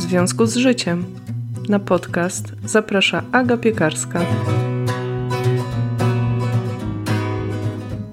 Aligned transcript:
w 0.00 0.02
związku 0.02 0.46
z 0.46 0.56
życiem. 0.56 1.04
Na 1.68 1.78
podcast 1.78 2.44
zaprasza 2.64 3.22
Aga 3.32 3.56
Piekarska. 3.56 4.20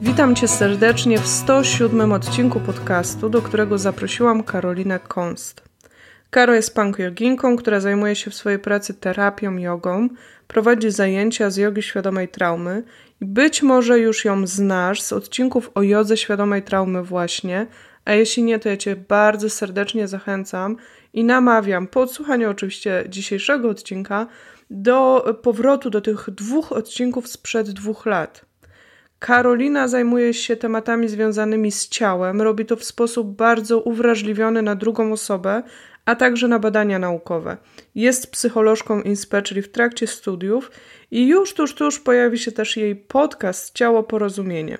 Witam 0.01 0.35
Cię 0.35 0.47
serdecznie 0.47 1.19
w 1.19 1.27
107 1.27 2.11
odcinku 2.11 2.59
podcastu, 2.59 3.29
do 3.29 3.41
którego 3.41 3.77
zaprosiłam 3.77 4.43
Karolinę 4.43 4.99
Konst. 4.99 5.63
Karo 6.29 6.53
jest 6.53 6.75
punk 6.75 6.99
joginką, 6.99 7.57
która 7.57 7.79
zajmuje 7.79 8.15
się 8.15 8.31
w 8.31 8.35
swojej 8.35 8.59
pracy 8.59 8.93
terapią 8.93 9.57
jogą, 9.57 10.09
prowadzi 10.47 10.91
zajęcia 10.91 11.49
z 11.49 11.57
jogi 11.57 11.81
świadomej 11.81 12.27
traumy 12.27 12.83
i 13.21 13.25
być 13.25 13.63
może 13.63 13.99
już 13.99 14.25
ją 14.25 14.47
znasz 14.47 15.01
z 15.01 15.13
odcinków 15.13 15.71
o 15.75 15.83
jodze 15.83 16.17
świadomej 16.17 16.63
traumy 16.63 17.03
właśnie, 17.03 17.67
a 18.05 18.13
jeśli 18.13 18.43
nie, 18.43 18.59
to 18.59 18.69
ja 18.69 18.77
Cię 18.77 18.95
bardzo 18.95 19.49
serdecznie 19.49 20.07
zachęcam 20.07 20.77
i 21.17 21.23
namawiam 21.23 21.87
po 21.87 22.01
odsłuchaniu 22.01 22.49
oczywiście 22.49 23.05
dzisiejszego 23.09 23.69
odcinka 23.69 24.27
do 24.69 25.25
powrotu 25.41 25.89
do 25.89 26.01
tych 26.01 26.29
dwóch 26.29 26.71
odcinków 26.71 27.27
sprzed 27.27 27.69
dwóch 27.69 28.05
lat. 28.05 28.45
Karolina 29.19 29.87
zajmuje 29.87 30.33
się 30.33 30.55
tematami 30.55 31.07
związanymi 31.07 31.71
z 31.71 31.89
ciałem, 31.89 32.41
robi 32.41 32.65
to 32.65 32.75
w 32.75 32.83
sposób 32.83 33.35
bardzo 33.35 33.79
uwrażliwiony 33.79 34.61
na 34.61 34.75
drugą 34.75 35.11
osobę, 35.11 35.63
a 36.05 36.15
także 36.15 36.47
na 36.47 36.59
badania 36.59 36.99
naukowe. 36.99 37.57
Jest 37.95 38.31
psycholożką 38.31 39.01
INSPE, 39.01 39.41
czyli 39.41 39.61
w 39.61 39.71
trakcie 39.71 40.07
studiów 40.07 40.71
i 41.11 41.27
już 41.27 41.53
tuż, 41.53 41.75
tuż 41.75 41.99
pojawi 41.99 42.39
się 42.39 42.51
też 42.51 42.77
jej 42.77 42.95
podcast 42.95 43.73
Ciało 43.73 44.03
Porozumienie. 44.03 44.77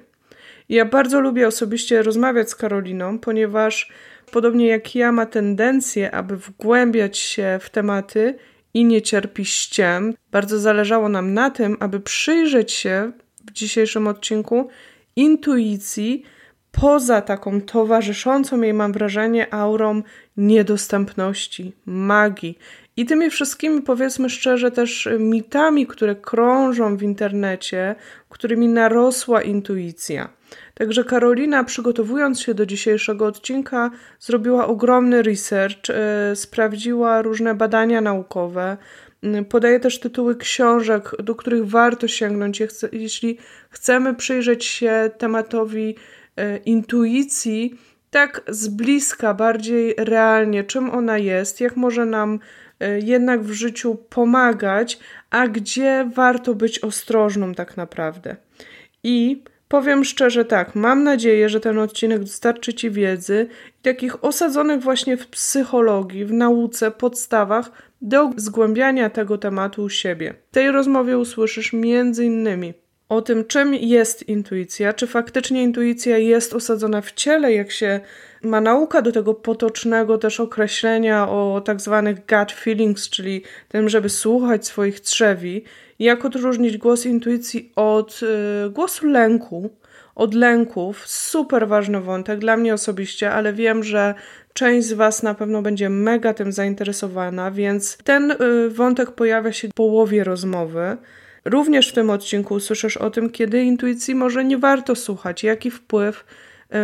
Ja 0.69 0.85
bardzo 0.85 1.21
lubię 1.21 1.47
osobiście 1.47 2.03
rozmawiać 2.03 2.49
z 2.49 2.55
Karoliną, 2.55 3.19
ponieważ 3.19 3.91
podobnie 4.31 4.67
jak 4.67 4.95
ja 4.95 5.11
ma 5.11 5.25
tendencję, 5.25 6.11
aby 6.11 6.37
wgłębiać 6.37 7.17
się 7.17 7.59
w 7.61 7.69
tematy 7.69 8.35
i 8.73 8.85
nie 8.85 9.01
cierpi 9.01 9.45
ściem. 9.45 10.13
Bardzo 10.31 10.59
zależało 10.59 11.09
nam 11.09 11.33
na 11.33 11.49
tym, 11.49 11.77
aby 11.79 11.99
przyjrzeć 11.99 12.71
się 12.71 13.11
w 13.47 13.51
dzisiejszym 13.51 14.07
odcinku 14.07 14.69
intuicji 15.15 16.23
poza 16.71 17.21
taką 17.21 17.61
towarzyszącą 17.61 18.61
jej, 18.61 18.73
mam 18.73 18.93
wrażenie, 18.93 19.53
aurą 19.53 20.03
niedostępności, 20.37 21.73
magii 21.85 22.57
i 22.97 23.05
tymi 23.05 23.29
wszystkimi, 23.29 23.81
powiedzmy 23.81 24.29
szczerze, 24.29 24.71
też 24.71 25.09
mitami, 25.19 25.87
które 25.87 26.15
krążą 26.15 26.97
w 26.97 27.03
internecie, 27.03 27.95
którymi 28.29 28.67
narosła 28.67 29.41
intuicja. 29.41 30.29
Także 30.77 31.03
Karolina, 31.03 31.63
przygotowując 31.63 32.41
się 32.41 32.53
do 32.53 32.65
dzisiejszego 32.65 33.25
odcinka, 33.25 33.91
zrobiła 34.19 34.67
ogromny 34.67 35.21
research, 35.21 35.89
yy, 36.29 36.35
sprawdziła 36.35 37.21
różne 37.21 37.55
badania 37.55 38.01
naukowe, 38.01 38.77
yy, 39.23 39.45
podaje 39.45 39.79
też 39.79 39.99
tytuły 39.99 40.35
książek, 40.35 41.11
do 41.23 41.35
których 41.35 41.67
warto 41.67 42.07
sięgnąć, 42.07 42.61
jeśli 42.91 43.37
chcemy 43.69 44.15
przyjrzeć 44.15 44.65
się 44.65 45.11
tematowi 45.17 45.95
yy, 46.37 46.57
intuicji 46.57 47.75
tak 48.09 48.41
z 48.47 48.67
bliska, 48.67 49.33
bardziej 49.33 49.95
realnie, 49.97 50.63
czym 50.63 50.89
ona 50.89 51.17
jest, 51.17 51.61
jak 51.61 51.75
może 51.75 52.05
nam 52.05 52.39
jednak 53.03 53.41
w 53.43 53.51
życiu 53.51 53.95
pomagać, 54.09 54.99
a 55.29 55.47
gdzie 55.47 56.09
warto 56.15 56.55
być 56.55 56.79
ostrożną 56.79 57.53
tak 57.53 57.77
naprawdę. 57.77 58.35
I 59.03 59.43
Powiem 59.67 60.05
szczerze 60.05 60.45
tak, 60.45 60.75
mam 60.75 61.03
nadzieję, 61.03 61.49
że 61.49 61.59
ten 61.59 61.79
odcinek 61.79 62.19
dostarczy 62.19 62.73
Ci 62.73 62.91
wiedzy 62.91 63.47
i 63.79 63.83
takich 63.83 64.23
osadzonych 64.23 64.81
właśnie 64.81 65.17
w 65.17 65.27
psychologii, 65.27 66.25
w 66.25 66.33
nauce, 66.33 66.91
podstawach 66.91 67.71
do 68.01 68.31
zgłębiania 68.37 69.09
tego 69.09 69.37
tematu 69.37 69.83
u 69.83 69.89
siebie. 69.89 70.33
W 70.51 70.53
tej 70.53 70.71
rozmowie 70.71 71.17
usłyszysz 71.17 71.73
innymi 71.73 72.73
o 73.09 73.21
tym, 73.21 73.45
czym 73.45 73.73
jest 73.75 74.29
intuicja, 74.29 74.93
czy 74.93 75.07
faktycznie 75.07 75.63
intuicja 75.63 76.17
jest 76.17 76.53
osadzona 76.53 77.01
w 77.01 77.11
ciele, 77.11 77.53
jak 77.53 77.71
się 77.71 77.99
ma 78.41 78.61
nauka 78.61 79.01
do 79.01 79.11
tego 79.11 79.33
potocznego 79.33 80.17
też 80.17 80.39
określenia 80.39 81.29
o 81.29 81.61
tak 81.65 81.81
zwanych 81.81 82.15
gut 82.15 82.51
feelings, 82.51 83.09
czyli 83.09 83.43
tym, 83.67 83.89
żeby 83.89 84.09
słuchać 84.09 84.65
swoich 84.65 84.99
trzewi, 84.99 85.63
jak 85.99 86.25
odróżnić 86.25 86.77
głos 86.77 87.05
intuicji 87.05 87.71
od 87.75 88.19
y, 88.67 88.69
głosu 88.69 89.07
lęku, 89.07 89.69
od 90.15 90.33
lęków. 90.33 91.07
Super 91.07 91.67
ważny 91.67 92.01
wątek 92.01 92.39
dla 92.39 92.57
mnie 92.57 92.73
osobiście, 92.73 93.31
ale 93.31 93.53
wiem, 93.53 93.83
że 93.83 94.15
część 94.53 94.87
z 94.87 94.93
Was 94.93 95.23
na 95.23 95.33
pewno 95.33 95.61
będzie 95.61 95.89
mega 95.89 96.33
tym 96.33 96.51
zainteresowana, 96.51 97.51
więc 97.51 97.97
ten 97.97 98.31
y, 98.31 98.69
wątek 98.69 99.11
pojawia 99.11 99.51
się 99.51 99.67
w 99.67 99.73
połowie 99.73 100.23
rozmowy. 100.23 100.97
Również 101.45 101.89
w 101.89 101.93
tym 101.93 102.09
odcinku 102.09 102.53
usłyszysz 102.53 102.97
o 102.97 103.11
tym, 103.11 103.29
kiedy 103.29 103.63
intuicji 103.63 104.15
może 104.15 104.45
nie 104.45 104.57
warto 104.57 104.95
słuchać, 104.95 105.43
jaki 105.43 105.71
wpływ 105.71 106.25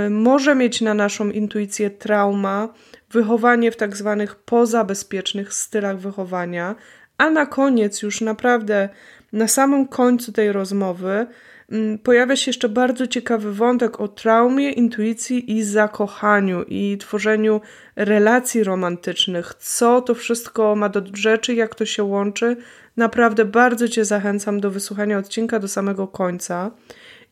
y, 0.06 0.10
może 0.10 0.56
mieć 0.56 0.82
na 0.82 0.94
naszą 0.94 1.30
intuicję 1.30 1.90
trauma, 1.90 2.74
wychowanie 3.12 3.72
w 3.72 3.76
tak 3.76 3.98
zwanych 3.98 4.36
pozabezpiecznych 4.36 5.54
stylach 5.54 5.98
wychowania, 5.98 6.76
a 7.18 7.30
na 7.30 7.46
koniec, 7.46 8.02
już 8.02 8.22
naprawdę 8.22 8.90
na 9.34 9.48
samym 9.48 9.88
końcu 9.88 10.32
tej 10.32 10.52
rozmowy, 10.52 11.28
mm, 11.72 12.00
pojawia 12.00 12.36
się 12.36 12.50
jeszcze 12.50 12.70
bardzo 12.70 13.08
ciekawy 13.08 13.54
wątek 13.54 14.02
o 14.02 14.08
traumie, 14.08 14.72
intuicji 14.72 15.58
i 15.58 15.64
zakochaniu 15.64 16.64
i 16.68 16.98
tworzeniu 16.98 17.62
relacji 17.96 18.64
romantycznych. 18.64 19.54
Co 19.60 20.02
to 20.02 20.16
wszystko 20.16 20.76
ma 20.76 20.90
do 20.90 21.02
rzeczy, 21.14 21.54
jak 21.54 21.76
to 21.76 21.86
się 21.86 22.04
łączy. 22.04 22.58
Naprawdę 22.98 23.46
bardzo 23.46 23.88
Cię 23.88 24.06
zachęcam 24.06 24.60
do 24.60 24.72
wysłuchania 24.72 25.18
odcinka 25.18 25.60
do 25.60 25.68
samego 25.68 26.08
końca. 26.08 26.72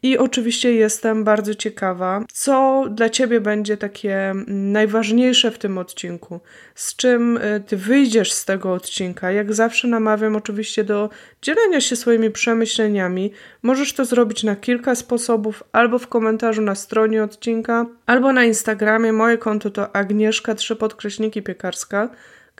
I 0.04 0.18
oczywiście 0.18 0.74
jestem 0.74 1.24
bardzo 1.24 1.56
ciekawa, 1.56 2.26
co 2.34 2.86
dla 2.90 3.10
Ciebie 3.10 3.42
będzie 3.42 3.78
takie 3.78 4.34
najważniejsze 4.48 5.52
w 5.52 5.58
tym 5.58 5.78
odcinku, 5.78 6.40
z 6.76 6.96
czym 6.96 7.38
y, 7.38 7.64
Ty 7.68 7.78
wyjdziesz 7.78 8.32
z 8.32 8.46
tego 8.46 8.74
odcinka. 8.74 9.32
Jak 9.32 9.54
zawsze 9.54 9.88
namawiam 9.88 10.36
oczywiście 10.36 10.84
do 10.84 11.10
dzielenia 11.42 11.82
się 11.82 11.96
swoimi 11.96 12.32
przemyśleniami. 12.32 13.32
Możesz 13.62 13.94
to 13.94 14.06
zrobić 14.06 14.44
na 14.44 14.56
kilka 14.56 14.96
sposobów, 14.96 15.64
albo 15.72 16.00
w 16.00 16.08
komentarzu 16.08 16.62
na 16.62 16.76
stronie 16.76 17.24
odcinka, 17.24 17.86
albo 18.06 18.34
na 18.34 18.46
Instagramie. 18.46 19.14
Moje 19.14 19.38
konto 19.38 19.70
to 19.70 19.96
Agnieszka 19.96 20.56
3 20.56 20.76
podkreśniki 20.76 21.42
piekarska. 21.42 22.10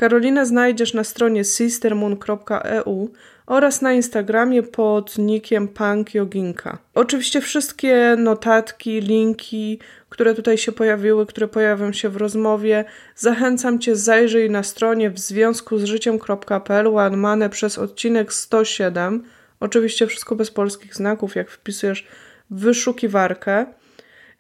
Karolinę 0.02 0.46
znajdziesz 0.46 0.94
na 0.94 1.04
stronie 1.04 1.44
sistermoon.eu 1.44 3.10
oraz 3.46 3.82
na 3.82 3.94
Instagramie 3.94 4.64
pod 4.64 5.18
nickiem 5.18 5.68
punkjoginka. 5.68 6.78
Oczywiście 6.94 7.42
wszystkie 7.42 8.16
notatki, 8.18 9.02
linki, 9.02 9.80
które 10.10 10.36
tutaj 10.36 10.58
się 10.58 10.72
pojawiły, 10.72 11.26
które 11.26 11.48
pojawią 11.48 11.94
się 11.94 12.10
w 12.10 12.16
rozmowie, 12.16 12.86
zachęcam 13.16 13.80
Cię 13.80 13.96
zajrzyj 13.96 14.50
na 14.50 14.64
stronie 14.64 15.10
w 15.10 15.20
związku 15.20 15.78
z 15.78 15.84
życiem.pl 15.84 16.88
łamane 16.88 17.50
przez 17.50 17.78
odcinek 17.78 18.34
107. 18.34 19.24
Oczywiście 19.60 20.08
wszystko 20.08 20.36
bez 20.36 20.52
polskich 20.52 20.96
znaków, 20.96 21.36
jak 21.36 21.50
wpisujesz 21.50 22.08
wyszukiwarkę. 22.50 23.66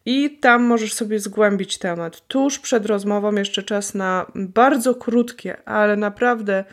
I 0.05 0.37
tam 0.37 0.63
możesz 0.63 0.93
sobie 0.93 1.19
zgłębić 1.19 1.77
temat. 1.77 2.27
Tuż 2.27 2.59
przed 2.59 2.85
rozmową 2.85 3.35
jeszcze 3.35 3.63
czas 3.63 3.93
na 3.93 4.31
bardzo 4.35 4.95
krótkie, 4.95 5.63
ale 5.65 5.95
naprawdę 5.95 6.63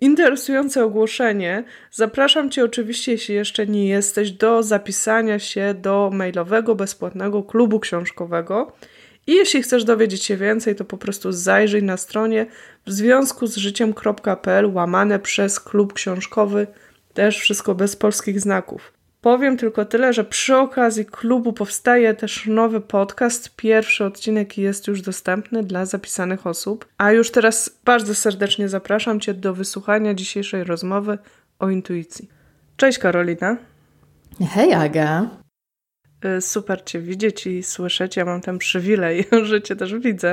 interesujące 0.00 0.84
ogłoszenie. 0.84 1.64
Zapraszam 1.90 2.50
Cię 2.50 2.64
oczywiście, 2.64 3.12
jeśli 3.12 3.34
jeszcze 3.34 3.66
nie 3.66 3.88
jesteś, 3.88 4.32
do 4.32 4.62
zapisania 4.62 5.38
się 5.38 5.74
do 5.74 6.10
mailowego, 6.12 6.74
bezpłatnego 6.74 7.42
klubu 7.42 7.80
książkowego. 7.80 8.72
I 9.26 9.34
jeśli 9.34 9.62
chcesz 9.62 9.84
dowiedzieć 9.84 10.24
się 10.24 10.36
więcej, 10.36 10.74
to 10.76 10.84
po 10.84 10.98
prostu 10.98 11.32
zajrzyj 11.32 11.82
na 11.82 11.96
stronie 11.96 12.46
w 12.86 12.92
związku 12.92 13.46
z 13.46 13.56
życiem.pl 13.56 14.66
łamane 14.66 15.18
przez 15.18 15.60
klub 15.60 15.92
książkowy. 15.92 16.66
Też 17.14 17.38
wszystko 17.38 17.74
bez 17.74 17.96
polskich 17.96 18.40
znaków. 18.40 18.99
Powiem 19.20 19.56
tylko 19.56 19.84
tyle, 19.84 20.12
że 20.12 20.24
przy 20.24 20.56
okazji 20.56 21.04
klubu 21.04 21.52
powstaje 21.52 22.14
też 22.14 22.46
nowy 22.46 22.80
podcast. 22.80 23.56
Pierwszy 23.56 24.04
odcinek 24.04 24.58
jest 24.58 24.86
już 24.86 25.02
dostępny 25.02 25.62
dla 25.62 25.86
zapisanych 25.86 26.46
osób. 26.46 26.88
A 26.98 27.12
już 27.12 27.30
teraz 27.30 27.80
bardzo 27.84 28.14
serdecznie 28.14 28.68
zapraszam 28.68 29.20
Cię 29.20 29.34
do 29.34 29.54
wysłuchania 29.54 30.14
dzisiejszej 30.14 30.64
rozmowy 30.64 31.18
o 31.58 31.70
intuicji. 31.70 32.28
Cześć 32.76 32.98
Karolina. 32.98 33.56
Hej 34.50 34.72
Aga. 34.72 35.30
Y, 36.24 36.40
super 36.40 36.84
Cię 36.84 37.00
widzieć 37.00 37.46
i 37.46 37.62
słyszeć. 37.62 38.16
Ja 38.16 38.24
mam 38.24 38.40
ten 38.40 38.58
przywilej, 38.58 39.24
że 39.42 39.62
Cię 39.62 39.76
też 39.76 39.94
widzę. 39.94 40.32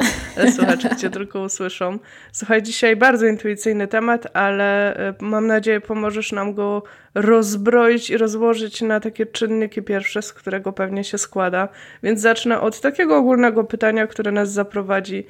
Słuchacze 0.56 0.96
Cię 0.96 1.10
tylko 1.10 1.42
usłyszą. 1.42 2.00
Słuchaj, 2.32 2.64
dzisiaj 2.64 2.96
bardzo 2.96 3.26
intuicyjny 3.26 3.88
temat, 3.88 4.28
ale 4.34 4.98
y, 5.10 5.14
mam 5.20 5.48
nadzieję 5.48 5.82
pomożesz 5.82 6.32
nam 6.32 6.54
go 6.54 6.84
rozbroić 7.16 8.10
i 8.10 8.18
rozłożyć 8.18 8.82
na 8.82 9.00
takie 9.00 9.26
czynniki 9.26 9.82
pierwsze, 9.82 10.22
z 10.22 10.34
którego 10.34 10.74
pewnie 10.74 11.04
się 11.04 11.18
składa. 11.18 11.70
Więc 12.04 12.22
zacznę 12.22 12.62
od 12.62 12.82
takiego 12.82 13.18
ogólnego 13.18 13.64
pytania, 13.64 14.08
które 14.08 14.32
nas 14.32 14.52
zaprowadzi 14.52 15.26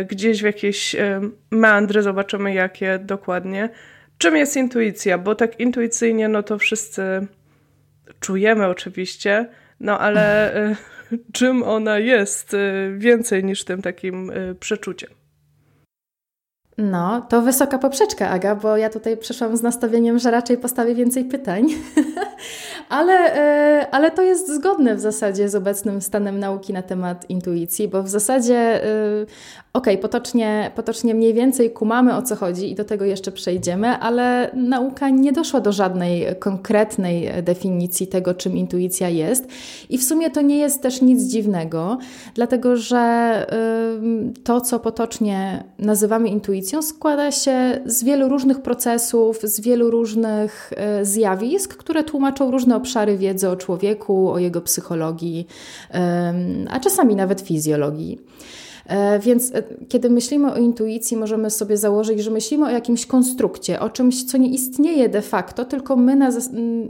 y, 0.00 0.04
gdzieś 0.04 0.42
w 0.42 0.44
jakieś 0.44 0.96
meandry. 1.50 2.02
Zobaczymy 2.02 2.54
jakie 2.54 2.98
dokładnie. 2.98 3.68
Czym 4.18 4.36
jest 4.36 4.56
intuicja? 4.56 5.18
Bo 5.18 5.34
tak 5.34 5.60
intuicyjnie, 5.60 6.28
no 6.28 6.42
to 6.42 6.58
wszyscy 6.58 7.26
czujemy 8.20 8.66
oczywiście, 8.66 9.48
no 9.80 9.98
ale 9.98 10.54
e, 10.54 10.76
czym 11.32 11.62
ona 11.62 11.98
jest 11.98 12.54
e, 12.54 12.58
więcej 12.98 13.44
niż 13.44 13.64
tym 13.64 13.82
takim 13.82 14.30
e, 14.30 14.54
przeczuciem? 14.54 15.10
No, 16.78 17.20
to 17.28 17.42
wysoka 17.42 17.78
poprzeczka, 17.78 18.30
Aga, 18.30 18.54
bo 18.54 18.76
ja 18.76 18.90
tutaj 18.90 19.16
przeszłam 19.16 19.56
z 19.56 19.62
nastawieniem, 19.62 20.18
że 20.18 20.30
raczej 20.30 20.58
postawię 20.58 20.94
więcej 20.94 21.24
pytań, 21.24 21.68
ale, 22.88 23.88
ale 23.90 24.10
to 24.10 24.22
jest 24.22 24.54
zgodne 24.54 24.94
w 24.94 25.00
zasadzie 25.00 25.48
z 25.48 25.54
obecnym 25.54 26.00
stanem 26.02 26.38
nauki 26.38 26.72
na 26.72 26.82
temat 26.82 27.30
intuicji, 27.30 27.88
bo 27.88 28.02
w 28.02 28.08
zasadzie 28.08 28.80
Okej, 29.76 29.94
okay, 29.94 30.02
potocznie, 30.02 30.70
potocznie 30.74 31.14
mniej 31.14 31.34
więcej 31.34 31.70
kumamy 31.70 32.16
o 32.16 32.22
co 32.22 32.36
chodzi 32.36 32.70
i 32.70 32.74
do 32.74 32.84
tego 32.84 33.04
jeszcze 33.04 33.32
przejdziemy, 33.32 33.88
ale 33.88 34.50
nauka 34.54 35.08
nie 35.08 35.32
doszła 35.32 35.60
do 35.60 35.72
żadnej 35.72 36.26
konkretnej 36.38 37.42
definicji 37.42 38.06
tego, 38.06 38.34
czym 38.34 38.56
intuicja 38.56 39.08
jest. 39.08 39.48
I 39.90 39.98
w 39.98 40.04
sumie 40.04 40.30
to 40.30 40.40
nie 40.40 40.58
jest 40.58 40.82
też 40.82 41.02
nic 41.02 41.22
dziwnego, 41.22 41.98
dlatego 42.34 42.76
że 42.76 43.46
to, 44.44 44.60
co 44.60 44.80
potocznie 44.80 45.64
nazywamy 45.78 46.28
intuicją, 46.28 46.65
składa 46.82 47.32
się 47.32 47.80
z 47.86 48.04
wielu 48.04 48.28
różnych 48.28 48.62
procesów, 48.62 49.38
z 49.42 49.60
wielu 49.60 49.90
różnych 49.90 50.72
y, 51.00 51.04
zjawisk, 51.04 51.76
które 51.76 52.04
tłumaczą 52.04 52.50
różne 52.50 52.76
obszary 52.76 53.16
wiedzy 53.16 53.48
o 53.48 53.56
człowieku, 53.56 54.30
o 54.30 54.38
jego 54.38 54.60
psychologii, 54.60 55.46
a 56.70 56.80
czasami 56.80 57.16
nawet 57.16 57.40
fizjologii. 57.40 58.20
E, 58.88 59.18
więc 59.18 59.54
e, 59.54 59.62
kiedy 59.88 60.10
myślimy 60.10 60.52
o 60.52 60.56
intuicji, 60.56 61.16
możemy 61.16 61.50
sobie 61.50 61.76
założyć, 61.76 62.20
że 62.20 62.30
myślimy 62.30 62.66
o 62.66 62.70
jakimś 62.70 63.06
konstrukcie, 63.06 63.80
o 63.80 63.90
czymś, 63.90 64.24
co 64.24 64.38
nie 64.38 64.48
istnieje 64.48 65.08
de 65.08 65.22
facto, 65.22 65.64
tylko 65.64 65.96
my 65.96 66.16
na, 66.16 66.30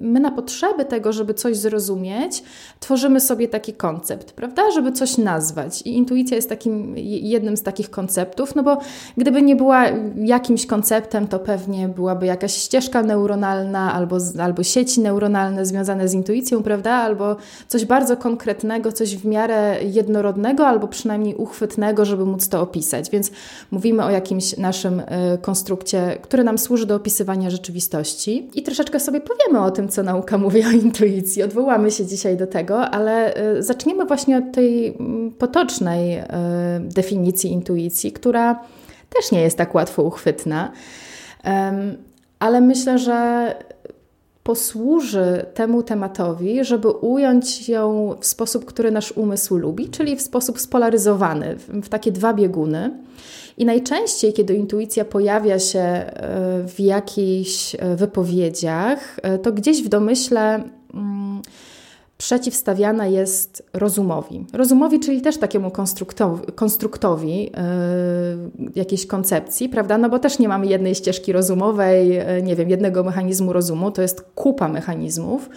my 0.00 0.20
na 0.20 0.30
potrzeby 0.30 0.84
tego, 0.84 1.12
żeby 1.12 1.34
coś 1.34 1.56
zrozumieć, 1.56 2.42
tworzymy 2.80 3.20
sobie 3.20 3.48
taki 3.48 3.72
koncept, 3.72 4.32
prawda? 4.32 4.70
Żeby 4.70 4.92
coś 4.92 5.18
nazwać. 5.18 5.82
I 5.82 5.96
intuicja 5.96 6.36
jest 6.36 6.48
takim, 6.48 6.92
jednym 6.96 7.56
z 7.56 7.62
takich 7.62 7.90
konceptów, 7.90 8.54
no 8.54 8.62
bo 8.62 8.78
gdyby 9.16 9.42
nie 9.42 9.56
była 9.56 9.84
jakimś 10.16 10.66
konceptem, 10.66 11.28
to 11.28 11.38
pewnie 11.38 11.88
byłaby 11.88 12.26
jakaś 12.26 12.54
ścieżka 12.54 13.02
neuronalna 13.02 13.92
albo, 13.92 14.16
albo 14.42 14.62
sieci 14.62 15.00
neuronalne 15.00 15.66
związane 15.66 16.08
z 16.08 16.14
intuicją, 16.14 16.62
prawda? 16.62 16.92
Albo 16.92 17.36
coś 17.68 17.84
bardzo 17.84 18.16
konkretnego, 18.16 18.92
coś 18.92 19.16
w 19.16 19.24
miarę 19.24 19.76
jednorodnego, 19.82 20.66
albo 20.66 20.88
przynajmniej 20.88 21.34
uchwytnego 21.34 21.85
żeby 22.04 22.24
móc 22.24 22.48
to 22.48 22.60
opisać. 22.60 23.10
Więc 23.10 23.30
mówimy 23.70 24.04
o 24.04 24.10
jakimś 24.10 24.56
naszym 24.56 25.02
e, 25.06 25.38
konstrukcie, 25.38 26.18
który 26.22 26.44
nam 26.44 26.58
służy 26.58 26.86
do 26.86 26.94
opisywania 26.94 27.50
rzeczywistości. 27.50 28.50
I 28.54 28.62
troszeczkę 28.62 29.00
sobie 29.00 29.20
powiemy 29.20 29.64
o 29.64 29.70
tym, 29.70 29.88
co 29.88 30.02
nauka 30.02 30.38
mówi 30.46 30.64
o 30.64 30.70
intuicji. 30.70 31.42
Odwołamy 31.42 31.90
się 31.90 32.06
dzisiaj 32.06 32.36
do 32.36 32.46
tego, 32.46 32.90
ale 32.90 33.34
e, 33.34 33.62
zaczniemy 33.62 34.04
właśnie 34.04 34.38
od 34.38 34.52
tej 34.52 34.86
mm, 34.88 35.30
potocznej 35.30 36.14
e, 36.14 36.26
definicji 36.80 37.52
intuicji, 37.52 38.12
która 38.12 38.60
też 39.08 39.32
nie 39.32 39.40
jest 39.40 39.58
tak 39.58 39.74
łatwo 39.74 40.02
uchwytna. 40.02 40.72
Ale 42.38 42.60
myślę, 42.60 42.98
że 42.98 43.54
posłuży 44.46 45.46
temu 45.54 45.82
tematowi, 45.82 46.64
żeby 46.64 46.88
ująć 46.88 47.68
ją 47.68 48.14
w 48.20 48.26
sposób, 48.26 48.64
który 48.64 48.90
nasz 48.90 49.12
umysł 49.12 49.56
lubi, 49.56 49.88
czyli 49.88 50.16
w 50.16 50.22
sposób 50.22 50.60
spolaryzowany, 50.60 51.56
w 51.68 51.88
takie 51.88 52.12
dwa 52.12 52.34
bieguny. 52.34 52.90
I 53.58 53.64
najczęściej, 53.64 54.32
kiedy 54.32 54.54
intuicja 54.54 55.04
pojawia 55.04 55.58
się 55.58 55.78
e, 55.78 56.10
w 56.66 56.80
jakichś 56.80 57.74
e, 57.74 57.96
wypowiedziach, 57.96 59.20
e, 59.22 59.38
to 59.38 59.52
gdzieś 59.52 59.82
w 59.82 59.88
domyśle 59.88 60.62
mm, 60.94 61.42
przeciwstawiana 62.18 63.06
jest 63.06 63.62
rozumowi. 63.72 64.46
Rozumowi, 64.52 65.00
czyli 65.00 65.20
też 65.20 65.38
takiemu 65.38 65.70
konstruktowi, 65.70 66.52
konstruktowi 66.54 67.42
yy, 67.42 67.50
jakiejś 68.76 69.06
koncepcji, 69.06 69.68
prawda? 69.68 69.98
No 69.98 70.08
bo 70.08 70.18
też 70.18 70.38
nie 70.38 70.48
mamy 70.48 70.66
jednej 70.66 70.94
ścieżki 70.94 71.32
rozumowej, 71.32 72.08
yy, 72.08 72.42
nie 72.42 72.56
wiem, 72.56 72.70
jednego 72.70 73.04
mechanizmu 73.04 73.52
rozumu, 73.52 73.90
to 73.90 74.02
jest 74.02 74.20
kupa 74.34 74.68
mechanizmów. 74.68 75.48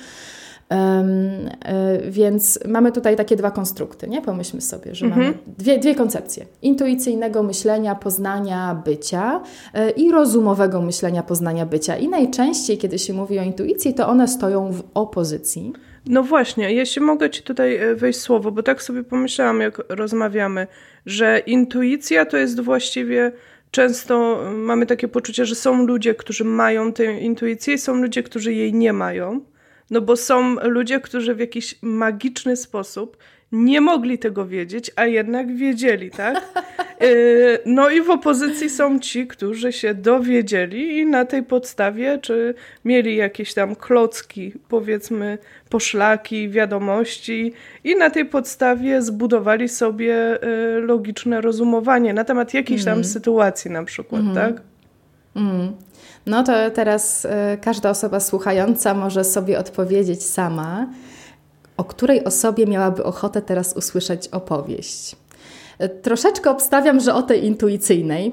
Yy, 0.72 2.12
więc 2.12 2.60
mamy 2.68 2.92
tutaj 2.92 3.16
takie 3.16 3.36
dwa 3.36 3.52
konstrukty, 3.52 4.08
nie? 4.08 4.22
Pomyślmy 4.22 4.62
sobie, 4.62 4.96
że 4.96 5.06
mhm. 5.06 5.26
mamy 5.26 5.38
dwie, 5.58 5.80
dwie 5.80 5.96
koncepcje. 5.96 6.46
Intuicyjnego 6.62 7.44
myślenia, 7.44 7.96
poznania 7.96 8.82
bycia 8.86 9.42
yy, 9.74 9.90
i 9.90 10.12
rozumowego 10.12 10.82
myślenia, 10.82 11.24
poznania 11.24 11.66
bycia. 11.66 11.98
I 11.98 12.08
najczęściej, 12.08 12.78
kiedy 12.78 13.00
się 13.00 13.14
mówi 13.14 13.40
o 13.40 13.44
intuicji, 13.44 13.94
to 13.94 14.08
one 14.08 14.28
stoją 14.28 14.72
w 14.72 14.84
opozycji. 14.94 15.74
No 16.06 16.24
właśnie, 16.24 16.74
jeśli 16.74 17.02
mogę 17.02 17.30
Ci 17.30 17.44
tutaj 17.44 17.76
e, 17.76 17.96
wejść 17.96 18.20
słowo, 18.20 18.52
bo 18.52 18.64
tak 18.64 18.84
sobie 18.84 19.04
pomyślałam, 19.04 19.62
jak 19.62 19.82
rozmawiamy, 19.90 20.68
że 21.06 21.40
intuicja 21.46 22.26
to 22.26 22.38
jest 22.38 22.60
właściwie 22.60 23.32
często 23.72 24.46
e, 24.48 24.54
mamy 24.54 24.86
takie 24.86 25.08
poczucie, 25.08 25.46
że 25.46 25.56
są 25.56 25.86
ludzie, 25.86 26.16
którzy 26.16 26.44
mają 26.44 26.94
tę 26.94 27.20
intuicję 27.20 27.74
i 27.74 27.78
są 27.78 27.96
ludzie, 28.02 28.24
którzy 28.24 28.54
jej 28.54 28.74
nie 28.74 28.94
mają. 28.94 29.42
No 29.90 30.02
bo 30.02 30.16
są 30.16 30.56
ludzie, 30.64 31.00
którzy 31.00 31.36
w 31.36 31.40
jakiś 31.40 31.76
magiczny 31.82 32.58
sposób 32.58 33.18
nie 33.52 33.82
mogli 33.82 34.20
tego 34.20 34.46
wiedzieć, 34.46 34.92
a 34.96 35.06
jednak 35.06 35.56
wiedzieli, 35.56 36.12
tak? 36.12 36.42
Y, 37.04 37.60
no 37.66 37.90
i 37.90 38.02
w 38.02 38.10
opozycji 38.10 38.70
są 38.70 39.00
ci, 39.00 39.28
którzy 39.28 39.74
się 39.74 39.94
dowiedzieli 39.94 40.98
i 40.98 41.06
na 41.06 41.26
tej 41.26 41.44
podstawie, 41.44 42.20
czy 42.22 42.56
mieli 42.86 43.16
jakieś 43.16 43.54
tam 43.54 43.76
klocki, 43.76 44.54
powiedzmy, 44.70 45.38
poszlaki, 45.70 46.50
wiadomości 46.50 47.54
i 47.84 47.96
na 47.96 48.10
tej 48.10 48.26
podstawie 48.26 49.02
zbudowali 49.02 49.70
sobie 49.70 50.44
y, 50.44 50.82
logiczne 50.82 51.42
rozumowanie 51.42 52.14
na 52.14 52.24
temat 52.24 52.54
jakiejś 52.54 52.84
tam 52.84 52.94
mm. 52.94 53.06
sytuacji 53.06 53.72
na 53.72 53.84
przykład, 53.84 54.22
mm. 54.22 54.36
tak? 54.36 54.62
Mm. 55.36 55.72
No 56.26 56.44
to 56.44 56.72
teraz 56.72 57.26
y, 57.26 57.30
każda 57.62 57.90
osoba 57.90 58.20
słuchająca 58.20 58.94
może 58.94 59.24
sobie 59.24 59.60
odpowiedzieć 59.60 60.24
sama, 60.24 60.88
o 61.80 61.84
której 61.84 62.24
osobie 62.24 62.66
miałaby 62.66 63.04
ochotę 63.04 63.42
teraz 63.42 63.74
usłyszeć 63.78 64.28
opowieść. 64.28 65.16
Troszeczkę 66.02 66.52
obstawiam, 66.52 67.00
że 67.00 67.14
o 67.14 67.22
tej 67.22 67.46
intuicyjnej. 67.46 68.32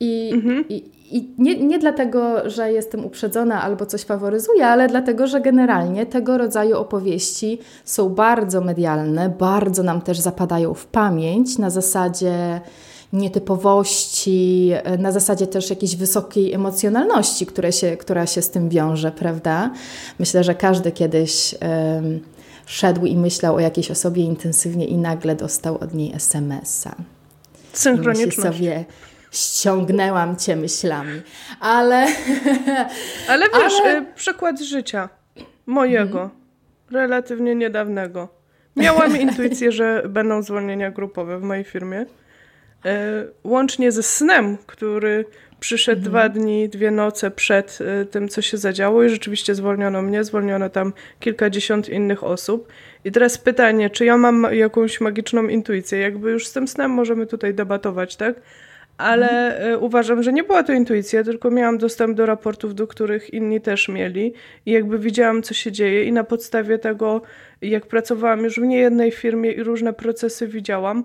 I, 0.00 0.30
mhm. 0.34 0.64
i, 0.68 0.84
i 1.10 1.30
nie, 1.38 1.56
nie 1.56 1.78
dlatego, 1.78 2.50
że 2.50 2.72
jestem 2.72 3.04
uprzedzona 3.04 3.62
albo 3.62 3.86
coś 3.86 4.02
faworyzuję, 4.02 4.66
ale 4.66 4.88
dlatego, 4.88 5.26
że 5.26 5.40
generalnie 5.40 6.06
tego 6.06 6.38
rodzaju 6.38 6.78
opowieści 6.78 7.58
są 7.84 8.08
bardzo 8.08 8.60
medialne, 8.60 9.28
bardzo 9.28 9.82
nam 9.82 10.00
też 10.00 10.18
zapadają 10.18 10.74
w 10.74 10.86
pamięć 10.86 11.58
na 11.58 11.70
zasadzie 11.70 12.60
nietypowości, 13.12 14.72
na 14.98 15.12
zasadzie 15.12 15.46
też 15.46 15.70
jakiejś 15.70 15.96
wysokiej 15.96 16.52
emocjonalności, 16.52 17.46
które 17.46 17.72
się, 17.72 17.96
która 17.96 18.26
się 18.26 18.42
z 18.42 18.50
tym 18.50 18.68
wiąże, 18.68 19.12
prawda? 19.12 19.70
Myślę, 20.18 20.44
że 20.44 20.54
każdy 20.54 20.92
kiedyś 20.92 21.54
szedł 22.66 23.06
i 23.06 23.16
myślał 23.16 23.54
o 23.54 23.60
jakiejś 23.60 23.90
osobie 23.90 24.22
intensywnie 24.22 24.86
i 24.86 24.96
nagle 24.96 25.36
dostał 25.36 25.78
od 25.78 25.94
niej 25.94 26.12
SMS-a. 26.14 26.94
Synchroniczność. 27.72 28.38
I 28.38 28.42
sobie 28.42 28.84
ściągnęłam 29.32 30.36
cię 30.36 30.56
myślami, 30.56 31.22
ale... 31.60 32.06
Ale 33.28 33.46
wiesz, 33.46 33.72
ale... 33.80 33.98
Y, 33.98 34.04
przykład 34.14 34.60
życia 34.60 35.08
mojego, 35.66 36.22
mhm. 36.22 36.40
relatywnie 36.90 37.54
niedawnego. 37.54 38.28
Miałam 38.76 39.16
intuicję, 39.20 39.72
że 39.72 40.02
będą 40.08 40.42
zwolnienia 40.42 40.90
grupowe 40.90 41.38
w 41.38 41.42
mojej 41.42 41.64
firmie. 41.64 42.00
Y, 42.00 42.06
łącznie 43.44 43.92
ze 43.92 44.02
snem, 44.02 44.58
który 44.66 45.24
Przyszedł 45.60 46.06
mhm. 46.06 46.10
dwa 46.10 46.28
dni, 46.28 46.68
dwie 46.68 46.90
noce 46.90 47.30
przed 47.30 47.78
y, 48.02 48.06
tym, 48.06 48.28
co 48.28 48.42
się 48.42 48.56
zadziało 48.56 49.04
i 49.04 49.08
rzeczywiście 49.08 49.54
zwolniono 49.54 50.02
mnie, 50.02 50.24
zwolniono 50.24 50.70
tam 50.70 50.92
kilkadziesiąt 51.20 51.88
innych 51.88 52.24
osób. 52.24 52.68
I 53.04 53.12
teraz 53.12 53.38
pytanie, 53.38 53.90
czy 53.90 54.04
ja 54.04 54.16
mam 54.16 54.46
jakąś 54.52 55.00
magiczną 55.00 55.48
intuicję? 55.48 55.98
Jakby 55.98 56.30
już 56.30 56.46
z 56.46 56.52
tym 56.52 56.68
snem 56.68 56.90
możemy 56.90 57.26
tutaj 57.26 57.54
debatować, 57.54 58.16
tak? 58.16 58.40
ale 58.98 59.56
mhm. 59.56 59.82
uważam, 59.82 60.22
że 60.22 60.32
nie 60.32 60.44
była 60.44 60.62
to 60.62 60.72
intuicja, 60.72 61.24
tylko 61.24 61.50
miałam 61.50 61.78
dostęp 61.78 62.16
do 62.16 62.26
raportów, 62.26 62.74
do 62.74 62.86
których 62.86 63.34
inni 63.34 63.60
też 63.60 63.88
mieli 63.88 64.32
i 64.66 64.72
jakby 64.72 64.98
widziałam, 64.98 65.42
co 65.42 65.54
się 65.54 65.72
dzieje 65.72 66.04
i 66.04 66.12
na 66.12 66.24
podstawie 66.24 66.78
tego, 66.78 67.22
jak 67.62 67.86
pracowałam 67.86 68.44
już 68.44 68.60
w 68.60 68.62
niejednej 68.62 69.10
firmie 69.10 69.52
i 69.52 69.62
różne 69.62 69.92
procesy 69.92 70.48
widziałam, 70.48 71.04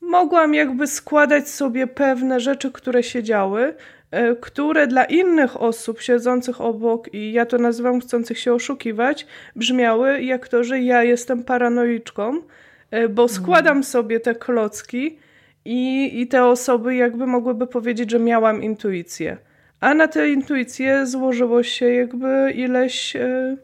mogłam 0.00 0.54
jakby 0.54 0.86
składać 0.86 1.48
sobie 1.48 1.86
pewne 1.86 2.40
rzeczy, 2.40 2.72
które 2.72 3.02
się 3.02 3.22
działy, 3.22 3.74
e, 4.10 4.36
które 4.36 4.86
dla 4.86 5.04
innych 5.04 5.62
osób 5.62 6.00
siedzących 6.00 6.60
obok, 6.60 7.14
i 7.14 7.32
ja 7.32 7.46
to 7.46 7.58
nazywam 7.58 8.00
chcących 8.00 8.38
się 8.38 8.54
oszukiwać, 8.54 9.26
brzmiały 9.56 10.22
jak 10.22 10.48
to, 10.48 10.64
że 10.64 10.80
ja 10.80 11.04
jestem 11.04 11.44
paranoiczką, 11.44 12.42
e, 12.90 13.08
bo 13.08 13.22
mhm. 13.22 13.28
składam 13.28 13.84
sobie 13.84 14.20
te 14.20 14.34
klocki 14.34 15.18
i, 15.64 16.10
i 16.20 16.26
te 16.26 16.44
osoby 16.44 16.96
jakby 16.96 17.26
mogłyby 17.26 17.66
powiedzieć, 17.66 18.10
że 18.10 18.18
miałam 18.18 18.62
intuicję. 18.62 19.36
A 19.80 19.94
na 19.94 20.08
tę 20.08 20.28
intuicję 20.28 21.06
złożyło 21.06 21.62
się 21.62 21.90
jakby 21.90 22.52
ileś, 22.54 23.16
e, 23.16 23.56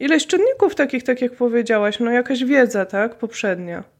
ileś 0.00 0.26
czynników 0.26 0.74
takich, 0.74 1.02
tak 1.02 1.22
jak 1.22 1.32
powiedziałaś, 1.32 2.00
no 2.00 2.10
jakaś 2.10 2.44
wiedza, 2.44 2.86
tak, 2.86 3.14
poprzednia. 3.14 3.93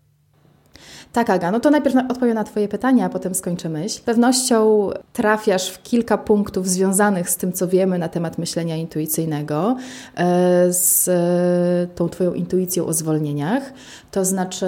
Tak, 1.15 1.31
Aga, 1.31 1.51
no 1.51 1.61
to 1.61 1.71
najpierw 1.71 1.97
odpowiem 2.09 2.35
na 2.35 2.45
Twoje 2.45 2.69
pytanie, 2.69 3.05
a 3.05 3.09
potem 3.09 3.35
skończę 3.35 3.69
myśl. 3.69 3.97
Z 3.97 4.01
pewnością 4.01 4.91
trafiasz 5.13 5.69
w 5.71 5.83
kilka 5.83 6.19
punktów 6.19 6.69
związanych 6.69 7.31
z 7.31 7.37
tym, 7.37 7.53
co 7.53 7.69
wiemy 7.69 7.99
na 7.99 8.09
temat 8.09 8.39
myślenia 8.39 8.77
intuicyjnego, 8.77 9.77
e, 10.17 10.73
z 10.73 11.09
e, 11.09 11.95
tą 11.95 12.09
Twoją 12.09 12.35
intuicją 12.35 12.87
o 12.87 12.93
zwolnieniach. 12.93 13.73
To 14.11 14.25
znaczy, 14.25 14.67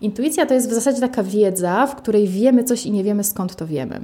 intuicja 0.00 0.46
to 0.46 0.54
jest 0.54 0.70
w 0.70 0.72
zasadzie 0.72 1.00
taka 1.00 1.22
wiedza, 1.22 1.86
w 1.86 1.96
której 1.96 2.28
wiemy 2.28 2.64
coś 2.64 2.86
i 2.86 2.90
nie 2.90 3.04
wiemy 3.04 3.24
skąd 3.24 3.56
to 3.56 3.66
wiemy 3.66 4.00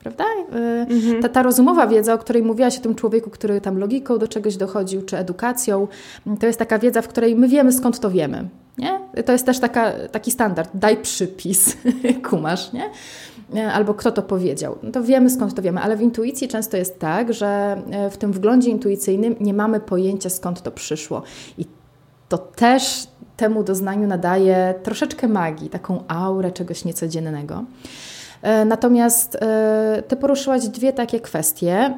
prawda? 0.00 0.24
E, 0.52 0.86
mhm. 0.90 1.22
Ta, 1.22 1.28
ta 1.28 1.42
rozumowa 1.42 1.86
wiedza, 1.86 2.14
o 2.14 2.18
której 2.18 2.42
mówiłaś 2.42 2.78
o 2.78 2.80
tym 2.80 2.94
człowieku, 2.94 3.30
który 3.30 3.60
tam 3.60 3.78
logiką 3.78 4.18
do 4.18 4.28
czegoś 4.28 4.56
dochodził, 4.56 5.02
czy 5.02 5.18
edukacją, 5.18 5.88
to 6.40 6.46
jest 6.46 6.58
taka 6.58 6.78
wiedza, 6.78 7.02
w 7.02 7.08
której 7.08 7.36
my 7.36 7.48
wiemy 7.48 7.72
skąd 7.72 8.00
to 8.00 8.10
wiemy. 8.10 8.48
Nie? 8.78 9.00
To 9.24 9.32
jest 9.32 9.46
też 9.46 9.58
taka, 9.58 9.92
taki 10.12 10.30
standard. 10.30 10.70
Daj 10.74 10.96
przypis, 10.96 11.76
kumasz, 12.30 12.72
nie? 12.72 12.90
E, 13.54 13.72
albo 13.72 13.94
kto 13.94 14.12
to 14.12 14.22
powiedział. 14.22 14.78
No 14.82 14.90
to 14.90 15.02
wiemy 15.02 15.30
skąd 15.30 15.54
to 15.54 15.62
wiemy, 15.62 15.80
ale 15.80 15.96
w 15.96 16.02
intuicji 16.02 16.48
często 16.48 16.76
jest 16.76 16.98
tak, 16.98 17.32
że 17.32 17.82
e, 17.90 18.10
w 18.10 18.16
tym 18.16 18.32
wglądzie 18.32 18.70
intuicyjnym 18.70 19.36
nie 19.40 19.54
mamy 19.54 19.80
pojęcia 19.80 20.30
skąd 20.30 20.62
to 20.62 20.70
przyszło. 20.70 21.22
I 21.58 21.64
to 22.28 22.38
też 22.38 23.06
temu 23.36 23.64
doznaniu 23.64 24.06
nadaje 24.08 24.74
troszeczkę 24.82 25.28
magii, 25.28 25.70
taką 25.70 26.04
aurę 26.08 26.52
czegoś 26.52 26.84
niecodziennego. 26.84 27.64
E, 28.42 28.64
natomiast 28.64 29.38
Ty 30.08 30.16
poruszyłaś 30.16 30.68
dwie 30.68 30.92
takie 30.92 31.20
kwestie 31.20 31.94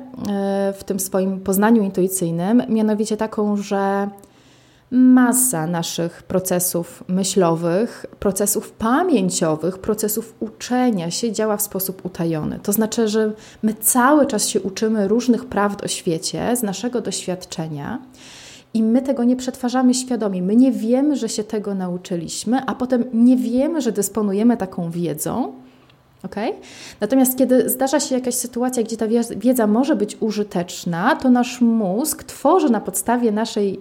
w 0.74 0.84
tym 0.84 1.00
swoim 1.00 1.40
poznaniu 1.40 1.82
intuicyjnym, 1.82 2.62
mianowicie 2.68 3.16
taką, 3.16 3.56
że 3.56 4.08
masa 4.90 5.66
naszych 5.66 6.22
procesów 6.22 7.04
myślowych, 7.08 8.06
procesów 8.18 8.72
pamięciowych, 8.72 9.78
procesów 9.78 10.34
uczenia 10.40 11.10
się 11.10 11.32
działa 11.32 11.56
w 11.56 11.62
sposób 11.62 12.06
utajony. 12.06 12.58
To 12.62 12.72
znaczy, 12.72 13.08
że 13.08 13.32
my 13.62 13.74
cały 13.74 14.26
czas 14.26 14.48
się 14.48 14.60
uczymy 14.60 15.08
różnych 15.08 15.44
prawd 15.44 15.84
o 15.84 15.88
świecie 15.88 16.56
z 16.56 16.62
naszego 16.62 17.00
doświadczenia. 17.00 17.98
I 18.74 18.82
my 18.82 19.02
tego 19.02 19.24
nie 19.24 19.36
przetwarzamy 19.36 19.94
świadomie. 19.94 20.42
My 20.42 20.56
nie 20.56 20.72
wiemy, 20.72 21.16
że 21.16 21.28
się 21.28 21.44
tego 21.44 21.74
nauczyliśmy, 21.74 22.66
a 22.66 22.74
potem 22.74 23.04
nie 23.12 23.36
wiemy, 23.36 23.80
że 23.80 23.92
dysponujemy 23.92 24.56
taką 24.56 24.90
wiedzą. 24.90 25.52
Okay? 26.22 26.52
Natomiast 27.00 27.38
kiedy 27.38 27.68
zdarza 27.68 28.00
się 28.00 28.14
jakaś 28.14 28.34
sytuacja, 28.34 28.82
gdzie 28.82 28.96
ta 28.96 29.06
wiedza 29.36 29.66
może 29.66 29.96
być 29.96 30.16
użyteczna, 30.20 31.16
to 31.16 31.30
nasz 31.30 31.60
mózg 31.60 32.24
tworzy 32.24 32.70
na 32.70 32.80
podstawie 32.80 33.32
naszej 33.32 33.80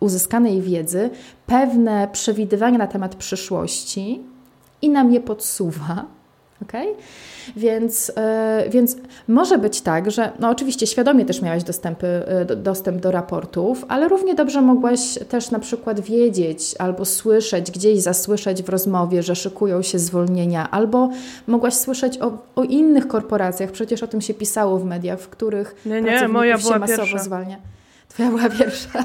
uzyskanej 0.00 0.62
wiedzy 0.62 1.10
pewne 1.46 2.08
przewidywania 2.12 2.78
na 2.78 2.86
temat 2.86 3.14
przyszłości 3.14 4.22
i 4.82 4.90
nam 4.90 5.12
je 5.12 5.20
podsuwa. 5.20 6.17
Okay? 6.62 6.94
Więc, 7.56 8.12
yy, 8.64 8.70
więc 8.70 8.96
może 9.28 9.58
być 9.58 9.80
tak, 9.80 10.10
że 10.10 10.32
no 10.38 10.48
oczywiście 10.48 10.86
świadomie 10.86 11.24
też 11.24 11.42
miałaś 11.42 11.64
dostępy, 11.64 12.22
yy, 12.48 12.56
dostęp 12.56 13.00
do 13.00 13.10
raportów, 13.10 13.84
ale 13.88 14.08
równie 14.08 14.34
dobrze 14.34 14.62
mogłaś 14.62 15.18
też 15.28 15.50
na 15.50 15.58
przykład 15.58 16.00
wiedzieć 16.00 16.74
albo 16.78 17.04
słyszeć, 17.04 17.70
gdzieś 17.70 18.00
zasłyszeć 18.00 18.62
w 18.62 18.68
rozmowie, 18.68 19.22
że 19.22 19.36
szykują 19.36 19.82
się 19.82 19.98
zwolnienia, 19.98 20.70
albo 20.70 21.10
mogłaś 21.46 21.74
słyszeć 21.74 22.18
o, 22.18 22.38
o 22.56 22.62
innych 22.62 23.08
korporacjach, 23.08 23.70
przecież 23.70 24.02
o 24.02 24.06
tym 24.06 24.20
się 24.20 24.34
pisało 24.34 24.78
w 24.78 24.84
mediach, 24.84 25.20
w 25.20 25.28
których 25.28 25.76
nie, 25.86 26.02
nie, 26.02 26.28
moja 26.28 26.58
się 26.58 26.78
masowo 26.78 27.02
pierwsza. 27.02 27.18
zwalnia. 27.18 27.56
Twoja 28.08 28.28
była 28.28 28.50
pierwsza. 28.50 29.04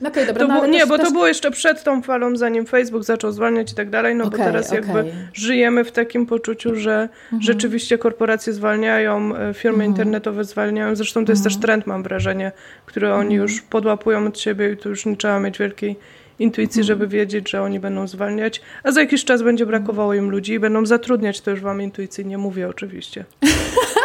No 0.00 0.10
okay, 0.10 0.26
dobra, 0.26 0.46
no, 0.46 0.66
nie, 0.66 0.86
bo 0.86 0.98
też... 0.98 1.06
to 1.06 1.12
było 1.12 1.26
jeszcze 1.26 1.50
przed 1.50 1.84
tą 1.84 2.02
falą, 2.02 2.36
zanim 2.36 2.66
Facebook 2.66 3.04
zaczął 3.04 3.32
zwalniać 3.32 3.72
i 3.72 3.74
tak 3.74 3.90
dalej, 3.90 4.14
no 4.14 4.24
okay, 4.24 4.38
bo 4.38 4.44
teraz 4.44 4.66
okay. 4.66 4.80
jakby 4.80 5.12
żyjemy 5.32 5.84
w 5.84 5.92
takim 5.92 6.26
poczuciu, 6.26 6.76
że 6.76 7.08
mhm. 7.24 7.42
rzeczywiście 7.42 7.98
korporacje 7.98 8.52
zwalniają, 8.52 9.36
e, 9.36 9.54
firmy 9.54 9.84
mhm. 9.84 9.90
internetowe 9.90 10.44
zwalniają. 10.44 10.96
Zresztą 10.96 11.24
to 11.24 11.32
jest 11.32 11.46
mhm. 11.46 11.54
też 11.54 11.66
trend, 11.66 11.86
mam 11.86 12.02
wrażenie, 12.02 12.52
który 12.86 13.12
oni 13.12 13.34
mhm. 13.34 13.42
już 13.42 13.62
podłapują 13.62 14.26
od 14.26 14.38
siebie 14.38 14.72
i 14.72 14.76
tu 14.76 14.88
już 14.88 15.06
nie 15.06 15.16
trzeba 15.16 15.40
mieć 15.40 15.58
wielkiej 15.58 15.96
intuicji, 16.38 16.80
mhm. 16.80 16.86
żeby 16.86 17.08
wiedzieć, 17.08 17.50
że 17.50 17.62
oni 17.62 17.80
będą 17.80 18.06
zwalniać, 18.06 18.60
a 18.82 18.92
za 18.92 19.00
jakiś 19.00 19.24
czas 19.24 19.42
będzie 19.42 19.66
brakowało 19.66 20.14
im 20.14 20.30
ludzi 20.30 20.52
i 20.52 20.58
będą 20.58 20.86
zatrudniać, 20.86 21.40
to 21.40 21.50
już 21.50 21.60
wam 21.60 21.82
intuicyjnie 21.82 22.38
mówię 22.38 22.68
oczywiście. 22.68 23.24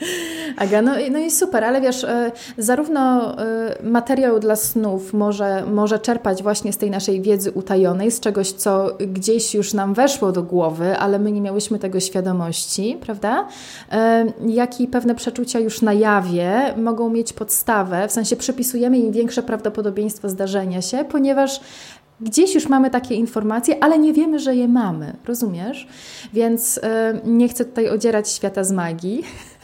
Aga, 0.56 0.82
no, 0.82 0.92
no 1.10 1.18
i 1.18 1.30
super, 1.30 1.64
ale 1.64 1.80
wiesz, 1.80 2.04
e, 2.04 2.32
zarówno 2.58 3.34
e, 3.38 3.76
materiał 3.82 4.38
dla 4.38 4.56
snów 4.56 5.12
może, 5.12 5.64
może 5.72 5.98
czerpać 5.98 6.42
właśnie 6.42 6.72
z 6.72 6.76
tej 6.76 6.90
naszej 6.90 7.22
wiedzy 7.22 7.52
utajonej, 7.52 8.10
z 8.10 8.20
czegoś, 8.20 8.52
co 8.52 8.96
gdzieś 8.98 9.54
już 9.54 9.74
nam 9.74 9.94
weszło 9.94 10.32
do 10.32 10.42
głowy, 10.42 10.98
ale 10.98 11.18
my 11.18 11.32
nie 11.32 11.40
miałyśmy 11.40 11.78
tego 11.78 12.00
świadomości, 12.00 12.98
prawda? 13.00 13.48
E, 13.92 14.26
jak 14.46 14.80
i 14.80 14.86
pewne 14.86 15.14
przeczucia 15.14 15.58
już 15.58 15.82
na 15.82 15.92
jawie 15.92 16.74
mogą 16.76 17.10
mieć 17.10 17.32
podstawę, 17.32 18.08
w 18.08 18.12
sensie 18.12 18.36
przypisujemy 18.36 18.98
im 18.98 19.12
większe 19.12 19.42
prawdopodobieństwo 19.42 20.28
zdarzenia 20.28 20.82
się, 20.82 21.04
ponieważ 21.04 21.60
Gdzieś 22.20 22.54
już 22.54 22.68
mamy 22.68 22.90
takie 22.90 23.14
informacje, 23.14 23.84
ale 23.84 23.98
nie 23.98 24.12
wiemy, 24.12 24.38
że 24.38 24.54
je 24.54 24.68
mamy, 24.68 25.16
rozumiesz? 25.26 25.88
Więc 26.32 26.80
nie 27.24 27.48
chcę 27.48 27.64
tutaj 27.64 27.88
odzierać 27.88 28.30
świata 28.30 28.64
z 28.64 28.72
magii, 28.72 29.22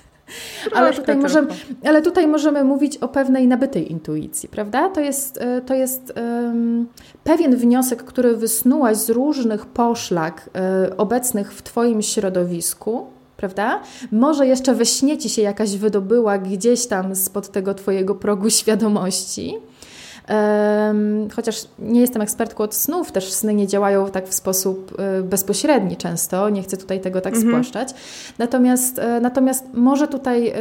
ale 0.74 0.92
tutaj, 0.92 1.16
możemy, 1.16 1.48
ale 1.84 2.02
tutaj 2.02 2.26
możemy 2.26 2.64
mówić 2.64 2.96
o 2.96 3.08
pewnej 3.08 3.48
nabytej 3.48 3.92
intuicji, 3.92 4.48
prawda? 4.48 4.88
To 4.88 5.00
jest, 5.00 5.38
e, 5.38 5.60
to 5.60 5.74
jest 5.74 6.12
um, 6.16 6.86
pewien 7.24 7.56
wniosek, 7.56 8.02
który 8.02 8.36
wysnułaś 8.36 8.96
z 8.96 9.10
różnych 9.10 9.66
poszlak 9.66 10.50
um, 10.54 10.98
obecnych 10.98 11.52
w 11.52 11.62
Twoim 11.62 12.02
środowisku, 12.02 13.06
prawda? 13.36 13.80
Może 14.12 14.46
jeszcze 14.46 14.74
we 14.74 14.86
śnie 14.86 15.18
ci 15.18 15.30
się 15.30 15.42
jakaś 15.42 15.76
wydobyła 15.76 16.38
gdzieś 16.38 16.86
tam 16.86 17.16
spod 17.16 17.48
tego 17.48 17.74
Twojego 17.74 18.14
progu 18.14 18.50
świadomości 18.50 19.54
Chociaż 21.34 21.64
nie 21.78 22.00
jestem 22.00 22.22
ekspertką 22.22 22.64
od 22.64 22.74
snów, 22.74 23.12
też 23.12 23.32
sny 23.32 23.54
nie 23.54 23.66
działają 23.66 24.10
tak 24.10 24.28
w 24.28 24.34
sposób 24.34 24.94
e, 24.98 25.22
bezpośredni 25.22 25.96
często, 25.96 26.50
nie 26.50 26.62
chcę 26.62 26.76
tutaj 26.76 27.00
tego 27.00 27.20
tak 27.20 27.34
mhm. 27.34 27.52
spłaszczać. 27.52 27.94
Natomiast, 28.38 28.98
e, 28.98 29.20
natomiast 29.20 29.64
może 29.74 30.08
tutaj, 30.08 30.52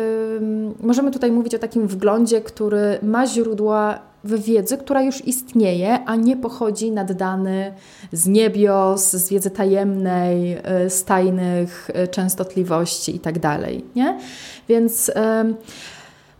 możemy 0.79 1.11
tutaj 1.11 1.31
mówić 1.31 1.55
o 1.55 1.59
takim 1.59 1.87
wglądzie, 1.87 2.41
który 2.41 2.99
ma 3.01 3.27
źródła 3.27 3.99
w 4.23 4.43
wiedzy, 4.43 4.77
która 4.77 5.01
już 5.01 5.27
istnieje, 5.27 6.05
a 6.05 6.15
nie 6.15 6.37
pochodzi 6.37 6.91
naddany 6.91 7.73
z 8.11 8.27
niebios, 8.27 9.11
z 9.11 9.29
wiedzy 9.29 9.51
tajemnej, 9.51 10.57
e, 10.63 10.89
z 10.89 11.03
tajnych 11.03 11.89
częstotliwości 12.11 13.13
itd. 13.13 13.39
Tak 13.39 13.61
nie? 13.95 14.17
Więc 14.69 15.11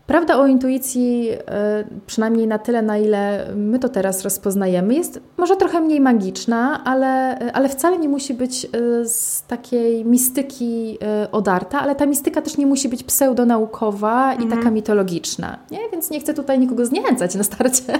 Prawda 0.06 0.38
o 0.38 0.46
intuicji, 0.46 1.28
e, 1.30 1.84
przynajmniej 2.06 2.46
na 2.46 2.58
tyle, 2.58 2.82
na 2.82 2.98
ile 2.98 3.46
my 3.56 3.78
to 3.78 3.88
teraz 3.88 4.22
rozpoznajemy, 4.22 4.94
jest 4.94 5.20
może 5.36 5.56
trochę 5.56 5.80
mniej 5.80 6.00
magiczna, 6.00 6.84
ale, 6.84 7.38
ale 7.52 7.68
wcale 7.68 7.98
nie 7.98 8.08
musi 8.08 8.34
być 8.34 8.64
e, 8.64 8.68
z 9.04 9.42
takiej 9.46 10.04
mistyki 10.04 10.98
e, 11.02 11.30
odarta, 11.30 11.80
ale 11.80 11.94
ta 11.94 12.06
mistyka 12.06 12.42
też 12.42 12.56
nie 12.56 12.66
musi 12.66 12.88
być 12.88 13.04
pseudonaukowa 13.04 14.32
mhm. 14.32 14.48
i 14.48 14.56
taka 14.56 14.70
mitologiczna. 14.70 15.58
Nie? 15.70 15.78
Więc 15.92 16.10
nie 16.10 16.20
chcę 16.20 16.34
tutaj 16.34 16.58
nikogo 16.58 16.86
zniechęcać 16.86 17.34
na 17.34 17.42
starcie. 17.42 17.92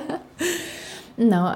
No, 1.19 1.53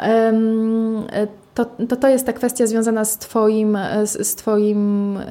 to, 1.57 1.65
to, 1.65 1.97
to 1.97 2.09
jest 2.09 2.27
ta 2.27 2.33
kwestia 2.33 2.67
związana 2.67 3.05
z 3.05 3.19
Twoim, 3.19 3.79
z, 4.05 4.29
z 4.29 4.35
twoim 4.35 5.17
y, 5.17 5.23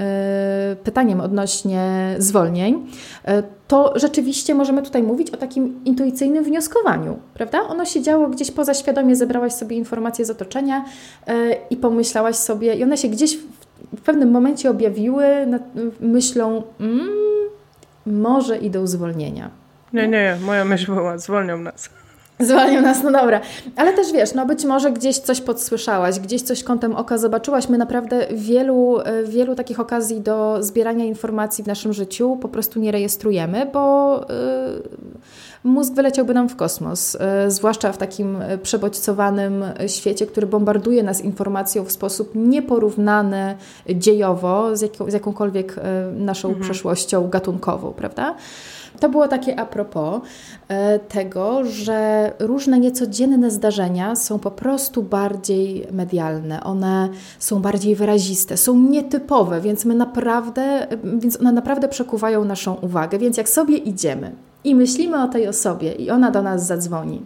pytaniem 0.83 1.21
odnośnie 1.21 2.15
zwolnień. 2.17 2.75
Y, 2.75 3.43
to 3.67 3.93
rzeczywiście 3.95 4.55
możemy 4.55 4.81
tutaj 4.81 5.03
mówić 5.03 5.31
o 5.31 5.37
takim 5.37 5.83
intuicyjnym 5.85 6.43
wnioskowaniu, 6.43 7.19
prawda? 7.33 7.61
Ono 7.61 7.85
się 7.85 8.01
działo 8.01 8.27
gdzieś 8.27 8.51
poza 8.51 8.73
świadomie, 8.73 9.15
zebrałaś 9.15 9.53
sobie 9.53 9.77
informacje 9.77 10.25
z 10.25 10.29
otoczenia 10.29 10.85
i 11.69 11.77
pomyślałaś 11.77 12.35
sobie, 12.35 12.75
i 12.75 12.83
one 12.83 12.97
się 12.97 13.07
gdzieś 13.07 13.37
w, 13.93 14.01
pewnym 14.01 14.31
momencie 14.31 14.69
objawiły 14.69 15.25
myślą, 15.99 16.63
mm, 16.79 17.09
może 18.05 18.57
idą 18.57 18.87
zwolnienia. 18.87 19.49
Nie, 19.93 20.07
nie, 20.07 20.37
moja 20.45 20.65
myśl 20.65 20.93
była, 20.93 21.17
zwolnią 21.17 21.57
nas. 21.57 21.89
Zwolnią 22.39 22.81
nas, 22.81 23.03
no 23.03 23.11
dobra. 23.11 23.41
Ale 23.75 23.93
też 23.93 24.11
wiesz, 24.11 24.33
no 24.33 24.45
być 24.45 24.65
może 24.65 24.91
gdzieś 24.91 25.17
coś 25.17 25.41
podsłyszałaś, 25.41 26.19
gdzieś 26.19 26.41
coś 26.41 26.63
kątem 26.63 26.95
oka 26.95 27.17
zobaczyłaś. 27.17 27.69
My 27.69 27.77
naprawdę 27.77 28.27
wielu, 28.31 28.99
e, 28.99 29.23
wielu 29.23 29.55
takich 29.55 29.79
okazji 29.79 30.21
do 30.21 30.63
zbierania 30.63 31.05
informacji 31.05 31.63
w 31.63 31.67
naszym 31.67 31.93
życiu 31.93 32.37
po 32.41 32.49
prostu 32.49 32.79
nie 32.79 32.91
rejestrujemy, 32.91 33.69
bo 33.73 34.15
yy, 34.19 34.83
mózg 35.63 35.93
wyleciałby 35.93 36.33
nam 36.33 36.49
w 36.49 36.55
kosmos. 36.55 37.13
Yy, 37.13 37.51
zwłaszcza 37.51 37.91
w 37.91 37.97
takim 37.97 38.37
przebodźcowanym 38.63 39.63
świecie, 39.87 40.27
który 40.27 40.47
bombarduje 40.47 41.03
nas 41.03 41.21
informacją 41.21 41.83
w 41.83 41.91
sposób 41.91 42.31
nieporównany 42.35 43.57
dziejowo 43.89 44.75
z, 44.77 44.81
jaką, 44.81 45.11
z 45.11 45.13
jakąkolwiek 45.13 45.75
yy, 45.75 46.19
naszą 46.19 46.47
mhm. 46.47 46.63
przeszłością 46.63 47.29
gatunkową, 47.29 47.93
prawda? 47.93 48.35
To 48.99 49.09
było 49.09 49.27
takie 49.27 49.59
a 49.59 49.65
propos 49.65 50.21
e, 50.67 50.99
tego, 50.99 51.65
że 51.65 52.31
różne 52.39 52.79
niecodzienne 52.79 53.51
zdarzenia 53.51 54.15
są 54.15 54.39
po 54.39 54.51
prostu 54.51 55.03
bardziej 55.03 55.87
medialne, 55.91 56.63
one 56.63 57.09
są 57.39 57.61
bardziej 57.61 57.95
wyraziste, 57.95 58.57
są 58.57 58.79
nietypowe, 58.79 59.61
więc 59.61 59.85
my 59.85 59.95
naprawdę, 59.95 60.87
więc 61.03 61.39
one 61.39 61.51
naprawdę 61.51 61.87
przekuwają 61.87 62.45
naszą 62.45 62.73
uwagę. 62.73 63.19
Więc 63.19 63.37
jak 63.37 63.49
sobie 63.49 63.77
idziemy 63.77 64.31
i 64.63 64.75
myślimy 64.75 65.23
o 65.23 65.27
tej 65.27 65.47
osobie 65.47 65.91
i 65.91 66.09
ona 66.09 66.31
do 66.31 66.41
nas 66.41 66.65
zadzwoni, 66.65 67.21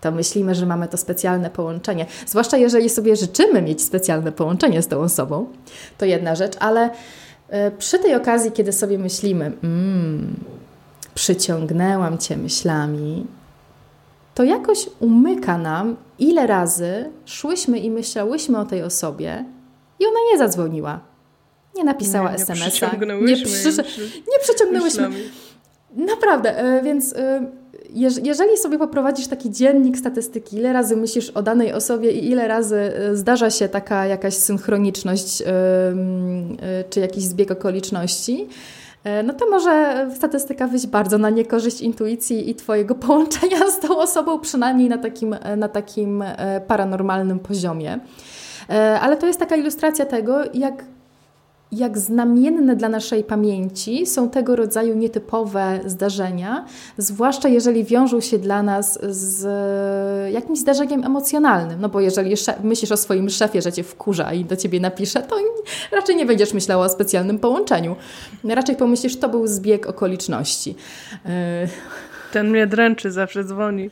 to 0.00 0.12
myślimy, 0.12 0.54
że 0.54 0.66
mamy 0.66 0.88
to 0.88 0.96
specjalne 0.96 1.50
połączenie. 1.50 2.06
Zwłaszcza 2.26 2.56
jeżeli 2.56 2.88
sobie 2.88 3.16
życzymy 3.16 3.62
mieć 3.62 3.82
specjalne 3.82 4.32
połączenie 4.32 4.82
z 4.82 4.88
tą 4.88 4.98
osobą, 4.98 5.46
to 5.98 6.04
jedna 6.04 6.34
rzecz, 6.34 6.56
ale 6.60 6.90
przy 7.78 7.98
tej 7.98 8.14
okazji, 8.14 8.52
kiedy 8.52 8.72
sobie 8.72 8.98
myślimy, 8.98 9.52
mmm, 9.62 10.36
przyciągnęłam 11.14 12.18
Cię 12.18 12.36
myślami, 12.36 13.26
to 14.34 14.44
jakoś 14.44 14.88
umyka 15.00 15.58
nam, 15.58 15.96
ile 16.18 16.46
razy 16.46 17.10
szłyśmy 17.24 17.78
i 17.78 17.90
myślałyśmy 17.90 18.58
o 18.58 18.64
tej 18.64 18.82
osobie 18.82 19.44
i 19.98 20.06
ona 20.06 20.18
nie 20.32 20.38
zadzwoniła. 20.38 21.00
Nie 21.76 21.84
napisała 21.84 22.32
SMS-a. 22.32 22.86
Nie, 23.26 23.36
przy... 23.36 23.82
nie 24.16 24.38
przyciągnęłyśmy. 24.42 25.10
Naprawdę, 25.96 26.58
e, 26.58 26.82
więc 26.82 27.12
e, 27.12 27.46
jeżeli 28.22 28.56
sobie 28.56 28.78
poprowadzisz 28.78 29.26
taki 29.26 29.50
dziennik 29.50 29.98
statystyki, 29.98 30.56
ile 30.56 30.72
razy 30.72 30.96
myślisz 30.96 31.30
o 31.30 31.42
danej 31.42 31.72
osobie 31.72 32.10
i 32.12 32.30
ile 32.30 32.48
razy 32.48 32.92
y, 33.12 33.16
zdarza 33.16 33.50
się 33.50 33.68
taka 33.68 34.06
jakaś 34.06 34.34
synchroniczność 34.34 35.40
y, 35.40 35.44
czy 36.90 37.00
jakiś 37.00 37.24
zbieg 37.24 37.50
okoliczności, 37.50 38.48
y, 39.06 39.22
no 39.22 39.32
to 39.32 39.50
może 39.50 40.06
statystyka 40.16 40.66
wyjść 40.66 40.86
bardzo 40.86 41.18
na 41.18 41.30
niekorzyść 41.30 41.80
intuicji 41.80 42.50
i 42.50 42.54
Twojego 42.54 42.94
połączenia 43.06 43.70
z 43.70 43.80
tą 43.80 43.98
osobą, 43.98 44.38
przynajmniej 44.38 44.88
na 44.88 44.98
takim, 44.98 45.36
na 45.56 45.68
takim 45.68 46.24
paranormalnym 46.66 47.38
poziomie. 47.38 48.00
Ale 49.00 49.16
to 49.16 49.26
jest 49.26 49.38
taka 49.38 49.56
ilustracja 49.56 50.06
tego, 50.06 50.40
jak 50.54 50.84
jak 51.72 51.98
znamienne 51.98 52.76
dla 52.76 52.88
naszej 52.88 53.24
pamięci 53.24 54.06
są 54.06 54.30
tego 54.30 54.56
rodzaju 54.56 54.96
nietypowe 54.96 55.80
zdarzenia, 55.86 56.64
zwłaszcza 56.98 57.48
jeżeli 57.48 57.84
wiążą 57.84 58.20
się 58.20 58.38
dla 58.38 58.62
nas 58.62 58.98
z 59.02 59.42
jakimś 60.32 60.58
zdarzeniem 60.58 61.04
emocjonalnym. 61.04 61.80
No 61.80 61.88
bo 61.88 62.00
jeżeli 62.00 62.34
myślisz 62.62 62.92
o 62.92 62.96
swoim 62.96 63.30
szefie, 63.30 63.62
że 63.62 63.72
cię 63.72 63.82
wkurza 63.82 64.32
i 64.32 64.44
do 64.44 64.56
ciebie 64.56 64.80
napisze, 64.80 65.22
to 65.22 65.36
raczej 65.92 66.16
nie 66.16 66.26
będziesz 66.26 66.54
myślała 66.54 66.86
o 66.86 66.88
specjalnym 66.88 67.38
połączeniu. 67.38 67.96
Raczej 68.44 68.76
pomyślisz, 68.76 69.16
to 69.16 69.28
był 69.28 69.46
zbieg 69.46 69.86
okoliczności. 69.86 70.74
Ten 72.32 72.50
mnie 72.50 72.66
dręczy, 72.66 73.10
zawsze 73.10 73.44
dzwoni. 73.44 73.90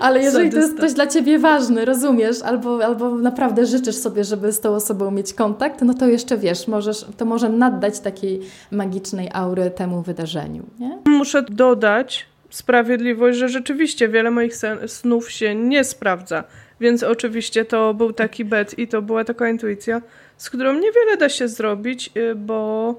Ale 0.00 0.22
jeżeli 0.22 0.50
to 0.50 0.56
jest 0.56 0.74
ktoś 0.76 0.92
dla 0.92 1.06
ciebie 1.06 1.38
ważny, 1.38 1.84
rozumiesz, 1.84 2.42
albo, 2.42 2.84
albo 2.84 3.14
naprawdę 3.14 3.66
życzysz 3.66 3.96
sobie, 3.96 4.24
żeby 4.24 4.52
z 4.52 4.60
tą 4.60 4.74
osobą 4.74 5.10
mieć 5.10 5.34
kontakt, 5.34 5.82
no 5.82 5.94
to 5.94 6.06
jeszcze 6.06 6.36
wiesz, 6.36 6.68
możesz, 6.68 7.06
to 7.16 7.24
może 7.24 7.48
naddać 7.48 8.00
takiej 8.00 8.40
magicznej 8.70 9.30
aury 9.32 9.70
temu 9.70 10.02
wydarzeniu. 10.02 10.62
Nie? 10.78 10.98
Muszę 11.04 11.42
dodać 11.42 12.26
sprawiedliwość, 12.50 13.38
że 13.38 13.48
rzeczywiście 13.48 14.08
wiele 14.08 14.30
moich 14.30 14.54
snów 14.86 15.30
się 15.30 15.54
nie 15.54 15.84
sprawdza. 15.84 16.44
Więc 16.80 17.02
oczywiście 17.02 17.64
to 17.64 17.94
był 17.94 18.12
taki 18.12 18.44
bet 18.44 18.78
i 18.78 18.88
to 18.88 19.02
była 19.02 19.24
taka 19.24 19.48
intuicja, 19.48 20.02
z 20.36 20.50
którą 20.50 20.72
niewiele 20.74 21.16
da 21.18 21.28
się 21.28 21.48
zrobić, 21.48 22.10
y, 22.16 22.34
bo 22.34 22.94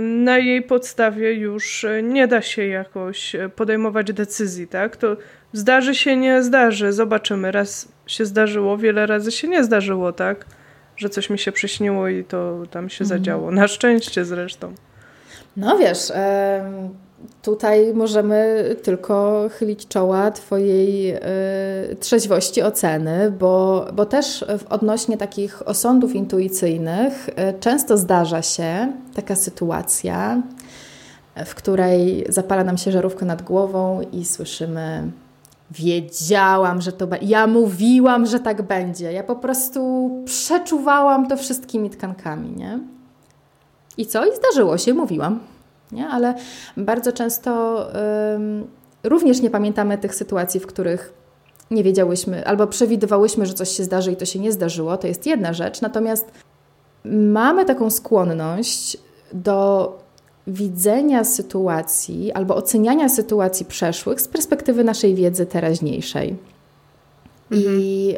na 0.00 0.38
jej 0.38 0.62
podstawie 0.62 1.34
już 1.34 1.86
nie 2.02 2.28
da 2.28 2.42
się 2.42 2.66
jakoś 2.66 3.36
podejmować 3.56 4.12
decyzji, 4.12 4.68
tak? 4.68 4.96
To 4.96 5.16
zdarzy 5.52 5.94
się, 5.94 6.16
nie 6.16 6.42
zdarzy, 6.42 6.92
zobaczymy. 6.92 7.52
Raz 7.52 7.88
się 8.06 8.26
zdarzyło, 8.26 8.78
wiele 8.78 9.06
razy 9.06 9.32
się 9.32 9.48
nie 9.48 9.64
zdarzyło, 9.64 10.12
tak? 10.12 10.46
Że 10.96 11.08
coś 11.08 11.30
mi 11.30 11.38
się 11.38 11.52
przyśniło 11.52 12.08
i 12.08 12.24
to 12.24 12.62
tam 12.70 12.88
się 12.88 13.04
mhm. 13.04 13.18
zadziało. 13.18 13.50
Na 13.50 13.68
szczęście 13.68 14.24
zresztą. 14.24 14.74
No 15.56 15.78
wiesz, 15.78 16.12
tutaj 17.42 17.94
możemy 17.94 18.64
tylko 18.82 19.48
chylić 19.52 19.88
czoła 19.88 20.30
Twojej 20.30 21.14
y, 21.14 21.20
trzeźwości 22.00 22.62
oceny, 22.62 23.30
bo, 23.30 23.86
bo 23.92 24.06
też 24.06 24.44
odnośnie 24.70 25.16
takich 25.16 25.68
osądów 25.68 26.14
intuicyjnych 26.14 27.28
y, 27.28 27.32
często 27.60 27.96
zdarza 27.96 28.42
się 28.42 28.92
taka 29.14 29.36
sytuacja, 29.36 30.42
w 31.46 31.54
której 31.54 32.26
zapala 32.28 32.64
nam 32.64 32.78
się 32.78 32.92
żarówka 32.92 33.26
nad 33.26 33.42
głową 33.42 34.00
i 34.12 34.24
słyszymy 34.24 35.10
Wiedziałam, 35.70 36.80
że 36.80 36.92
to 36.92 37.06
będzie. 37.06 37.26
Ja 37.26 37.46
mówiłam, 37.46 38.26
że 38.26 38.40
tak 38.40 38.62
będzie. 38.62 39.12
Ja 39.12 39.22
po 39.22 39.36
prostu 39.36 40.10
przeczuwałam 40.24 41.28
to 41.28 41.36
wszystkimi 41.36 41.90
tkankami, 41.90 42.50
nie? 42.50 42.78
I 43.96 44.06
co? 44.06 44.26
I 44.26 44.36
zdarzyło 44.36 44.78
się, 44.78 44.94
mówiłam 44.94 45.40
nie? 45.92 46.08
ale 46.08 46.34
bardzo 46.76 47.12
często 47.12 47.86
również 49.04 49.40
nie 49.40 49.50
pamiętamy 49.50 49.98
tych 49.98 50.14
sytuacji, 50.14 50.60
w 50.60 50.66
których 50.66 51.12
nie 51.70 51.84
wiedziałyśmy 51.84 52.46
albo 52.46 52.66
przewidywałyśmy, 52.66 53.46
że 53.46 53.54
coś 53.54 53.68
się 53.68 53.84
zdarzy 53.84 54.12
i 54.12 54.16
to 54.16 54.24
się 54.24 54.38
nie 54.38 54.52
zdarzyło. 54.52 54.96
To 54.96 55.06
jest 55.06 55.26
jedna 55.26 55.52
rzecz. 55.52 55.80
Natomiast 55.80 56.30
mamy 57.04 57.64
taką 57.64 57.90
skłonność 57.90 58.96
do 59.32 59.92
widzenia 60.46 61.24
sytuacji 61.24 62.32
albo 62.32 62.56
oceniania 62.56 63.08
sytuacji 63.08 63.66
przeszłych 63.66 64.20
z 64.20 64.28
perspektywy 64.28 64.84
naszej 64.84 65.14
wiedzy 65.14 65.46
teraźniejszej. 65.46 66.36
Mhm. 67.50 67.80
I 67.80 68.16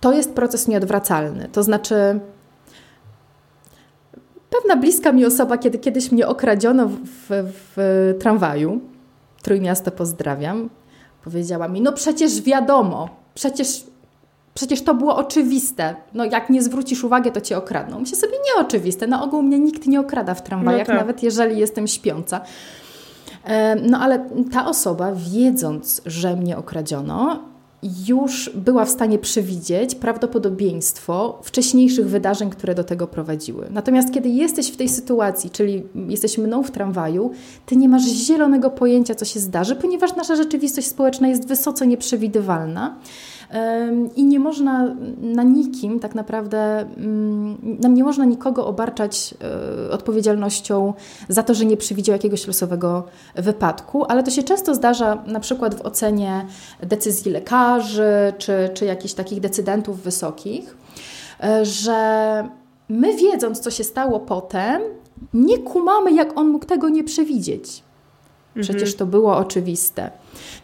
to 0.00 0.12
jest 0.12 0.34
proces 0.34 0.68
nieodwracalny. 0.68 1.48
To 1.52 1.62
znaczy, 1.62 2.20
Pewna 4.68 4.80
bliska 4.80 5.12
mi 5.12 5.26
osoba, 5.26 5.58
kiedy 5.58 5.78
kiedyś 5.78 6.12
mnie 6.12 6.26
okradziono 6.26 6.88
w, 6.88 6.98
w, 7.28 7.52
w 7.76 8.14
tramwaju, 8.20 8.80
Trójmiasto 9.42 9.90
pozdrawiam, 9.90 10.70
powiedziała 11.24 11.68
mi, 11.68 11.80
no 11.80 11.92
przecież 11.92 12.42
wiadomo, 12.42 13.08
przecież, 13.34 13.84
przecież 14.54 14.82
to 14.82 14.94
było 14.94 15.16
oczywiste. 15.16 15.94
No 16.14 16.24
jak 16.24 16.50
nie 16.50 16.62
zwrócisz 16.62 17.04
uwagi, 17.04 17.32
to 17.32 17.40
cię 17.40 17.58
okradną. 17.58 18.00
Myślę 18.00 18.18
sobie, 18.18 18.32
nieoczywiste. 18.46 19.06
Na 19.06 19.22
ogół 19.22 19.42
mnie 19.42 19.58
nikt 19.58 19.86
nie 19.86 20.00
okrada 20.00 20.34
w 20.34 20.42
tramwajach, 20.42 20.88
no 20.88 20.94
tak. 20.94 21.00
nawet 21.00 21.22
jeżeli 21.22 21.58
jestem 21.58 21.86
śpiąca. 21.86 22.40
No 23.82 23.98
ale 23.98 24.28
ta 24.52 24.66
osoba, 24.66 25.12
wiedząc, 25.14 26.02
że 26.06 26.36
mnie 26.36 26.56
okradziono, 26.56 27.42
już 27.82 28.50
była 28.54 28.84
w 28.84 28.90
stanie 28.90 29.18
przewidzieć 29.18 29.94
prawdopodobieństwo 29.94 31.40
wcześniejszych 31.42 32.08
wydarzeń, 32.08 32.50
które 32.50 32.74
do 32.74 32.84
tego 32.84 33.06
prowadziły. 33.06 33.66
Natomiast 33.70 34.14
kiedy 34.14 34.28
jesteś 34.28 34.70
w 34.70 34.76
tej 34.76 34.88
sytuacji, 34.88 35.50
czyli 35.50 35.82
jesteś 36.08 36.38
mną 36.38 36.62
w 36.62 36.70
tramwaju, 36.70 37.30
ty 37.66 37.76
nie 37.76 37.88
masz 37.88 38.02
zielonego 38.02 38.70
pojęcia, 38.70 39.14
co 39.14 39.24
się 39.24 39.40
zdarzy, 39.40 39.76
ponieważ 39.76 40.16
nasza 40.16 40.36
rzeczywistość 40.36 40.86
społeczna 40.86 41.28
jest 41.28 41.48
wysoce 41.48 41.86
nieprzewidywalna. 41.86 42.96
I 44.16 44.24
nie 44.24 44.40
można 44.40 44.94
na 45.20 45.42
nikim, 45.42 46.00
tak 46.00 46.14
naprawdę, 46.14 46.80
mm, 46.80 47.78
nam 47.80 47.94
nie 47.94 48.04
można 48.04 48.24
nikogo 48.24 48.66
obarczać 48.66 49.34
e, 49.88 49.90
odpowiedzialnością 49.90 50.94
za 51.28 51.42
to, 51.42 51.54
że 51.54 51.64
nie 51.64 51.76
przewidział 51.76 52.12
jakiegoś 52.12 52.46
losowego 52.46 53.04
wypadku, 53.34 54.04
ale 54.04 54.22
to 54.22 54.30
się 54.30 54.42
często 54.42 54.74
zdarza 54.74 55.22
na 55.26 55.40
przykład 55.40 55.74
w 55.74 55.80
ocenie 55.80 56.46
decyzji 56.80 57.32
lekarzy 57.32 58.32
czy, 58.38 58.70
czy 58.74 58.84
jakichś 58.84 59.14
takich 59.14 59.40
decydentów 59.40 60.02
wysokich, 60.02 60.76
e, 61.42 61.64
że 61.64 62.48
my 62.88 63.16
wiedząc, 63.16 63.60
co 63.60 63.70
się 63.70 63.84
stało 63.84 64.20
potem, 64.20 64.82
nie 65.34 65.58
kumamy, 65.58 66.12
jak 66.12 66.38
on 66.38 66.48
mógł 66.48 66.66
tego 66.66 66.88
nie 66.88 67.04
przewidzieć. 67.04 67.82
Przecież 68.62 68.92
mhm. 68.92 68.98
to 68.98 69.06
było 69.06 69.36
oczywiste. 69.36 70.10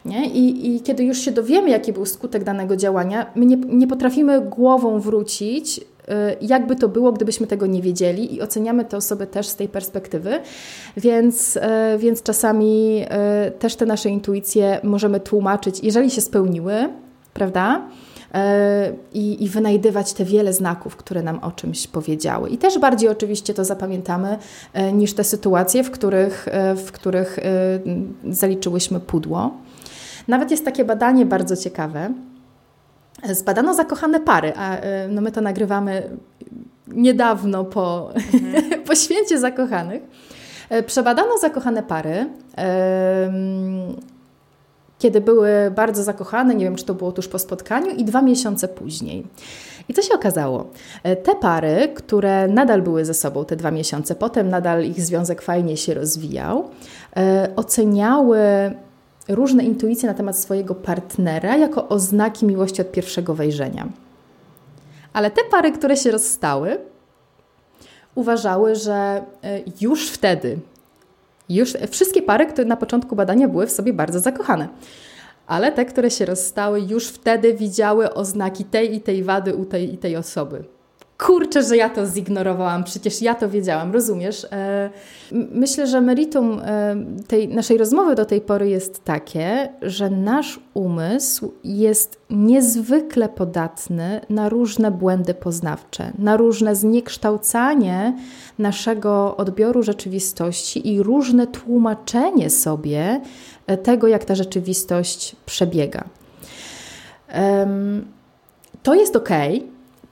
Nie? 0.04 0.28
I, 0.28 0.74
I 0.74 0.80
kiedy 0.80 1.04
już 1.04 1.18
się 1.18 1.30
dowiemy, 1.30 1.70
jaki 1.70 1.92
był 1.92 2.06
skutek 2.06 2.44
danego 2.44 2.76
działania, 2.76 3.26
my 3.34 3.46
nie, 3.46 3.56
nie 3.56 3.86
potrafimy 3.86 4.40
głową 4.40 5.00
wrócić 5.00 5.80
jakby 6.40 6.76
to 6.76 6.88
było, 6.88 7.12
gdybyśmy 7.12 7.46
tego 7.46 7.66
nie 7.66 7.82
wiedzieli 7.82 8.34
i 8.34 8.42
oceniamy 8.42 8.84
te 8.84 8.96
osoby 8.96 9.26
też 9.26 9.46
z 9.46 9.56
tej 9.56 9.68
perspektywy, 9.68 10.40
więc, 10.96 11.58
więc 11.98 12.22
czasami 12.22 13.04
też 13.58 13.76
te 13.76 13.86
nasze 13.86 14.08
intuicje 14.08 14.80
możemy 14.82 15.20
tłumaczyć, 15.20 15.80
jeżeli 15.82 16.10
się 16.10 16.20
spełniły, 16.20 16.74
prawda? 17.34 17.88
I, 19.12 19.44
i, 19.44 19.48
wynajdywać 19.48 20.12
te 20.12 20.24
wiele 20.24 20.52
znaków, 20.52 20.96
które 20.96 21.22
nam 21.22 21.38
o 21.38 21.52
czymś 21.52 21.86
powiedziały. 21.86 22.48
I 22.50 22.58
też 22.58 22.78
bardziej 22.78 23.08
oczywiście 23.08 23.54
to 23.54 23.64
zapamiętamy 23.64 24.38
niż 24.92 25.14
te 25.14 25.24
sytuacje, 25.24 25.84
w 25.84 25.90
których, 25.90 26.46
w 26.76 26.92
których 26.92 27.38
zaliczyłyśmy 28.30 29.00
pudło. 29.00 29.50
Nawet 30.28 30.50
jest 30.50 30.64
takie 30.64 30.84
badanie 30.84 31.26
bardzo 31.26 31.56
ciekawe. 31.56 32.12
Zbadano 33.32 33.74
zakochane 33.74 34.20
pary, 34.20 34.52
a 34.56 34.76
no 35.08 35.20
my 35.20 35.32
to 35.32 35.40
nagrywamy 35.40 36.02
niedawno 36.88 37.64
po, 37.64 38.10
mhm. 38.14 38.82
po 38.86 38.94
święcie 38.94 39.38
zakochanych. 39.38 40.02
E, 40.68 40.82
przebadano 40.82 41.38
zakochane 41.38 41.82
pary, 41.82 42.26
kiedy 44.98 45.20
były 45.20 45.50
bardzo 45.74 46.02
zakochane, 46.02 46.54
nie 46.54 46.64
wiem 46.64 46.76
czy 46.76 46.84
to 46.84 46.94
było 46.94 47.12
tuż 47.12 47.28
po 47.28 47.38
spotkaniu, 47.38 47.90
i 47.90 48.04
dwa 48.04 48.22
miesiące 48.22 48.68
później. 48.68 49.26
I 49.88 49.94
co 49.94 50.02
się 50.02 50.14
okazało? 50.14 50.66
E, 51.02 51.16
te 51.16 51.34
pary, 51.34 51.92
które 51.94 52.48
nadal 52.48 52.82
były 52.82 53.04
ze 53.04 53.14
sobą 53.14 53.44
te 53.44 53.56
dwa 53.56 53.70
miesiące, 53.70 54.14
potem 54.14 54.48
nadal 54.48 54.84
ich 54.84 55.00
związek 55.00 55.42
fajnie 55.42 55.76
się 55.76 55.94
rozwijał, 55.94 56.70
e, 57.16 57.48
oceniały 57.56 58.38
różne 59.28 59.64
intuicje 59.64 60.08
na 60.08 60.14
temat 60.14 60.38
swojego 60.38 60.74
partnera 60.74 61.56
jako 61.56 61.88
oznaki 61.88 62.46
miłości 62.46 62.82
od 62.82 62.92
pierwszego 62.92 63.34
wejrzenia. 63.34 63.88
Ale 65.12 65.30
te 65.30 65.40
pary, 65.50 65.72
które 65.72 65.96
się 65.96 66.10
rozstały, 66.10 66.78
uważały, 68.14 68.74
że 68.74 68.94
e, 68.94 69.60
już 69.80 70.08
wtedy, 70.10 70.58
już 71.48 71.72
wszystkie 71.90 72.22
pary, 72.22 72.46
które 72.46 72.64
na 72.64 72.76
początku 72.76 73.16
badania 73.16 73.48
były 73.48 73.66
w 73.66 73.72
sobie 73.72 73.92
bardzo 73.92 74.20
zakochane, 74.20 74.68
ale 75.46 75.72
te, 75.72 75.84
które 75.84 76.10
się 76.10 76.24
rozstały, 76.24 76.80
już 76.80 77.08
wtedy 77.08 77.54
widziały 77.54 78.14
oznaki 78.14 78.64
tej 78.64 78.94
i 78.94 79.00
tej 79.00 79.22
wady 79.22 79.54
u 79.54 79.64
tej 79.64 79.94
i 79.94 79.98
tej 79.98 80.16
osoby 80.16 80.64
kurczę, 81.18 81.62
że 81.62 81.76
ja 81.76 81.90
to 81.90 82.06
zignorowałam, 82.06 82.84
przecież 82.84 83.22
ja 83.22 83.34
to 83.34 83.48
wiedziałam, 83.48 83.92
rozumiesz? 83.92 84.46
E, 84.52 84.90
myślę, 85.32 85.86
że 85.86 86.00
meritum 86.00 86.60
e, 86.64 86.96
tej 87.26 87.48
naszej 87.48 87.78
rozmowy 87.78 88.14
do 88.14 88.24
tej 88.24 88.40
pory 88.40 88.68
jest 88.68 89.04
takie, 89.04 89.68
że 89.82 90.10
nasz 90.10 90.60
umysł 90.74 91.52
jest 91.64 92.20
niezwykle 92.30 93.28
podatny 93.28 94.20
na 94.30 94.48
różne 94.48 94.90
błędy 94.90 95.34
poznawcze, 95.34 96.12
na 96.18 96.36
różne 96.36 96.76
zniekształcanie 96.76 98.16
naszego 98.58 99.36
odbioru 99.36 99.82
rzeczywistości 99.82 100.94
i 100.94 101.02
różne 101.02 101.46
tłumaczenie 101.46 102.50
sobie 102.50 103.20
e, 103.66 103.76
tego, 103.76 104.06
jak 104.06 104.24
ta 104.24 104.34
rzeczywistość 104.34 105.36
przebiega. 105.46 106.04
To 108.82 108.94
jest 108.94 109.16
ok, 109.16 109.28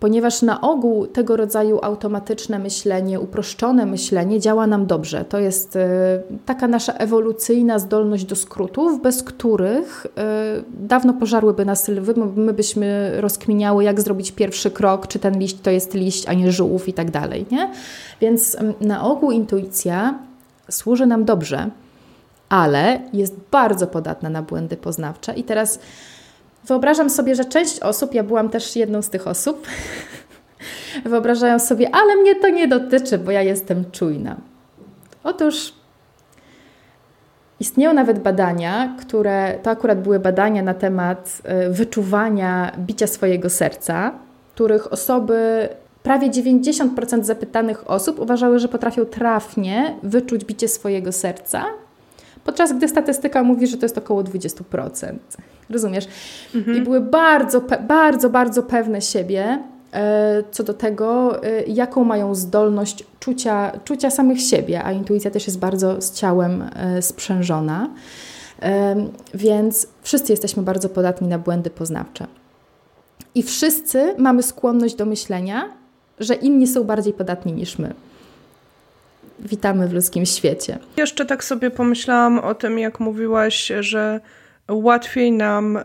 ponieważ 0.03 0.43
na 0.43 0.61
ogół 0.61 1.07
tego 1.07 1.37
rodzaju 1.37 1.79
automatyczne 1.83 2.59
myślenie, 2.59 3.21
uproszczone 3.21 3.87
myślenie 3.87 4.41
działa 4.41 4.67
nam 4.67 4.87
dobrze. 4.87 5.25
To 5.25 5.39
jest 5.39 5.77
e, 5.77 5.89
taka 6.47 6.69
nasza 6.69 6.93
ewolucyjna 6.93 7.79
zdolność 7.79 8.25
do 8.25 8.37
skrótów, 8.37 9.03
bez 9.03 9.23
których 9.23 10.07
e, 10.17 10.63
dawno 10.69 11.13
pożarłyby 11.13 11.65
nas 11.65 11.89
lwy, 11.89 12.15
my 12.37 12.53
byśmy 12.53 13.13
rozkminiały, 13.21 13.85
jak 13.85 14.01
zrobić 14.01 14.33
pierwszy 14.33 14.71
krok, 14.71 15.07
czy 15.07 15.19
ten 15.19 15.39
liść 15.39 15.61
to 15.61 15.71
jest 15.71 15.95
liść, 15.95 16.29
a 16.29 16.33
nie 16.33 16.53
żółw 16.53 16.89
i 16.89 16.93
tak 16.93 17.11
dalej. 17.11 17.47
Nie? 17.51 17.71
Więc 18.21 18.57
na 18.81 19.05
ogół 19.05 19.31
intuicja 19.31 20.19
służy 20.71 21.07
nam 21.07 21.25
dobrze, 21.25 21.71
ale 22.49 23.01
jest 23.13 23.35
bardzo 23.51 23.87
podatna 23.87 24.31
na 24.31 24.43
błędy 24.43 24.77
poznawcze. 24.77 25.35
I 25.35 25.45
teraz 25.45 25.79
Wyobrażam 26.65 27.11
sobie, 27.11 27.35
że 27.35 27.45
część 27.45 27.81
osób, 27.81 28.15
ja 28.15 28.23
byłam 28.23 28.49
też 28.49 28.77
jedną 28.77 29.03
z 29.03 29.11
tych 29.11 29.27
osób, 29.27 29.67
wyobrażają 31.05 31.59
sobie, 31.59 31.95
ale 31.95 32.17
mnie 32.17 32.35
to 32.35 32.49
nie 32.49 32.69
dotyczy, 32.69 33.19
bo 33.19 33.31
ja 33.31 33.43
jestem 33.43 33.91
czujna. 33.91 34.37
Otóż 35.25 35.73
istnieją 37.61 37.93
nawet 37.93 38.19
badania, 38.19 38.97
które 39.01 39.59
to 39.63 39.71
akurat 39.71 40.03
były 40.03 40.21
badania 40.21 40.63
na 40.63 40.75
temat 40.75 41.43
y, 41.67 41.71
wyczuwania 41.71 42.73
bicia 42.79 43.07
swojego 43.07 43.51
serca, 43.51 44.13
których 44.55 44.93
osoby, 44.93 45.69
prawie 46.03 46.31
90% 46.31 47.23
zapytanych 47.23 47.91
osób 47.91 48.19
uważały, 48.19 48.59
że 48.59 48.69
potrafią 48.69 49.05
trafnie 49.05 49.97
wyczuć 50.03 50.45
bicie 50.45 50.69
swojego 50.69 51.13
serca, 51.13 51.65
podczas 52.45 52.73
gdy 52.73 52.89
statystyka 52.89 53.43
mówi, 53.43 53.67
że 53.67 53.77
to 53.77 53.85
jest 53.85 53.99
około 53.99 54.23
20%. 54.23 55.13
Rozumiesz? 55.71 56.09
Mhm. 56.55 56.77
I 56.77 56.81
były 56.81 57.01
bardzo, 57.01 57.61
bardzo, 57.89 58.31
bardzo 58.31 58.63
pewne 58.63 59.03
siebie 59.03 59.59
e, 59.93 60.43
co 60.51 60.63
do 60.63 60.75
tego, 60.75 61.43
e, 61.45 61.63
jaką 61.63 62.05
mają 62.05 62.35
zdolność 62.35 63.05
czucia, 63.21 63.73
czucia 63.85 64.11
samych 64.11 64.43
siebie, 64.43 64.85
a 64.85 64.93
intuicja 64.93 65.31
też 65.31 65.47
jest 65.47 65.59
bardzo 65.59 66.01
z 66.01 66.13
ciałem 66.13 66.65
e, 66.75 67.03
sprzężona. 67.03 67.89
Więc 69.35 69.87
wszyscy 70.03 70.33
jesteśmy 70.33 70.63
bardzo 70.63 70.89
podatni 70.89 71.29
na 71.29 71.39
błędy 71.39 71.71
poznawcze. 71.71 72.27
I 73.35 73.43
wszyscy 73.43 74.15
mamy 74.19 74.43
skłonność 74.43 74.95
do 74.95 75.07
myślenia, 75.07 75.69
że 76.19 76.35
inni 76.35 76.67
są 76.67 76.85
bardziej 76.85 77.13
podatni 77.13 77.53
niż 77.53 77.79
my. 77.79 77.95
Witamy 79.43 79.89
w 79.89 79.93
ludzkim 79.93 80.27
świecie. 80.27 80.79
Jeszcze 80.97 81.27
tak 81.27 81.45
sobie 81.45 81.71
pomyślałam 81.71 82.39
o 82.39 82.55
tym, 82.55 82.79
jak 82.79 83.01
mówiłaś, 83.01 83.73
że 83.81 84.21
łatwiej 84.69 85.33
nam 85.33 85.79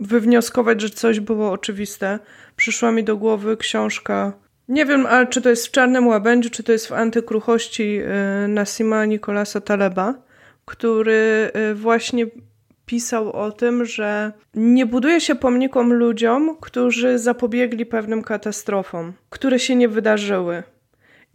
wywnioskować, 0.00 0.80
że 0.80 0.90
coś 0.90 1.20
było 1.20 1.52
oczywiste. 1.52 2.18
Przyszła 2.56 2.92
mi 2.92 3.04
do 3.04 3.16
głowy 3.16 3.56
książka. 3.56 4.32
Nie 4.68 4.86
wiem, 4.86 5.06
ale 5.06 5.26
czy 5.26 5.42
to 5.42 5.48
jest 5.48 5.66
w 5.66 5.70
Czarnym 5.70 6.06
Łabędziu, 6.06 6.50
czy 6.50 6.62
to 6.62 6.72
jest 6.72 6.86
w 6.86 6.92
Antykruchości 6.92 8.00
e, 8.04 8.48
Nasima 8.48 9.04
Nikolasa 9.04 9.60
Taleba, 9.60 10.14
który 10.64 11.50
e, 11.52 11.74
właśnie 11.74 12.26
pisał 12.86 13.32
o 13.32 13.52
tym, 13.52 13.84
że 13.84 14.32
nie 14.54 14.86
buduje 14.86 15.20
się 15.20 15.34
pomnikom 15.34 15.92
ludziom, 15.92 16.56
którzy 16.60 17.18
zapobiegli 17.18 17.86
pewnym 17.86 18.22
katastrofom, 18.22 19.12
które 19.30 19.58
się 19.58 19.76
nie 19.76 19.88
wydarzyły. 19.88 20.62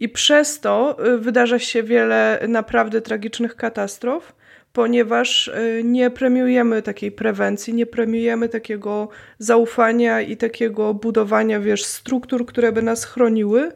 I 0.02 0.08
przez 0.08 0.60
to 0.60 0.98
e, 0.98 1.18
wydarza 1.18 1.58
się 1.58 1.82
wiele 1.82 2.44
naprawdę 2.48 3.00
tragicznych 3.00 3.56
katastrof, 3.56 4.32
ponieważ 4.72 5.48
y, 5.48 5.82
nie 5.84 6.10
premiujemy 6.10 6.82
takiej 6.82 7.12
prewencji, 7.12 7.74
nie 7.74 7.86
premiujemy 7.86 8.48
takiego 8.48 9.08
zaufania 9.38 10.20
i 10.20 10.36
takiego 10.36 10.94
budowania, 10.94 11.60
wiesz, 11.60 11.84
struktur, 11.84 12.46
które 12.46 12.72
by 12.72 12.82
nas 12.82 13.04
chroniły, 13.04 13.72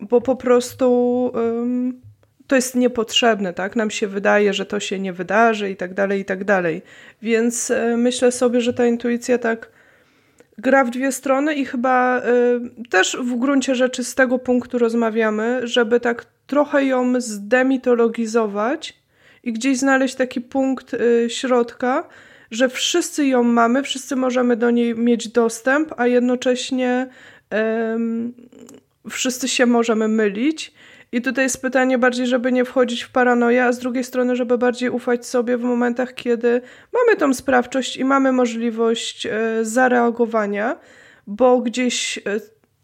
bo 0.00 0.20
po 0.20 0.36
prostu 0.36 1.32
to 2.46 2.56
jest 2.56 2.74
niepotrzebne, 2.74 3.52
tak? 3.52 3.76
Nam 3.76 3.90
się 3.90 4.06
wydaje, 4.06 4.54
że 4.54 4.66
to 4.66 4.80
się 4.80 4.98
nie 4.98 5.12
wydarzy 5.12 5.70
i 5.70 5.76
tak 5.76 5.94
dalej, 5.94 6.20
i 6.20 6.24
tak 6.24 6.44
dalej. 6.44 6.82
Więc 7.22 7.70
y, 7.70 7.96
myślę 7.96 8.32
sobie, 8.32 8.60
że 8.60 8.72
ta 8.72 8.86
intuicja 8.86 9.38
tak 9.38 9.70
gra 10.60 10.84
w 10.84 10.90
dwie 10.90 11.12
strony 11.12 11.54
i 11.54 11.64
chyba 11.64 12.18
y, 12.18 12.88
też 12.90 13.16
w 13.20 13.36
gruncie 13.38 13.74
rzeczy 13.74 14.04
z 14.04 14.14
tego 14.14 14.38
punktu 14.38 14.78
rozmawiamy, 14.78 15.60
żeby 15.66 16.00
tak 16.00 16.26
trochę 16.46 16.84
ją 16.84 17.20
zdemitologizować 17.20 19.00
i 19.42 19.52
gdzieś 19.52 19.78
znaleźć 19.78 20.14
taki 20.14 20.40
punkt 20.40 20.94
y, 20.94 21.26
środka, 21.30 22.08
że 22.50 22.68
wszyscy 22.68 23.26
ją 23.26 23.42
mamy, 23.42 23.82
wszyscy 23.82 24.16
możemy 24.16 24.56
do 24.56 24.70
niej 24.70 24.94
mieć 24.94 25.28
dostęp, 25.28 25.94
a 25.96 26.06
jednocześnie 26.06 27.08
wszyscy 29.10 29.48
się 29.48 29.66
możemy 29.66 30.08
mylić. 30.08 30.74
I 31.12 31.22
tutaj 31.22 31.44
jest 31.44 31.62
pytanie 31.62 31.98
bardziej, 31.98 32.26
żeby 32.26 32.52
nie 32.52 32.64
wchodzić 32.64 33.02
w 33.02 33.10
paranoję, 33.10 33.64
a 33.64 33.72
z 33.72 33.78
drugiej 33.78 34.04
strony, 34.04 34.36
żeby 34.36 34.58
bardziej 34.58 34.90
ufać 34.90 35.26
sobie 35.26 35.56
w 35.56 35.62
momentach, 35.62 36.14
kiedy 36.14 36.60
mamy 36.92 37.16
tą 37.16 37.34
sprawczość 37.34 37.96
i 37.96 38.04
mamy 38.04 38.32
możliwość 38.32 39.26
e, 39.26 39.30
zareagowania, 39.62 40.78
bo 41.26 41.60
gdzieś 41.60 42.18
e, 42.18 42.22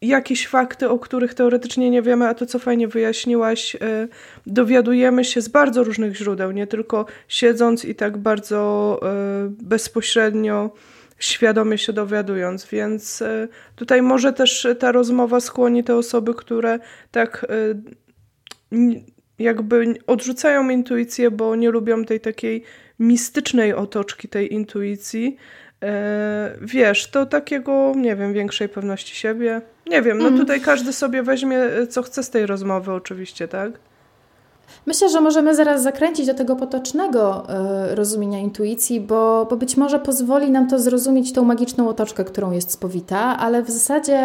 jakieś 0.03 0.49
fakty, 0.49 0.89
o 0.89 0.99
których 0.99 1.35
teoretycznie 1.35 1.91
nie 1.91 2.03
wiemy, 2.03 2.29
a 2.29 2.35
to 2.35 2.47
co 2.47 2.59
fajnie 2.59 2.89
wyjaśniłaś, 2.89 3.75
y, 3.75 3.79
dowiadujemy 4.47 5.25
się 5.25 5.41
z 5.41 5.49
bardzo 5.49 5.85
różnych 5.85 6.17
źródeł, 6.17 6.51
nie 6.51 6.67
tylko 6.67 7.07
siedząc 7.29 7.85
i 7.85 7.95
tak 7.95 8.19
bardzo 8.19 9.01
bezpośrednio 9.49 10.71
świadomie 11.19 11.79
się 11.79 11.93
dowiadując, 11.93 12.67
więc 12.67 13.23
tutaj 13.77 14.03
może 14.03 14.33
też 14.33 14.67
ta 14.79 14.93
rozmowa 14.93 15.41
skłoni 15.41 15.85
te 15.85 15.97
osoby, 15.97 16.35
które 16.35 16.79
tak 17.11 17.47
jakby 19.39 19.95
odrzucają 20.07 20.69
intuicję, 20.69 21.31
bo 21.31 21.57
nie 21.57 21.71
lubią 21.71 22.05
tej 22.05 22.21
takiej 22.21 22.63
mistycznej 22.99 23.75
otoczki 23.75 24.29
tej 24.29 24.55
intuicji, 24.55 25.37
e, 25.83 26.57
wiesz, 26.61 27.11
to 27.11 27.27
takiego, 27.27 27.93
nie 27.97 28.17
wiem, 28.17 28.33
większej 28.33 28.69
pewności 28.69 29.17
siebie. 29.17 29.61
Nie 29.87 30.03
wiem, 30.03 30.19
no 30.19 30.29
mm. 30.29 30.41
tutaj 30.41 30.61
każdy 30.61 30.93
sobie 30.93 31.23
weźmie, 31.23 31.59
co 31.91 32.03
chce 32.03 32.23
z 32.23 32.31
tej 32.31 32.47
rozmowy 32.47 32.93
oczywiście, 32.93 33.49
tak? 33.49 33.73
Myślę, 34.87 35.09
że 35.09 35.21
możemy 35.21 35.55
zaraz 35.55 35.83
zakręcić 35.83 36.27
do 36.27 36.35
tego 36.35 36.57
potocznego 36.57 37.47
y, 37.91 37.95
rozumienia 37.95 38.39
intuicji, 38.39 39.01
bo, 39.01 39.47
bo 39.51 39.57
być 39.57 39.77
może 39.77 39.99
pozwoli 39.99 40.51
nam 40.51 40.69
to 40.69 40.79
zrozumieć 40.79 41.33
tą 41.33 41.45
magiczną 41.45 41.89
otoczkę, 41.89 42.25
którą 42.25 42.51
jest 42.51 42.71
spowita, 42.71 43.19
ale 43.19 43.63
w 43.63 43.71
zasadzie, 43.71 44.21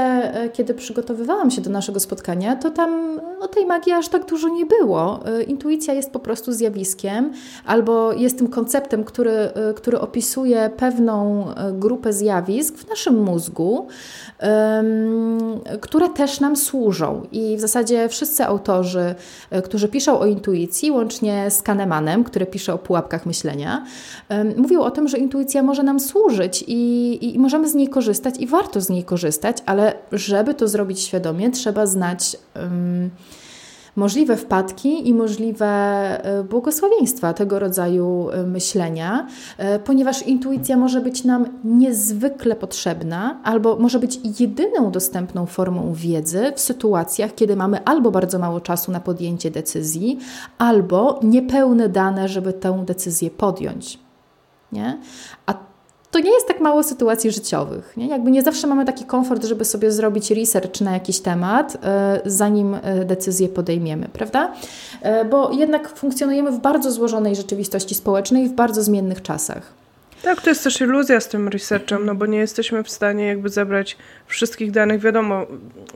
y, 0.46 0.50
kiedy 0.50 0.74
przygotowywałam 0.74 1.52
się 1.52 1.62
do 1.62 1.70
naszego 1.70 2.00
spotkania, 2.00 2.56
to 2.56 2.72
tam 2.72 3.20
no, 3.40 3.48
tej 3.48 3.66
magii 3.66 3.94
aż 3.94 4.08
tak 4.08 4.26
dużo 4.26 4.50
nie 4.50 4.66
było. 4.66 5.20
Y, 5.40 5.44
intuicja 5.44 5.94
jest 5.94 6.12
po 6.12 6.20
prostu 6.20 6.52
zjawiskiem 6.52 7.32
albo 7.66 8.14
jest 8.14 8.38
tym 8.38 8.48
konceptem, 8.48 9.04
który, 9.04 9.50
który 9.76 10.00
opisuje 10.00 10.70
pewną 10.78 11.46
grupę 11.74 12.14
zjawisk 12.14 12.78
w 12.78 12.90
naszym 12.90 13.24
mózgu, 13.24 13.88
które 15.82 16.10
też 16.10 16.40
nam 16.40 16.56
służą. 16.56 17.28
I 17.32 17.58
w 17.58 17.60
zasadzie 17.60 18.10
wszyscy 18.10 18.46
autorzy, 18.46 19.16
którzy 19.64 19.88
piszą 19.88 20.20
o 20.20 20.26
intuicji, 20.26 20.92
łącznie 20.92 21.52
z 21.52 21.62
Kahnemanem, 21.62 22.24
który 22.24 22.46
pisze 22.46 22.74
o 22.74 22.78
pułapkach 22.78 23.26
myślenia, 23.26 23.86
mówił 24.58 24.84
o 24.84 24.92
tym, 24.92 25.08
że 25.08 25.18
intuicja 25.18 25.64
może 25.64 25.84
nam 25.84 26.00
służyć 26.00 26.64
i, 26.68 27.34
i 27.36 27.40
możemy 27.40 27.70
z 27.70 27.76
niej 27.76 27.88
korzystać 27.88 28.36
i 28.40 28.48
warto 28.48 28.82
z 28.82 28.90
niej 28.90 29.04
korzystać, 29.04 29.58
ale 29.66 29.94
żeby 30.12 30.54
to 30.54 30.68
zrobić 30.68 31.00
świadomie, 31.00 31.52
trzeba 31.52 31.86
znać. 31.86 32.38
Um, 32.56 33.10
możliwe 33.96 34.38
wpadki 34.38 35.10
i 35.10 35.14
możliwe 35.14 35.66
e, 35.68 36.44
błogosławieństwa 36.44 37.34
tego 37.34 37.60
rodzaju 37.60 38.30
e, 38.30 38.44
myślenia, 38.44 39.28
e, 39.58 39.80
ponieważ 39.80 40.28
intuicja 40.28 40.78
może 40.78 41.02
być 41.02 41.24
nam 41.24 41.46
niezwykle 41.64 42.56
potrzebna 42.56 43.40
albo 43.44 43.76
może 43.76 44.00
być 44.00 44.40
jedyną 44.40 44.92
dostępną 44.92 45.46
formą 45.46 45.94
wiedzy 45.94 46.52
w 46.56 46.60
sytuacjach, 46.60 47.36
kiedy 47.36 47.56
mamy 47.56 47.84
albo 47.84 48.12
bardzo 48.12 48.40
mało 48.40 48.62
czasu 48.62 48.92
na 48.92 49.00
podjęcie 49.00 49.52
decyzji, 49.52 50.20
albo 50.58 51.20
niepełne 51.24 51.90
dane, 51.90 52.28
żeby 52.28 52.54
tę 52.54 52.84
decyzję 52.86 53.32
podjąć. 53.32 54.00
Nie? 54.72 55.00
A 55.46 55.71
to 56.12 56.20
nie 56.20 56.32
jest 56.32 56.48
tak 56.48 56.60
mało 56.60 56.84
sytuacji 56.84 57.32
życiowych. 57.32 57.94
Nie? 57.98 58.08
Jakby 58.08 58.32
nie 58.32 58.42
zawsze 58.42 58.68
mamy 58.68 58.86
taki 58.86 59.06
komfort, 59.06 59.46
żeby 59.46 59.66
sobie 59.66 59.92
zrobić 59.92 60.32
research 60.32 60.82
na 60.82 60.94
jakiś 60.94 61.20
temat, 61.20 61.78
e, 61.84 62.22
zanim 62.26 62.76
e, 62.76 63.06
decyzję 63.06 63.50
podejmiemy, 63.50 64.10
prawda? 64.14 64.54
E, 65.02 65.26
bo 65.26 65.52
jednak 65.52 65.90
funkcjonujemy 65.90 66.52
w 66.52 66.60
bardzo 66.60 66.92
złożonej 66.92 67.36
rzeczywistości 67.36 67.96
społecznej 67.96 68.50
w 68.50 68.54
bardzo 68.54 68.84
zmiennych 68.84 69.22
czasach. 69.22 69.81
Tak, 70.24 70.42
to 70.42 70.50
jest 70.50 70.64
też 70.64 70.82
iluzja 70.82 71.20
z 71.20 71.28
tym 71.28 71.48
researchem, 71.48 72.06
no 72.06 72.16
bo 72.16 72.26
nie 72.26 72.38
jesteśmy 72.38 72.84
w 72.84 72.90
stanie 72.90 73.28
jakby 73.28 73.50
zebrać 73.50 73.98
wszystkich 74.26 74.72
danych. 74.72 75.02
Wiadomo, 75.02 75.48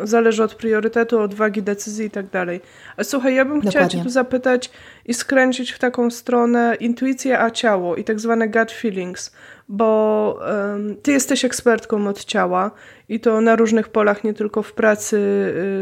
zależy 0.04 0.44
od 0.44 0.56
priorytetu, 0.56 1.20
od 1.20 1.34
wagi 1.34 1.64
decyzji 1.64 2.06
i 2.06 2.10
tak 2.10 2.30
dalej. 2.30 2.62
A 2.98 3.04
słuchaj, 3.04 3.36
ja 3.36 3.46
bym 3.46 3.54
Dokładnie. 3.54 3.72
chciała 3.72 3.88
Cię 3.88 4.04
tu 4.04 4.10
zapytać 4.10 4.72
i 5.06 5.14
skręcić 5.14 5.72
w 5.72 5.80
taką 5.80 6.12
stronę 6.12 6.76
intuicja 6.80 7.42
a 7.42 7.52
ciało 7.52 7.96
i 7.96 8.04
tak 8.04 8.20
zwane 8.20 8.50
gut 8.50 8.72
feelings, 8.72 9.32
bo 9.70 10.40
um, 10.42 10.96
Ty 11.02 11.12
jesteś 11.12 11.46
ekspertką 11.46 12.08
od 12.08 12.26
ciała 12.26 12.72
i 13.10 13.20
to 13.20 13.42
na 13.42 13.56
różnych 13.56 13.90
polach, 13.90 14.24
nie 14.24 14.34
tylko 14.34 14.62
w 14.62 14.74
pracy 14.74 15.18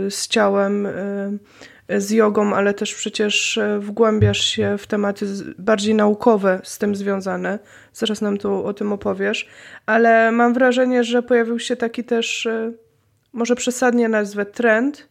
y, 0.07 0.11
z 0.11 0.27
ciałem. 0.27 0.85
Y, 0.85 1.39
z 1.89 2.11
jogą, 2.11 2.55
ale 2.55 2.73
też 2.73 2.95
przecież 2.95 3.57
e, 3.57 3.79
wgłębiasz 3.79 4.45
się 4.45 4.77
w 4.77 4.87
tematy 4.87 5.25
bardziej 5.57 5.95
naukowe 5.95 6.59
z 6.63 6.77
tym 6.77 6.95
związane. 6.95 7.59
Zaraz 7.93 8.21
nam 8.21 8.37
tu 8.37 8.65
o 8.65 8.73
tym 8.73 8.93
opowiesz. 8.93 9.47
Ale 9.85 10.31
mam 10.31 10.53
wrażenie, 10.53 11.03
że 11.03 11.23
pojawił 11.23 11.59
się 11.59 11.75
taki 11.75 12.03
też, 12.03 12.45
e, 12.45 12.71
może 13.33 13.55
przesadnie 13.55 14.09
nazwę, 14.09 14.45
trend, 14.45 15.07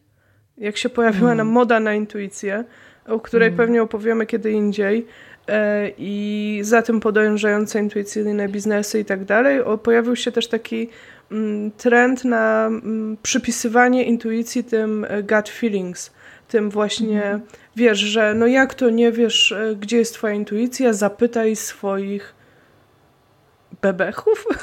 jak 0.57 0.77
się 0.77 0.89
pojawiła 0.89 1.31
mm. 1.31 1.37
nam 1.37 1.47
moda 1.47 1.79
na 1.79 1.93
intuicję, 1.93 2.63
o 3.07 3.19
której 3.19 3.47
mm. 3.47 3.57
pewnie 3.57 3.81
opowiemy 3.81 4.25
kiedy 4.25 4.51
indziej 4.51 5.07
e, 5.47 5.89
i 5.97 6.59
za 6.63 6.81
tym 6.81 6.99
podążające 6.99 7.79
intuicyjne 7.79 8.47
biznesy 8.49 8.99
i 8.99 9.05
tak 9.05 9.25
dalej, 9.25 9.59
pojawił 9.83 10.15
się 10.15 10.31
też 10.31 10.47
taki 10.47 10.89
mm, 11.31 11.71
trend 11.71 12.25
na 12.25 12.65
mm, 12.65 13.17
przypisywanie 13.23 14.03
intuicji 14.03 14.63
tym 14.63 15.05
gut 15.29 15.49
feelings, 15.49 16.11
tym 16.53 16.69
właśnie, 16.69 17.23
mhm. 17.23 17.41
wiesz, 17.75 17.99
że 17.99 18.33
no 18.33 18.47
jak 18.47 18.73
to 18.73 18.89
nie 18.89 19.11
wiesz, 19.11 19.51
e, 19.51 19.75
gdzie 19.75 19.97
jest 19.97 20.13
twoja 20.13 20.33
intuicja, 20.33 20.93
zapytaj 20.93 21.55
swoich 21.55 22.35
bebechów. 23.81 24.45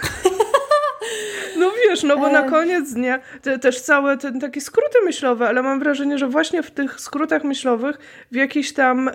No 1.57 1.71
wiesz, 1.85 2.03
no 2.03 2.19
bo 2.19 2.29
na 2.29 2.43
koniec 2.43 2.93
dnia 2.93 3.21
te, 3.43 3.59
też 3.59 3.81
całe 3.81 4.17
te, 4.17 4.39
takie 4.41 4.61
skróty 4.61 4.99
myślowe, 5.05 5.49
ale 5.49 5.63
mam 5.63 5.79
wrażenie, 5.81 6.19
że 6.19 6.29
właśnie 6.29 6.63
w 6.63 6.71
tych 6.71 7.01
skrótach 7.01 7.45
myślowych 7.45 7.99
w 8.31 8.35
jakiś 8.37 8.73
tam 8.73 9.09
y, 9.09 9.13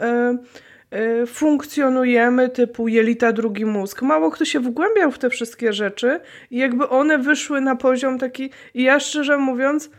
y, 1.23 1.25
funkcjonujemy 1.25 2.49
typu 2.49 2.87
jelita, 2.87 3.33
drugi 3.33 3.65
mózg. 3.65 4.01
Mało 4.01 4.31
kto 4.31 4.45
się 4.45 4.59
wgłębiał 4.59 5.11
w 5.11 5.19
te 5.19 5.29
wszystkie 5.29 5.73
rzeczy 5.73 6.19
i 6.51 6.57
jakby 6.57 6.89
one 6.89 7.17
wyszły 7.17 7.61
na 7.61 7.75
poziom 7.75 8.19
taki, 8.19 8.49
i 8.73 8.83
ja 8.83 8.99
szczerze 8.99 9.37
mówiąc, 9.37 9.89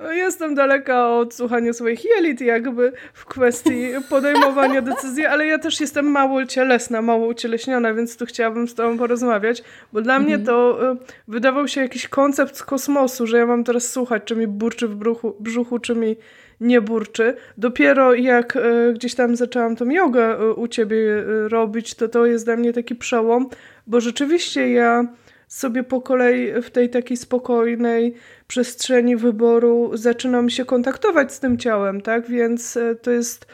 Jestem 0.00 0.54
daleka 0.54 1.08
od 1.10 1.34
słuchania 1.34 1.72
swoich 1.72 2.04
jelit 2.04 2.40
jakby 2.40 2.92
w 3.12 3.24
kwestii 3.24 3.86
podejmowania 4.10 4.82
decyzji, 4.82 5.26
ale 5.26 5.46
ja 5.46 5.58
też 5.58 5.80
jestem 5.80 6.06
mało 6.06 6.46
cielesna, 6.46 7.02
mało 7.02 7.26
ucieleśniona, 7.26 7.94
więc 7.94 8.16
tu 8.16 8.26
chciałabym 8.26 8.68
z 8.68 8.74
tobą 8.74 8.98
porozmawiać, 8.98 9.62
bo 9.92 10.02
dla 10.02 10.18
mnie 10.18 10.34
mhm. 10.34 10.46
to 10.46 10.92
y, 10.92 10.96
wydawał 11.28 11.68
się 11.68 11.80
jakiś 11.80 12.08
koncept 12.08 12.56
z 12.56 12.62
kosmosu, 12.62 13.26
że 13.26 13.38
ja 13.38 13.46
mam 13.46 13.64
teraz 13.64 13.92
słuchać, 13.92 14.22
czy 14.24 14.36
mi 14.36 14.46
burczy 14.46 14.88
w 14.88 14.94
brzuchu, 14.94 15.36
brzuchu 15.40 15.78
czy 15.78 15.94
mi 15.94 16.16
nie 16.60 16.80
burczy. 16.80 17.36
Dopiero 17.58 18.14
jak 18.14 18.56
y, 18.56 18.92
gdzieś 18.94 19.14
tam 19.14 19.36
zaczęłam 19.36 19.76
tą 19.76 19.90
jogę 19.90 20.40
y, 20.40 20.54
u 20.54 20.68
ciebie 20.68 21.24
robić, 21.48 21.94
to 21.94 22.08
to 22.08 22.26
jest 22.26 22.44
dla 22.44 22.56
mnie 22.56 22.72
taki 22.72 22.94
przełom, 22.94 23.48
bo 23.86 24.00
rzeczywiście 24.00 24.72
ja 24.72 25.06
sobie 25.48 25.82
po 25.82 26.00
kolei 26.00 26.62
w 26.62 26.70
tej 26.70 26.90
takiej 26.90 27.16
spokojnej 27.16 28.14
przestrzeni 28.46 29.16
wyboru 29.16 29.90
zaczynam 29.94 30.50
się 30.50 30.64
kontaktować 30.64 31.32
z 31.32 31.40
tym 31.40 31.58
ciałem, 31.58 32.00
tak? 32.00 32.28
Więc 32.28 32.76
e, 32.76 32.94
to 32.94 33.10
jest 33.10 33.46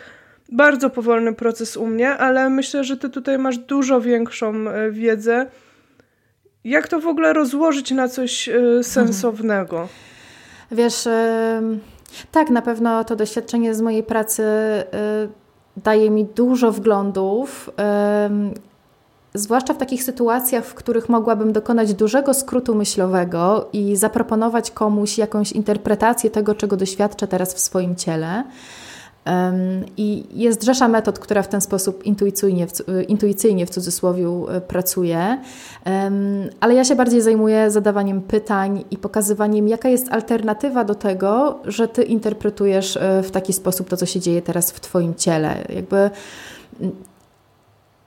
bardzo 0.52 0.90
powolny 0.90 1.32
proces 1.32 1.76
u 1.76 1.86
mnie, 1.86 2.10
ale 2.10 2.50
myślę, 2.50 2.84
że 2.84 2.96
ty 2.96 3.10
tutaj 3.10 3.38
masz 3.38 3.58
dużo 3.58 4.00
większą 4.00 4.68
e, 4.68 4.90
wiedzę. 4.90 5.46
Jak 6.64 6.88
to 6.88 7.00
w 7.00 7.06
ogóle 7.06 7.32
rozłożyć 7.32 7.90
na 7.90 8.08
coś 8.08 8.48
e, 8.48 8.54
mhm. 8.54 8.84
sensownego? 8.84 9.88
Wiesz, 10.70 11.08
tak, 12.32 12.50
na 12.50 12.62
pewno 12.62 13.04
to 13.04 13.16
doświadczenie 13.16 13.74
z 13.74 13.80
mojej 13.80 14.02
pracy 14.02 14.42
daje 15.76 16.10
mi 16.10 16.24
dużo 16.24 16.72
wglądów 16.72 17.70
zwłaszcza 19.34 19.74
w 19.74 19.78
takich 19.78 20.02
sytuacjach, 20.02 20.64
w 20.64 20.74
których 20.74 21.08
mogłabym 21.08 21.52
dokonać 21.52 21.94
dużego 21.94 22.34
skrótu 22.34 22.74
myślowego 22.74 23.68
i 23.72 23.96
zaproponować 23.96 24.70
komuś 24.70 25.18
jakąś 25.18 25.52
interpretację 25.52 26.30
tego, 26.30 26.54
czego 26.54 26.76
doświadczę 26.76 27.28
teraz 27.28 27.54
w 27.54 27.58
swoim 27.58 27.96
ciele. 27.96 28.44
I 29.96 30.24
jest 30.34 30.62
rzesza 30.62 30.88
metod, 30.88 31.18
która 31.18 31.42
w 31.42 31.48
ten 31.48 31.60
sposób 31.60 32.04
intuicyjnie, 32.04 32.66
intuicyjnie 33.08 33.66
w 33.66 33.70
cudzysłowie 33.70 34.26
e, 34.26 34.60
pracuje, 34.60 35.38
ale 36.60 36.74
ja 36.74 36.84
się 36.84 36.96
bardziej 36.96 37.20
zajmuję 37.20 37.70
zadawaniem 37.70 38.22
pytań 38.22 38.84
i 38.90 38.98
pokazywaniem, 38.98 39.68
jaka 39.68 39.88
jest 39.88 40.12
alternatywa 40.12 40.84
do 40.84 40.94
tego, 40.94 41.58
że 41.64 41.88
ty 41.88 42.02
interpretujesz 42.02 42.96
e, 42.96 43.22
w 43.22 43.30
taki 43.30 43.52
sposób 43.52 43.88
to, 43.88 43.96
co 43.96 44.06
się 44.06 44.20
dzieje 44.20 44.42
teraz 44.42 44.70
w 44.70 44.80
Twoim 44.80 45.14
ciele. 45.14 45.64
Jakby 45.68 46.10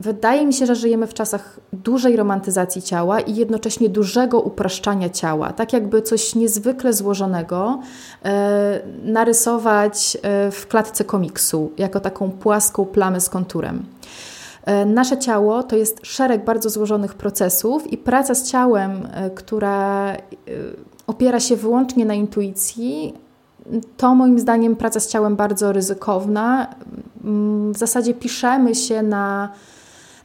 Wydaje 0.06 0.46
mi 0.46 0.54
się, 0.54 0.66
że 0.66 0.76
żyjemy 0.76 1.08
w 1.08 1.14
czasach 1.14 1.60
dużej 1.74 2.16
romantyzacji 2.16 2.82
ciała 2.82 3.20
i 3.20 3.36
jednocześnie 3.36 3.90
dużego 3.90 4.42
upraszczania 4.42 5.10
ciała. 5.10 5.54
Tak 5.54 5.74
jakby 5.74 6.02
coś 6.02 6.36
niezwykle 6.36 6.94
złożonego 6.94 7.80
e, 8.26 8.82
narysować 9.04 10.18
e, 10.22 10.52
w 10.52 10.68
klatce 10.68 11.04
komiksu, 11.04 11.72
jako 11.78 12.00
taką 12.00 12.32
płaską 12.32 12.86
plamę 12.86 13.22
z 13.22 13.30
konturem. 13.30 13.86
E, 14.66 14.86
nasze 14.86 15.18
ciało 15.18 15.64
to 15.64 15.76
jest 15.76 16.00
szereg 16.04 16.46
bardzo 16.46 16.70
złożonych 16.70 17.14
procesów 17.14 17.94
i 17.94 17.98
praca 17.98 18.36
z 18.36 18.52
ciałem, 18.52 19.08
e, 19.14 19.30
która 19.30 20.12
opiera 21.08 21.40
się 21.40 21.56
wyłącznie 21.56 22.06
na 22.06 22.14
intuicji, 22.14 23.14
to 23.98 24.16
moim 24.16 24.40
zdaniem 24.40 24.76
praca 24.76 25.00
z 25.00 25.08
ciałem 25.08 25.36
bardzo 25.36 25.72
ryzykowna. 25.72 26.76
W 27.72 27.78
zasadzie 27.78 28.14
piszemy 28.14 28.76
się 28.76 29.04
na 29.04 29.50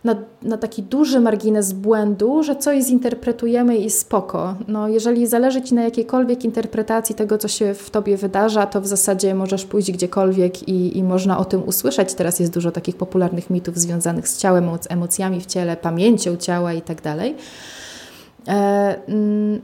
na, 0.04 0.16
na 0.42 0.58
taki 0.58 0.82
duży 0.82 1.20
margines 1.20 1.72
błędu, 1.72 2.42
że 2.42 2.56
coś 2.56 2.84
zinterpretujemy 2.84 3.76
i 3.76 3.90
spoko. 3.90 4.54
No, 4.68 4.88
jeżeli 4.88 5.26
zależy 5.26 5.62
Ci 5.62 5.74
na 5.74 5.82
jakiejkolwiek 5.82 6.44
interpretacji 6.44 7.14
tego, 7.14 7.38
co 7.38 7.48
się 7.48 7.74
w 7.74 7.90
Tobie 7.90 8.16
wydarza, 8.16 8.66
to 8.66 8.80
w 8.80 8.86
zasadzie 8.86 9.34
możesz 9.34 9.64
pójść 9.64 9.92
gdziekolwiek 9.92 10.68
i, 10.68 10.98
i 10.98 11.02
można 11.02 11.38
o 11.38 11.44
tym 11.44 11.62
usłyszeć. 11.68 12.14
Teraz 12.14 12.40
jest 12.40 12.52
dużo 12.52 12.70
takich 12.70 12.96
popularnych 12.96 13.50
mitów 13.50 13.78
związanych 13.78 14.28
z 14.28 14.38
ciałem, 14.38 14.70
z 14.80 14.90
emocjami 14.90 15.40
w 15.40 15.46
ciele, 15.46 15.76
pamięcią 15.76 16.36
ciała 16.36 16.72
i 16.72 16.82
tak. 16.82 17.00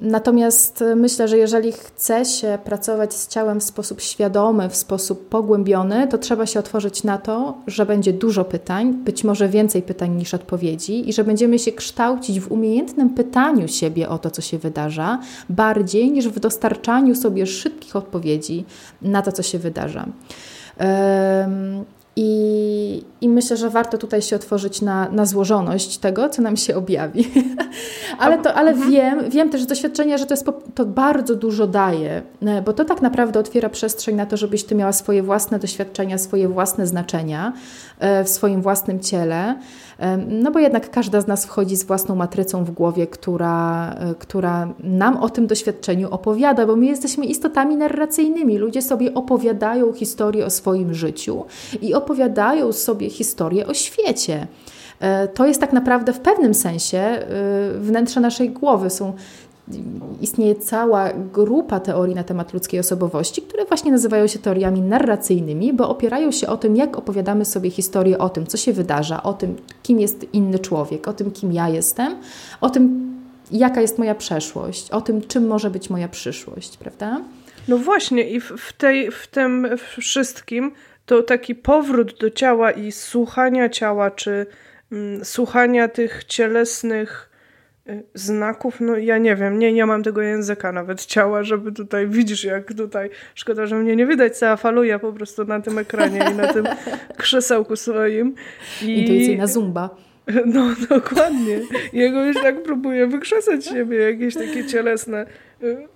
Natomiast 0.01 0.85
myślę, 0.97 1.29
że 1.29 1.39
jeżeli 1.39 1.73
chce 1.73 2.25
się 2.25 2.59
pracować 2.65 3.15
z 3.15 3.29
ciałem 3.29 3.61
w 3.61 3.65
sposób 3.65 4.01
świadomy, 4.01 4.69
w 4.69 4.77
sposób 4.77 5.29
pogłębiony, 5.29 6.09
to 6.09 6.19
trzeba 6.19 6.47
się 6.47 6.61
otworzyć 6.61 7.05
na 7.05 7.19
to, 7.19 7.55
że 7.67 7.87
będzie 7.87 8.13
dużo 8.13 8.45
pytań, 8.45 8.95
być 8.95 9.25
może 9.25 9.49
więcej 9.49 9.83
pytań 9.83 10.17
niż 10.17 10.35
odpowiedzi, 10.35 11.09
i 11.09 11.13
że 11.13 11.25
będziemy 11.25 11.59
się 11.59 11.73
kształcić 11.73 12.41
w 12.41 12.53
umiejętnym 12.53 13.11
pytaniu 13.11 13.69
siebie 13.69 14.09
o 14.09 14.19
to, 14.19 14.31
co 14.31 14.43
się 14.43 14.59
wydarza, 14.59 15.19
bardziej 15.49 16.11
niż 16.11 16.29
w 16.29 16.41
dostarczaniu 16.41 17.15
sobie 17.15 17.47
szybkich 17.47 17.97
odpowiedzi 17.97 18.65
na 19.03 19.23
to, 19.23 19.33
co 19.33 19.43
się 19.43 19.59
wydarza. 19.59 20.07
I, 22.19 23.03
I, 23.21 23.29
myślę, 23.29 23.57
że 23.57 23.71
warto 23.71 23.99
tutaj 23.99 24.23
się 24.23 24.37
otworzyć 24.37 24.83
na, 24.83 25.09
na 25.09 25.27
złożoność 25.27 25.99
tego, 25.99 26.29
co 26.29 26.43
nam 26.43 26.57
się 26.57 26.77
objawi. 26.77 27.31
ale 28.19 28.39
to, 28.39 28.55
ale 28.55 28.71
mhm. 28.71 28.91
wiem, 28.91 29.31
wiem 29.31 29.51
też 29.51 29.63
z 29.63 29.67
doświadczenia, 29.67 30.19
że 30.19 30.27
to, 30.27 30.35
jest, 30.35 30.47
to 30.75 30.87
bardzo 30.87 31.35
dużo 31.35 31.67
daje, 31.67 32.23
e, 32.43 32.63
bo 32.63 32.73
to 32.73 32.85
tak 32.85 33.03
naprawdę 33.03 33.41
otwiera 33.41 33.69
przestrzeń 33.69 34.17
na 34.17 34.27
to, 34.27 34.37
żebyś 34.37 34.65
ty 34.65 34.75
miała 34.75 34.93
swoje 34.93 35.23
własne 35.23 35.59
doświadczenia, 35.59 36.19
swoje 36.19 36.49
własne 36.49 36.87
znaczenia 36.87 37.53
w 38.25 38.29
swoim 38.29 38.63
własnym 38.63 39.01
ciele. 39.01 39.57
No 40.29 40.51
bo 40.51 40.59
jednak 40.59 40.91
każda 40.91 41.21
z 41.21 41.27
nas 41.27 41.47
wchodzi 41.47 41.77
z 41.77 41.85
własną 41.85 42.15
matrycą 42.15 42.65
w 42.65 42.71
głowie, 42.71 43.07
która, 43.07 43.93
e, 43.93 44.15
która 44.15 44.69
nam 44.81 45.17
o 45.17 45.29
tym 45.29 45.47
doświadczeniu 45.47 46.11
opowiada, 46.11 46.67
bo 46.67 46.77
my 46.77 46.87
jesteśmy 46.87 47.27
istotami 47.27 47.77
narracyjnymi. 47.77 48.59
Ludzie 48.59 48.83
sobie 48.83 49.15
opowiadają 49.15 49.93
historię 49.93 50.47
o 50.47 50.51
swoim 50.51 50.95
życiu 50.95 51.45
i 51.83 51.95
opowiadają 51.95 52.73
sobie 52.73 53.11
historię 53.11 53.67
o 53.67 53.75
świecie. 53.75 54.47
E, 55.01 55.29
to 55.29 55.47
jest 55.47 55.61
tak 55.61 55.73
naprawdę 55.73 56.13
w 56.13 56.21
pewnym 56.21 56.55
sensie 56.55 56.99
e, 56.99 57.25
wnętrze 57.79 58.21
naszej 58.21 58.51
głowy. 58.51 58.91
Są 58.91 59.13
istnieje 60.21 60.55
cała 60.55 61.13
grupa 61.33 61.81
teorii 61.81 62.15
na 62.15 62.25
temat 62.25 62.53
ludzkiej 62.53 62.81
osobowości, 62.81 63.43
które 63.43 63.65
właśnie 63.65 63.93
nazywają 63.93 64.27
się 64.27 64.39
teoriami 64.39 64.81
narracyjnymi, 64.81 65.73
bo 65.73 65.89
opierają 65.89 66.33
się 66.33 66.47
o 66.47 66.57
tym, 66.57 66.77
jak 66.77 66.97
opowiadamy 66.97 67.45
sobie 67.45 67.71
historię 67.71 68.19
o 68.19 68.29
tym, 68.29 68.47
co 68.47 68.57
się 68.57 68.73
wydarza, 68.73 69.23
o 69.23 69.33
tym, 69.33 69.57
kim 69.83 70.01
jest 70.01 70.27
inny 70.33 70.59
człowiek, 70.59 71.09
o 71.09 71.13
tym, 71.13 71.31
kim 71.31 71.53
ja 71.53 71.69
jestem, 71.69 72.17
o 72.61 72.71
tym, 72.71 73.15
jaka 73.51 73.81
jest 73.81 73.99
moja 73.99 74.15
przeszłość, 74.15 74.91
o 74.91 75.01
tym, 75.01 75.23
czym 75.23 75.47
może 75.47 75.71
być 75.71 75.91
moja 75.91 76.09
przyszłość, 76.09 76.77
prawda? 76.77 77.21
No 77.69 77.79
właśnie, 77.79 78.31
i 78.31 78.41
w, 78.41 78.73
tej, 78.79 79.11
w 79.11 79.27
tym 79.27 79.69
wszystkim 79.99 80.73
to 81.07 81.23
taki 81.23 81.55
powrót 81.55 82.19
do 82.21 82.31
ciała 82.31 82.71
i 82.71 82.93
słuchania 82.93 83.69
ciała, 83.69 84.11
czy 84.11 84.47
mm, 84.93 85.25
słuchania 85.25 85.89
tych 85.89 86.25
cielesnych 86.25 87.31
znaków, 88.15 88.81
no 88.81 88.97
ja 88.97 89.19
nie 89.19 89.37
wiem, 89.37 89.59
nie, 89.59 89.73
nie 89.73 89.87
mam 89.87 90.03
tego 90.03 90.23
języka 90.23 90.73
nawet 90.73 91.05
ciała, 91.05 91.43
żeby 91.43 91.73
tutaj, 91.73 92.09
widzisz 92.09 92.45
jak 92.45 92.75
tutaj, 92.75 93.11
szkoda, 93.35 93.67
że 93.67 93.77
mnie 93.77 93.97
nie 93.97 94.07
widać, 94.07 94.37
cała 94.39 94.57
faluja 94.57 94.99
po 94.99 95.13
prostu 95.13 95.45
na 95.45 95.61
tym 95.61 95.79
ekranie 95.79 96.21
i 96.33 96.35
na 96.35 96.53
tym 96.53 96.67
krzesełku 97.17 97.77
swoim. 97.77 98.35
I... 98.83 99.01
Intuicyjna 99.01 99.47
zumba. 99.47 99.91
No, 100.47 100.75
dokładnie. 100.89 101.61
Jego 101.93 102.25
już 102.25 102.37
tak 102.37 102.63
próbuje 102.63 103.07
wykrzesać 103.07 103.67
siebie 103.67 103.99
jakieś 103.99 104.35
takie 104.35 104.67
cielesne 104.67 105.27
y, 105.63 105.89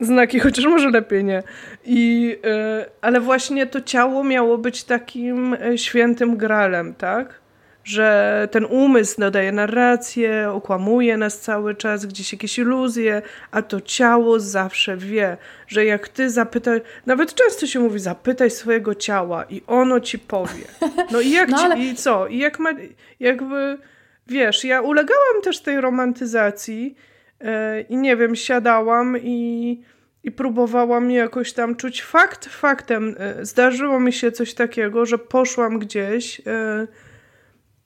znaki, 0.00 0.40
chociaż 0.40 0.64
może 0.64 0.90
lepiej 0.90 1.24
nie. 1.24 1.42
I, 1.84 2.36
y, 2.82 2.90
ale 3.00 3.20
właśnie 3.20 3.66
to 3.66 3.80
ciało 3.80 4.24
miało 4.24 4.58
być 4.58 4.84
takim 4.84 5.56
świętym 5.76 6.36
gralem, 6.36 6.94
tak? 6.94 7.40
Że 7.84 8.48
ten 8.50 8.64
umysł 8.64 9.20
nadaje 9.20 9.52
narrację, 9.52 10.50
okłamuje 10.50 11.16
nas 11.16 11.40
cały 11.40 11.74
czas, 11.74 12.06
gdzieś 12.06 12.32
jakieś 12.32 12.58
iluzje, 12.58 13.22
a 13.50 13.62
to 13.62 13.80
ciało 13.80 14.40
zawsze 14.40 14.96
wie, 14.96 15.36
że 15.66 15.84
jak 15.84 16.08
ty 16.08 16.30
zapytasz, 16.30 16.80
nawet 17.06 17.34
często 17.34 17.66
się 17.66 17.80
mówi, 17.80 17.98
zapytaj 17.98 18.50
swojego 18.50 18.94
ciała 18.94 19.44
i 19.44 19.62
ono 19.66 20.00
ci 20.00 20.18
powie. 20.18 20.64
No 21.10 21.20
i 21.20 21.30
jak 21.30 21.48
no, 21.50 21.58
ci, 21.58 21.64
ale... 21.64 21.78
i 21.78 21.94
co? 21.94 22.26
I 22.26 22.38
jak 22.38 22.58
ma, 22.58 22.70
jakby, 23.20 23.78
wiesz, 24.26 24.64
ja 24.64 24.80
ulegałam 24.80 25.42
też 25.42 25.60
tej 25.60 25.80
romantyzacji 25.80 26.94
yy, 27.40 27.48
i 27.88 27.96
nie 27.96 28.16
wiem, 28.16 28.36
siadałam 28.36 29.16
i 29.18 29.80
i 30.24 30.30
próbowałam 30.30 31.10
jakoś 31.10 31.52
tam 31.52 31.76
czuć 31.76 32.02
fakt 32.02 32.46
faktem. 32.46 33.16
E, 33.18 33.44
zdarzyło 33.44 34.00
mi 34.00 34.12
się 34.12 34.32
coś 34.32 34.54
takiego, 34.54 35.06
że 35.06 35.18
poszłam 35.18 35.78
gdzieś, 35.78 36.38
yy, 36.38 36.88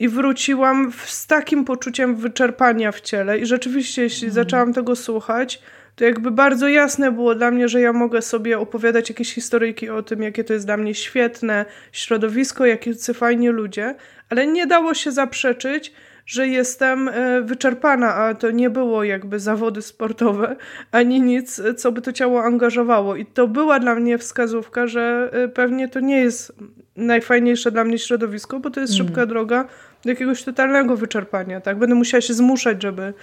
i 0.04 0.08
wróciłam 0.08 0.92
z 1.06 1.26
takim 1.26 1.64
poczuciem 1.64 2.16
wyczerpania 2.16 2.92
w 2.92 3.00
ciele. 3.00 3.38
I 3.38 3.46
rzeczywiście, 3.46 4.02
jeśli 4.02 4.24
mm. 4.24 4.34
zaczęłam 4.34 4.72
tego 4.72 4.96
słuchać, 4.96 5.62
to 5.96 6.04
jakby 6.04 6.30
bardzo 6.30 6.68
jasne 6.68 7.12
było 7.12 7.34
dla 7.34 7.50
mnie, 7.50 7.68
że 7.68 7.80
ja 7.80 7.92
mogę 7.92 8.22
sobie 8.22 8.58
opowiadać 8.58 9.08
jakieś 9.08 9.34
historyjki 9.34 9.90
o 9.90 10.02
tym, 10.02 10.22
jakie 10.22 10.44
to 10.44 10.52
jest 10.52 10.66
dla 10.66 10.76
mnie 10.76 10.94
świetne 10.94 11.64
środowisko, 11.92 12.66
jakie 12.66 12.94
fajni 13.14 13.48
ludzie, 13.48 13.94
ale 14.30 14.46
nie 14.46 14.66
dało 14.66 14.94
się 14.94 15.12
zaprzeczyć, 15.12 15.92
że 16.26 16.48
jestem 16.48 17.08
e, 17.08 17.42
wyczerpana, 17.42 18.14
a 18.14 18.34
to 18.34 18.50
nie 18.50 18.70
było 18.70 19.04
jakby 19.04 19.40
zawody 19.40 19.82
sportowe, 19.82 20.56
ani 20.92 21.20
nic, 21.20 21.62
co 21.76 21.92
by 21.92 22.02
to 22.02 22.12
ciało 22.12 22.44
angażowało. 22.44 23.16
I 23.16 23.26
to 23.26 23.48
była 23.48 23.80
dla 23.80 23.94
mnie 23.94 24.18
wskazówka, 24.18 24.86
że 24.86 25.30
e, 25.32 25.48
pewnie 25.48 25.88
to 25.88 26.00
nie 26.00 26.20
jest 26.20 26.52
najfajniejsze 26.96 27.70
dla 27.70 27.84
mnie 27.84 27.98
środowisko, 27.98 28.60
bo 28.60 28.70
to 28.70 28.80
jest 28.80 28.94
mm. 28.94 29.06
szybka 29.06 29.26
droga 29.26 29.64
do 30.04 30.10
jakiegoś 30.10 30.44
totalnego 30.44 30.96
wyczerpania. 30.96 31.60
Tak? 31.60 31.78
Będę 31.78 31.94
musiała 31.94 32.20
się 32.20 32.34
zmuszać, 32.34 32.82
żeby 32.82 33.14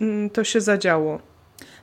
mm, 0.00 0.30
to 0.30 0.44
się 0.44 0.60
zadziało. 0.60 1.18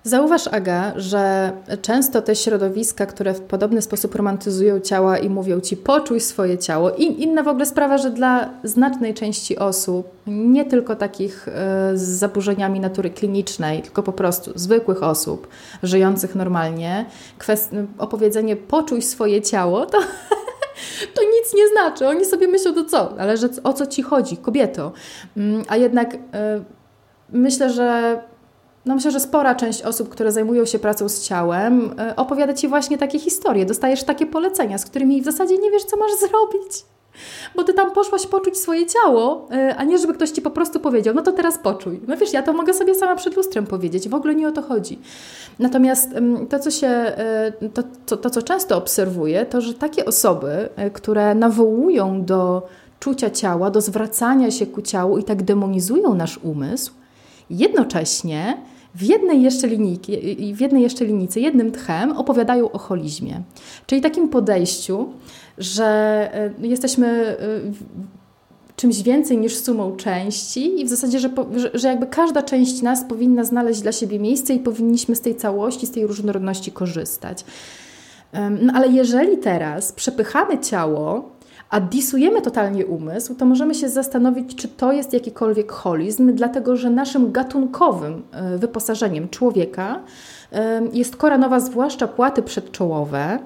Zauważ, 0.06 0.48
Aga, 0.48 0.94
że 0.96 1.52
często 1.82 2.22
te 2.22 2.36
środowiska, 2.36 3.06
które 3.06 3.34
w 3.34 3.42
podobny 3.42 3.82
sposób 3.82 4.16
romantyzują 4.16 4.80
ciała 4.80 5.18
i 5.18 5.30
mówią 5.30 5.60
ci, 5.60 5.78
poczuj 5.78 6.20
swoje 6.20 6.58
ciało. 6.58 6.92
I 6.92 7.22
inna 7.24 7.44
w 7.44 7.48
ogóle 7.48 7.66
sprawa, 7.66 7.98
że 7.98 8.10
dla 8.10 8.50
znacznej 8.64 9.14
części 9.14 9.58
osób, 9.58 10.08
nie 10.28 10.66
tylko 10.66 10.96
takich 10.96 11.48
e, 11.48 11.52
z 11.94 12.02
zaburzeniami 12.02 12.80
natury 12.80 13.10
klinicznej, 13.10 13.82
tylko 13.82 14.04
po 14.04 14.14
prostu 14.14 14.52
zwykłych 14.56 15.04
osób 15.04 15.48
żyjących 15.84 16.36
normalnie, 16.36 17.06
opowiedzenie 17.98 18.56
poczuj 18.56 19.02
swoje 19.02 19.42
ciało 19.42 19.86
to 19.86 19.98
to 21.14 21.22
nic 21.22 21.54
nie 21.56 21.68
znaczy. 21.68 22.08
Oni 22.08 22.26
sobie 22.26 22.48
myślą, 22.48 22.74
to 22.74 22.86
co? 22.86 23.20
Ale 23.20 23.38
że, 23.38 23.50
o 23.64 23.74
co 23.74 23.88
ci 23.88 24.02
chodzi, 24.02 24.38
kobieto? 24.38 24.92
Mm, 25.38 25.64
a 25.68 25.78
jednak 25.78 26.14
e, 26.34 26.64
myślę, 27.30 27.70
że 27.70 28.20
no 28.86 28.96
myślę, 28.96 29.12
że 29.12 29.20
spora 29.20 29.56
część 29.56 29.82
osób, 29.82 30.10
które 30.10 30.32
zajmują 30.32 30.66
się 30.66 30.80
pracą 30.80 31.10
z 31.10 31.22
ciałem, 31.22 31.96
e, 32.00 32.16
opowiada 32.16 32.54
Ci 32.54 32.68
właśnie 32.68 32.98
takie 32.98 33.20
historie. 33.20 33.66
Dostajesz 33.66 34.04
takie 34.04 34.26
polecenia, 34.26 34.78
z 34.78 34.86
którymi 34.86 35.22
w 35.22 35.26
zasadzie 35.26 35.58
nie 35.58 35.72
wiesz, 35.72 35.84
co 35.84 35.98
masz 35.98 36.12
zrobić. 36.12 36.86
Bo 37.56 37.64
Ty 37.64 37.74
tam 37.74 37.92
poszłaś 37.92 38.28
poczuć 38.28 38.58
swoje 38.58 38.86
ciało, 38.86 39.48
e, 39.52 39.76
a 39.76 39.84
nie 39.84 39.98
żeby 39.98 40.14
ktoś 40.14 40.30
Ci 40.30 40.42
po 40.42 40.52
prostu 40.52 40.80
powiedział, 40.80 41.16
no 41.16 41.22
to 41.22 41.32
teraz 41.32 41.58
poczuj. 41.58 42.00
No 42.08 42.18
wiesz, 42.18 42.34
ja 42.34 42.44
to 42.44 42.54
mogę 42.54 42.74
sobie 42.74 42.96
sama 42.96 43.16
przed 43.16 43.36
lustrem 43.36 43.66
powiedzieć, 43.66 44.10
w 44.10 44.14
ogóle 44.14 44.36
nie 44.36 44.48
o 44.48 44.52
to 44.52 44.62
chodzi. 44.62 45.00
Natomiast 45.60 46.10
to, 46.50 46.60
co 46.60 46.72
się, 46.72 46.88
e, 46.88 47.52
to, 47.74 47.84
to, 48.06 48.18
to 48.18 48.30
co 48.30 48.42
często 48.42 48.78
obserwuję, 48.78 49.46
to, 49.46 49.62
że 49.62 49.74
takie 49.74 50.06
osoby, 50.06 50.70
które 50.94 51.36
nawołują 51.36 52.26
do 52.26 52.68
czucia 53.00 53.30
ciała, 53.30 53.72
do 53.72 53.82
zwracania 53.82 54.52
się 54.52 54.66
ku 54.66 54.82
ciału 54.82 55.18
i 55.18 55.24
tak 55.24 55.44
demonizują 55.44 56.14
nasz 56.14 56.38
umysł, 56.38 56.92
jednocześnie 57.50 58.58
w 58.96 59.04
jednej 59.04 59.42
jeszcze 59.42 59.68
linijki, 59.68 60.18
w 60.54 60.62
jednej 60.62 60.84
jeszcze 60.84 61.06
linijce, 61.06 61.40
jednym 61.40 61.72
tchem 61.72 62.12
opowiadają 62.12 62.72
o 62.72 62.78
holizmie. 62.78 63.42
Czyli 63.86 64.02
takim 64.02 64.30
podejściu, 64.30 65.10
że 65.58 65.86
e, 66.34 66.68
jesteśmy 66.68 67.08
e, 67.08 67.38
czymś 68.76 69.04
więcej 69.04 69.38
niż 69.38 69.58
sumą 69.58 69.96
części 69.96 70.82
i 70.82 70.86
w 70.86 70.90
zasadzie, 70.90 71.20
że, 71.20 71.30
że, 71.56 71.72
że, 71.74 71.88
jakby 71.88 72.08
każda 72.08 72.44
część 72.44 72.82
nas 72.82 73.04
powinna 73.04 73.44
znaleźć 73.44 73.82
dla 73.82 73.92
siebie 73.92 74.20
miejsce 74.20 74.54
i 74.54 74.60
powinniśmy 74.60 75.16
z 75.16 75.22
tej 75.22 75.36
całości, 75.36 75.88
z 75.88 75.92
tej 75.92 76.08
różnorodności 76.08 76.72
korzystać. 76.72 77.46
No 78.62 78.74
ale 78.76 78.88
jeżeli 78.88 79.38
teraz 79.38 79.92
przepychamy 79.92 80.60
ciało 80.60 81.34
a 81.70 81.80
disujemy 81.80 82.42
totalnie 82.42 82.86
umysł, 82.86 83.36
to 83.36 83.46
możemy 83.46 83.76
się 83.76 83.90
zastanowić, 83.90 84.56
czy 84.56 84.68
to 84.68 84.92
jest 84.92 85.14
jakikolwiek 85.14 85.72
holizm, 85.72 86.34
dlatego 86.34 86.76
że 86.76 86.90
naszym 86.90 87.32
gatunkowym 87.32 88.24
e, 88.32 88.58
wyposażeniem 88.58 89.30
człowieka 89.30 90.00
jest 90.94 91.16
kora 91.16 91.38
nowa, 91.38 91.60
zwłaszcza 91.60 92.08
płaty 92.08 92.42
przedczołowe, 92.42 93.40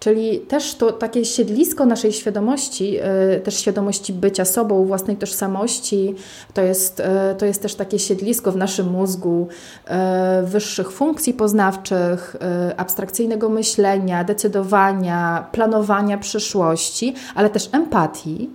Czyli 0.00 0.40
też 0.40 0.74
to 0.74 0.92
takie 0.92 1.24
siedlisko 1.24 1.86
naszej 1.86 2.12
świadomości, 2.12 2.96
e, 3.00 3.40
też 3.40 3.60
świadomości 3.60 4.12
bycia 4.12 4.44
sobą, 4.44 4.84
własnej 4.84 5.16
tożsamości, 5.16 6.14
to 6.54 6.62
jest, 6.62 7.00
e, 7.00 7.34
to 7.38 7.46
jest 7.46 7.62
też 7.62 7.74
takie 7.74 7.98
siedlisko 7.98 8.52
w 8.52 8.56
naszym 8.56 8.86
mózgu 8.90 9.48
e, 9.84 10.42
wyższych 10.46 10.92
funkcji 10.92 11.34
poznawczych, 11.34 12.36
abstrakcyjnego 12.76 13.48
myślenia, 13.48 14.24
decydowania, 14.24 15.46
planowania 15.52 16.18
przyszłości, 16.18 17.14
ale 17.34 17.50
też 17.50 17.68
empatii. 17.72 18.50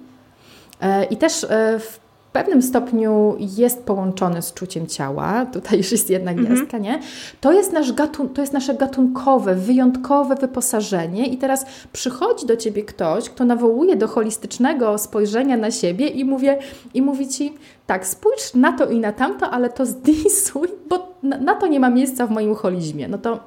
I 1.09 1.17
też 1.17 1.45
w 1.80 2.00
pewnym 2.32 2.61
stopniu 2.61 3.36
jest 3.39 3.84
połączony 3.84 4.41
z 4.41 4.53
czuciem 4.53 4.88
ciała, 4.88 5.45
tutaj 5.45 5.77
już 5.77 5.91
jest 5.91 6.09
jedna 6.09 6.32
mhm. 6.32 6.47
gwiazdka, 6.47 6.77
nie? 6.77 6.99
To 7.41 7.53
jest, 7.53 7.73
nasz 7.73 7.93
gatun 7.93 8.29
to 8.29 8.41
jest 8.41 8.53
nasze 8.53 8.73
gatunkowe, 8.73 9.55
wyjątkowe 9.55 10.36
wyposażenie 10.36 11.27
i 11.27 11.38
teraz 11.38 11.65
przychodzi 11.93 12.45
do 12.45 12.57
Ciebie 12.57 12.84
ktoś, 12.84 13.29
kto 13.29 13.45
nawołuje 13.45 13.95
do 13.95 14.07
holistycznego 14.07 14.97
spojrzenia 14.97 15.57
na 15.57 15.71
siebie 15.71 16.07
i, 16.07 16.25
mówię, 16.25 16.57
i 16.93 17.01
mówi 17.01 17.27
Ci, 17.27 17.53
tak, 17.88 18.07
spójrz 18.07 18.53
na 18.53 18.71
to 18.73 18.89
i 18.89 18.99
na 18.99 19.11
tamto, 19.11 19.49
ale 19.49 19.69
to 19.69 19.86
zdisuj, 19.86 20.67
bo 20.89 21.15
na, 21.23 21.38
na 21.38 21.55
to 21.55 21.67
nie 21.67 21.79
ma 21.79 21.89
miejsca 21.89 22.27
w 22.27 22.32
moim 22.32 22.55
holizmie. 22.55 23.07
No 23.07 23.17
to 23.17 23.39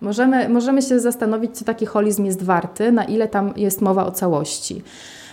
możemy, 0.00 0.48
możemy 0.48 0.82
się 0.82 1.00
zastanowić, 1.00 1.58
co 1.58 1.64
taki 1.64 1.86
holizm 1.86 2.24
jest 2.24 2.42
warty, 2.42 2.92
na 2.92 3.04
ile 3.04 3.28
tam 3.28 3.52
jest 3.56 3.80
mowa 3.80 4.06
o 4.06 4.10
całości. 4.10 4.82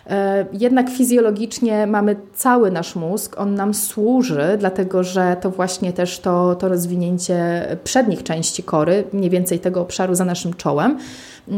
E, 0.09 0.45
jednak 0.53 0.89
fizjologicznie 0.89 1.87
mamy 1.87 2.15
cały 2.33 2.71
nasz 2.71 2.95
mózg, 2.95 3.39
on 3.39 3.55
nam 3.55 3.73
służy, 3.73 4.57
dlatego 4.59 5.03
że 5.03 5.37
to 5.41 5.49
właśnie 5.49 5.93
też 5.93 6.19
to, 6.19 6.55
to 6.55 6.69
rozwinięcie 6.69 7.65
przednich 7.83 8.23
części 8.23 8.63
kory, 8.63 9.03
mniej 9.13 9.29
więcej 9.29 9.59
tego 9.59 9.81
obszaru 9.81 10.15
za 10.15 10.25
naszym 10.25 10.53
czołem, 10.53 10.97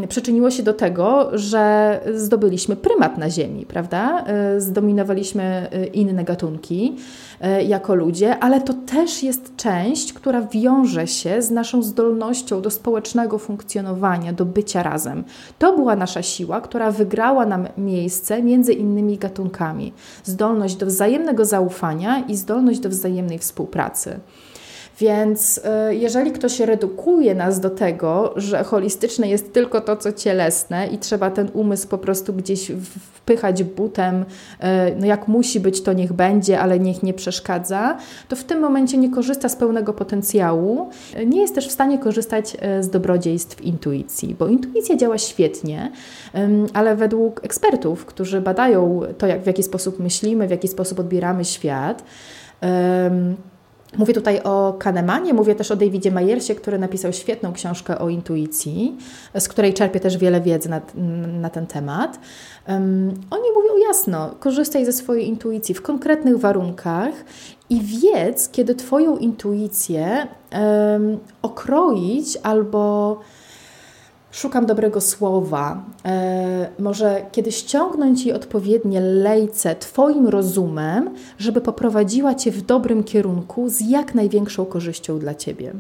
przyczyniło 0.10 0.52
się 0.52 0.64
do 0.64 0.74
tego, 0.74 1.30
że 1.34 2.00
zdobyliśmy 2.16 2.76
prymat 2.76 3.18
na 3.18 3.30
Ziemi, 3.30 3.66
prawda? 3.66 4.24
E, 4.26 4.62
zdominowaliśmy 4.62 5.44
e, 5.44 5.86
inne 5.86 6.24
gatunki 6.24 6.96
e, 7.42 7.64
jako 7.64 7.96
ludzie, 7.96 8.40
ale 8.40 8.62
to 8.62 8.74
też 8.74 9.24
jest 9.24 9.56
część, 9.56 10.14
która 10.14 10.42
wiąże 10.42 11.08
się 11.08 11.42
z 11.42 11.52
naszą 11.52 11.84
zdolnością 11.84 12.62
do 12.62 12.70
społecznego 12.70 13.38
funkcjonowania, 13.38 14.34
do 14.34 14.46
bycia 14.46 14.84
razem. 14.84 15.24
To 15.60 15.76
była 15.76 15.96
nasza 15.96 16.22
siła, 16.22 16.62
która 16.62 16.92
wygrała 16.92 17.46
nam 17.46 17.68
miejsce 17.78 18.44
między 18.44 18.74
innymi 18.74 19.18
gatunkami. 19.18 19.94
Zdolność 20.24 20.76
do 20.76 20.86
wzajemnego 20.86 21.46
zaufania 21.46 22.20
i 22.20 22.36
zdolność 22.36 22.80
do 22.80 22.90
wzajemnej 22.90 23.40
współpracy. 23.40 24.20
Więc 25.00 25.58
y, 25.58 25.96
jeżeli 25.96 26.32
ktoś 26.32 26.60
redukuje 26.60 27.36
nas 27.36 27.60
do 27.60 27.70
tego, 27.70 28.34
że 28.36 28.64
holistyczne 28.64 29.28
jest 29.28 29.54
tylko 29.54 29.82
to, 29.82 29.98
co 29.98 30.12
cielesne 30.12 30.88
i 30.88 30.98
trzeba 30.98 31.32
ten 31.32 31.50
umysł 31.54 31.88
po 31.88 31.98
prostu 31.98 32.34
gdzieś 32.34 32.72
wpychać 33.16 33.64
butem, 33.64 34.22
y, 34.22 34.26
no 35.00 35.06
jak 35.06 35.28
musi 35.28 35.60
być, 35.60 35.82
to 35.82 35.94
niech 35.94 36.14
będzie, 36.14 36.60
ale 36.60 36.80
niech 36.80 37.04
nie 37.04 37.14
przeszkadza, 37.14 37.98
to 38.28 38.36
w 38.36 38.44
tym 38.44 38.60
momencie 38.60 38.98
nie 38.98 39.10
korzysta 39.10 39.50
z 39.50 39.56
pełnego 39.56 39.94
potencjału, 39.94 40.90
nie 41.26 41.42
jest 41.42 41.56
też 41.56 41.68
w 41.68 41.72
stanie 41.72 41.98
korzystać 42.00 42.58
y, 42.80 42.84
z 42.84 42.90
dobrodziejstw 42.90 43.62
intuicji, 43.62 44.36
bo 44.40 44.48
intuicja 44.48 44.98
działa 44.98 45.18
świetnie, 45.18 45.92
ale 46.74 46.96
według 46.96 47.46
ekspertów, 47.46 48.06
którzy 48.06 48.42
badają 48.42 49.02
to, 49.18 49.28
jak, 49.28 49.42
w 49.42 49.48
jaki 49.48 49.64
sposób 49.64 50.00
myślimy, 50.00 50.48
w 50.48 50.52
jaki 50.52 50.68
sposób 50.68 51.00
odbieramy 51.00 51.46
świat, 51.46 52.04
Mówię 53.98 54.14
tutaj 54.14 54.42
o 54.44 54.74
Kahnemanie, 54.80 55.34
mówię 55.34 55.56
też 55.56 55.72
o 55.72 55.76
Davidzie 55.76 56.12
Mayersie, 56.12 56.56
który 56.56 56.80
napisał 56.80 57.14
świetną 57.14 57.54
książkę 57.54 58.00
o 58.00 58.10
intuicji, 58.10 58.98
z 59.40 59.48
której 59.48 59.74
czerpię 59.74 60.00
też 60.00 60.18
wiele 60.18 60.42
wiedzy 60.42 60.70
na, 60.70 60.82
na 61.42 61.50
ten 61.50 61.68
temat. 61.68 62.20
Um, 62.68 63.14
oni 63.32 63.44
mówią 63.56 63.88
jasno, 63.88 64.36
korzystaj 64.40 64.86
ze 64.86 64.94
swojej 64.94 65.28
intuicji 65.28 65.76
w 65.76 65.82
konkretnych 65.82 66.38
warunkach 66.38 67.14
i 67.70 67.82
wiedz, 67.82 68.50
kiedy 68.50 68.76
Twoją 68.76 69.18
intuicję 69.18 70.28
um, 70.52 71.18
okroić 71.42 72.38
albo 72.44 73.20
szukam 74.32 74.66
dobrego 74.66 75.02
słowa, 75.02 75.84
e, 76.06 76.70
może 76.80 77.26
kiedy 77.32 77.52
ściągnąć 77.52 78.26
jej 78.26 78.36
odpowiednie 78.36 79.02
lejce 79.02 79.76
Twoim 79.76 80.28
rozumem, 80.28 81.10
żeby 81.38 81.62
poprowadziła 81.62 82.36
Cię 82.36 82.52
w 82.52 82.62
dobrym 82.62 83.04
kierunku 83.04 83.70
z 83.70 83.82
jak 83.82 84.16
największą 84.16 84.66
korzyścią 84.66 85.20
dla 85.20 85.36
Ciebie. 85.36 85.74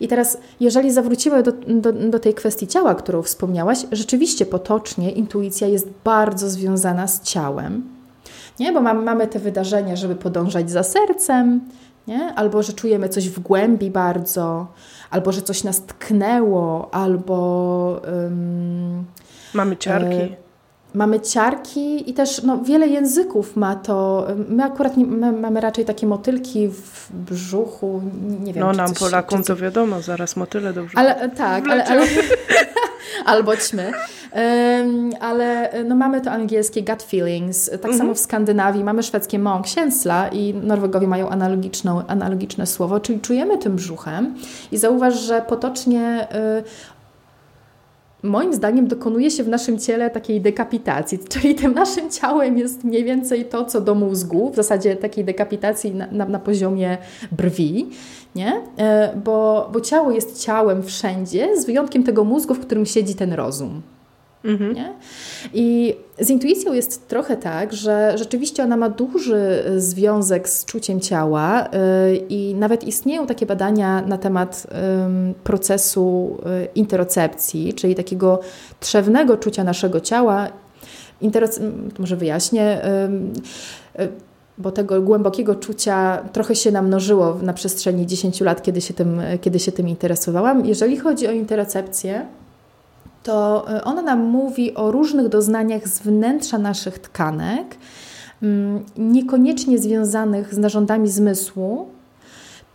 I 0.00 0.08
teraz, 0.08 0.38
jeżeli 0.60 0.92
zawrócimy 0.92 1.42
do, 1.42 1.52
do, 1.52 1.92
do, 1.92 2.18
tej 2.18 2.34
kwestii 2.34 2.66
ciała, 2.66 2.94
którą 2.94 3.22
wspomniałaś, 3.22 3.78
rzeczywiście 3.92 4.46
potocznie 4.46 5.10
intuicja 5.10 5.68
jest 5.68 5.88
bardzo 6.04 6.50
związana 6.50 7.06
z 7.06 7.22
ciałem. 7.22 7.82
Nie? 8.58 8.72
Bo 8.72 8.80
mamy, 8.80 9.02
mamy 9.02 9.26
te 9.26 9.38
wydarzenia, 9.38 9.96
żeby 9.96 10.16
podążać 10.16 10.70
za 10.70 10.82
sercem, 10.82 11.60
nie? 12.06 12.34
albo 12.34 12.62
że 12.62 12.72
czujemy 12.72 13.08
coś 13.08 13.28
w 13.28 13.40
głębi 13.40 13.90
bardzo, 13.90 14.66
albo 15.10 15.32
że 15.32 15.42
coś 15.42 15.64
nas 15.64 15.82
tknęło, 15.82 16.94
albo. 16.94 18.00
Um, 18.12 19.04
mamy 19.54 19.76
ciarki. 19.76 20.16
E, 20.16 20.36
mamy 20.94 21.20
ciarki 21.20 22.10
i 22.10 22.14
też 22.14 22.42
no, 22.42 22.58
wiele 22.58 22.88
języków 22.88 23.56
ma 23.56 23.74
to. 23.74 24.26
My 24.48 24.64
akurat 24.64 24.96
nie, 24.96 25.06
my 25.06 25.32
mamy 25.32 25.60
raczej 25.60 25.84
takie 25.84 26.06
motylki 26.06 26.68
w 26.68 27.08
brzuchu, 27.12 28.02
nie 28.40 28.52
wiem. 28.52 28.66
No 28.66 28.72
nam 28.72 28.94
Polakom 28.94 29.44
to 29.44 29.56
wiadomo, 29.56 30.02
zaraz 30.02 30.36
motyle 30.36 30.72
do 30.72 30.82
brzuchu. 30.82 30.98
Ale, 30.98 31.28
tak, 31.28 31.68
ale, 31.68 31.84
ale, 31.84 32.06
albo 33.32 33.56
ćmy. 33.56 33.92
Ale 35.20 35.70
no, 35.84 35.94
mamy 35.94 36.20
to 36.20 36.30
angielskie 36.30 36.82
gut 36.82 37.02
feelings, 37.02 37.70
tak 37.70 37.84
mhm. 37.84 37.98
samo 37.98 38.14
w 38.14 38.18
Skandynawii 38.18 38.84
mamy 38.84 39.02
szwedzkie 39.02 39.38
mąksięsla 39.38 40.28
i 40.28 40.54
Norwegowie 40.54 41.08
mają 41.08 41.28
analogiczną, 41.28 42.06
analogiczne 42.06 42.66
słowo, 42.66 43.00
czyli 43.00 43.20
czujemy 43.20 43.58
tym 43.58 43.76
brzuchem 43.76 44.34
i 44.72 44.76
zauważ, 44.78 45.20
że 45.20 45.42
potocznie 45.48 46.28
y, 46.60 46.62
moim 48.22 48.54
zdaniem 48.54 48.86
dokonuje 48.86 49.30
się 49.30 49.44
w 49.44 49.48
naszym 49.48 49.78
ciele 49.78 50.10
takiej 50.10 50.40
dekapitacji, 50.40 51.18
czyli 51.32 51.54
tym 51.54 51.74
naszym 51.74 52.10
ciałem 52.10 52.58
jest 52.58 52.84
mniej 52.84 53.04
więcej 53.04 53.44
to, 53.44 53.64
co 53.64 53.80
do 53.80 53.94
mózgu, 53.94 54.50
w 54.50 54.56
zasadzie 54.56 54.96
takiej 54.96 55.24
dekapitacji 55.24 55.94
na, 55.94 56.06
na, 56.12 56.24
na 56.24 56.38
poziomie 56.38 56.98
brwi, 57.32 57.86
nie? 58.34 58.62
E, 58.78 59.16
bo, 59.24 59.70
bo 59.72 59.80
ciało 59.80 60.10
jest 60.10 60.44
ciałem 60.44 60.82
wszędzie, 60.82 61.56
z 61.56 61.66
wyjątkiem 61.66 62.02
tego 62.02 62.24
mózgu, 62.24 62.54
w 62.54 62.60
którym 62.60 62.86
siedzi 62.86 63.14
ten 63.14 63.32
rozum. 63.32 63.82
Mhm. 64.44 64.74
Nie? 64.74 64.92
I 65.54 65.96
z 66.18 66.30
intuicją 66.30 66.72
jest 66.72 67.08
trochę 67.08 67.36
tak, 67.36 67.72
że 67.72 68.18
rzeczywiście 68.18 68.64
ona 68.64 68.76
ma 68.76 68.88
duży 68.88 69.64
związek 69.76 70.48
z 70.48 70.64
czuciem 70.64 71.00
ciała 71.00 71.68
yy, 71.72 72.16
i 72.16 72.54
nawet 72.54 72.84
istnieją 72.84 73.26
takie 73.26 73.46
badania 73.46 74.02
na 74.02 74.18
temat 74.18 74.66
procesu 75.44 76.36
yy, 76.44 76.68
interocepcji, 76.74 77.74
czyli 77.74 77.94
takiego 77.94 78.40
trzewnego 78.80 79.36
czucia 79.36 79.64
naszego 79.64 80.00
ciała. 80.00 80.48
Interoc 81.20 81.60
może 81.98 82.16
wyjaśnię 82.16 82.84
y, 83.98 84.08
bo 84.58 84.70
tego 84.70 85.02
głębokiego 85.02 85.54
czucia 85.54 86.22
trochę 86.32 86.54
się 86.54 86.72
namnożyło 86.72 87.38
na 87.42 87.52
przestrzeni 87.52 88.06
10 88.06 88.40
lat, 88.40 88.62
kiedy 88.62 88.80
się 88.80 88.94
tym, 88.94 89.20
kiedy 89.40 89.58
się 89.58 89.72
tym 89.72 89.88
interesowałam. 89.88 90.66
Jeżeli 90.66 90.96
chodzi 90.96 91.28
o 91.28 91.30
interocepcję, 91.30 92.26
to 93.22 93.66
e, 93.70 93.84
ona 93.84 94.02
nam 94.02 94.20
mówi 94.20 94.74
o 94.74 94.90
różnych 94.90 95.28
doznaniach 95.28 95.88
z 95.88 95.98
wnętrza 96.00 96.58
naszych 96.58 96.98
tkanek, 96.98 97.76
mm, 98.42 98.84
niekoniecznie 98.98 99.78
związanych 99.78 100.54
z 100.54 100.58
narządami 100.58 101.08
zmysłu, 101.08 101.88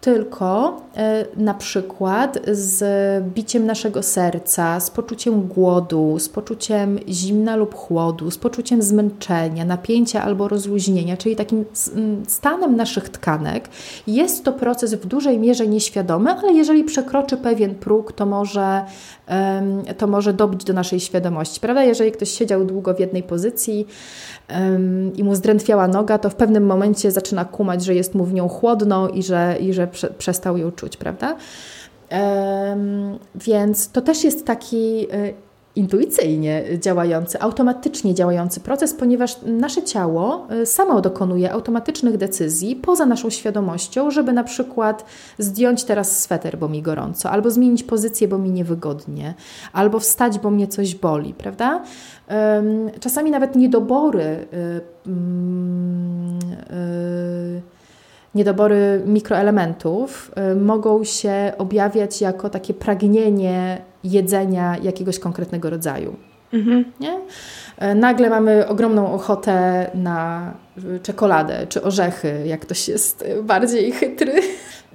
tylko 0.05 0.81
e, 0.97 1.25
na 1.37 1.53
przykład 1.53 2.39
z 2.51 2.83
biciem 3.23 3.65
naszego 3.65 4.03
serca, 4.03 4.79
z 4.79 4.91
poczuciem 4.91 5.47
głodu, 5.47 6.19
z 6.19 6.29
poczuciem 6.29 6.99
zimna 7.09 7.55
lub 7.55 7.75
chłodu, 7.75 8.31
z 8.31 8.37
poczuciem 8.37 8.81
zmęczenia, 8.81 9.65
napięcia 9.65 10.23
albo 10.23 10.47
rozluźnienia, 10.47 11.17
czyli 11.17 11.35
takim 11.35 11.65
stanem 12.27 12.75
naszych 12.75 13.09
tkanek. 13.09 13.69
Jest 14.07 14.43
to 14.43 14.53
proces 14.53 14.93
w 14.93 15.05
dużej 15.05 15.39
mierze 15.39 15.67
nieświadomy, 15.67 16.31
ale 16.31 16.53
jeżeli 16.53 16.83
przekroczy 16.83 17.37
pewien 17.37 17.75
próg, 17.75 18.11
to 18.11 18.25
może, 18.25 18.85
to 19.97 20.07
może 20.07 20.33
dobić 20.33 20.63
do 20.63 20.73
naszej 20.73 20.99
świadomości. 20.99 21.59
Prawda? 21.59 21.83
Jeżeli 21.83 22.11
ktoś 22.11 22.29
siedział 22.29 22.65
długo 22.65 22.93
w 22.93 22.99
jednej 22.99 23.23
pozycji 23.23 23.87
i 25.15 25.23
mu 25.23 25.35
zdrętwiała 25.35 25.87
noga, 25.87 26.17
to 26.17 26.29
w 26.29 26.35
pewnym 26.35 26.65
momencie 26.65 27.11
zaczyna 27.11 27.45
kumać, 27.45 27.83
że 27.83 27.95
jest 27.95 28.15
mu 28.15 28.25
w 28.25 28.33
nią 28.33 28.47
chłodno 28.47 29.09
i 29.09 29.23
że, 29.23 29.57
i 29.59 29.73
że 29.73 29.87
prze, 29.95 30.09
przestał 30.09 30.57
ją 30.57 30.71
czuć, 30.71 30.97
prawda? 30.97 31.35
Więc 33.35 33.89
to 33.91 34.01
też 34.01 34.23
jest 34.23 34.45
taki 34.45 35.07
e, 35.11 35.33
intuicyjnie 35.75 36.63
działający, 36.79 37.41
automatycznie 37.41 38.13
działający 38.13 38.59
proces, 38.59 38.93
ponieważ 38.93 39.37
nasze 39.45 39.83
ciało 39.83 40.47
e, 40.49 40.65
samo 40.65 41.01
dokonuje 41.01 41.51
automatycznych 41.51 42.17
decyzji 42.17 42.75
poza 42.75 43.05
naszą 43.05 43.29
świadomością, 43.29 44.11
żeby 44.11 44.33
na 44.33 44.43
przykład 44.43 45.05
zdjąć 45.39 45.83
teraz 45.83 46.19
sweter, 46.21 46.57
bo 46.57 46.69
mi 46.69 46.81
gorąco, 46.81 47.31
albo 47.31 47.51
zmienić 47.51 47.83
pozycję, 47.83 48.27
bo 48.27 48.37
mi 48.37 48.51
niewygodnie, 48.51 49.33
albo 49.73 49.99
wstać, 49.99 50.39
bo 50.39 50.51
mnie 50.51 50.67
coś 50.67 50.95
boli, 50.95 51.33
prawda? 51.33 51.83
Czasami 52.99 53.31
nawet 53.31 53.55
niedobory. 53.55 54.47
Y, 58.35 58.39
mm, 58.39 58.41
y, 58.41 58.45
niedobory 58.45 59.01
mikroelementów 59.05 60.31
y, 60.51 60.55
mogą 60.55 61.03
się 61.03 61.53
objawiać 61.57 62.21
jako 62.21 62.49
takie 62.49 62.73
pragnienie 62.73 63.81
jedzenia 64.03 64.77
jakiegoś 64.77 65.19
konkretnego 65.19 65.69
rodzaju. 65.69 66.15
Mhm. 66.53 66.85
Nie? 66.99 67.19
E, 67.77 67.95
nagle 67.95 68.29
mamy 68.29 68.67
ogromną 68.67 69.13
ochotę 69.13 69.89
na 69.93 70.53
czekoladę 71.03 71.67
czy 71.69 71.83
orzechy, 71.83 72.43
jak 72.45 72.59
ktoś 72.59 72.87
jest 72.87 73.25
bardziej 73.43 73.91
chytry. 73.91 74.31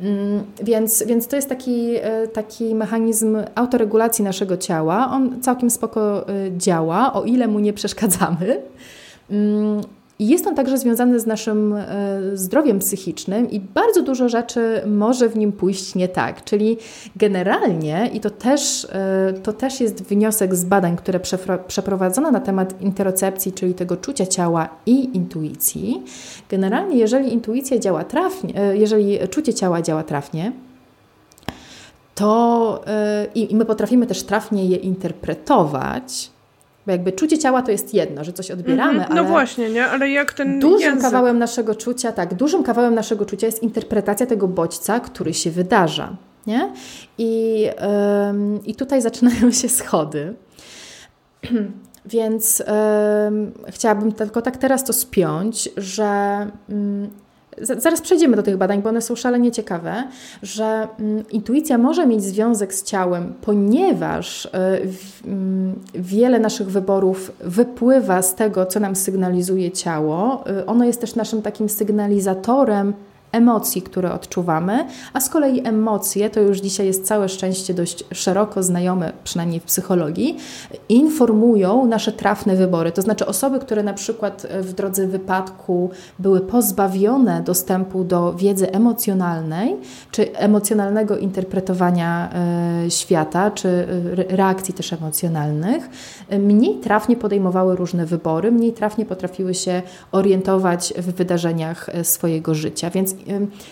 Mm, 0.01 0.45
więc, 0.63 1.03
więc 1.07 1.29
to 1.29 1.37
jest 1.37 1.49
taki, 1.49 1.97
e, 1.97 2.29
taki 2.29 2.75
mechanizm 2.75 3.39
autoregulacji 3.55 4.25
naszego 4.25 4.57
ciała. 4.57 5.11
On 5.11 5.43
całkiem 5.43 5.71
spoko 5.71 6.27
działa, 6.57 7.13
o 7.13 7.25
ile 7.25 7.49
mu 7.49 7.59
nie 7.59 7.73
przeszkadzamy. 7.73 8.63
I 10.21 10.29
jest 10.29 10.47
on 10.47 10.55
także 10.55 10.79
związany 10.79 11.21
z 11.21 11.27
naszym 11.27 11.73
e, 11.73 11.87
zdrowiem 12.35 12.79
psychicznym 12.79 13.51
i 13.51 13.61
bardzo 13.61 14.03
dużo 14.03 14.29
rzeczy 14.29 14.83
może 14.87 15.29
w 15.29 15.37
nim 15.37 15.53
pójść 15.53 15.95
nie 15.95 16.09
tak. 16.09 16.45
Czyli 16.45 16.77
generalnie, 17.17 18.11
i 18.13 18.21
to 18.21 18.31
też, 18.31 18.87
e, 18.93 19.33
to 19.43 19.53
też 19.53 19.81
jest 19.81 20.03
wniosek 20.03 20.55
z 20.55 20.65
badań, 20.65 20.97
które 20.97 21.21
przeprowadzono 21.67 22.31
na 22.31 22.41
temat 22.41 22.83
interocepcji, 22.83 23.53
czyli 23.53 23.75
tego 23.75 23.97
czucia 23.97 24.27
ciała 24.27 24.69
i 24.87 25.17
intuicji. 25.17 26.03
Generalnie, 26.49 26.97
jeżeli 26.97 27.33
intuicja 27.33 27.79
działa 27.79 28.05
trafnie, 28.05 28.61
e, 28.61 28.77
jeżeli 28.77 29.19
czucie 29.31 29.55
ciała 29.55 29.83
działa 29.83 30.03
trafnie, 30.03 30.53
to 32.15 32.85
i 33.35 33.57
my 33.57 33.65
potrafimy 33.65 34.07
też 34.07 34.23
trafnie 34.23 34.67
je 34.67 34.77
interpretować, 34.77 36.31
bo 36.91 36.93
jakby 36.93 37.13
czucie 37.13 37.39
ciała 37.39 37.63
to 37.63 37.71
jest 37.71 37.95
jedno, 37.95 38.25
że 38.25 38.33
coś 38.33 38.51
odbieramy, 38.51 38.93
mm 38.93 39.05
-hmm. 39.05 39.15
No 39.15 39.21
ale 39.21 39.29
właśnie, 39.29 39.71
nie? 39.71 39.87
Ale 39.87 40.11
jak 40.11 40.33
ten 40.33 40.61
Dużym 40.61 40.81
język... 40.81 41.03
kawałem 41.03 41.39
naszego 41.39 41.75
czucia, 41.75 42.13
tak, 42.13 42.35
dużym 42.35 42.63
kawałem 42.63 42.95
naszego 42.95 43.27
czucia 43.27 43.47
jest 43.47 43.63
interpretacja 43.63 44.27
tego 44.27 44.49
bodźca, 44.49 45.01
który 45.01 45.35
się 45.35 45.51
wydarza, 45.51 46.17
nie? 46.47 46.73
I, 47.19 47.67
ym, 48.31 48.61
i 48.67 48.75
tutaj 48.75 49.03
zaczynają 49.03 49.51
się 49.51 49.69
schody. 49.69 50.35
Więc 52.07 52.63
ym, 53.27 53.53
chciałabym 53.69 54.13
tylko 54.13 54.43
tak 54.43 54.57
teraz 54.57 54.85
to 54.85 54.93
spiąć, 54.93 55.69
że 55.77 56.47
ym, 56.71 57.11
zaraz 57.59 58.01
przejdziemy 58.01 58.37
do 58.37 58.43
tych 58.43 58.57
badań, 58.57 58.83
bo 58.83 58.89
one 58.89 59.03
są 59.03 59.17
szalenie 59.17 59.53
ciekawe, 59.53 60.05
że 60.43 60.89
mm, 61.01 61.25
intuicja 61.31 61.79
może 61.79 62.07
mieć 62.07 62.25
związek 62.25 62.75
z 62.75 62.83
ciałem, 62.83 63.35
ponieważ 63.41 64.45
y, 64.45 64.49
mm, 65.25 65.75
wiele 65.95 66.39
naszych 66.39 66.71
wyborów 66.71 67.33
wypływa 67.41 68.23
z 68.23 68.35
tego, 68.35 68.67
co 68.67 68.81
nam 68.81 68.97
sygnalizuje 68.97 69.71
ciało. 69.71 70.45
Y, 70.61 70.67
ono 70.67 70.85
jest 70.85 71.01
też 71.01 71.15
naszym 71.15 71.43
takim 71.43 71.69
sygnalizatorem 71.69 72.95
emocji, 73.33 73.83
które 73.83 74.13
odczuwamy, 74.13 74.87
a 75.13 75.21
z 75.21 75.29
kolei 75.29 75.67
emocje, 75.67 76.31
to 76.31 76.41
już 76.41 76.61
dzisiaj 76.61 76.87
jest 76.87 77.07
całe 77.07 77.29
szczęście 77.29 77.75
dość 77.75 78.05
szeroko 78.13 78.63
znajome, 78.63 79.13
przynajmniej 79.25 79.61
w 79.61 79.65
psychologii, 79.65 80.37
informują 80.89 81.87
nasze 81.87 82.13
trafne 82.13 82.57
wybory. 82.57 82.93
To 82.93 83.03
znaczy 83.03 83.27
osoby, 83.27 83.59
które 83.59 83.83
na 83.83 83.95
przykład 83.95 84.47
w 84.61 84.73
drodze 84.73 85.07
wypadku 85.07 85.91
były 86.19 86.41
pozbawione 86.41 87.43
dostępu 87.43 88.05
do 88.05 88.35
wiedzy 88.35 88.73
emocjonalnej, 88.73 89.77
czy 90.11 90.33
emocjonalnego 90.33 91.17
interpretowania 91.17 92.31
e, 92.85 92.91
świata, 92.91 93.51
czy 93.51 93.69
e, 93.69 94.37
reakcji 94.37 94.75
też 94.75 94.93
emocjonalnych, 94.93 95.89
mniej 96.39 96.75
trafnie 96.75 97.17
podejmowały 97.17 97.77
różne 97.77 98.07
wybory, 98.07 98.53
mniej 98.53 98.73
trafnie 98.73 99.07
potrafiły 99.07 99.55
się 99.55 99.83
orientować 100.13 100.95
w 100.97 101.13
wydarzeniach 101.15 101.89
e, 101.89 102.05
swojego 102.05 102.55
życia. 102.55 102.91
Więc 102.91 103.15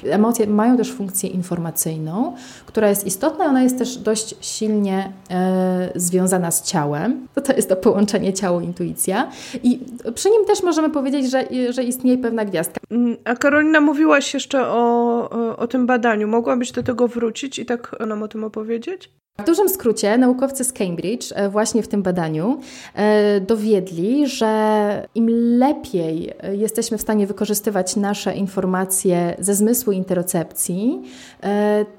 emocje 0.05 0.47
mają 0.47 0.77
też 0.77 0.93
funkcję 0.93 1.31
informacyjną, 1.31 2.37
która 2.67 2.89
jest 2.89 3.07
istotna 3.07 3.45
ona 3.45 3.63
jest 3.63 3.79
też 3.79 3.97
dość 3.97 4.35
silnie 4.41 5.13
e, 5.31 5.93
związana 5.95 6.51
z 6.51 6.63
ciałem. 6.63 7.29
To, 7.35 7.41
to 7.41 7.53
jest 7.53 7.69
to 7.69 7.77
połączenie 7.77 8.33
ciało-intuicja. 8.33 9.31
I 9.63 9.81
przy 10.15 10.31
nim 10.31 10.45
też 10.45 10.63
możemy 10.63 10.91
powiedzieć, 10.91 11.31
że, 11.31 11.45
że 11.71 11.85
istnieje 11.85 12.19
pewna 12.19 12.45
gwiazdka. 12.45 12.81
Mm, 12.91 13.17
a 13.25 13.37
Karolina, 13.37 13.81
mówiłaś 13.81 14.35
jeszcze 14.35 14.67
o, 14.67 15.57
o 15.57 15.67
tym 15.67 15.87
badaniu. 15.87 16.29
Mogłabyś 16.29 16.73
do 16.73 16.83
tego 16.83 17.09
wrócić 17.09 17.59
i 17.59 17.67
tak 17.67 17.97
nam 18.07 18.23
o 18.23 18.29
tym 18.29 18.45
opowiedzieć? 18.45 19.11
W 19.41 19.45
dużym 19.45 19.69
skrócie 19.69 20.19
naukowcy 20.19 20.65
z 20.65 20.73
Cambridge 20.73 21.33
e, 21.35 21.49
właśnie 21.49 21.83
w 21.83 21.89
tym 21.89 22.03
badaniu 22.03 22.61
e, 22.95 23.41
dowiedli, 23.41 24.27
że 24.27 25.09
im 25.15 25.29
lepiej 25.59 26.33
e, 26.41 26.57
jesteśmy 26.57 26.99
w 26.99 27.01
stanie 27.01 27.27
wykorzystywać 27.27 27.97
nasze 27.97 28.35
informacje 28.35 29.37
ze 29.39 29.55
zmysłu 29.55 29.93
interocepcji, 29.93 31.03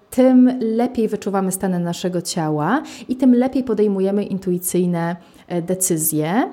tym 0.09 0.59
lepiej 0.61 1.07
wyczuwamy 1.07 1.51
stany 1.51 1.79
naszego 1.79 2.21
ciała 2.21 2.83
i 3.09 3.15
tym 3.15 3.35
lepiej 3.35 3.63
podejmujemy 3.63 4.23
intuicyjne 4.23 5.15
decyzje. 5.61 6.51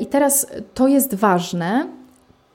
I 0.00 0.06
teraz 0.06 0.46
to 0.74 0.88
jest 0.88 1.14
ważne, 1.14 1.86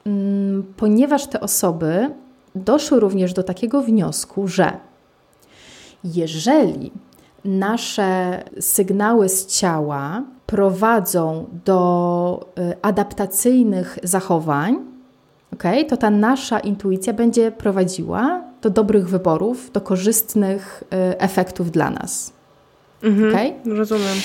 mm, 0.06 0.74
ponieważ 0.76 1.26
te 1.26 1.40
osoby 1.40 2.10
doszły 2.54 3.00
również 3.00 3.32
do 3.32 3.42
takiego 3.42 3.82
wniosku, 3.82 4.48
że 4.48 4.72
jeżeli 6.04 6.92
nasze 7.48 8.42
sygnały 8.60 9.28
z 9.28 9.46
ciała 9.46 10.22
prowadzą 10.46 11.46
do 11.64 12.48
y, 12.58 12.76
adaptacyjnych 12.82 13.98
zachowań, 14.02 14.78
okay, 15.52 15.84
to 15.84 15.96
ta 15.96 16.10
nasza 16.10 16.60
intuicja 16.60 17.12
będzie 17.12 17.52
prowadziła 17.52 18.42
do 18.62 18.70
dobrych 18.70 19.08
wyborów, 19.08 19.72
do 19.72 19.80
korzystnych 19.80 20.84
y, 21.12 21.18
efektów 21.18 21.70
dla 21.70 21.90
nas. 21.90 22.32
Mhm, 23.02 23.30
okay? 23.30 23.76
Rozumiem. 23.76 24.16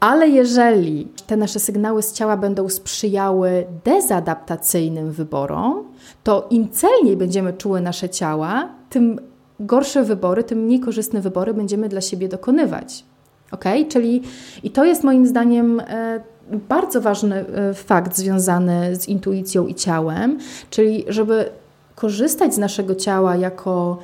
Ale 0.00 0.28
jeżeli 0.28 1.08
te 1.26 1.36
nasze 1.36 1.60
sygnały 1.60 2.02
z 2.02 2.12
ciała 2.12 2.36
będą 2.36 2.68
sprzyjały 2.68 3.66
dezadaptacyjnym 3.84 5.12
wyborom, 5.12 5.84
to 6.24 6.46
im 6.50 6.70
celniej 6.70 7.16
będziemy 7.16 7.52
czuły 7.52 7.80
nasze 7.80 8.08
ciała, 8.08 8.68
tym 8.90 9.31
gorsze 9.66 10.02
wybory, 10.02 10.44
tym 10.44 10.58
mniej 10.58 10.80
korzystne 10.80 11.20
wybory 11.20 11.54
będziemy 11.54 11.88
dla 11.88 12.00
siebie 12.00 12.28
dokonywać. 12.28 13.04
Ok? 13.50 13.64
Czyli 13.88 14.22
i 14.62 14.70
to 14.70 14.84
jest 14.84 15.04
moim 15.04 15.26
zdaniem 15.26 15.80
e, 15.80 16.20
bardzo 16.68 17.00
ważny 17.00 17.44
e, 17.46 17.74
fakt 17.74 18.16
związany 18.16 18.96
z 18.96 19.08
intuicją 19.08 19.66
i 19.66 19.74
ciałem, 19.74 20.38
czyli 20.70 21.04
żeby 21.08 21.50
korzystać 21.94 22.54
z 22.54 22.58
naszego 22.58 22.94
ciała 22.94 23.36
jako 23.36 23.98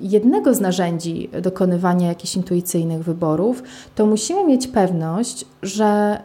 jednego 0.00 0.54
z 0.54 0.60
narzędzi 0.60 1.30
dokonywania 1.42 2.08
jakichś 2.08 2.36
intuicyjnych 2.36 3.02
wyborów, 3.02 3.62
to 3.94 4.06
musimy 4.06 4.44
mieć 4.44 4.66
pewność, 4.66 5.44
że 5.62 6.18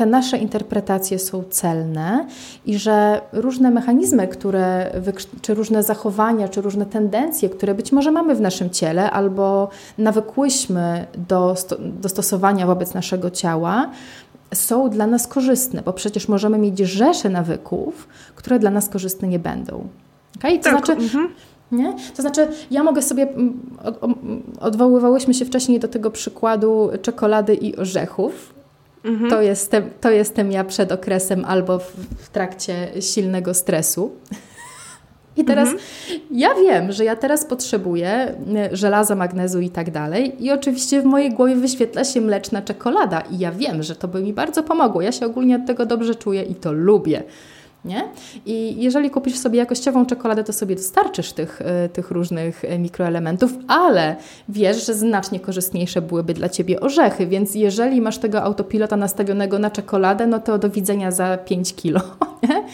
te 0.00 0.06
nasze 0.06 0.38
interpretacje 0.38 1.18
są 1.18 1.44
celne 1.50 2.26
i 2.66 2.78
że 2.78 3.20
różne 3.32 3.70
mechanizmy, 3.70 4.28
które, 4.28 4.92
czy 5.42 5.54
różne 5.54 5.82
zachowania, 5.82 6.48
czy 6.48 6.60
różne 6.60 6.86
tendencje, 6.86 7.48
które 7.48 7.74
być 7.74 7.92
może 7.92 8.10
mamy 8.10 8.34
w 8.34 8.40
naszym 8.40 8.70
ciele 8.70 9.10
albo 9.10 9.68
nawykłyśmy 9.98 11.06
do, 11.28 11.54
do 12.00 12.08
stosowania 12.08 12.66
wobec 12.66 12.94
naszego 12.94 13.30
ciała, 13.30 13.90
są 14.54 14.90
dla 14.90 15.06
nas 15.06 15.26
korzystne, 15.26 15.82
bo 15.82 15.92
przecież 15.92 16.28
możemy 16.28 16.58
mieć 16.58 16.78
rzesze 16.78 17.28
nawyków, 17.28 18.08
które 18.34 18.58
dla 18.58 18.70
nas 18.70 18.88
korzystne 18.88 19.28
nie 19.28 19.38
będą. 19.38 19.88
Okay? 20.38 20.58
To 20.58 20.64
tak. 20.64 20.72
znaczy, 20.72 20.92
mhm. 20.92 21.28
Nie? 21.72 21.96
To 22.16 22.22
znaczy, 22.22 22.48
ja 22.70 22.84
mogę 22.84 23.02
sobie, 23.02 23.28
odwoływałyśmy 24.60 25.34
się 25.34 25.44
wcześniej 25.44 25.80
do 25.80 25.88
tego 25.88 26.10
przykładu 26.10 26.90
czekolady 27.02 27.54
i 27.54 27.76
orzechów, 27.76 28.59
Mhm. 29.04 29.30
To, 29.30 29.42
jestem, 29.42 29.90
to 30.00 30.10
jestem 30.10 30.52
ja 30.52 30.64
przed 30.64 30.92
okresem 30.92 31.44
albo 31.44 31.78
w, 31.78 31.92
w 32.18 32.28
trakcie 32.28 32.88
silnego 33.00 33.54
stresu. 33.54 34.10
I 35.36 35.44
teraz 35.44 35.68
mhm. 35.68 35.80
ja 36.30 36.54
wiem, 36.54 36.92
że 36.92 37.04
ja 37.04 37.16
teraz 37.16 37.44
potrzebuję 37.44 38.34
y, 38.72 38.76
żelaza, 38.76 39.14
magnezu 39.14 39.60
i 39.60 39.70
tak 39.70 39.90
dalej. 39.90 40.44
I 40.44 40.50
oczywiście 40.50 41.02
w 41.02 41.04
mojej 41.04 41.30
głowie 41.30 41.56
wyświetla 41.56 42.04
się 42.04 42.20
mleczna 42.20 42.62
czekolada. 42.62 43.20
I 43.20 43.38
ja 43.38 43.52
wiem, 43.52 43.82
że 43.82 43.96
to 43.96 44.08
by 44.08 44.22
mi 44.22 44.32
bardzo 44.32 44.62
pomogło. 44.62 45.02
Ja 45.02 45.12
się 45.12 45.26
ogólnie 45.26 45.56
od 45.56 45.66
tego 45.66 45.86
dobrze 45.86 46.14
czuję 46.14 46.42
i 46.42 46.54
to 46.54 46.72
lubię. 46.72 47.22
Nie? 47.84 48.08
I 48.46 48.82
jeżeli 48.82 49.10
kupisz 49.10 49.38
sobie 49.38 49.58
jakościową 49.58 50.06
czekoladę, 50.06 50.44
to 50.44 50.52
sobie 50.52 50.76
dostarczysz 50.76 51.32
tych, 51.32 51.62
e, 51.62 51.88
tych 51.88 52.10
różnych 52.10 52.64
e, 52.64 52.78
mikroelementów, 52.78 53.52
ale 53.68 54.16
wiesz, 54.48 54.86
że 54.86 54.94
znacznie 54.94 55.40
korzystniejsze 55.40 56.02
byłyby 56.02 56.34
dla 56.34 56.48
Ciebie 56.48 56.80
orzechy, 56.80 57.26
więc 57.26 57.54
jeżeli 57.54 58.00
masz 58.00 58.18
tego 58.18 58.42
autopilota 58.42 58.96
nastawionego 58.96 59.58
na 59.58 59.70
czekoladę, 59.70 60.26
no 60.26 60.38
to 60.38 60.58
do 60.58 60.70
widzenia 60.70 61.10
za 61.10 61.38
5 61.38 61.74
kilo. 61.74 62.00
Nie? 62.48 62.64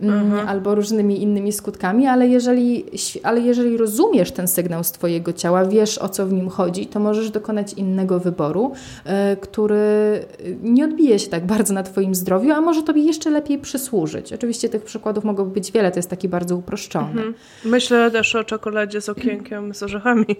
Mhm. 0.00 0.48
albo 0.48 0.74
różnymi 0.74 1.22
innymi 1.22 1.52
skutkami, 1.52 2.06
ale 2.06 2.28
jeżeli, 2.28 2.84
ale 3.22 3.40
jeżeli 3.40 3.76
rozumiesz 3.76 4.32
ten 4.32 4.48
sygnał 4.48 4.84
z 4.84 4.92
Twojego 4.92 5.32
ciała, 5.32 5.64
wiesz 5.64 5.98
o 5.98 6.08
co 6.08 6.26
w 6.26 6.32
nim 6.32 6.48
chodzi, 6.48 6.86
to 6.86 7.00
możesz 7.00 7.30
dokonać 7.30 7.72
innego 7.72 8.20
wyboru, 8.20 8.72
e, 9.04 9.36
który 9.36 9.78
nie 10.62 10.84
odbije 10.84 11.18
się 11.18 11.30
tak 11.30 11.46
bardzo 11.46 11.74
na 11.74 11.82
Twoim 11.82 12.14
zdrowiu, 12.14 12.52
a 12.52 12.60
może 12.60 12.82
Tobie 12.82 13.02
jeszcze 13.02 13.30
lepiej 13.30 13.58
przysłużyć. 13.58 14.32
Oczywiście 14.32 14.68
tych 14.68 14.82
przykładów 14.82 15.24
mogą 15.24 15.44
być 15.44 15.72
wiele, 15.72 15.90
to 15.90 15.98
jest 15.98 16.10
taki 16.10 16.28
bardzo 16.28 16.56
uproszczony. 16.56 17.08
Mhm. 17.08 17.34
Myślę 17.64 18.10
też 18.10 18.34
o 18.34 18.44
czekoladzie 18.44 19.00
z 19.00 19.08
okienkiem 19.08 19.74
z 19.74 19.82
orzechami. 19.82 20.36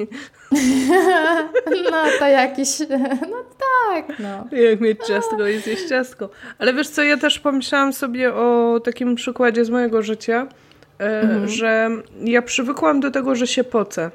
no 1.90 2.04
to 2.18 2.26
jakiś, 2.26 2.78
no 3.32 3.36
tak, 3.58 4.18
no. 4.18 4.58
Jak 4.58 4.80
mieć 4.80 5.06
ciastko 5.06 5.48
i 5.48 5.58
zjeść 5.58 5.88
ciastko. 5.88 6.30
Ale 6.58 6.74
wiesz 6.74 6.88
co, 6.88 7.02
ja 7.02 7.16
też 7.16 7.38
pomyślałam 7.38 7.92
sobie 7.92 8.34
o 8.34 8.80
takim 8.84 9.14
przykładzie 9.14 9.47
z 9.56 9.70
mojego 9.70 10.02
życia, 10.02 10.46
e, 10.98 11.20
mhm. 11.20 11.48
że 11.48 11.90
ja 12.24 12.42
przywykłam 12.42 13.00
do 13.00 13.10
tego, 13.10 13.34
że 13.34 13.46
się 13.46 13.64
pocę. 13.64 14.10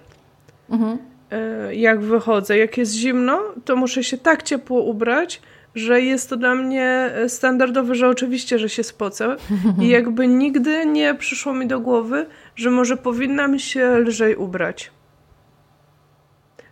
Mhm. 0.70 0.98
E, 1.32 1.76
jak 1.76 2.02
wychodzę. 2.02 2.58
Jak 2.58 2.78
jest 2.78 2.94
zimno, 2.94 3.42
to 3.66 3.76
muszę 3.76 4.04
się 4.04 4.18
tak 4.18 4.44
ciepło 4.44 4.82
ubrać, 4.82 5.42
że 5.76 6.02
jest 6.02 6.30
to 6.30 6.38
dla 6.38 6.56
mnie 6.56 7.12
standardowe, 7.28 7.96
że 7.96 8.10
oczywiście, 8.10 8.60
że 8.60 8.70
się 8.70 8.84
spocę. 8.84 9.36
I 9.82 9.88
jakby 9.98 10.28
nigdy 10.28 10.86
nie 10.86 11.16
przyszło 11.16 11.54
mi 11.54 11.68
do 11.68 11.80
głowy, 11.80 12.26
że 12.56 12.72
może 12.72 12.98
powinnam 12.98 13.60
się 13.60 13.98
lżej 13.98 14.36
ubrać. 14.36 14.92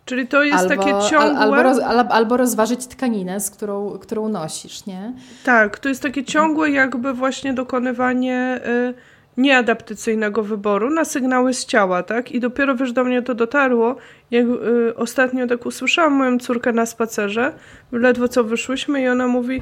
Czyli 0.05 0.27
to 0.27 0.43
jest 0.43 0.57
albo, 0.57 0.69
takie 0.69 1.09
ciągłe... 1.09 1.39
Albo, 1.39 1.63
roz, 1.63 1.79
albo 2.09 2.37
rozważyć 2.37 2.87
tkaninę, 2.87 3.39
z 3.39 3.49
którą, 3.49 3.99
którą 3.99 4.29
nosisz, 4.29 4.85
nie? 4.85 5.13
Tak, 5.43 5.79
to 5.79 5.89
jest 5.89 6.01
takie 6.03 6.23
ciągłe 6.23 6.71
jakby 6.71 7.13
właśnie 7.13 7.53
dokonywanie 7.53 8.59
y, 8.65 8.93
nieadaptacyjnego 9.37 10.43
wyboru 10.43 10.89
na 10.89 11.05
sygnały 11.05 11.53
z 11.53 11.65
ciała, 11.65 12.03
tak? 12.03 12.31
I 12.31 12.39
dopiero 12.39 12.75
wiesz, 12.75 12.93
do 12.93 13.03
mnie 13.03 13.21
to 13.21 13.35
dotarło, 13.35 13.95
jak 14.31 14.45
y, 14.45 14.95
ostatnio 14.95 15.47
tak 15.47 15.65
usłyszałam 15.65 16.13
moją 16.13 16.39
córkę 16.39 16.73
na 16.73 16.85
spacerze, 16.85 17.53
ledwo 17.91 18.27
co 18.27 18.43
wyszłyśmy 18.43 19.01
i 19.01 19.07
ona 19.07 19.27
mówi 19.27 19.61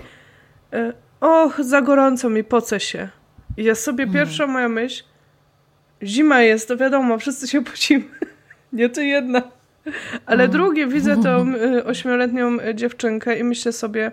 y, 0.73 0.93
och, 1.19 1.63
za 1.63 1.81
gorąco 1.81 2.29
mi, 2.29 2.43
poce 2.43 2.79
się. 2.79 3.09
I 3.57 3.63
ja 3.63 3.75
sobie, 3.75 4.05
hmm. 4.05 4.13
pierwsza 4.13 4.47
moja 4.47 4.69
myśl, 4.69 5.03
zima 6.03 6.41
jest, 6.41 6.67
to 6.67 6.77
wiadomo, 6.77 7.17
wszyscy 7.17 7.47
się 7.47 7.63
pocimy. 7.63 8.05
Nie 8.73 8.89
ty 8.89 9.05
jedna. 9.05 9.58
Ale 10.25 10.47
drugie, 10.47 10.87
widzę 10.87 11.17
tą 11.23 11.55
y, 11.55 11.85
ośmioletnią 11.85 12.57
dziewczynkę 12.73 13.39
i 13.39 13.43
myślę 13.43 13.71
sobie, 13.71 14.11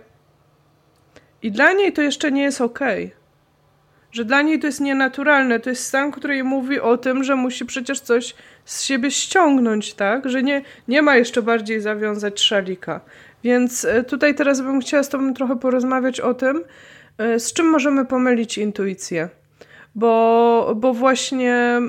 i 1.42 1.50
dla 1.50 1.72
niej 1.72 1.92
to 1.92 2.02
jeszcze 2.02 2.32
nie 2.32 2.42
jest 2.42 2.60
okej. 2.60 3.04
Okay. 3.04 3.16
Że 4.12 4.24
dla 4.24 4.42
niej 4.42 4.58
to 4.58 4.66
jest 4.66 4.80
nienaturalne. 4.80 5.60
To 5.60 5.70
jest 5.70 5.84
stan, 5.84 6.12
który 6.12 6.44
mówi 6.44 6.80
o 6.80 6.96
tym, 6.96 7.24
że 7.24 7.36
musi 7.36 7.64
przecież 7.66 8.00
coś 8.00 8.34
z 8.64 8.82
siebie 8.82 9.10
ściągnąć, 9.10 9.94
tak? 9.94 10.30
Że 10.30 10.42
nie, 10.42 10.62
nie 10.88 11.02
ma 11.02 11.16
jeszcze 11.16 11.42
bardziej 11.42 11.80
zawiązać 11.80 12.40
szalika. 12.40 13.00
Więc 13.44 13.84
y, 13.84 14.04
tutaj 14.04 14.34
teraz 14.34 14.60
bym 14.60 14.80
chciała 14.80 15.02
z 15.02 15.08
Tobą 15.08 15.34
trochę 15.34 15.58
porozmawiać 15.58 16.20
o 16.20 16.34
tym, 16.34 16.64
y, 17.20 17.40
z 17.40 17.52
czym 17.52 17.66
możemy 17.66 18.04
pomylić 18.04 18.58
intuicję. 18.58 19.28
Bo, 19.94 20.72
bo 20.76 20.94
właśnie 20.94 21.80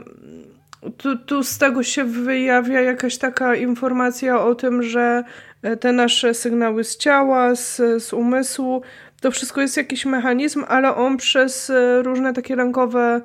tu, 0.97 1.17
tu 1.17 1.43
z 1.43 1.57
tego 1.57 1.83
się 1.83 2.03
wyjawia 2.03 2.81
jakaś 2.81 3.17
taka 3.17 3.55
informacja 3.55 4.41
o 4.41 4.55
tym, 4.55 4.83
że 4.83 5.23
e, 5.61 5.77
te 5.77 5.91
nasze 5.91 6.33
sygnały 6.33 6.83
z 6.83 6.97
ciała, 6.97 7.55
z, 7.55 7.75
z 8.03 8.13
umysłu, 8.13 8.81
to 9.21 9.31
wszystko 9.31 9.61
jest 9.61 9.77
jakiś 9.77 10.05
mechanizm, 10.05 10.63
ale 10.67 10.95
on 10.95 11.17
przez 11.17 11.69
e, 11.69 12.03
różne 12.03 12.33
takie 12.33 12.55
lękowe 12.55 13.21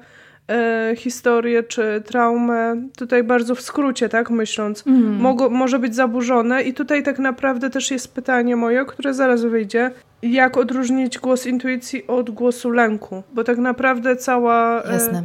e, 0.48 0.92
historie 0.96 1.62
czy 1.62 2.03
traumę, 2.05 2.88
tutaj 2.96 3.24
bardzo 3.24 3.55
w 3.55 3.61
skrócie, 3.61 4.09
tak 4.09 4.30
myśląc, 4.30 4.86
mm. 4.86 5.16
Mogo, 5.16 5.50
może 5.50 5.78
być 5.78 5.94
zaburzone. 5.94 6.62
I 6.62 6.74
tutaj 6.74 7.03
tak 7.03 7.18
naprawdę 7.18 7.70
też 7.70 7.90
jest 7.90 8.14
pytanie 8.14 8.57
moje, 8.57 8.84
które 8.84 9.14
zaraz 9.14 9.44
wyjdzie. 9.44 9.90
Jak 10.22 10.57
odróżnić 10.57 11.18
głos 11.18 11.46
intuicji 11.46 12.07
od 12.07 12.30
głosu 12.30 12.70
lęku? 12.70 13.22
Bo 13.32 13.44
tak 13.44 13.59
naprawdę 13.59 14.16
cała. 14.16 14.82
E, 14.82 14.92
Jasne. 14.92 15.22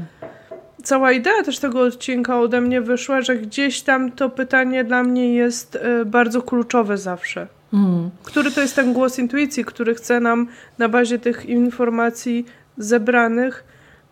Cała 0.87 1.11
idea 1.11 1.43
też 1.43 1.59
tego 1.59 1.81
odcinka 1.81 2.39
ode 2.39 2.61
mnie 2.61 2.81
wyszła, 2.81 3.21
że 3.21 3.35
gdzieś 3.35 3.81
tam 3.81 4.11
to 4.11 4.29
pytanie 4.29 4.83
dla 4.83 5.03
mnie 5.03 5.33
jest 5.33 5.75
y, 5.75 6.05
bardzo 6.05 6.41
kluczowe 6.41 6.97
zawsze. 6.97 7.47
Mm. 7.73 8.09
Który 8.23 8.51
to 8.51 8.61
jest 8.61 8.75
ten 8.75 8.93
głos 8.93 9.19
intuicji, 9.19 9.65
który 9.65 9.95
chce 9.95 10.19
nam 10.19 10.47
na 10.77 10.89
bazie 10.89 11.19
tych 11.19 11.45
informacji 11.45 12.45
zebranych 12.77 13.63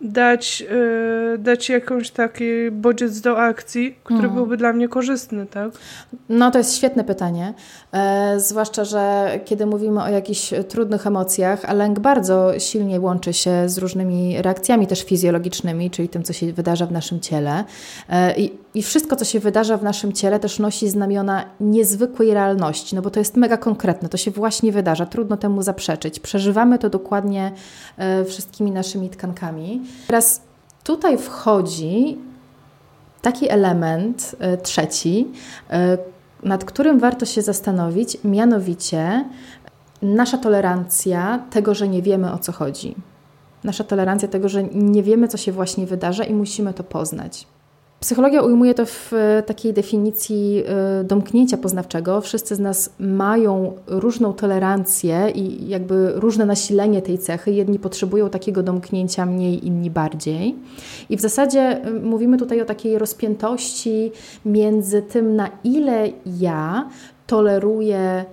dać, 0.01 0.61
yy, 0.61 1.37
dać 1.37 1.69
jakąś 1.69 2.11
taki 2.11 2.71
bodziec 2.71 3.21
do 3.21 3.41
akcji, 3.41 3.99
który 4.03 4.19
mm. 4.19 4.35
byłby 4.35 4.57
dla 4.57 4.73
mnie 4.73 4.87
korzystny, 4.87 5.45
tak? 5.45 5.71
No 6.29 6.51
to 6.51 6.57
jest 6.57 6.77
świetne 6.77 7.03
pytanie. 7.03 7.53
E, 7.95 8.39
zwłaszcza, 8.39 8.83
że 8.83 9.31
kiedy 9.45 9.65
mówimy 9.65 10.03
o 10.03 10.09
jakichś 10.09 10.53
trudnych 10.69 11.07
emocjach, 11.07 11.65
a 11.65 11.73
lęk 11.73 11.99
bardzo 11.99 12.59
silnie 12.59 12.99
łączy 12.99 13.33
się 13.33 13.69
z 13.69 13.77
różnymi 13.77 14.41
reakcjami 14.41 14.87
też 14.87 15.03
fizjologicznymi, 15.03 15.91
czyli 15.91 16.09
tym, 16.09 16.23
co 16.23 16.33
się 16.33 16.53
wydarza 16.53 16.85
w 16.85 16.91
naszym 16.91 17.19
ciele. 17.19 17.63
E, 18.09 18.37
i, 18.37 18.53
I 18.73 18.83
wszystko, 18.83 19.15
co 19.15 19.25
się 19.25 19.39
wydarza 19.39 19.77
w 19.77 19.83
naszym 19.83 20.13
ciele, 20.13 20.39
też 20.39 20.59
nosi 20.59 20.89
znamiona 20.89 21.45
niezwykłej 21.59 22.33
realności, 22.33 22.95
no 22.95 23.01
bo 23.01 23.09
to 23.09 23.19
jest 23.19 23.37
mega 23.37 23.57
konkretne, 23.57 24.09
to 24.09 24.17
się 24.17 24.31
właśnie 24.31 24.71
wydarza, 24.71 25.05
trudno 25.05 25.37
temu 25.37 25.61
zaprzeczyć. 25.61 26.19
Przeżywamy 26.19 26.79
to 26.79 26.89
dokładnie 26.89 27.51
e, 27.97 28.25
wszystkimi 28.25 28.71
naszymi 28.71 29.09
tkankami. 29.09 29.81
Teraz 30.07 30.41
tutaj 30.83 31.17
wchodzi 31.17 32.17
taki 33.21 33.49
element 33.49 34.35
trzeci, 34.63 35.27
nad 36.45 36.65
którym 36.65 36.99
warto 36.99 37.25
się 37.25 37.41
zastanowić, 37.41 38.17
mianowicie 38.23 39.25
nasza 40.01 40.37
tolerancja 40.37 41.39
tego, 41.49 41.73
że 41.73 41.87
nie 41.87 42.01
wiemy 42.01 42.31
o 42.31 42.37
co 42.37 42.51
chodzi. 42.51 42.95
Nasza 43.63 43.83
tolerancja 43.83 44.27
tego, 44.27 44.49
że 44.49 44.63
nie 44.63 45.03
wiemy, 45.03 45.27
co 45.27 45.37
się 45.37 45.51
właśnie 45.51 45.85
wydarza 45.85 46.23
i 46.23 46.33
musimy 46.33 46.73
to 46.73 46.83
poznać. 46.83 47.47
Psychologia 48.05 48.41
ujmuje 48.41 48.73
to 48.73 48.85
w 48.85 49.13
e, 49.13 49.43
takiej 49.43 49.73
definicji 49.73 50.63
e, 50.67 51.03
domknięcia 51.03 51.57
poznawczego. 51.57 52.21
Wszyscy 52.21 52.55
z 52.55 52.59
nas 52.59 52.93
mają 52.99 53.73
różną 53.87 54.33
tolerancję 54.33 55.29
i 55.35 55.69
jakby 55.69 56.11
różne 56.15 56.45
nasilenie 56.45 57.01
tej 57.01 57.17
cechy. 57.17 57.51
Jedni 57.51 57.79
potrzebują 57.79 58.29
takiego 58.29 58.63
domknięcia 58.63 59.25
mniej, 59.25 59.67
inni 59.67 59.89
bardziej. 59.89 60.55
I 61.09 61.17
w 61.17 61.21
zasadzie 61.21 61.59
e, 61.59 61.91
mówimy 61.91 62.37
tutaj 62.37 62.61
o 62.61 62.65
takiej 62.65 62.97
rozpiętości 62.97 64.11
między 64.45 65.01
tym, 65.01 65.35
na 65.35 65.49
ile 65.63 66.09
ja 66.25 66.89
toleruję 67.27 68.25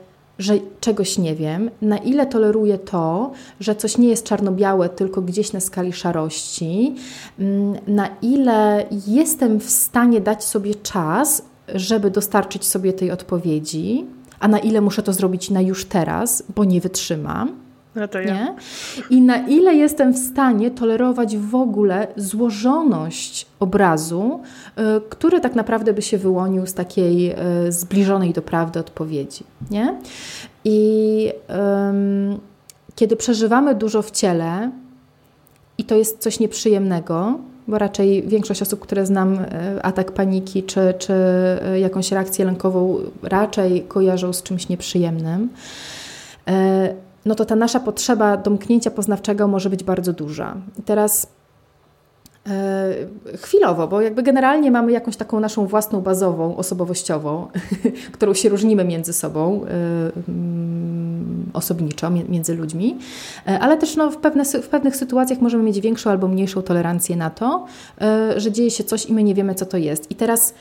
że 0.43 0.55
czegoś 0.81 1.19
nie 1.19 1.35
wiem, 1.35 1.71
na 1.83 1.99
ile 1.99 2.27
toleruję 2.27 2.79
to, 2.79 3.33
że 3.61 3.75
coś 3.75 3.99
nie 3.99 4.09
jest 4.09 4.25
czarno-białe, 4.27 4.89
tylko 4.89 5.23
gdzieś 5.23 5.53
na 5.53 5.61
skali 5.61 5.93
szarości, 5.93 6.95
mm, 7.39 7.75
na 7.87 8.09
ile 8.23 8.87
jestem 9.07 9.61
w 9.61 9.71
stanie 9.71 10.21
dać 10.21 10.45
sobie 10.45 10.75
czas, 10.75 11.45
żeby 11.75 12.11
dostarczyć 12.11 12.67
sobie 12.67 12.93
tej 12.93 13.11
odpowiedzi, 13.11 14.07
a 14.41 14.49
na 14.49 14.59
ile 14.59 14.81
muszę 14.81 15.03
to 15.03 15.13
zrobić 15.13 15.51
na 15.51 15.61
już 15.61 15.85
teraz, 15.85 16.43
bo 16.55 16.65
nie 16.65 16.81
wytrzymam. 16.81 17.62
No 17.97 18.09
to 18.09 18.21
ja. 18.21 18.35
Nie? 18.35 18.55
I 19.11 19.23
na 19.23 19.37
ile 19.37 19.75
jestem 19.75 20.13
w 20.13 20.19
stanie 20.19 20.71
tolerować 20.71 21.37
w 21.37 21.55
ogóle 21.55 22.07
złożoność 22.17 23.47
obrazu, 23.61 24.41
y, 24.79 24.83
który 25.09 25.41
tak 25.41 25.55
naprawdę 25.55 25.93
by 25.93 26.03
się 26.03 26.19
wyłonił 26.19 26.67
z 26.67 26.75
takiej 26.75 27.33
y, 27.33 27.73
zbliżonej 27.73 28.33
do 28.33 28.43
prawdy 28.43 28.81
odpowiedzi. 28.81 29.45
Nie? 29.71 29.95
I 30.65 31.29
um, 31.49 32.41
kiedy 32.95 33.17
przeżywamy 33.17 33.75
dużo 33.75 34.03
w 34.03 34.11
ciele, 34.11 34.71
i 35.79 35.85
to 35.85 35.95
jest 35.97 36.19
coś 36.19 36.41
nieprzyjemnego, 36.41 37.39
bo 37.69 37.79
raczej 37.79 38.23
większość 38.23 38.63
osób, 38.63 38.81
które 38.81 39.07
znam, 39.07 39.35
y, 39.35 39.83
atak 39.83 40.13
paniki 40.13 40.63
czy, 40.63 40.95
czy 40.99 41.15
jakąś 41.81 42.13
reakcję 42.13 42.45
lękową, 42.45 42.99
raczej 43.23 43.83
kojarzą 43.83 44.33
z 44.33 44.43
czymś 44.43 44.69
nieprzyjemnym 44.69 45.49
no 47.27 47.35
to 47.35 47.45
ta 47.45 47.57
nasza 47.57 47.81
potrzeba 47.81 48.37
domknięcia 48.37 48.91
poznawczego 48.91 49.49
może 49.49 49.71
być 49.71 49.85
bardzo 49.85 50.13
duża. 50.13 50.57
I 50.79 50.83
teraz 50.83 51.27
e, 52.47 52.95
chwilowo, 53.37 53.89
bo 53.89 54.01
jakby 54.01 54.23
generalnie 54.23 54.71
mamy 54.71 54.93
jakąś 54.93 55.17
taką 55.17 55.41
naszą 55.41 55.67
własną 55.67 56.01
bazową, 56.01 56.57
osobowościową, 56.57 57.49
którą 58.15 58.35
się 58.35 58.49
różnimy 58.49 58.85
między 58.85 59.13
sobą, 59.13 59.65
e, 59.65 59.69
mm, 60.29 61.51
osobniczo, 61.53 62.11
między 62.11 62.55
ludźmi, 62.55 62.99
e, 63.47 63.59
ale 63.59 63.79
też 63.79 63.97
no, 63.97 64.11
w, 64.11 64.17
pewne, 64.17 64.45
w 64.45 64.69
pewnych 64.69 64.97
sytuacjach 64.97 65.41
możemy 65.41 65.63
mieć 65.63 65.81
większą 65.81 66.11
albo 66.11 66.29
mniejszą 66.29 66.63
tolerancję 66.63 67.17
na 67.17 67.31
to, 67.31 67.67
że 68.37 68.53
dzieje 68.53 68.71
się 68.71 68.85
coś 68.85 69.07
i 69.07 69.13
my 69.13 69.23
nie 69.23 69.35
wiemy, 69.35 69.55
co 69.55 69.67
to 69.67 69.77
jest. 69.77 70.11
I 70.11 70.15
teraz 70.15 70.55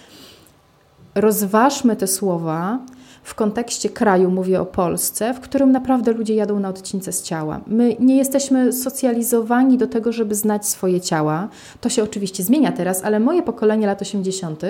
rozważmy 1.16 1.96
te 1.96 2.08
słowa, 2.08 2.80
w 3.24 3.36
kontekście 3.36 3.90
kraju, 3.90 4.32
mówię 4.32 4.62
o 4.62 4.66
Polsce, 4.66 5.34
w 5.34 5.40
którym 5.40 5.72
naprawdę 5.72 6.12
ludzie 6.12 6.36
jadą 6.36 6.60
na 6.60 6.70
odcince 6.70 7.12
z 7.12 7.24
ciała. 7.24 7.62
My 7.68 7.96
nie 8.00 8.18
jesteśmy 8.18 8.74
socjalizowani 8.74 9.78
do 9.78 9.88
tego, 9.88 10.12
żeby 10.12 10.36
znać 10.36 10.68
swoje 10.68 11.02
ciała. 11.02 11.48
To 11.82 11.90
się 11.90 12.04
oczywiście 12.04 12.44
zmienia 12.44 12.72
teraz, 12.72 13.04
ale 13.04 13.20
moje 13.20 13.44
pokolenie 13.44 13.88
lat 13.88 14.02
80. 14.02 14.62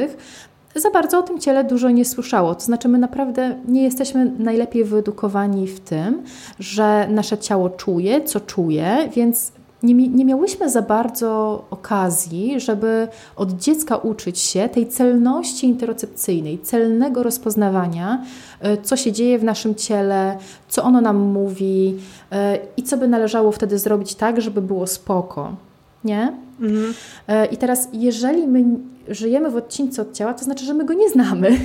za 0.76 0.91
bardzo 0.91 1.20
o 1.20 1.24
tym 1.24 1.39
ciele 1.39 1.64
dużo 1.64 1.89
nie 1.89 2.06
słyszało. 2.06 2.56
To 2.56 2.62
znaczy, 2.62 2.88
my 2.88 2.97
naprawdę 2.97 3.56
nie 3.68 3.84
jesteśmy 3.84 4.32
najlepiej 4.39 4.84
wyedukowani 4.84 5.68
w 5.68 5.80
tym, 5.80 6.24
że 6.60 7.08
nasze 7.10 7.38
ciało 7.38 7.70
czuje, 7.70 8.24
co 8.24 8.39
czuje, 8.39 9.10
więc 9.16 9.52
nie, 9.84 9.94
nie 9.94 10.26
miałyśmy 10.26 10.70
za 10.70 10.82
bardzo 10.82 11.64
okazji, 11.70 12.60
żeby 12.60 13.08
od 13.36 13.52
dziecka 13.52 13.98
uczyć 13.98 14.40
się 14.40 14.70
tej 14.70 14.88
celności 14.88 15.68
interocepcyjnej, 15.68 16.60
celnego 16.60 17.24
rozpoznawania, 17.24 18.26
e, 18.60 18.78
co 18.78 18.98
się 18.98 19.12
dzieje 19.12 19.40
w 19.40 19.44
naszym 19.44 19.76
ciele, 19.76 20.38
co 20.70 20.84
ono 20.84 21.02
nam 21.02 21.18
mówi 21.18 22.00
e, 22.32 22.60
i 22.78 22.84
co 22.84 22.98
by 22.98 23.08
należało 23.08 23.52
wtedy 23.52 23.80
zrobić 23.80 24.16
tak, 24.16 24.42
żeby 24.42 24.62
było 24.62 24.88
spoko. 24.88 25.56
Nie? 26.04 26.34
Mhm. 26.60 26.94
E, 27.28 27.46
I 27.46 27.58
teraz, 27.58 27.90
jeżeli 27.94 28.48
my 28.48 28.66
żyjemy 29.08 29.52
w 29.52 29.56
odcinku 29.56 30.02
od 30.02 30.14
ciała, 30.14 30.34
to 30.34 30.44
znaczy, 30.44 30.66
że 30.66 30.74
my 30.74 30.86
go 30.86 30.94
nie 30.94 31.10
znamy. 31.10 31.50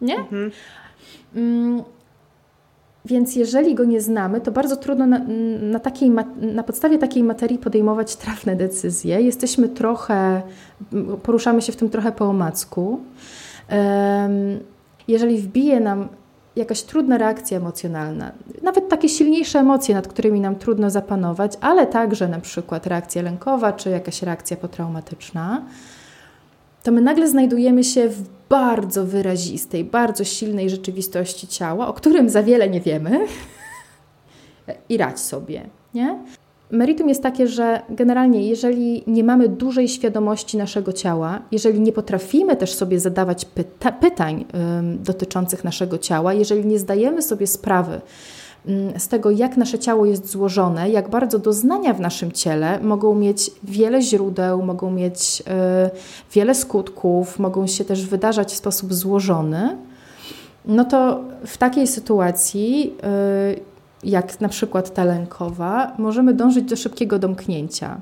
Nie? 0.00 0.18
Mhm. 0.18 0.50
Więc 3.06 3.36
jeżeli 3.36 3.74
go 3.74 3.84
nie 3.84 4.00
znamy, 4.00 4.40
to 4.40 4.52
bardzo 4.52 4.76
trudno 4.76 5.06
na, 5.06 5.20
na, 5.60 5.78
takiej, 5.78 6.10
na 6.40 6.62
podstawie 6.62 6.98
takiej 6.98 7.22
materii 7.22 7.58
podejmować 7.58 8.16
trafne 8.16 8.56
decyzje. 8.56 9.20
Jesteśmy 9.22 9.68
trochę, 9.68 10.42
poruszamy 11.22 11.62
się 11.62 11.72
w 11.72 11.76
tym 11.76 11.90
trochę 11.90 12.12
po 12.12 12.24
omacku. 12.24 13.00
Jeżeli 15.08 15.38
wbije 15.38 15.80
nam 15.80 16.08
jakaś 16.56 16.82
trudna 16.82 17.18
reakcja 17.18 17.58
emocjonalna, 17.58 18.32
nawet 18.62 18.88
takie 18.88 19.08
silniejsze 19.08 19.58
emocje, 19.58 19.94
nad 19.94 20.08
którymi 20.08 20.40
nam 20.40 20.56
trudno 20.56 20.90
zapanować, 20.90 21.52
ale 21.60 21.86
także 21.86 22.28
na 22.28 22.40
przykład 22.40 22.86
reakcja 22.86 23.22
lękowa 23.22 23.72
czy 23.72 23.90
jakaś 23.90 24.22
reakcja 24.22 24.56
potraumatyczna, 24.56 25.62
to 26.86 26.92
my 26.92 27.00
nagle 27.00 27.28
znajdujemy 27.28 27.84
się 27.84 28.08
w 28.08 28.22
bardzo 28.48 29.04
wyrazistej, 29.04 29.84
bardzo 29.84 30.24
silnej 30.24 30.70
rzeczywistości 30.70 31.46
ciała, 31.46 31.88
o 31.88 31.92
którym 31.92 32.30
za 32.30 32.42
wiele 32.42 32.68
nie 32.68 32.80
wiemy 32.80 33.26
i 34.88 34.96
radź 34.96 35.20
sobie, 35.20 35.66
nie? 35.94 36.18
Meritum 36.70 37.08
jest 37.08 37.22
takie, 37.22 37.46
że 37.46 37.82
generalnie, 37.90 38.48
jeżeli 38.48 39.04
nie 39.06 39.24
mamy 39.24 39.48
dużej 39.48 39.88
świadomości 39.88 40.56
naszego 40.56 40.92
ciała, 40.92 41.42
jeżeli 41.52 41.80
nie 41.80 41.92
potrafimy 41.92 42.56
też 42.56 42.74
sobie 42.74 43.00
zadawać 43.00 43.44
pyta 43.44 43.92
pytań 43.92 44.44
ym, 44.78 45.02
dotyczących 45.02 45.64
naszego 45.64 45.98
ciała, 45.98 46.34
jeżeli 46.34 46.66
nie 46.66 46.78
zdajemy 46.78 47.22
sobie 47.22 47.46
sprawy, 47.46 48.00
z 48.98 49.08
tego, 49.08 49.30
jak 49.30 49.56
nasze 49.56 49.78
ciało 49.78 50.06
jest 50.06 50.30
złożone, 50.30 50.90
jak 50.90 51.10
bardzo 51.10 51.38
doznania 51.38 51.94
w 51.94 52.00
naszym 52.00 52.32
ciele 52.32 52.80
mogą 52.80 53.14
mieć 53.14 53.50
wiele 53.62 54.02
źródeł, 54.02 54.62
mogą 54.62 54.90
mieć 54.90 55.40
y, 55.40 56.32
wiele 56.32 56.54
skutków, 56.54 57.38
mogą 57.38 57.66
się 57.66 57.84
też 57.84 58.06
wydarzać 58.06 58.52
w 58.52 58.56
sposób 58.56 58.94
złożony, 58.94 59.76
no 60.64 60.84
to 60.84 61.20
w 61.46 61.56
takiej 61.56 61.86
sytuacji, 61.86 62.94
y, 63.54 63.60
jak 64.04 64.40
na 64.40 64.48
przykład 64.48 64.94
ta 64.94 65.04
lękowa, 65.04 65.92
możemy 65.98 66.34
dążyć 66.34 66.64
do 66.64 66.76
szybkiego 66.76 67.18
domknięcia 67.18 68.00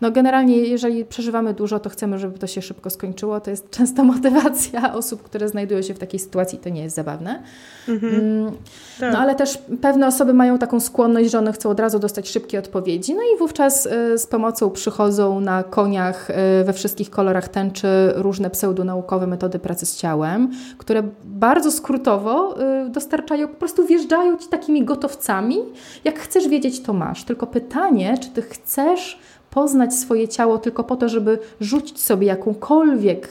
No 0.00 0.10
generalnie, 0.10 0.56
jeżeli 0.56 1.04
przeżywamy 1.04 1.54
dużo, 1.54 1.80
to 1.80 1.90
chcemy, 1.90 2.18
żeby 2.18 2.38
to 2.38 2.46
się 2.46 2.62
szybko 2.62 2.90
skończyło. 2.90 3.40
To 3.40 3.50
jest 3.50 3.70
często 3.70 4.04
motywacja 4.14 4.94
osób, 4.94 5.22
które 5.22 5.48
znajdują 5.48 5.82
się 5.82 5.94
w 5.94 5.98
takiej 5.98 6.20
sytuacji. 6.20 6.58
To 6.58 6.68
nie 6.68 6.82
jest 6.82 6.96
zabawne. 6.96 7.42
Mhm. 7.88 8.14
Mm, 8.14 8.52
tak. 9.00 9.12
No 9.12 9.18
ale 9.18 9.34
też 9.34 9.58
pewne 9.80 10.06
osoby 10.06 10.34
mają 10.34 10.58
taką 10.58 10.80
skłonność, 10.80 11.30
że 11.30 11.38
one 11.38 11.52
chcą 11.52 11.70
od 11.70 11.80
razu 11.80 11.98
dostać 11.98 12.28
szybkie 12.28 12.58
odpowiedzi. 12.58 13.14
No 13.14 13.22
i 13.22 13.38
wówczas 13.38 13.86
y, 13.86 14.18
z 14.18 14.26
pomocą 14.26 14.70
przychodzą 14.70 15.40
na 15.40 15.62
koniach 15.62 16.30
y, 16.30 16.64
we 16.64 16.72
wszystkich 16.72 17.10
kolorach 17.10 17.48
tęczy 17.48 17.88
różne 18.14 18.50
pseudonaukowe 18.50 19.26
metody 19.26 19.58
pracy 19.58 19.86
z 19.86 19.96
ciałem, 19.96 20.50
które 20.78 21.02
bardzo 21.24 21.70
skrótowo 21.70 22.60
y, 22.86 22.88
dostarczają, 22.88 23.48
po 23.48 23.54
prostu 23.54 23.86
wjeżdżają 23.86 24.36
Ci 24.36 24.48
takimi 24.48 24.84
gotowcami. 24.84 25.58
Jak 26.04 26.18
chcesz 26.18 26.48
wiedzieć, 26.48 26.80
to 26.82 26.92
masz. 26.92 27.24
Tylko 27.24 27.46
pytanie, 27.46 28.18
czy 28.18 28.28
Ty 28.28 28.42
chcesz 28.42 29.18
poznać 29.52 29.94
swoje 29.94 30.28
ciało 30.28 30.58
tylko 30.58 30.84
po 30.84 30.96
to, 30.96 31.08
żeby 31.08 31.38
rzucić 31.60 32.00
sobie 32.00 32.26
jakąkolwiek 32.26 33.28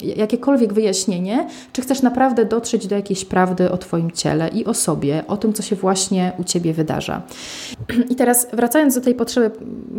jakiekolwiek 0.00 0.72
wyjaśnienie, 0.72 1.48
czy 1.72 1.82
chcesz 1.82 2.02
naprawdę 2.02 2.44
dotrzeć 2.44 2.86
do 2.86 2.96
jakiejś 2.96 3.24
prawdy 3.24 3.70
o 3.70 3.78
Twoim 3.78 4.10
ciele 4.10 4.48
i 4.48 4.64
o 4.64 4.74
sobie, 4.74 5.24
o 5.28 5.36
tym, 5.36 5.52
co 5.52 5.62
się 5.62 5.76
właśnie 5.76 6.32
u 6.38 6.44
Ciebie 6.44 6.74
wydarza. 6.74 7.22
I 8.10 8.16
teraz 8.16 8.48
wracając 8.52 8.94
do 8.94 9.00
tej 9.00 9.14
potrzeby, 9.14 9.50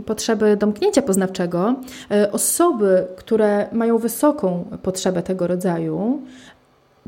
potrzeby 0.06 0.58
domknięcia 0.58 1.02
poznawczego, 1.02 1.76
e, 2.12 2.32
osoby, 2.32 3.08
które 3.16 3.68
mają 3.72 3.98
wysoką 3.98 4.66
potrzebę 4.84 5.24
tego 5.24 5.48
rodzaju, 5.48 6.22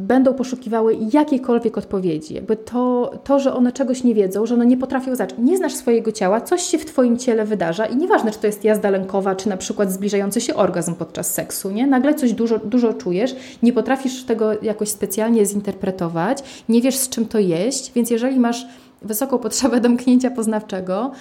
będą 0.02 0.34
poszukiwały 0.34 0.98
jakiejkolwiek 1.14 1.78
odpowiedzi. 1.78 2.34
Jakby 2.34 2.56
to, 2.56 3.12
to, 3.24 3.40
że 3.40 3.54
one 3.54 3.72
czegoś 3.72 4.04
nie 4.04 4.16
wiedzą, 4.16 4.46
że 4.46 4.54
one 4.54 4.66
nie 4.66 4.78
potrafią 4.78 5.16
zacząć. 5.16 5.42
Nie 5.42 5.58
znasz 5.58 5.74
swojego 5.74 6.12
ciała, 6.12 6.42
coś 6.42 6.62
się 6.62 6.78
w 6.78 6.86
Twoim 6.86 7.18
ciele 7.18 7.46
wydarza 7.46 7.86
i 7.86 7.98
nieważne, 7.98 8.32
czy 8.32 8.40
to 8.40 8.48
jest 8.48 8.64
jazda 8.64 8.90
lękowa, 8.90 9.36
czy 9.36 9.50
na 9.50 9.58
przykład 9.58 9.92
zbliżający 9.92 10.42
się 10.42 10.56
orgazm 10.56 10.96
podczas 10.96 11.34
seksu, 11.34 11.72
nie? 11.72 11.88
Nagle 11.88 12.14
coś 12.14 12.34
dużo, 12.34 12.60
dużo 12.60 12.94
czujesz, 12.94 13.36
nie 13.64 13.74
potrafisz 13.74 14.24
tego 14.24 14.62
jakoś 14.62 14.90
specjalnie 14.90 15.46
zinterpretować, 15.46 16.44
nie 16.70 16.82
wiesz 16.82 16.96
z 16.96 17.10
czym 17.10 17.26
to 17.26 17.40
jeść, 17.40 17.92
więc 17.94 18.10
jeżeli 18.10 18.40
masz 18.40 18.68
wysoką 19.02 19.38
potrzebę 19.38 19.82
domknięcia 19.88 20.32
poznawczego, 20.32 21.12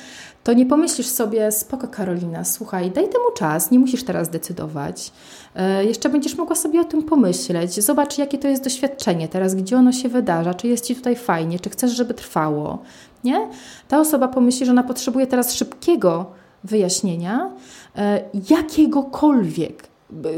to 0.45 0.53
nie 0.53 0.67
pomyślisz 0.67 1.07
sobie, 1.07 1.53
spoko 1.53 1.89
Karolina, 1.89 2.45
słuchaj, 2.45 2.91
daj 2.91 3.05
temu 3.05 3.25
czas, 3.37 3.71
nie 3.71 3.79
musisz 3.79 4.05
teraz 4.05 4.29
decydować. 4.29 5.13
E, 5.55 5.85
jeszcze 5.85 6.09
będziesz 6.09 6.37
mogła 6.37 6.57
sobie 6.57 6.81
o 6.81 6.85
tym 6.85 7.03
pomyśleć. 7.03 7.85
Zobacz, 7.85 8.19
jakie 8.19 8.39
to 8.39 8.49
jest 8.49 8.65
doświadczenie 8.65 9.29
teraz, 9.29 9.55
gdzie 9.55 9.77
ono 9.77 9.93
się 9.93 10.09
wydarza, 10.09 10.55
czy 10.55 10.69
jest 10.69 10.85
Ci 10.85 10.97
tutaj 10.97 11.17
fajnie, 11.17 11.59
czy 11.59 11.71
chcesz, 11.71 11.91
żeby 11.91 12.15
trwało. 12.15 12.79
Nie? 13.25 13.49
Ta 13.89 14.01
osoba 14.01 14.29
pomyśli, 14.29 14.67
że 14.67 14.73
ona 14.73 14.83
potrzebuje 14.83 15.27
teraz 15.27 15.55
szybkiego 15.55 16.27
wyjaśnienia, 16.65 17.51
e, 17.97 18.21
jakiegokolwiek. 18.51 19.91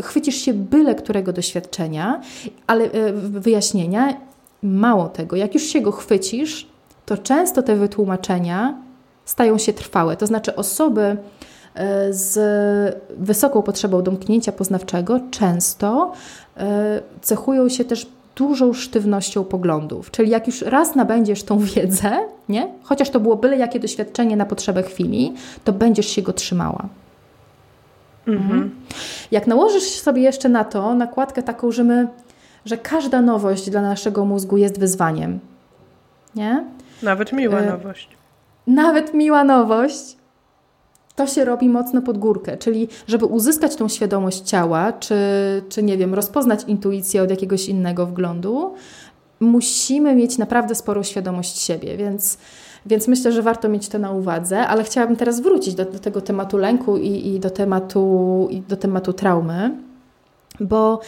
Chwycisz 0.02 0.36
się 0.36 0.54
byle 0.54 0.94
którego 0.94 1.32
doświadczenia, 1.32 2.20
ale 2.66 2.84
e, 2.84 3.12
wyjaśnienia, 3.12 4.16
mało 4.62 5.08
tego, 5.08 5.36
jak 5.36 5.54
już 5.54 5.62
się 5.62 5.80
go 5.80 5.92
chwycisz, 5.92 6.68
to 7.06 7.18
często 7.18 7.62
te 7.62 7.76
wytłumaczenia 7.76 8.78
stają 9.24 9.58
się 9.58 9.72
trwałe. 9.72 10.16
To 10.16 10.26
znaczy 10.26 10.56
osoby 10.56 11.16
e, 11.74 12.12
z 12.12 12.38
wysoką 13.18 13.62
potrzebą 13.62 14.02
domknięcia 14.02 14.52
poznawczego 14.52 15.20
często 15.30 16.12
e, 16.56 17.00
cechują 17.20 17.68
się 17.68 17.84
też 17.84 18.06
dużą 18.36 18.72
sztywnością 18.72 19.44
poglądów. 19.44 20.10
Czyli 20.10 20.30
jak 20.30 20.46
już 20.46 20.62
raz 20.62 20.94
nabędziesz 20.94 21.42
tą 21.42 21.58
wiedzę, 21.58 22.10
nie? 22.48 22.68
chociaż 22.82 23.10
to 23.10 23.20
było 23.20 23.36
byle 23.36 23.56
jakie 23.56 23.80
doświadczenie 23.80 24.36
na 24.36 24.46
potrzebę 24.46 24.82
chwili, 24.82 25.34
to 25.64 25.72
będziesz 25.72 26.06
się 26.06 26.22
go 26.22 26.32
trzymała. 26.32 26.88
Mhm. 28.26 28.50
mhm. 28.50 28.70
Jak 29.30 29.46
nałożysz 29.46 29.82
sobie 29.82 30.22
jeszcze 30.22 30.48
na 30.48 30.64
to 30.64 30.94
nakładkę 30.94 31.42
taką, 31.42 31.72
że 31.72 31.84
my, 31.84 32.08
że 32.64 32.76
każda 32.78 33.22
nowość 33.22 33.70
dla 33.70 33.82
naszego 33.82 34.24
mózgu 34.24 34.56
jest 34.56 34.80
wyzwaniem, 34.80 35.40
nie? 36.34 36.64
Nawet 37.02 37.32
miła 37.32 37.58
e, 37.58 37.66
nowość. 37.66 38.08
Nawet 38.66 39.14
miła 39.14 39.44
nowość. 39.44 40.16
To 41.16 41.26
się 41.26 41.44
robi 41.44 41.68
mocno 41.68 42.02
pod 42.02 42.18
górkę, 42.18 42.56
czyli 42.56 42.88
żeby 43.06 43.26
uzyskać 43.26 43.76
tą 43.76 43.88
świadomość 43.88 44.40
ciała, 44.40 44.92
czy, 44.92 45.14
czy 45.68 45.82
nie 45.82 45.98
wiem, 45.98 46.14
rozpoznać 46.14 46.64
intuicję 46.66 47.22
od 47.22 47.30
jakiegoś 47.30 47.68
innego 47.68 48.06
wglądu, 48.06 48.74
musimy 49.40 50.14
mieć 50.14 50.38
naprawdę 50.38 50.74
sporą 50.74 51.02
świadomość 51.02 51.58
siebie, 51.58 51.96
więc, 51.96 52.38
więc 52.86 53.08
myślę, 53.08 53.32
że 53.32 53.42
warto 53.42 53.68
mieć 53.68 53.88
to 53.88 53.98
na 53.98 54.10
uwadze, 54.10 54.66
ale 54.66 54.84
chciałabym 54.84 55.16
teraz 55.16 55.40
wrócić 55.40 55.74
do, 55.74 55.84
do 55.84 55.98
tego 55.98 56.20
tematu 56.20 56.56
lęku 56.56 56.96
i, 56.96 57.26
i, 57.26 57.40
do 57.40 57.50
tematu, 57.50 58.48
i 58.50 58.60
do 58.60 58.76
tematu 58.76 59.12
traumy, 59.12 59.76
bo 60.60 61.00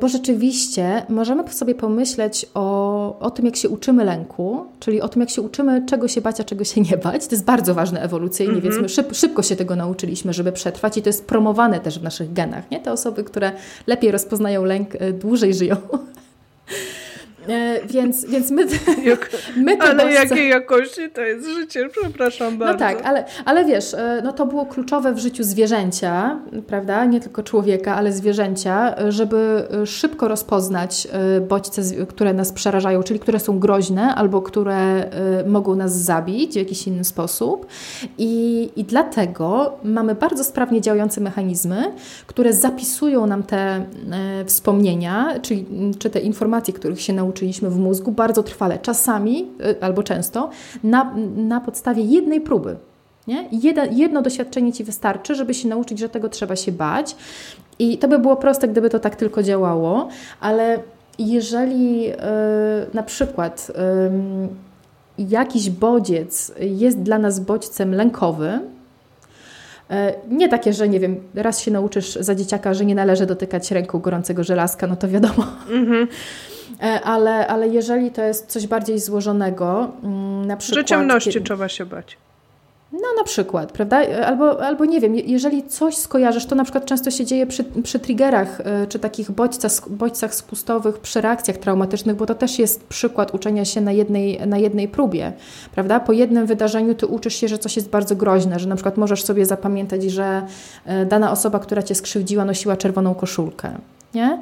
bo 0.00 0.08
rzeczywiście 0.08 1.02
możemy 1.08 1.48
sobie 1.48 1.74
pomyśleć 1.74 2.46
o, 2.54 3.18
o 3.18 3.30
tym, 3.30 3.46
jak 3.46 3.56
się 3.56 3.68
uczymy 3.68 4.04
lęku, 4.04 4.64
czyli 4.80 5.00
o 5.00 5.08
tym, 5.08 5.20
jak 5.20 5.30
się 5.30 5.42
uczymy, 5.42 5.86
czego 5.86 6.08
się 6.08 6.20
bać, 6.20 6.40
a 6.40 6.44
czego 6.44 6.64
się 6.64 6.80
nie 6.80 6.96
bać. 6.96 7.26
To 7.26 7.34
jest 7.34 7.44
bardzo 7.44 7.74
ważne 7.74 8.02
ewolucyjnie, 8.02 8.52
mm 8.52 8.64
-hmm. 8.64 8.70
więc 8.70 8.82
my 8.82 8.88
szyb, 8.88 9.14
szybko 9.14 9.42
się 9.42 9.56
tego 9.56 9.76
nauczyliśmy, 9.76 10.32
żeby 10.32 10.52
przetrwać 10.52 10.96
i 10.96 11.02
to 11.02 11.08
jest 11.08 11.26
promowane 11.26 11.80
też 11.80 11.98
w 11.98 12.02
naszych 12.02 12.32
genach. 12.32 12.70
Nie? 12.70 12.80
Te 12.80 12.92
osoby, 12.92 13.24
które 13.24 13.52
lepiej 13.86 14.10
rozpoznają 14.10 14.64
lęk, 14.64 14.94
e, 14.94 15.12
dłużej 15.12 15.54
żyją. 15.54 15.76
E, 17.48 17.86
więc, 17.86 18.24
więc 18.24 18.50
my, 18.50 18.66
my 19.56 19.76
to 19.76 19.84
Ale 19.84 20.04
bodźce... 20.04 20.12
jakiej 20.12 20.48
jakości 20.48 21.10
to 21.10 21.20
jest 21.20 21.46
życie? 21.46 21.88
Przepraszam 22.00 22.58
bardzo. 22.58 22.72
No 22.72 22.78
tak, 22.78 23.02
ale, 23.04 23.24
ale 23.44 23.64
wiesz, 23.64 23.94
e, 23.94 24.20
no 24.24 24.32
to 24.32 24.46
było 24.46 24.66
kluczowe 24.66 25.14
w 25.14 25.18
życiu 25.18 25.44
zwierzęcia, 25.44 26.40
prawda? 26.66 27.04
Nie 27.04 27.20
tylko 27.20 27.42
człowieka, 27.42 27.96
ale 27.96 28.12
zwierzęcia, 28.12 28.94
żeby 29.08 29.68
szybko 29.84 30.28
rozpoznać 30.28 31.08
e, 31.12 31.40
bodźce, 31.40 31.82
które 32.08 32.34
nas 32.34 32.52
przerażają, 32.52 33.02
czyli 33.02 33.20
które 33.20 33.40
są 33.40 33.58
groźne 33.58 34.14
albo 34.14 34.42
które 34.42 35.10
mogą 35.46 35.74
nas 35.74 35.96
zabić 35.96 36.52
w 36.52 36.56
jakiś 36.56 36.86
inny 36.86 37.04
sposób. 37.04 37.66
I, 38.18 38.70
i 38.76 38.84
dlatego 38.84 39.78
mamy 39.84 40.14
bardzo 40.14 40.44
sprawnie 40.44 40.80
działające 40.80 41.20
mechanizmy, 41.20 41.92
które 42.26 42.52
zapisują 42.52 43.26
nam 43.26 43.42
te 43.42 43.86
wspomnienia, 44.46 45.34
czyli 45.42 45.66
czy 45.98 46.10
te 46.10 46.20
informacje, 46.20 46.74
których 46.74 47.00
się 47.00 47.12
nauczyliśmy, 47.12 47.37
uczyliśmy 47.38 47.70
w 47.70 47.78
mózgu 47.78 48.12
bardzo 48.12 48.42
trwale, 48.42 48.78
czasami 48.78 49.50
y, 49.60 49.80
albo 49.80 50.02
często 50.02 50.50
na, 50.84 51.14
na 51.36 51.60
podstawie 51.60 52.02
jednej 52.02 52.40
próby. 52.40 52.76
Nie? 53.26 53.48
Jedno, 53.92 54.22
doświadczenie 54.22 54.72
Ci 54.72 54.84
wystarczy, 54.84 55.34
żeby 55.34 55.54
się 55.54 55.68
nauczyć, 55.68 55.98
że 55.98 56.08
tego 56.08 56.28
trzeba 56.28 56.56
się 56.56 56.72
bać. 56.72 57.16
I 57.78 57.98
to 57.98 58.08
by 58.08 58.18
było 58.18 58.36
proste, 58.36 58.68
gdyby 58.68 58.90
to 58.90 58.98
tak 58.98 59.16
tylko 59.16 59.42
działało, 59.42 60.08
ale 60.40 60.78
jeżeli 61.18 62.02
yy, 62.02 62.14
na 62.94 63.02
przykład 63.02 63.72
yy, 65.18 65.28
jakiś 65.28 65.70
bodziec 65.70 66.52
jest 66.60 66.98
dla 67.02 67.18
nas 67.18 67.40
bodźcem 67.40 67.94
lękowym, 67.94 68.60
y, 68.60 69.94
nie 70.28 70.48
takie, 70.48 70.72
że 70.72 70.88
nie 70.88 71.00
wiem, 71.00 71.16
raz 71.34 71.60
się 71.60 71.70
nauczysz 71.70 72.14
za 72.14 72.34
dzieciaka, 72.34 72.74
że 72.74 72.84
nie 72.84 72.94
należy 72.94 73.26
dotykać 73.26 73.70
ręką 73.70 73.98
gorącego 73.98 74.44
żelazka, 74.44 74.86
no 74.86 74.96
to 74.96 75.08
wiadomo. 75.08 75.44
Mm 75.70 75.86
-hmm. 75.86 76.06
E, 76.82 77.00
ale, 77.00 77.46
ale 77.46 77.68
jeżeli 77.68 78.10
to 78.10 78.22
jest 78.22 78.46
coś 78.46 78.66
bardziej 78.66 78.98
złożonego, 78.98 79.90
mm, 80.02 80.44
na 80.44 80.56
przykład... 80.56 80.78
Że 80.78 80.84
ciemności 80.84 81.30
kiedy... 81.30 81.44
trzeba 81.44 81.68
się 81.68 81.86
bać. 81.86 82.16
No 82.92 83.08
na 83.18 83.24
przykład, 83.24 83.72
prawda? 83.72 84.00
Albo, 84.26 84.64
albo 84.66 84.84
nie 84.84 85.00
wiem, 85.00 85.14
jeżeli 85.14 85.62
coś 85.62 85.96
skojarzysz, 85.96 86.46
to 86.46 86.54
na 86.54 86.64
przykład 86.64 86.84
często 86.84 87.10
się 87.10 87.24
dzieje 87.24 87.46
przy, 87.46 87.64
przy 87.64 87.98
triggerach, 87.98 88.60
e, 88.60 88.86
czy 88.86 88.98
takich 88.98 89.30
bodźcach, 89.30 89.88
bodźcach 89.90 90.34
spustowych, 90.34 90.98
przy 90.98 91.20
reakcjach 91.20 91.56
traumatycznych, 91.56 92.16
bo 92.16 92.26
to 92.26 92.34
też 92.34 92.58
jest 92.58 92.86
przykład 92.86 93.34
uczenia 93.34 93.64
się 93.64 93.80
na 93.80 93.92
jednej, 93.92 94.46
na 94.46 94.58
jednej 94.58 94.88
próbie, 94.88 95.32
prawda? 95.72 96.00
Po 96.00 96.12
jednym 96.12 96.46
wydarzeniu 96.46 96.94
ty 96.94 97.06
uczysz 97.06 97.34
się, 97.34 97.48
że 97.48 97.58
coś 97.58 97.76
jest 97.76 97.88
bardzo 97.88 98.16
groźne, 98.16 98.58
że 98.58 98.68
na 98.68 98.74
przykład 98.74 98.96
możesz 98.96 99.24
sobie 99.24 99.46
zapamiętać, 99.46 100.02
że 100.02 100.42
e, 100.84 101.06
dana 101.06 101.32
osoba, 101.32 101.58
która 101.58 101.82
cię 101.82 101.94
skrzywdziła, 101.94 102.44
nosiła 102.44 102.76
czerwoną 102.76 103.14
koszulkę 103.14 103.78
nie? 104.14 104.40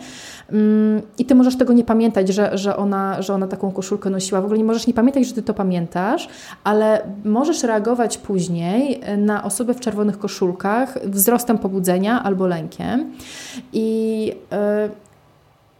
Mm, 0.52 1.02
I 1.18 1.24
ty 1.24 1.34
możesz 1.34 1.56
tego 1.56 1.72
nie 1.72 1.84
pamiętać, 1.84 2.28
że, 2.28 2.58
że, 2.58 2.76
ona, 2.76 3.22
że 3.22 3.34
ona 3.34 3.46
taką 3.46 3.72
koszulkę 3.72 4.10
nosiła. 4.10 4.40
W 4.40 4.44
ogóle 4.44 4.58
nie 4.58 4.64
możesz 4.64 4.86
nie 4.86 4.94
pamiętać, 4.94 5.26
że 5.26 5.34
ty 5.34 5.42
to 5.42 5.54
pamiętasz, 5.54 6.28
ale 6.64 7.02
możesz 7.24 7.62
reagować 7.62 8.18
później 8.18 9.00
na 9.18 9.44
osobę 9.44 9.74
w 9.74 9.80
czerwonych 9.80 10.18
koszulkach 10.18 10.98
wzrostem 11.04 11.58
pobudzenia 11.58 12.22
albo 12.22 12.46
lękiem. 12.46 13.12
I, 13.72 14.26
yy, 14.50 14.90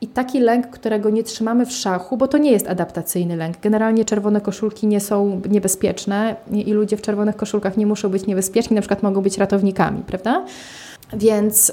i 0.00 0.06
taki 0.06 0.40
lęk, 0.40 0.66
którego 0.66 1.10
nie 1.10 1.22
trzymamy 1.22 1.66
w 1.66 1.72
szachu, 1.72 2.16
bo 2.16 2.28
to 2.28 2.38
nie 2.38 2.50
jest 2.50 2.68
adaptacyjny 2.68 3.36
lęk. 3.36 3.60
Generalnie 3.60 4.04
czerwone 4.04 4.40
koszulki 4.40 4.86
nie 4.86 5.00
są 5.00 5.40
niebezpieczne 5.50 6.36
i 6.52 6.72
ludzie 6.72 6.96
w 6.96 7.02
czerwonych 7.02 7.36
koszulkach 7.36 7.76
nie 7.76 7.86
muszą 7.86 8.08
być 8.08 8.26
niebezpieczni, 8.26 8.74
na 8.74 8.80
przykład 8.80 9.02
mogą 9.02 9.22
być 9.22 9.38
ratownikami, 9.38 10.02
prawda? 10.06 10.44
Więc 11.12 11.70
y, 11.70 11.72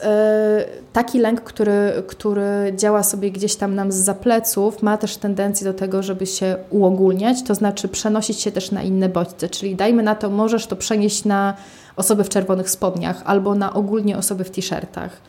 taki 0.93 1.19
lęk, 1.19 1.41
który, 1.41 2.03
który 2.07 2.73
działa 2.75 3.03
sobie 3.03 3.31
gdzieś 3.31 3.55
tam 3.55 3.75
nam 3.75 3.91
z 3.91 3.95
zapleców, 3.95 4.81
ma 4.81 4.97
też 4.97 5.17
tendencję 5.17 5.65
do 5.65 5.73
tego, 5.73 6.03
żeby 6.03 6.25
się 6.25 6.55
uogólniać, 6.69 7.43
to 7.43 7.55
znaczy 7.55 7.87
przenosić 7.87 8.39
się 8.39 8.51
też 8.51 8.71
na 8.71 8.83
inne 8.83 9.09
bodźce. 9.09 9.49
Czyli 9.49 9.75
dajmy 9.75 10.03
na 10.03 10.15
to, 10.15 10.29
możesz 10.29 10.67
to 10.67 10.75
przenieść 10.75 11.25
na 11.25 11.53
osoby 11.95 12.23
w 12.23 12.29
czerwonych 12.29 12.69
spodniach 12.69 13.21
albo 13.25 13.55
na 13.55 13.73
ogólnie 13.73 14.17
osoby 14.17 14.43
w 14.43 14.51
t-shirtach. 14.51 15.21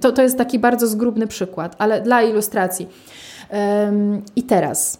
To, 0.00 0.12
to 0.12 0.22
jest 0.22 0.38
taki 0.38 0.58
bardzo 0.58 0.86
zgrubny 0.86 1.26
przykład, 1.26 1.76
ale 1.78 2.00
dla 2.00 2.22
ilustracji. 2.22 2.88
I 4.36 4.42
teraz 4.42 4.98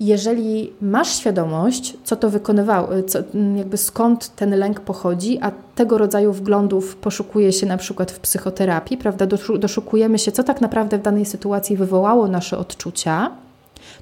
jeżeli 0.00 0.72
masz 0.80 1.16
świadomość, 1.16 1.96
co 2.04 2.16
to 2.16 2.30
wykonywało, 2.30 2.88
co, 3.06 3.18
jakby 3.56 3.76
skąd 3.76 4.36
ten 4.36 4.58
lęk 4.58 4.80
pochodzi, 4.80 5.38
a 5.42 5.52
tego 5.74 5.98
rodzaju 5.98 6.32
wglądów 6.32 6.96
poszukuje 6.96 7.52
się 7.52 7.66
na 7.66 7.76
przykład 7.76 8.12
w 8.12 8.20
psychoterapii, 8.20 8.96
prawda? 8.96 9.26
Doszukujemy 9.58 10.18
się, 10.18 10.32
co 10.32 10.44
tak 10.44 10.60
naprawdę 10.60 10.98
w 10.98 11.02
danej 11.02 11.24
sytuacji 11.24 11.76
wywołało 11.76 12.28
nasze 12.28 12.58
odczucia, 12.58 13.30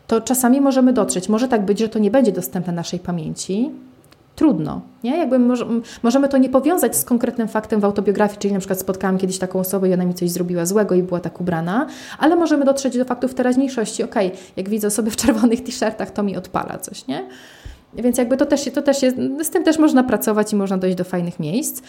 to 0.06 0.20
czasami 0.20 0.60
możemy 0.60 0.92
dotrzeć. 0.92 1.28
Może 1.28 1.48
tak 1.48 1.64
być, 1.64 1.78
że 1.78 1.88
to 1.88 1.98
nie 1.98 2.10
będzie 2.10 2.32
dostępne 2.32 2.72
naszej 2.72 2.98
pamięci, 2.98 3.70
trudno. 4.36 4.80
Nie? 5.04 5.18
Jakby 5.18 5.38
może, 5.38 5.66
możemy 6.02 6.28
to 6.28 6.38
nie 6.38 6.48
powiązać 6.48 6.96
z 6.96 7.04
konkretnym 7.04 7.48
faktem 7.48 7.80
w 7.80 7.84
autobiografii, 7.84 8.38
czyli 8.38 8.54
na 8.54 8.60
przykład 8.60 8.80
spotkałam 8.80 9.18
kiedyś 9.18 9.38
taką 9.38 9.58
osobę 9.58 9.88
i 9.88 9.94
ona 9.94 10.04
mi 10.04 10.14
coś 10.14 10.30
zrobiła 10.30 10.66
złego 10.66 10.94
i 10.94 11.02
była 11.02 11.20
tak 11.20 11.40
ubrana, 11.40 11.86
ale 12.18 12.36
możemy 12.36 12.64
dotrzeć 12.64 12.98
do 12.98 13.04
faktów 13.04 13.34
teraźniejszości. 13.34 14.02
Okej, 14.02 14.26
okay, 14.26 14.38
jak 14.56 14.68
widzę 14.68 14.86
osoby 14.86 15.10
w 15.10 15.16
czerwonych 15.16 15.64
t-shirtach, 15.64 16.10
to 16.10 16.22
mi 16.22 16.36
odpala 16.36 16.78
coś, 16.78 17.06
nie? 17.06 17.24
Więc 17.94 18.18
jakby 18.18 18.36
to 18.36 18.46
też, 18.46 18.70
to 18.74 18.82
też 18.82 19.02
jest, 19.02 19.16
z 19.42 19.50
tym 19.50 19.64
też 19.64 19.78
można 19.78 20.04
pracować 20.04 20.52
i 20.52 20.56
można 20.56 20.78
dojść 20.78 20.96
do 20.96 21.04
fajnych 21.04 21.40
miejsc, 21.40 21.82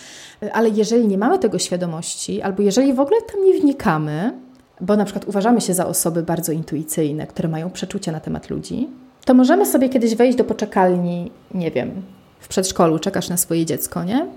ale 0.53 0.69
jeżeli 0.69 1.07
nie 1.07 1.17
mamy 1.17 1.39
tego 1.39 1.59
świadomości, 1.59 2.41
albo 2.41 2.63
jeżeli 2.63 2.93
w 2.93 2.99
ogóle 2.99 3.21
tam 3.21 3.45
nie 3.45 3.59
wnikamy, 3.61 4.33
bo 4.81 4.95
na 4.95 5.05
przykład 5.05 5.25
uważamy 5.27 5.61
się 5.61 5.73
za 5.73 5.87
osoby 5.87 6.23
bardzo 6.23 6.51
intuicyjne, 6.51 7.27
które 7.27 7.49
mają 7.49 7.69
przeczucia 7.69 8.11
na 8.11 8.19
temat 8.19 8.49
ludzi, 8.49 8.87
to 9.25 9.33
możemy 9.33 9.65
sobie 9.65 9.89
kiedyś 9.89 10.15
wejść 10.15 10.37
do 10.37 10.43
poczekalni, 10.43 11.31
nie 11.53 11.71
wiem, 11.71 11.91
w 12.45 12.47
przedszkolu, 12.47 12.99
czekasz 12.99 13.29
na 13.29 13.37
swoje 13.37 13.65
dziecko, 13.65 14.03
nie? 14.03 14.27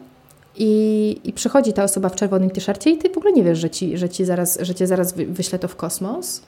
I, 0.57 1.21
I 1.25 1.33
przychodzi 1.33 1.73
ta 1.73 1.85
osoba 1.85 2.09
w 2.09 2.17
czerwonym 2.17 2.51
t-shircie 2.51 2.91
i 2.91 2.99
ty 2.99 3.09
w 3.11 3.19
ogóle 3.19 3.33
nie 3.33 3.43
wiesz, 3.43 3.59
że 3.59 3.71
ci, 3.71 3.99
że 3.99 4.09
ci 4.09 4.25
zaraz, 4.25 4.59
że 4.61 4.75
cię 4.75 4.87
zaraz 4.87 5.13
wyśle 5.13 5.59
to 5.59 5.69
w 5.69 5.77
kosmos. 5.77 6.43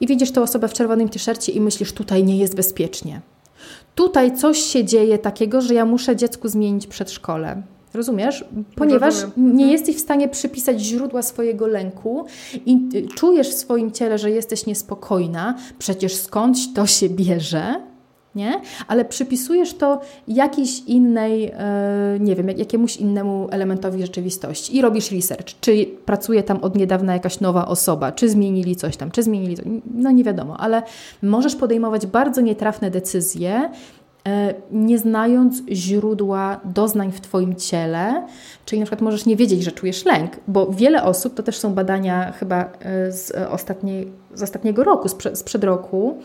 I 0.00 0.06
widzisz 0.06 0.30
tę 0.30 0.42
osobę 0.42 0.68
w 0.68 0.72
czerwonym 0.72 1.08
t-shircie 1.08 1.52
i 1.52 1.60
myślisz, 1.60 1.92
tutaj 1.92 2.24
nie 2.24 2.38
jest 2.38 2.54
bezpiecznie. 2.54 3.20
Tutaj 3.94 4.36
coś 4.36 4.58
się 4.58 4.84
dzieje 4.84 5.18
takiego, 5.18 5.60
że 5.60 5.74
ja 5.74 5.84
muszę 5.84 6.16
dziecku 6.16 6.48
zmienić 6.48 6.86
przedszkole. 6.86 7.62
Rozumiesz? 7.94 8.44
Ponieważ 8.76 9.14
Rozumiem. 9.14 9.56
nie 9.56 9.64
mhm. 9.64 9.70
jesteś 9.70 9.96
w 9.96 10.00
stanie 10.00 10.28
przypisać 10.28 10.80
źródła 10.80 11.22
swojego 11.22 11.66
lęku 11.66 12.24
i 12.66 12.78
czujesz 13.14 13.48
w 13.48 13.54
swoim 13.54 13.92
ciele, 13.92 14.18
że 14.18 14.30
jesteś 14.30 14.66
niespokojna, 14.66 15.54
przecież 15.78 16.14
skądś 16.14 16.60
to 16.74 16.86
się 16.86 17.08
bierze, 17.08 17.80
nie? 18.38 18.60
ale 18.88 19.04
przypisujesz 19.04 19.74
to 19.74 20.00
jakiejś 20.28 20.80
innej, 20.80 21.52
e, 21.54 22.16
nie 22.20 22.36
wiem, 22.36 22.48
jakiemuś 22.48 22.96
innemu 22.96 23.48
elementowi 23.50 24.02
rzeczywistości 24.02 24.76
i 24.76 24.82
robisz 24.82 25.12
research, 25.12 25.60
czy 25.60 25.86
pracuje 26.04 26.42
tam 26.42 26.58
od 26.62 26.76
niedawna 26.76 27.12
jakaś 27.12 27.40
nowa 27.40 27.68
osoba, 27.68 28.12
czy 28.12 28.28
zmienili 28.28 28.76
coś 28.76 28.96
tam, 28.96 29.10
czy 29.10 29.22
zmienili 29.22 29.56
no 29.94 30.10
nie 30.10 30.24
wiadomo, 30.24 30.56
ale 30.60 30.82
możesz 31.22 31.56
podejmować 31.56 32.06
bardzo 32.06 32.40
nietrafne 32.40 32.90
decyzje, 32.90 33.70
nie 34.70 34.98
znając 34.98 35.62
źródła 35.72 36.60
doznań 36.64 37.12
w 37.12 37.20
Twoim 37.20 37.54
ciele, 37.54 38.26
czyli 38.64 38.80
na 38.80 38.86
przykład 38.86 39.00
możesz 39.00 39.26
nie 39.26 39.36
wiedzieć, 39.36 39.62
że 39.62 39.72
czujesz 39.72 40.04
lęk, 40.04 40.32
bo 40.48 40.66
wiele 40.66 41.02
osób, 41.02 41.34
to 41.34 41.42
też 41.42 41.58
są 41.58 41.74
badania 41.74 42.32
chyba 42.32 42.60
e, 42.60 43.12
z, 43.12 43.32
ostatniej, 43.50 44.12
z 44.34 44.42
ostatniego 44.42 44.84
roku, 44.84 45.08
sprzed, 45.08 45.64
roku, 45.64 46.18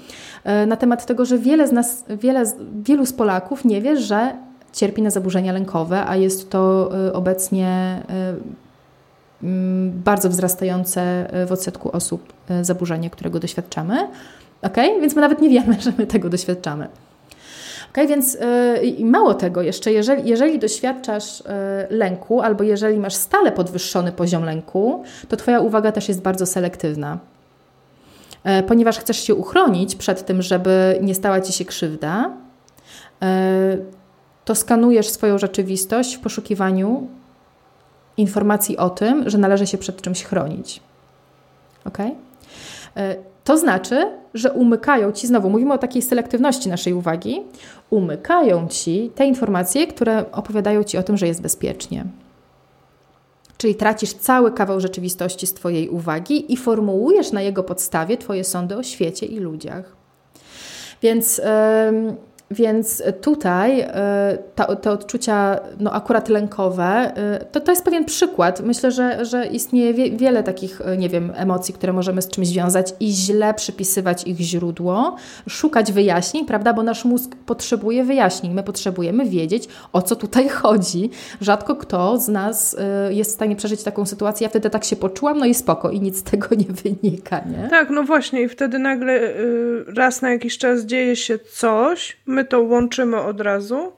E, 0.43 0.65
na 0.65 0.75
temat 0.75 1.05
tego, 1.05 1.25
że 1.25 1.37
wiele 1.37 1.67
z 1.67 1.71
nas, 1.71 2.05
wiele, 2.09 2.43
wielu 2.83 3.05
z 3.05 3.13
Polaków 3.13 3.65
nie 3.65 3.81
wie, 3.81 3.97
że 3.97 4.33
cierpi 4.73 5.01
na 5.01 5.09
zaburzenia 5.09 5.53
lękowe, 5.53 6.05
a 6.05 6.15
jest 6.15 6.49
to 6.49 6.91
e, 7.07 7.13
obecnie 7.13 7.67
e, 8.09 8.33
bardzo 9.87 10.29
wzrastające 10.29 11.29
w 11.47 11.51
odsetku 11.51 11.91
osób 11.91 12.33
zaburzenie, 12.61 13.09
którego 13.09 13.39
doświadczamy. 13.39 14.07
Ok? 14.61 14.77
Więc 15.01 15.15
my 15.15 15.21
nawet 15.21 15.41
nie 15.41 15.49
wiemy, 15.49 15.77
że 15.81 15.93
my 15.97 16.07
tego 16.07 16.29
doświadczamy. 16.29 16.87
Ok, 17.97 18.07
więc 18.07 18.37
yy, 18.99 19.05
mało 19.05 19.33
tego 19.33 19.61
jeszcze, 19.61 19.91
jeżeli, 19.91 20.29
jeżeli 20.29 20.59
doświadczasz 20.59 21.39
yy, 21.39 21.97
lęku 21.97 22.41
albo 22.41 22.63
jeżeli 22.63 22.99
masz 22.99 23.13
stale 23.13 23.51
podwyższony 23.51 24.11
poziom 24.11 24.43
lęku, 24.43 25.03
to 25.27 25.37
Twoja 25.37 25.59
uwaga 25.59 25.91
też 25.91 26.07
jest 26.07 26.21
bardzo 26.21 26.45
selektywna. 26.45 27.19
E, 28.43 28.63
ponieważ 28.63 28.99
chcesz 28.99 29.17
się 29.17 29.35
uchronić 29.35 29.95
przed 29.95 30.25
tym, 30.25 30.41
żeby 30.41 30.99
nie 31.01 31.15
stała 31.15 31.41
ci 31.41 31.53
się 31.53 31.65
krzywda, 31.65 32.31
e, 33.21 33.77
to 34.45 34.55
skanujesz 34.55 35.09
swoją 35.09 35.37
rzeczywistość 35.37 36.15
w 36.15 36.19
poszukiwaniu 36.19 37.07
informacji 38.17 38.77
o 38.77 38.89
tym, 38.89 39.29
że 39.29 39.37
należy 39.37 39.67
się 39.67 39.77
przed 39.77 40.01
czymś 40.01 40.23
chronić. 40.23 40.79
Ok? 41.85 41.97
To 43.43 43.57
znaczy, 43.57 44.07
że 44.33 44.53
umykają 44.53 45.11
ci, 45.11 45.27
znowu 45.27 45.49
mówimy 45.49 45.73
o 45.73 45.77
takiej 45.77 46.01
selektywności 46.01 46.69
naszej 46.69 46.93
uwagi, 46.93 47.41
umykają 47.89 48.67
ci 48.67 49.11
te 49.15 49.25
informacje, 49.25 49.87
które 49.87 50.31
opowiadają 50.31 50.83
ci 50.83 50.97
o 50.97 51.03
tym, 51.03 51.17
że 51.17 51.27
jest 51.27 51.41
bezpiecznie. 51.41 52.05
Czyli 53.57 53.75
tracisz 53.75 54.13
cały 54.13 54.51
kawał 54.51 54.79
rzeczywistości 54.79 55.47
z 55.47 55.53
Twojej 55.53 55.89
uwagi 55.89 56.53
i 56.53 56.57
formułujesz 56.57 57.31
na 57.31 57.41
jego 57.41 57.63
podstawie 57.63 58.17
Twoje 58.17 58.43
sądy 58.43 58.77
o 58.77 58.83
świecie 58.83 59.25
i 59.25 59.39
ludziach. 59.39 59.95
Więc... 61.01 61.41
Więc 62.53 63.03
tutaj 63.21 63.79
e, 63.79 64.37
te 64.81 64.91
odczucia, 64.91 65.59
no 65.79 65.91
akurat 65.91 66.29
lękowe, 66.29 66.83
e, 66.83 67.45
to, 67.45 67.59
to 67.59 67.71
jest 67.71 67.85
pewien 67.85 68.05
przykład. 68.05 68.61
Myślę, 68.61 68.91
że, 68.91 69.25
że 69.25 69.47
istnieje 69.47 69.93
wie, 69.93 70.11
wiele 70.11 70.43
takich, 70.43 70.81
e, 70.81 70.97
nie 70.97 71.09
wiem, 71.09 71.33
emocji, 71.35 71.73
które 71.73 71.93
możemy 71.93 72.21
z 72.21 72.27
czymś 72.27 72.51
wiązać 72.51 72.93
i 72.99 73.11
źle 73.11 73.53
przypisywać 73.53 74.27
ich 74.27 74.37
źródło, 74.37 75.15
szukać 75.49 75.91
wyjaśnień, 75.91 76.45
prawda? 76.45 76.73
Bo 76.73 76.83
nasz 76.83 77.05
mózg 77.05 77.35
potrzebuje 77.45 78.03
wyjaśnień. 78.03 78.53
My 78.53 78.63
potrzebujemy 78.63 79.25
wiedzieć, 79.25 79.67
o 79.93 80.01
co 80.01 80.15
tutaj 80.15 80.49
chodzi. 80.61 81.09
Rzadko 81.41 81.75
kto 81.75 82.17
z 82.17 82.27
nas 82.27 82.75
jest 83.09 83.31
w 83.31 83.33
stanie 83.33 83.55
przeżyć 83.55 83.83
taką 83.83 84.05
sytuację. 84.05 84.45
Ja 84.45 84.49
wtedy 84.49 84.69
tak 84.69 84.83
się 84.83 84.95
poczułam, 84.95 85.37
no 85.37 85.45
i 85.45 85.53
spoko, 85.53 85.89
i 85.89 86.01
nic 86.01 86.17
z 86.17 86.23
tego 86.23 86.47
nie 86.55 86.65
wynika, 86.83 87.39
nie? 87.39 87.69
Tak, 87.69 87.89
no 87.89 88.03
właśnie, 88.03 88.41
i 88.41 88.49
wtedy 88.49 88.79
nagle 88.79 89.33
raz 89.95 90.21
na 90.21 90.31
jakiś 90.31 90.57
czas 90.57 90.85
dzieje 90.85 91.15
się 91.15 91.39
coś, 91.39 92.17
my 92.25 92.42
to 92.43 92.61
łączymy 92.61 93.17
od 93.17 93.41
razu 93.41 93.93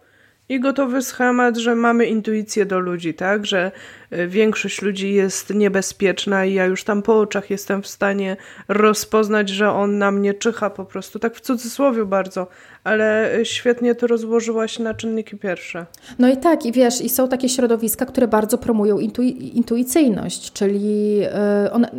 i 0.49 0.59
gotowy 0.59 1.01
schemat, 1.01 1.57
że 1.57 1.75
mamy 1.75 2.05
intuicję 2.05 2.65
do 2.65 2.79
ludzi, 2.79 3.13
tak? 3.13 3.45
Że 3.45 3.71
y, 4.13 4.27
większość 4.27 4.81
ludzi 4.81 5.13
jest 5.13 5.53
niebezpieczna 5.53 6.45
i 6.45 6.53
ja 6.53 6.65
już 6.65 6.83
tam 6.83 7.01
po 7.01 7.19
oczach 7.19 7.49
jestem 7.49 7.81
w 7.81 7.87
stanie 7.87 8.37
rozpoznać, 8.67 9.49
że 9.49 9.71
on 9.71 9.97
na 9.97 10.11
mnie 10.11 10.33
czyha 10.33 10.69
po 10.69 10.85
prostu, 10.85 11.19
tak 11.19 11.35
w 11.35 11.41
cudzysłowie 11.41 12.05
bardzo, 12.05 12.47
ale 12.83 13.37
y, 13.37 13.45
świetnie 13.45 13.95
to 13.95 14.07
rozłożyłaś 14.07 14.79
na 14.79 14.93
czynniki 14.93 15.37
pierwsze. 15.37 15.85
No 16.19 16.29
i 16.29 16.37
tak, 16.37 16.65
i 16.65 16.71
wiesz, 16.71 17.01
i 17.01 17.09
są 17.09 17.27
takie 17.27 17.49
środowiska, 17.49 18.05
które 18.05 18.27
bardzo 18.27 18.57
promują 18.57 18.99
intuicyjność, 19.53 20.53
czyli 20.53 21.21
y, 21.65 21.71
one, 21.71 21.89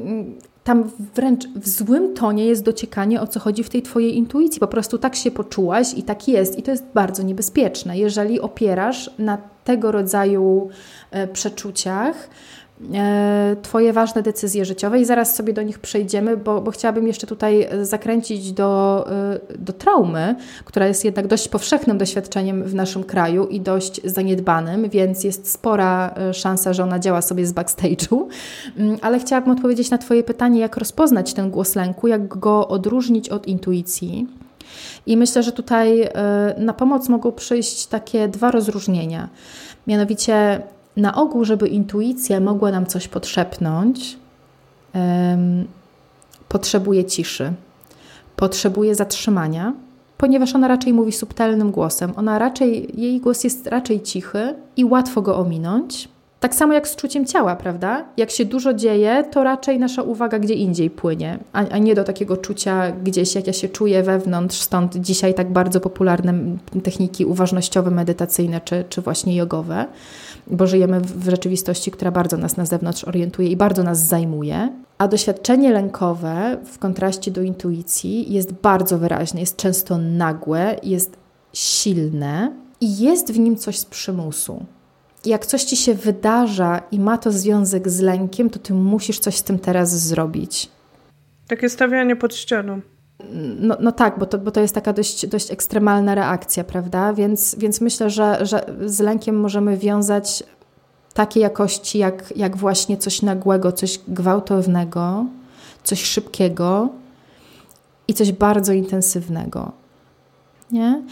tam 0.67 0.91
wręcz 1.15 1.49
w 1.49 1.69
złym 1.69 2.15
tonie 2.15 2.47
jest 2.47 2.63
dociekanie, 2.63 3.21
o 3.21 3.27
co 3.27 3.41
chodzi 3.41 3.65
w 3.65 3.71
tej 3.71 3.83
Twojej 3.83 4.17
intuicji. 4.17 4.61
Po 4.61 4.67
prostu 4.67 4.99
tak 4.99 5.17
się 5.17 5.31
poczułaś 5.31 5.95
i 5.95 6.03
tak 6.03 6.29
jest. 6.29 6.59
I 6.59 6.63
to 6.63 6.71
jest 6.71 6.85
bardzo 6.95 7.23
niebezpieczne, 7.23 7.99
jeżeli 7.99 8.41
opierasz 8.41 9.11
na 9.19 9.39
tego 9.65 9.93
rodzaju 9.93 10.69
e, 11.11 11.29
przeczuciach 11.29 12.31
twoje 13.63 13.93
ważne 13.93 14.23
decyzje 14.23 14.65
życiowe 14.65 15.01
i 15.01 15.05
zaraz 15.05 15.37
sobie 15.37 15.53
do 15.53 15.63
nich 15.63 15.79
przejdziemy, 15.79 16.37
bo, 16.37 16.61
bo 16.61 16.71
chciałabym 16.71 17.07
jeszcze 17.07 17.27
tutaj 17.27 17.69
zakręcić 17.83 18.53
do, 18.53 19.05
e, 19.11 19.59
do 19.59 19.73
traumy, 19.73 20.37
która 20.65 20.87
jest 20.87 21.05
jednak 21.05 21.27
dość 21.27 21.49
powszechnym 21.49 21.99
doświadczeniem 21.99 22.65
w 22.65 22.75
naszym 22.75 23.05
kraju 23.05 23.47
i 23.47 23.61
dość 23.61 24.01
zaniedbanym, 24.05 24.89
więc 24.89 25.25
jest 25.25 25.53
spora 25.53 26.15
e, 26.17 26.35
szansa, 26.35 26.73
że 26.73 26.83
ona 26.83 26.99
działa 26.99 27.23
sobie 27.23 27.47
z 27.47 27.53
backstage'u. 27.53 28.27
Mm, 28.77 28.99
ale 29.03 29.19
chciałabym 29.19 29.53
odpowiedzieć 29.53 29.91
na 29.91 29.99
Twoje 29.99 30.23
pytanie, 30.23 30.61
jak 30.61 30.77
rozpoznać 30.77 31.35
ten 31.35 31.51
głos 31.51 31.75
lęku, 31.75 32.09
jak 32.09 32.29
go 32.29 32.69
odróżnić 32.69 33.29
od 33.29 33.47
intuicji. 33.47 34.27
I 35.07 35.17
myślę, 35.17 35.43
że 35.43 35.53
tutaj 35.53 36.09
na 36.59 36.73
pomoc 36.73 37.09
mogą 37.09 37.33
przyjść 37.33 37.87
takie 37.87 38.29
dwa 38.29 38.51
rozróżnienia. 38.51 39.29
Mianowicie 39.87 40.63
na 40.97 41.15
ogół, 41.15 41.45
żeby 41.45 41.69
intuicja 41.69 42.41
mogła 42.41 42.71
nam 42.71 42.87
coś 42.87 43.09
podszepnąć, 43.09 44.19
um, 44.95 45.67
potrzebuje 46.49 47.05
ciszy, 47.05 47.53
potrzebuje 48.37 48.95
zatrzymania, 48.95 49.73
ponieważ 50.19 50.55
ona 50.55 50.69
raczej 50.69 50.93
mówi 50.93 51.13
subtelnym 51.13 51.71
głosem. 51.71 52.13
Ona 52.17 52.39
raczej, 52.39 53.01
jej 53.01 53.21
głos 53.21 53.45
jest 53.45 53.67
raczej 53.67 54.01
cichy 54.01 54.55
i 54.77 54.85
łatwo 54.85 55.23
go 55.23 55.37
ominąć. 55.37 56.09
Tak 56.41 56.55
samo 56.55 56.73
jak 56.73 56.89
z 56.89 56.97
czuciem 56.97 57.27
ciała, 57.27 57.57
prawda? 57.57 58.05
Jak 58.17 58.31
się 58.31 58.45
dużo 58.45 58.75
dzieje, 58.75 59.25
to 59.31 59.45
raczej 59.45 59.79
nasza 59.79 60.03
uwaga 60.03 60.39
gdzie 60.39 60.55
indziej 60.55 60.91
płynie, 60.91 61.39
a, 61.53 61.69
a, 61.69 61.79
nie 61.79 61.95
do 61.95 62.05
takiego 62.05 62.37
czucia 62.37 62.91
gdzieś, 62.91 63.35
jak 63.35 63.47
ja 63.47 63.53
się 63.53 63.69
czuję 63.69 64.03
wewnątrz. 64.03 64.61
Stąd 64.61 64.97
dzisiaj 64.97 65.35
tak 65.35 65.53
bardzo 65.53 65.81
popularne 65.81 66.35
techniki 66.83 67.25
uważnościowe, 67.25 67.91
medytacyjne 67.91 68.61
czy, 68.61 68.85
czy 68.89 69.03
właśnie 69.03 69.37
jogowe 69.37 69.87
bo 70.47 70.67
żyjemy 70.67 71.01
w 71.01 71.31
rzeczywistości, 71.31 71.91
która 71.91 72.11
bardzo 72.11 72.37
nas 72.37 72.57
na 72.57 72.67
zewnątrz 72.67 73.05
orientuje 73.05 73.49
i 73.49 73.57
bardzo 73.57 73.83
nas 73.83 73.99
zajmuje. 73.99 74.73
A 74.99 75.09
doświadczenie 75.09 75.73
lękowe 75.73 76.57
w 76.65 76.79
kontraście 76.79 77.31
do 77.31 77.43
intuicji 77.43 78.33
jest 78.33 78.53
bardzo 78.53 78.99
wyraźne, 78.99 79.41
jest 79.41 79.57
często 79.57 79.99
nagłe, 79.99 80.77
jest 80.83 81.17
silne 81.53 82.53
i 82.81 82.99
jest 82.99 83.33
w 83.33 83.39
nim 83.39 83.57
coś 83.57 83.79
z 83.79 83.85
przymusu. 83.85 84.65
Jak 85.27 85.47
coś 85.47 85.65
ci 85.65 85.77
się 85.77 85.95
wydarza 85.95 86.83
i 86.91 87.01
ma 87.01 87.19
to 87.19 87.33
związek 87.33 87.89
z 87.89 88.01
lękiem, 88.01 88.51
to 88.51 88.59
ty 88.59 88.75
musisz 88.75 89.19
coś 89.19 89.37
z 89.37 89.43
tym 89.43 89.59
teraz 89.59 89.91
zrobić. 89.91 90.71
Takie 91.49 91.69
stawianie 91.69 92.17
pod 92.17 92.35
ścianą. 92.35 92.81
No, 93.61 93.77
no 93.81 93.93
tak, 93.93 94.19
bo 94.19 94.27
to, 94.27 94.39
bo 94.39 94.51
to 94.51 94.61
jest 94.61 94.75
taka 94.75 94.93
dość, 94.93 95.27
dość 95.27 95.51
ekstremalna 95.51 96.15
reakcja, 96.15 96.65
prawda? 96.65 97.13
Więc, 97.13 97.55
więc 97.59 97.81
myślę, 97.81 98.11
że, 98.11 98.47
że 98.47 98.67
z 98.87 99.01
lękiem 99.01 99.41
możemy 99.41 99.77
wiązać 99.77 100.45
takie 101.15 101.41
jakości, 101.41 101.99
jak, 101.99 102.37
jak 102.37 102.57
właśnie 102.57 102.97
coś 102.97 103.23
nagłego, 103.23 103.73
coś 103.73 104.01
gwałtownego, 104.09 105.27
coś 105.85 106.05
szybkiego 106.05 106.89
i 108.09 108.15
coś 108.15 108.33
bardzo 108.33 108.73
intensywnego. 108.73 109.73
Nie? 110.71 111.03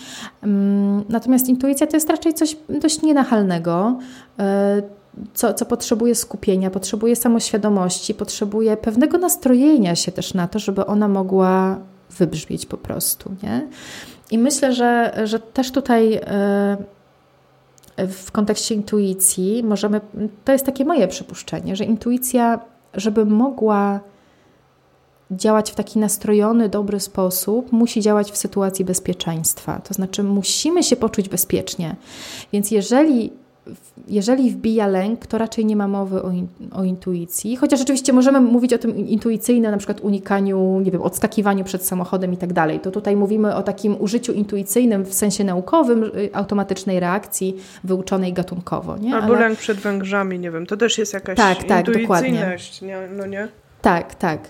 Natomiast 1.09 1.49
intuicja 1.49 1.87
to 1.87 1.97
jest 1.97 2.11
raczej 2.11 2.35
coś 2.35 2.57
dość 2.69 3.03
nienachalnego, 3.03 3.99
e, 4.39 4.83
co, 5.35 5.55
co 5.55 5.65
potrzebuje 5.67 6.15
skupienia, 6.15 6.71
potrzebuje 6.71 7.17
samoświadomości, 7.17 8.15
potrzebuje 8.15 8.77
pewnego 8.77 9.19
nastrojenia 9.19 9.95
się 9.95 10.13
też 10.13 10.35
na 10.35 10.49
to, 10.49 10.59
żeby 10.59 10.87
ona 10.87 11.09
mogła 11.09 11.79
wybrzmieć 12.19 12.67
po 12.67 12.77
prostu. 12.77 13.35
Nie? 13.43 13.69
I 14.31 14.39
myślę, 14.39 14.73
że, 14.73 15.13
że 15.25 15.39
też 15.41 15.73
tutaj 15.73 16.15
e, 16.15 16.77
w 18.09 18.33
kontekście 18.33 18.75
intuicji 18.75 19.63
możemy, 19.65 20.01
to 20.45 20.53
jest 20.53 20.67
takie 20.67 20.85
moje 20.85 21.09
przypuszczenie, 21.09 21.77
że 21.77 21.85
intuicja, 21.85 22.61
żeby 22.95 23.25
mogła 23.25 24.01
działać 25.31 25.71
w 25.71 25.75
taki 25.75 25.99
nastrojony, 25.99 26.69
dobry 26.69 27.01
sposób, 27.01 27.73
musi 27.73 28.01
działać 28.01 28.33
w 28.33 28.37
sytuacji 28.37 28.85
bezpieczeństwa. 28.85 29.81
To 29.81 29.95
znaczy, 29.95 30.23
musimy 30.23 30.83
się 30.83 30.97
poczuć 30.97 31.29
bezpiecznie. 31.29 31.97
Więc 32.53 32.71
jeżeli 32.71 33.33
jeżeli 34.09 34.51
wbija 34.51 34.87
lęk, 34.87 35.27
to 35.27 35.39
raczej 35.39 35.65
nie 35.67 35.77
ma 35.77 35.89
mowy 35.89 36.23
o, 36.23 36.31
in, 36.31 36.49
o, 36.73 36.85
intuicji. 36.85 37.57
Chociaż 37.57 37.79
rzeczywiście 37.79 38.13
możemy 38.13 38.41
mówić 38.41 38.73
o 38.73 38.79
tym 38.79 38.97
intuicyjnym, 38.97 39.71
na 39.71 39.77
przykład 39.77 40.01
unikaniu, 40.01 40.81
nie 40.81 40.91
wiem, 40.91 41.03
odskakiwaniu 41.03 41.65
przed 41.65 41.87
samochodem 41.87 42.33
i 42.33 42.37
tak 42.37 42.53
dalej. 42.53 42.81
To 42.81 42.91
tutaj 42.91 43.17
mówimy 43.17 43.55
o 43.55 43.63
takim 43.63 44.01
użyciu 44.01 44.33
intuicyjnym 44.33 45.05
w 45.05 45.15
sensie 45.15 45.45
naukowym, 45.45 46.05
y, 46.05 46.31
automatycznej 46.33 47.01
reakcji 47.01 47.57
wyuczonej 47.85 48.33
gatunkowo. 48.33 48.97
Nie? 48.97 49.15
Albo 49.15 49.35
Ale... 49.35 49.41
lęk 49.41 49.59
przed 49.59 49.79
węgrzami, 49.79 50.39
nie 50.39 50.51
wiem, 50.51 50.67
to 50.67 50.77
też 50.77 50.99
jest 50.99 51.13
jakaś 51.13 51.37
tak, 51.37 51.65
tak, 51.65 51.89
intuicyjność, 51.89 52.81
dokładnie. 52.81 53.09
Nie, 53.09 53.17
no 53.17 53.27
nie? 53.27 53.49
Tak, 53.85 54.15
tak, 54.15 54.41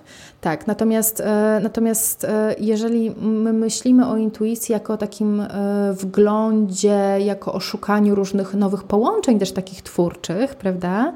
tak. 0.41 0.67
Natomiast, 0.67 1.21
e, 1.21 1.61
natomiast 1.63 2.25
e, 2.25 2.55
jeżeli 2.59 3.11
my 3.21 3.53
myślimy 3.53 4.09
o 4.09 4.17
intuicji 4.17 4.73
jako 4.73 4.93
o 4.93 4.97
takim 4.97 5.41
e, 5.41 5.49
wglądzie, 5.93 7.17
jako 7.19 7.53
o 7.53 7.61
szukaniu 7.61 8.15
różnych 8.15 8.55
nowych 8.55 8.83
połączeń 8.83 9.39
też 9.39 9.53
takich 9.53 9.83
twórczych, 9.83 10.55
prawda, 10.55 11.13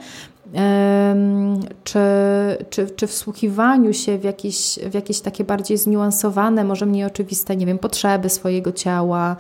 czy, 1.84 1.98
czy, 2.70 2.86
czy 2.86 3.06
wsłuchiwaniu 3.06 3.92
się 3.92 4.18
w 4.18 4.24
jakieś, 4.24 4.78
w 4.90 4.94
jakieś 4.94 5.20
takie 5.20 5.44
bardziej 5.44 5.76
zniuansowane, 5.76 6.64
może 6.64 6.86
mniej 6.86 7.04
oczywiste, 7.04 7.56
nie 7.56 7.66
wiem, 7.66 7.78
potrzeby 7.78 8.28
swojego 8.28 8.72
ciała, 8.72 9.36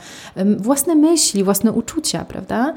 własne 0.58 0.94
myśli, 0.94 1.44
własne 1.44 1.72
uczucia, 1.72 2.24
prawda? 2.24 2.74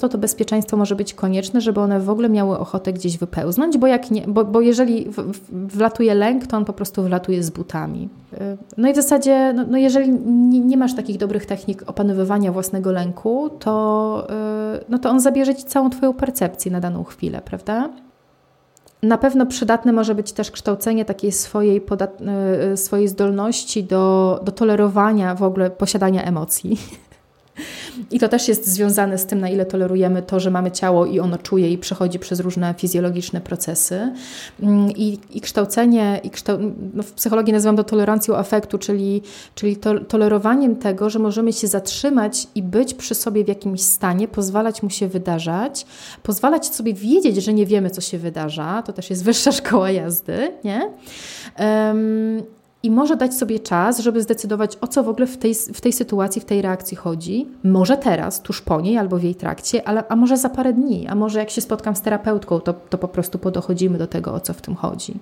To 0.00 0.08
to 0.08 0.18
bezpieczeństwo 0.18 0.76
może 0.76 0.96
być 0.96 1.14
konieczne, 1.14 1.60
żeby 1.60 1.80
one 1.80 2.00
w 2.00 2.10
ogóle 2.10 2.28
miały 2.28 2.58
ochotę 2.58 2.92
gdzieś 2.92 3.18
wypełznąć, 3.18 3.78
bo, 3.78 3.86
jak 3.86 4.10
nie, 4.10 4.22
bo, 4.26 4.44
bo 4.44 4.60
jeżeli 4.60 5.04
w, 5.04 5.16
w, 5.16 5.68
wlatuje 5.76 6.14
lęk, 6.14 6.46
to 6.46 6.56
on 6.56 6.64
po 6.64 6.72
prostu 6.72 7.02
wlatuje 7.02 7.42
z 7.42 7.50
butami. 7.50 8.08
No 8.76 8.88
i 8.88 8.92
w 8.92 8.96
zasadzie, 8.96 9.52
no, 9.52 9.64
no 9.70 9.78
jeżeli 9.78 10.10
nie, 10.26 10.60
nie, 10.60 10.76
masz 10.76 10.94
takich 10.94 11.18
dobrych 11.18 11.46
technik 11.46 11.82
opanowywania 11.86 12.52
własnego 12.52 12.92
lęku, 12.92 13.50
to, 13.58 14.26
y, 14.80 14.84
no 14.88 14.98
to 14.98 15.10
on 15.10 15.20
zabierze 15.20 15.54
ci 15.54 15.64
całą 15.64 15.90
Twoją 15.90 16.12
percepcję 16.12 16.70
na 16.70 16.80
daną 16.80 17.04
chwilę, 17.04 17.42
prawda? 17.52 17.88
Na 19.02 19.18
pewno 19.18 19.46
przydatne 19.46 19.92
może 19.92 20.14
być 20.14 20.32
też 20.32 20.50
kształcenie 20.50 21.04
takiej 21.04 21.32
swojej, 21.32 21.80
podat- 21.80 22.20
y, 22.72 22.76
swojej 22.76 23.08
zdolności 23.08 23.84
do, 23.84 24.40
do 24.44 24.52
tolerowania 24.52 25.34
w 25.34 25.42
ogóle 25.42 25.70
posiadania 25.70 26.22
emocji. 26.22 26.78
I 28.10 28.18
to 28.18 28.28
też 28.28 28.48
jest 28.48 28.66
związane 28.66 29.18
z 29.18 29.26
tym, 29.26 29.40
na 29.40 29.48
ile 29.48 29.66
tolerujemy 29.66 30.22
to, 30.22 30.40
że 30.40 30.50
mamy 30.50 30.70
ciało 30.70 31.06
i 31.06 31.20
ono 31.20 31.38
czuje 31.38 31.72
i 31.72 31.78
przechodzi 31.78 32.18
przez 32.18 32.40
różne 32.40 32.74
fizjologiczne 32.78 33.40
procesy. 33.40 34.12
Mm, 34.62 34.90
I, 34.90 35.18
i 35.30 35.40
kształcenie, 35.40 36.20
i 36.24 36.30
kształ... 36.30 36.58
no 36.94 37.02
w 37.02 37.12
psychologii 37.12 37.52
nazywam 37.52 37.76
to 37.76 37.84
tolerancją 37.84 38.36
afektu, 38.36 38.78
czyli, 38.78 39.22
czyli 39.54 39.76
to, 39.76 40.00
tolerowaniem 40.00 40.76
tego, 40.76 41.10
że 41.10 41.18
możemy 41.18 41.52
się 41.52 41.68
zatrzymać 41.68 42.46
i 42.54 42.62
być 42.62 42.94
przy 42.94 43.14
sobie 43.14 43.44
w 43.44 43.48
jakimś 43.48 43.82
stanie, 43.82 44.28
pozwalać 44.28 44.82
mu 44.82 44.90
się 44.90 45.08
wydarzać, 45.08 45.86
pozwalać 46.22 46.74
sobie 46.74 46.94
wiedzieć, 46.94 47.36
że 47.36 47.52
nie 47.52 47.66
wiemy, 47.66 47.90
co 47.90 48.00
się 48.00 48.18
wydarza. 48.18 48.82
To 48.82 48.92
też 48.92 49.10
jest 49.10 49.24
wyższa 49.24 49.52
szkoła 49.62 49.90
jazdy, 49.90 50.52
nie? 50.64 50.90
Um, 51.58 52.42
i 52.82 52.90
może 52.90 53.16
dać 53.16 53.34
sobie 53.34 53.60
czas, 53.60 53.98
żeby 53.98 54.22
zdecydować, 54.22 54.78
o 54.80 54.86
co 54.86 55.02
w 55.02 55.08
ogóle 55.08 55.26
w 55.26 55.38
tej, 55.38 55.54
w 55.54 55.80
tej 55.80 55.92
sytuacji, 55.92 56.40
w 56.40 56.44
tej 56.44 56.62
reakcji 56.62 56.96
chodzi. 56.96 57.48
Może 57.64 57.96
teraz, 57.96 58.42
tuż 58.42 58.62
po 58.62 58.80
niej 58.80 58.98
albo 58.98 59.18
w 59.18 59.22
jej 59.22 59.34
trakcie, 59.34 59.88
ale, 59.88 60.04
a 60.08 60.16
może 60.16 60.36
za 60.36 60.48
parę 60.48 60.72
dni, 60.72 61.06
a 61.08 61.14
może 61.14 61.38
jak 61.38 61.50
się 61.50 61.60
spotkam 61.60 61.96
z 61.96 62.00
terapeutką, 62.00 62.60
to, 62.60 62.72
to 62.72 62.98
po 62.98 63.08
prostu 63.08 63.38
podochodzimy 63.38 63.98
do 63.98 64.06
tego, 64.06 64.34
o 64.34 64.40
co 64.40 64.52
w 64.54 64.60
tym 64.60 64.74
chodzi. 64.74 65.14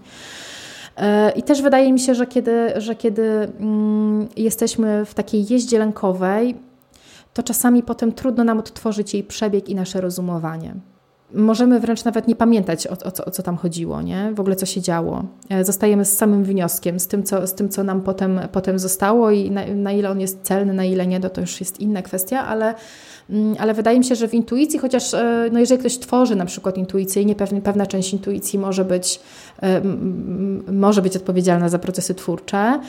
E, 0.96 1.30
I 1.30 1.42
też 1.42 1.62
wydaje 1.62 1.92
mi 1.92 2.00
się, 2.00 2.14
że 2.14 2.26
kiedy, 2.26 2.72
że 2.76 2.94
kiedy 2.94 3.22
mm, 3.60 4.28
jesteśmy 4.36 5.04
w 5.04 5.14
takiej 5.14 5.46
jeździe 5.50 5.78
lękowej, 5.78 6.56
to 7.34 7.42
czasami 7.42 7.82
potem 7.82 8.12
trudno 8.12 8.44
nam 8.44 8.58
odtworzyć 8.58 9.14
jej 9.14 9.24
przebieg 9.24 9.68
i 9.68 9.74
nasze 9.74 10.00
rozumowanie 10.00 10.74
możemy 11.34 11.80
wręcz 11.80 12.04
nawet 12.04 12.28
nie 12.28 12.36
pamiętać, 12.36 12.86
o, 12.86 12.90
o, 12.90 13.10
co, 13.10 13.24
o, 13.24 13.30
co, 13.30 13.42
tam 13.42 13.56
chodziło, 13.56 14.02
nie? 14.02 14.32
w 14.34 14.40
ogóle 14.40 14.56
co 14.56 14.66
się 14.66 14.80
działo. 14.80 15.24
E, 15.48 15.64
zostajemy 15.64 16.04
z 16.04 16.16
samym 16.16 16.44
wnioskiem, 16.44 17.00
z 17.00 17.06
tym, 17.06 17.22
co, 17.22 17.46
z 17.46 17.54
tym, 17.54 17.68
co 17.68 17.84
nam 17.84 18.02
potem, 18.02 18.40
potem 18.52 18.78
zostało 18.78 19.30
i 19.30 19.50
na, 19.50 19.66
na 19.66 19.92
ile 19.92 20.10
on 20.10 20.20
jest 20.20 20.42
celny, 20.42 20.72
na 20.72 20.84
ile 20.84 21.06
nie, 21.06 21.20
to, 21.20 21.30
to 21.30 21.40
już 21.40 21.60
jest 21.60 21.80
inna 21.80 22.02
kwestia, 22.02 22.46
ale, 22.46 22.74
mm, 23.30 23.56
ale 23.58 23.74
wydaje 23.74 23.98
mi 23.98 24.04
się, 24.04 24.14
że 24.14 24.28
w 24.28 24.34
intuicji, 24.34 24.78
chociaż 24.78 25.14
e, 25.14 25.48
no 25.52 25.58
jeżeli 25.58 25.80
ktoś 25.80 25.98
tworzy 25.98 26.36
na 26.36 26.44
przykład 26.44 26.78
intuicyjnie, 26.78 27.34
pewna, 27.34 27.60
pewna 27.60 27.86
część 27.86 28.12
intuicji 28.12 28.58
może 28.58 28.84
być, 28.84 29.20
e, 29.62 29.82
może 30.72 31.02
być 31.02 31.16
odpowiedzialna 31.16 31.68
za 31.68 31.78
procesy 31.78 32.14
twórcze, 32.14 32.80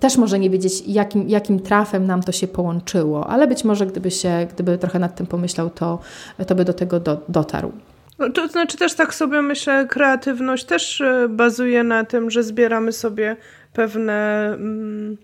też 0.00 0.16
może 0.16 0.38
nie 0.38 0.50
wiedzieć, 0.50 0.82
jakim, 0.86 1.28
jakim 1.28 1.60
trafem 1.60 2.06
nam 2.06 2.22
to 2.22 2.32
się 2.32 2.48
połączyło, 2.48 3.26
ale 3.26 3.46
być 3.46 3.64
może 3.64 3.86
gdyby 3.86 4.10
się, 4.10 4.46
gdyby 4.54 4.78
trochę 4.78 4.98
nad 4.98 5.16
tym 5.16 5.26
pomyślał, 5.26 5.70
to, 5.70 5.98
to 6.46 6.54
by 6.54 6.64
do 6.64 6.72
tego 6.72 7.00
do, 7.00 7.20
dotarł. 7.28 7.72
No, 8.18 8.30
to 8.30 8.48
znaczy 8.48 8.76
też 8.76 8.94
tak 8.94 9.14
sobie 9.14 9.42
myślę, 9.42 9.86
kreatywność 9.86 10.64
też 10.64 11.00
e, 11.00 11.28
bazuje 11.28 11.84
na 11.84 12.04
tym, 12.04 12.30
że 12.30 12.42
zbieramy 12.42 12.92
sobie 12.92 13.36
pewne 13.72 14.48
mm, 14.54 15.16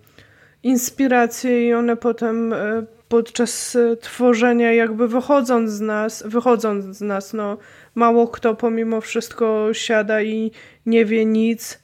inspiracje 0.63 1.69
i 1.69 1.75
one 1.75 1.97
potem 1.97 2.53
e, 2.53 2.83
podczas 3.09 3.77
e, 3.77 3.97
tworzenia 3.97 4.73
jakby 4.73 5.09
wychodząc 5.09 5.71
z 5.71 5.81
nas, 5.81 6.25
wychodząc 6.27 6.97
z 6.97 7.01
nas, 7.01 7.33
no 7.33 7.57
mało 7.95 8.29
kto 8.29 8.55
pomimo 8.55 9.01
wszystko 9.01 9.69
siada 9.73 10.23
i 10.23 10.51
nie 10.87 11.05
wie 11.05 11.25
nic, 11.25 11.84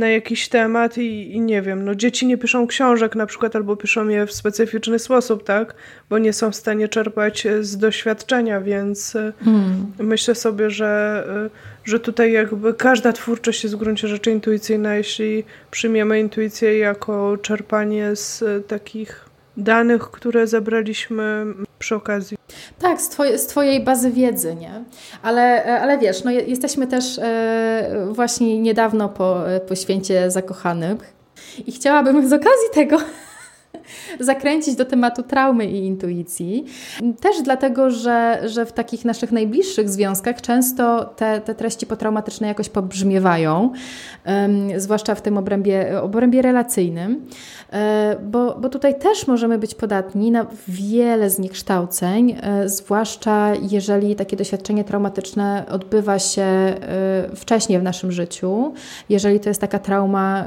na 0.00 0.08
jakiś 0.08 0.48
temat 0.48 0.98
i, 0.98 1.34
i, 1.34 1.40
nie 1.40 1.62
wiem, 1.62 1.84
no 1.84 1.94
dzieci 1.94 2.26
nie 2.26 2.38
piszą 2.38 2.66
książek 2.66 3.16
na 3.16 3.26
przykład 3.26 3.56
albo 3.56 3.76
piszą 3.76 4.08
je 4.08 4.26
w 4.26 4.32
specyficzny 4.32 4.98
sposób, 4.98 5.44
tak? 5.44 5.74
Bo 6.10 6.18
nie 6.18 6.32
są 6.32 6.50
w 6.50 6.56
stanie 6.56 6.88
czerpać 6.88 7.46
e, 7.46 7.64
z 7.64 7.78
doświadczenia, 7.78 8.60
więc 8.60 9.16
e, 9.16 9.32
hmm. 9.44 9.92
myślę 9.98 10.34
sobie, 10.34 10.70
że, 10.70 11.24
e, 11.46 11.50
że 11.84 12.00
tutaj 12.00 12.32
jakby 12.32 12.74
każda 12.74 13.12
twórczość 13.12 13.62
jest 13.62 13.76
w 13.76 13.78
gruncie 13.78 14.08
rzeczy 14.08 14.30
intuicyjna, 14.30 14.94
jeśli 14.94 15.44
przyjmiemy 15.70 16.20
intuicję 16.20 16.78
jako 16.78 17.36
czerpanie 17.42 18.16
z 18.16 18.44
takich 18.66 19.29
danych, 19.56 20.10
które 20.10 20.46
zebraliśmy 20.46 21.46
przy 21.78 21.94
okazji. 21.94 22.36
Tak, 22.78 23.00
z, 23.00 23.08
twoje, 23.08 23.38
z 23.38 23.46
Twojej 23.46 23.84
bazy 23.84 24.10
wiedzy, 24.10 24.54
nie? 24.54 24.84
Ale, 25.22 25.66
e, 25.66 25.80
ale 25.80 25.98
wiesz, 25.98 26.24
no 26.24 26.30
jesteśmy 26.30 26.86
też 26.86 27.18
e, 27.18 28.06
właśnie 28.10 28.60
niedawno 28.60 29.08
po, 29.08 29.42
po 29.68 29.76
święcie 29.76 30.30
zakochanych 30.30 31.14
i 31.66 31.72
chciałabym 31.72 32.28
z 32.28 32.32
okazji 32.32 32.68
tego 32.74 32.98
zakręcić 34.20 34.74
do 34.76 34.84
tematu 34.84 35.22
traumy 35.22 35.66
i 35.66 35.86
intuicji. 35.86 36.64
Też 37.20 37.42
dlatego, 37.42 37.90
że, 37.90 38.40
że 38.46 38.66
w 38.66 38.72
takich 38.72 39.04
naszych 39.04 39.32
najbliższych 39.32 39.88
związkach 39.88 40.40
często 40.40 41.04
te, 41.04 41.40
te 41.40 41.54
treści 41.54 41.86
potraumatyczne 41.86 42.48
jakoś 42.48 42.68
pobrzmiewają, 42.68 43.72
um, 44.26 44.80
zwłaszcza 44.80 45.14
w 45.14 45.22
tym 45.22 45.38
obrębie, 45.38 46.02
obrębie 46.02 46.42
relacyjnym, 46.42 47.26
e, 47.72 48.16
bo, 48.22 48.54
bo 48.60 48.68
tutaj 48.68 48.98
też 48.98 49.26
możemy 49.26 49.58
być 49.58 49.74
podatni 49.74 50.30
na 50.30 50.46
wiele 50.68 51.30
zniekształceń, 51.30 52.36
e, 52.42 52.68
zwłaszcza 52.68 53.52
jeżeli 53.70 54.16
takie 54.16 54.36
doświadczenie 54.36 54.84
traumatyczne 54.84 55.64
odbywa 55.70 56.18
się 56.18 56.42
e, 56.42 56.76
wcześniej 57.36 57.78
w 57.78 57.82
naszym 57.82 58.12
życiu, 58.12 58.72
jeżeli 59.08 59.40
to 59.40 59.48
jest 59.48 59.60
taka 59.60 59.78
trauma 59.78 60.44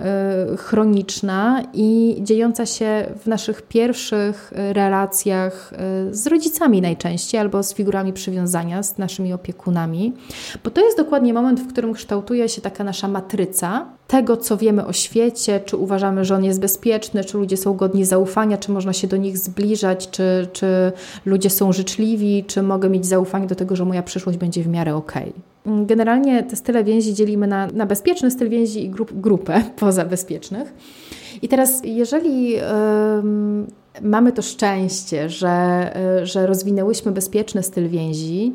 chroniczna 0.57 1.63
i 1.73 2.17
dziejąca 2.21 2.65
się 2.65 3.05
w 3.19 3.27
naszych 3.27 3.61
pierwszych 3.61 4.53
e, 4.55 4.73
relacjach 4.73 5.73
e, 5.73 6.13
z 6.13 6.27
rodzicami 6.27 6.81
najczęściej 6.81 7.41
albo 7.41 7.63
z 7.63 7.73
figurami 7.73 8.13
przywiązania, 8.13 8.83
z 8.83 8.97
naszymi 8.97 9.33
opiekunami, 9.33 10.13
bo 10.63 10.69
to 10.69 10.85
jest 10.85 10.97
dokładnie 10.97 11.33
moment, 11.33 11.59
w 11.59 11.67
którym 11.67 11.93
kształtuje 11.93 12.49
się 12.49 12.61
taka 12.61 12.83
nasza 12.83 13.07
matryca 13.07 13.85
tego, 14.07 14.37
co 14.37 14.57
wiemy 14.57 14.85
o 14.85 14.93
świecie, 14.93 15.59
czy 15.59 15.77
uważamy, 15.77 16.25
że 16.25 16.35
on 16.35 16.43
jest 16.43 16.59
bezpieczny, 16.59 17.23
czy 17.23 17.37
ludzie 17.37 17.57
są 17.57 17.73
godni 17.73 18.05
zaufania, 18.05 18.57
czy 18.57 18.71
można 18.71 18.93
się 18.93 19.07
do 19.07 19.17
nich 19.17 19.37
zbliżać, 19.37 20.09
czy, 20.09 20.47
czy 20.53 20.91
ludzie 21.25 21.49
są 21.49 21.73
życzliwi, 21.73 22.43
czy 22.47 22.63
mogę 22.63 22.89
mieć 22.89 23.05
zaufanie 23.05 23.47
do 23.47 23.55
tego, 23.55 23.75
że 23.75 23.85
moja 23.85 24.03
przyszłość 24.03 24.37
będzie 24.37 24.63
w 24.63 24.67
miarę 24.67 24.95
okej. 24.95 25.33
Okay. 25.65 25.85
Generalnie 25.85 26.43
te 26.43 26.55
style 26.55 26.83
więzi 26.83 27.13
dzielimy 27.13 27.47
na, 27.47 27.67
na 27.67 27.85
bezpieczny 27.85 28.31
styl 28.31 28.49
więzi 28.49 28.85
i 28.85 28.89
grup, 28.89 29.11
grupę 29.13 29.63
poza 29.79 30.05
bezpiecznych. 30.05 30.73
I 31.43 31.47
teraz, 31.47 31.81
jeżeli 31.83 32.55
mamy 34.01 34.31
to 34.31 34.41
szczęście, 34.41 35.29
że, 35.29 35.93
y, 36.21 36.25
że 36.25 36.47
rozwinęłyśmy 36.47 37.11
bezpieczny 37.11 37.63
styl 37.63 37.89
więzi, 37.89 38.53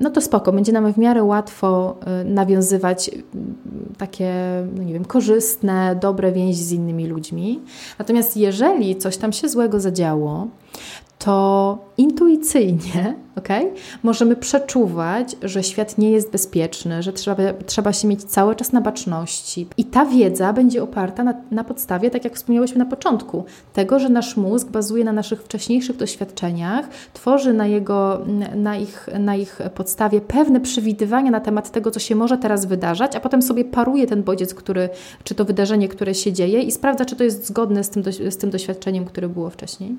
no 0.00 0.10
to 0.10 0.20
spoko, 0.20 0.52
będzie 0.52 0.72
nam 0.72 0.92
w 0.92 0.98
miarę 0.98 1.22
łatwo 1.22 1.96
y, 2.22 2.24
nawiązywać 2.24 3.10
takie, 3.98 4.32
no 4.76 4.82
nie 4.82 4.92
wiem, 4.92 5.04
korzystne, 5.04 5.98
dobre 6.00 6.32
więzi 6.32 6.64
z 6.64 6.72
innymi 6.72 7.06
ludźmi. 7.06 7.60
Natomiast 7.98 8.36
jeżeli 8.36 8.96
coś 8.96 9.16
tam 9.16 9.32
się 9.32 9.48
złego 9.48 9.80
zadziało, 9.80 10.48
to 11.18 11.78
intuicyjnie 11.96 13.14
okay, 13.36 13.72
możemy 14.02 14.36
przeczuwać, 14.36 15.36
że 15.42 15.62
świat 15.62 15.98
nie 15.98 16.10
jest 16.10 16.30
bezpieczny, 16.30 17.02
że 17.02 17.12
trzeba, 17.12 17.42
trzeba 17.66 17.92
się 17.92 18.08
mieć 18.08 18.24
cały 18.24 18.56
czas 18.56 18.72
na 18.72 18.80
baczności. 18.80 19.66
I 19.76 19.84
ta 19.84 20.06
wiedza 20.06 20.52
będzie 20.52 20.82
oparta 20.82 21.24
na, 21.24 21.34
na 21.50 21.64
podstawie, 21.64 22.10
tak 22.10 22.24
jak 22.24 22.34
wspomniałyśmy 22.34 22.78
na 22.78 22.86
początku, 22.86 23.44
tego, 23.72 23.98
że 23.98 24.08
nasz 24.08 24.36
mózg 24.36 24.68
bazuje 24.68 25.04
na 25.04 25.12
naszych 25.12 25.42
wcześniejszych 25.42 25.96
doświadczeniach, 25.96 26.88
tworzy 27.12 27.52
na, 27.52 27.66
jego, 27.66 28.26
na, 28.56 28.76
ich, 28.76 29.08
na 29.18 29.36
ich 29.36 29.58
podstawie 29.74 30.20
pewne 30.20 30.60
przewidywania 30.60 31.30
na 31.30 31.40
temat 31.40 31.70
tego, 31.70 31.90
co 31.90 32.00
się 32.00 32.14
może 32.14 32.38
teraz 32.38 32.66
wydarzać, 32.66 33.16
a 33.16 33.20
potem 33.20 33.42
sobie 33.42 33.64
paruje 33.64 34.06
ten 34.06 34.22
bodziec, 34.22 34.54
który, 34.54 34.88
czy 35.24 35.34
to 35.34 35.44
wydarzenie, 35.44 35.88
które 35.88 36.14
się 36.14 36.32
dzieje 36.32 36.62
i 36.62 36.72
sprawdza, 36.72 37.04
czy 37.04 37.16
to 37.16 37.24
jest 37.24 37.46
zgodne 37.46 37.84
z 37.84 37.90
tym, 37.90 38.02
z 38.30 38.36
tym 38.36 38.50
doświadczeniem, 38.50 39.04
które 39.04 39.28
było 39.28 39.50
wcześniej. 39.50 39.96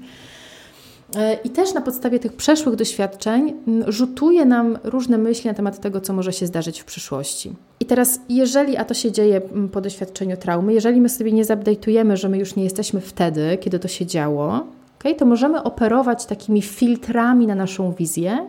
E, 1.16 1.34
I 1.44 1.50
też 1.50 1.74
na 1.74 1.82
podstawie 1.82 2.20
tych 2.20 2.34
przeszłych 2.34 2.76
doświadczeń 2.76 3.54
rzutuje 3.88 4.46
nam 4.46 4.78
różne 4.84 5.18
myśli 5.18 5.48
na 5.48 5.54
temat 5.54 5.80
tego, 5.80 6.02
co 6.02 6.14
może 6.14 6.34
się 6.34 6.48
zdarzyć 6.48 6.80
w 6.80 6.86
przyszłości. 6.86 7.54
I 7.80 7.86
teraz, 7.86 8.20
jeżeli, 8.30 8.78
a 8.78 8.86
to 8.86 8.94
się 8.94 9.12
dzieje 9.12 9.42
po 9.72 9.82
doświadczeniu 9.82 10.38
traumy, 10.38 10.74
jeżeli 10.74 11.02
my 11.02 11.10
sobie 11.10 11.32
nie 11.32 11.46
zupdate'ujemy, 11.46 12.16
że 12.16 12.30
my 12.30 12.38
już 12.38 12.56
nie 12.56 12.64
jesteśmy 12.64 13.02
wtedy, 13.02 13.58
kiedy 13.62 13.80
to 13.80 13.88
się 13.88 14.06
działo, 14.06 14.68
okay, 15.00 15.16
to 15.16 15.26
możemy 15.26 15.64
operować 15.64 16.26
takimi 16.26 16.62
filtrami 16.62 17.48
na 17.48 17.56
naszą 17.56 17.92
wizję, 17.92 18.48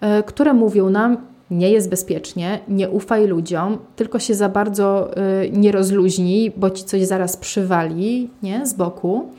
e, 0.00 0.22
które 0.22 0.54
mówią 0.54 0.90
nam, 0.90 1.16
nie 1.50 1.70
jest 1.70 1.90
bezpiecznie, 1.90 2.60
nie 2.68 2.90
ufaj 2.90 3.26
ludziom, 3.26 3.78
tylko 3.96 4.18
się 4.18 4.34
za 4.34 4.48
bardzo 4.48 5.10
y, 5.44 5.50
nie 5.50 5.72
rozluźnij, 5.72 6.52
bo 6.56 6.70
ci 6.70 6.84
coś 6.84 7.02
zaraz 7.02 7.36
przywali 7.36 8.30
nie? 8.42 8.66
z 8.66 8.74
boku. 8.74 9.30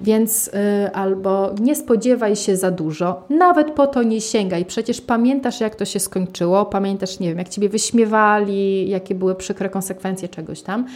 Więc 0.00 0.48
y, 0.48 0.52
albo 0.92 1.54
nie 1.60 1.76
spodziewaj 1.76 2.36
się 2.36 2.56
za 2.56 2.70
dużo, 2.70 3.24
nawet 3.30 3.70
po 3.70 3.86
to 3.86 4.02
nie 4.02 4.20
sięgaj. 4.20 4.64
Przecież 4.64 5.00
pamiętasz, 5.00 5.60
jak 5.60 5.74
to 5.74 5.84
się 5.84 6.00
skończyło, 6.00 6.66
pamiętasz, 6.66 7.20
nie 7.20 7.28
wiem, 7.28 7.38
jak 7.38 7.48
ciebie 7.48 7.68
wyśmiewali, 7.68 8.88
jakie 8.88 9.14
były 9.14 9.34
przykre 9.34 9.68
konsekwencje 9.68 10.28
czegoś 10.28 10.62
tam. 10.62 10.86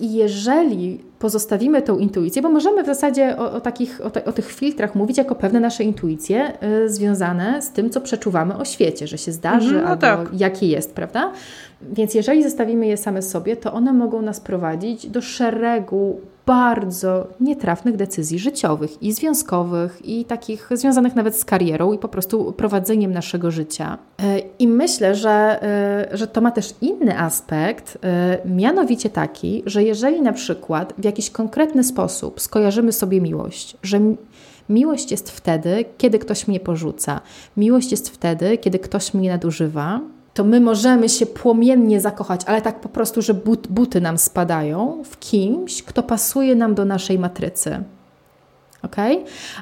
I 0.00 0.12
jeżeli 0.14 1.00
pozostawimy 1.18 1.82
tą 1.82 1.98
intuicję, 1.98 2.42
bo 2.42 2.48
możemy 2.48 2.82
w 2.82 2.86
zasadzie 2.86 3.38
o, 3.38 3.52
o 3.52 3.60
takich, 3.60 4.00
o, 4.00 4.10
te, 4.10 4.24
o, 4.24 4.32
tych 4.32 4.52
filtrach 4.52 4.94
mówić 4.94 5.18
jako 5.18 5.34
pewne 5.34 5.60
nasze 5.60 5.84
intuicje 5.84 6.52
y, 6.62 6.88
związane 6.88 7.62
z 7.62 7.70
tym, 7.70 7.90
co 7.90 8.00
przeczuwamy 8.00 8.56
o 8.56 8.64
świecie, 8.64 9.06
że 9.06 9.18
się 9.18 9.32
zdarzy 9.32 9.70
mm, 9.70 9.82
no 9.82 9.88
albo 9.88 10.00
tak. 10.00 10.40
jaki 10.40 10.68
jest, 10.68 10.94
prawda? 10.94 11.32
Więc 11.82 12.14
jeżeli 12.14 12.42
zostawimy 12.42 12.86
je 12.86 12.96
same 12.96 13.22
sobie, 13.22 13.56
to 13.56 13.72
one 13.72 13.92
mogą 13.92 14.22
nas 14.22 14.40
prowadzić 14.40 15.06
do 15.06 15.20
szeregu 15.20 16.20
bardzo 16.46 17.26
nietrafnych 17.40 17.96
decyzji 17.96 18.38
życiowych 18.38 19.02
i 19.02 19.12
związkowych, 19.12 20.00
i 20.04 20.24
takich 20.24 20.68
związanych 20.72 21.14
nawet 21.14 21.36
z 21.36 21.44
karierą 21.44 21.92
i 21.92 21.98
po 21.98 22.08
prostu 22.08 22.52
prowadzeniem 22.52 23.12
naszego 23.12 23.50
życia. 23.50 23.98
E, 24.22 24.38
I 24.38 24.68
myślę, 24.68 25.14
że, 25.14 25.62
e, 25.62 26.16
że 26.16 26.26
to 26.26 26.40
ma 26.40 26.50
też 26.50 26.74
inny 26.80 27.18
aspekt, 27.18 27.98
e, 28.04 28.38
mianowicie 28.44 29.10
taki, 29.10 29.62
że 29.66 29.82
jeżeli 29.82 30.22
na 30.22 30.32
przykład 30.32 30.94
w 30.98 31.04
jakiś 31.04 31.30
konkretny 31.30 31.84
sposób 31.84 32.40
skojarzymy 32.40 32.92
sobie 32.92 33.20
miłość, 33.20 33.76
że 33.82 34.00
miłość 34.68 35.10
jest 35.10 35.30
wtedy, 35.30 35.84
kiedy 35.98 36.18
ktoś 36.18 36.48
mnie 36.48 36.60
porzuca, 36.60 37.20
miłość 37.56 37.90
jest 37.90 38.08
wtedy, 38.08 38.58
kiedy 38.58 38.78
ktoś 38.78 39.14
mnie 39.14 39.30
nadużywa, 39.30 40.00
to 40.34 40.44
my 40.44 40.60
możemy 40.60 41.08
się 41.08 41.26
płomiennie 41.26 42.00
zakochać, 42.00 42.40
ale 42.46 42.62
tak 42.62 42.80
po 42.80 42.88
prostu, 42.88 43.22
że 43.22 43.34
but, 43.34 43.68
buty 43.68 44.00
nam 44.00 44.18
spadają 44.18 45.02
w 45.04 45.18
kimś, 45.18 45.82
kto 45.82 46.02
pasuje 46.02 46.54
nam 46.54 46.74
do 46.74 46.84
naszej 46.84 47.18
matrycy. 47.18 47.84
ok? 48.82 48.96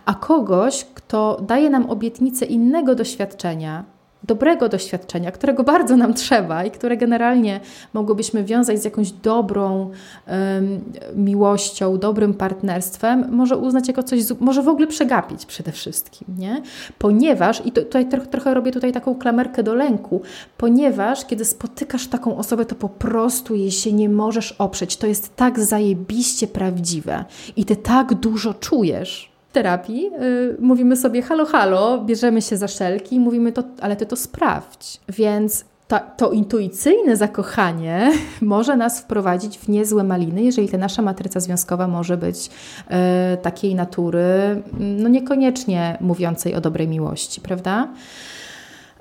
A 0.04 0.14
kogoś, 0.14 0.86
kto 0.94 1.40
daje 1.46 1.70
nam 1.70 1.90
obietnicę 1.90 2.44
innego 2.44 2.94
doświadczenia, 2.94 3.84
dobrego 4.24 4.68
doświadczenia, 4.68 5.32
którego 5.32 5.64
bardzo 5.64 5.96
nam 5.96 6.14
trzeba 6.14 6.64
i 6.64 6.70
które 6.70 6.96
generalnie 6.96 7.60
mogłybyśmy 7.94 8.44
wiązać 8.44 8.82
z 8.82 8.84
jakąś 8.84 9.12
dobrą 9.12 9.90
um, 10.26 10.80
miłością, 11.16 11.98
dobrym 11.98 12.34
partnerstwem, 12.34 13.26
może 13.30 13.56
uznać 13.56 13.88
jako 13.88 14.02
coś, 14.02 14.20
może 14.40 14.62
w 14.62 14.68
ogóle 14.68 14.86
przegapić 14.86 15.46
przede 15.46 15.72
wszystkim, 15.72 16.28
nie? 16.38 16.62
Ponieważ, 16.98 17.66
i 17.66 17.72
tutaj 17.72 18.08
trochę, 18.08 18.26
trochę 18.26 18.54
robię 18.54 18.72
tutaj 18.72 18.92
taką 18.92 19.14
klamerkę 19.14 19.62
do 19.62 19.74
lęku, 19.74 20.22
ponieważ 20.56 21.26
kiedy 21.26 21.44
spotykasz 21.44 22.06
taką 22.06 22.36
osobę, 22.36 22.64
to 22.64 22.74
po 22.74 22.88
prostu 22.88 23.54
jej 23.54 23.70
się 23.70 23.92
nie 23.92 24.08
możesz 24.08 24.52
oprzeć. 24.52 24.96
To 24.96 25.06
jest 25.06 25.36
tak 25.36 25.60
zajebiście 25.60 26.46
prawdziwe 26.46 27.24
i 27.56 27.64
ty 27.64 27.76
tak 27.76 28.14
dużo 28.14 28.54
czujesz, 28.54 29.29
terapii 29.52 30.02
yy, 30.02 30.56
mówimy 30.60 30.96
sobie 30.96 31.22
halo, 31.22 31.46
halo, 31.46 31.98
bierzemy 31.98 32.42
się 32.42 32.56
za 32.56 32.68
szelki 32.68 33.16
i 33.16 33.20
mówimy 33.20 33.52
to, 33.52 33.62
ale 33.80 33.96
ty 33.96 34.06
to 34.06 34.16
sprawdź. 34.16 35.00
Więc 35.08 35.64
to, 35.88 36.00
to 36.16 36.30
intuicyjne 36.30 37.16
zakochanie 37.16 38.12
może 38.40 38.76
nas 38.76 39.00
wprowadzić 39.00 39.58
w 39.58 39.68
niezłe 39.68 40.04
maliny, 40.04 40.42
jeżeli 40.42 40.68
ta 40.68 40.78
nasza 40.78 41.02
matryca 41.02 41.40
związkowa 41.40 41.88
może 41.88 42.16
być 42.16 42.46
yy, 42.46 42.96
takiej 43.42 43.74
natury, 43.74 44.62
no 44.78 45.08
niekoniecznie 45.08 45.98
mówiącej 46.00 46.54
o 46.54 46.60
dobrej 46.60 46.88
miłości, 46.88 47.40
prawda? 47.40 47.88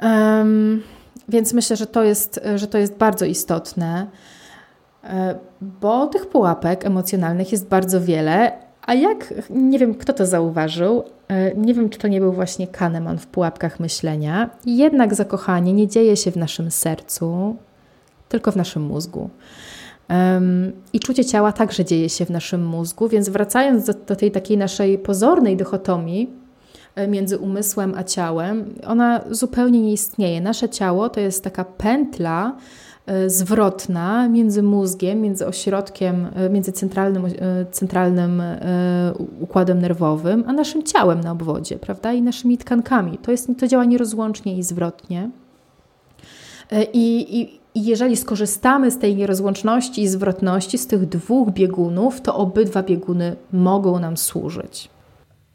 Um, 0.02 0.84
więc 1.30 1.54
myślę, 1.54 1.76
że 1.76 1.88
to 1.88 2.04
jest, 2.04 2.40
że 2.56 2.68
to 2.68 2.78
jest 2.78 2.96
bardzo 2.96 3.26
istotne, 3.26 4.08
yy, 5.04 5.10
bo 5.62 6.08
tych 6.08 6.28
pułapek 6.28 6.86
emocjonalnych 6.86 7.52
jest 7.52 7.68
bardzo 7.68 8.02
wiele, 8.02 8.69
a 8.90 8.94
jak, 8.94 9.34
nie 9.50 9.80
wiem 9.80 9.96
kto 9.96 10.14
to 10.14 10.26
zauważył, 10.26 11.04
e, 11.28 11.56
nie 11.56 11.74
wiem 11.74 11.90
czy 11.90 12.00
to 12.00 12.08
nie 12.08 12.20
był 12.20 12.34
właśnie 12.34 12.68
Kahneman 12.68 13.18
w 13.18 13.28
pułapkach 13.28 13.80
myślenia, 13.80 14.50
jednak 14.66 15.16
zakochanie 15.16 15.74
nie 15.74 15.88
dzieje 15.88 16.18
się 16.18 16.32
w 16.32 16.36
naszym 16.36 16.72
sercu, 16.72 17.56
tylko 18.30 18.52
w 18.52 18.56
naszym 18.56 18.84
mózgu. 18.84 19.30
I 20.94 21.00
czucie 21.00 21.26
ciała 21.26 21.52
także 21.52 21.86
dzieje 21.86 22.10
się 22.10 22.26
w 22.26 22.30
naszym 22.30 22.66
mózgu, 22.66 23.08
więc 23.08 23.30
wracając 23.30 23.86
do, 23.86 23.94
do 23.94 24.16
tej 24.16 24.32
takiej 24.32 24.58
naszej 24.58 24.98
pozornej 24.98 25.58
dychotomii, 25.58 26.30
e, 26.96 27.08
między 27.08 27.38
umysłem 27.38 27.94
a 27.98 28.04
ciałem, 28.04 28.74
ona 28.88 29.22
zupełnie 29.32 29.82
nie 29.82 29.94
istnieje. 29.94 30.42
Nasze 30.42 30.70
ciało 30.70 31.10
to 31.10 31.20
jest 31.20 31.44
taka 31.44 31.66
pętla, 31.66 32.56
zwrotna 33.28 34.30
między 34.30 34.64
mózgiem, 34.64 35.22
między 35.22 35.48
ośrodkiem, 35.48 36.28
e, 36.36 36.50
między 36.50 36.72
centralnym, 36.72 37.26
e, 37.26 37.32
centralnym 37.72 38.44
układem 39.40 39.82
nerwowym, 39.82 40.44
a 40.48 40.54
naszym 40.54 40.84
ciałem 40.84 41.20
na 41.20 41.32
obwodzie, 41.32 41.78
prawda? 41.78 42.14
I 42.14 42.22
naszymi 42.22 42.58
tkankami. 42.58 43.18
To, 43.18 43.32
jest, 43.32 43.50
to 43.60 43.68
działa 43.68 43.86
nierozłącznie 43.86 44.58
i 44.58 44.64
zwrotnie. 44.64 45.30
I, 46.94 47.40
i, 47.40 47.60
i 47.80 47.86
jeżeli 47.86 48.18
skorzystamy 48.18 48.92
z 48.92 48.98
tej 48.98 49.16
nierozłączności 49.16 50.02
i 50.02 50.08
zwrotności, 50.08 50.78
z 50.78 50.88
tych 50.88 51.10
dwóch 51.10 51.52
biegunów, 51.52 52.22
to 52.22 52.36
obydwa 52.36 52.84
bieguny 52.84 53.36
mogą 53.52 54.00
nam 54.00 54.18
służyć. 54.18 54.90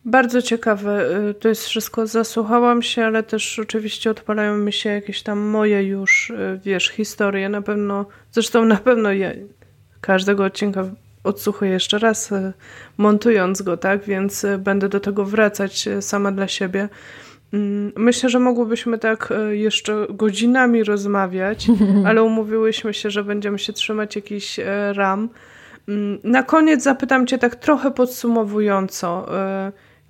Bardzo 0.05 0.43
ciekawe 0.43 1.16
y, 1.31 1.35
to 1.35 1.48
jest 1.48 1.66
wszystko. 1.66 2.06
Zasłuchałam 2.06 2.82
się, 2.82 3.05
ale 3.05 3.22
też 3.22 3.59
oczywiście 3.59 4.10
odpalają 4.10 4.59
mi 4.59 4.72
się 4.72 4.90
jakieś 4.90 5.22
tam 5.22 5.39
moje 5.39 5.82
już, 5.82 6.31
y, 6.31 6.60
wiesz, 6.64 6.89
historie. 6.89 7.48
Na 7.48 7.62
pewno, 7.62 8.06
zresztą 8.32 8.64
na 8.64 8.76
pewno 8.76 9.12
ja 9.12 9.31
każdego 10.01 10.44
odcinka 10.44 10.85
odsłuchuję 11.24 11.70
jeszcze 11.70 11.98
raz, 11.98 12.32
y, 12.32 12.52
montując 12.97 13.62
go, 13.62 13.76
tak? 13.76 14.05
Więc 14.05 14.47
będę 14.59 14.89
do 14.89 15.01
tego 15.01 15.24
wracać 15.24 15.89
sama 16.01 16.32
dla 16.32 16.48
siebie. 16.48 16.89
Mm, 17.52 17.93
myślę, 17.97 18.31
że 18.31 18.39
mogłybyśmy 18.39 18.98
tak 18.98 19.32
jeszcze 19.51 20.06
godzinami 20.10 20.85
rozmawiać, 20.85 21.66
ale 22.06 22.22
umówiłyśmy 22.22 22.94
się, 22.94 23.10
że 23.10 23.24
będziemy 23.24 23.59
się 23.59 23.72
trzymać 23.72 24.16
jakichś 24.16 24.60
ram. 24.93 25.28
Mm, 25.89 26.18
na 26.24 26.43
koniec 26.43 26.82
zapytam 26.82 27.26
Cię 27.26 27.39
tak 27.39 27.56
trochę 27.56 27.90
podsumowująco 27.90 29.28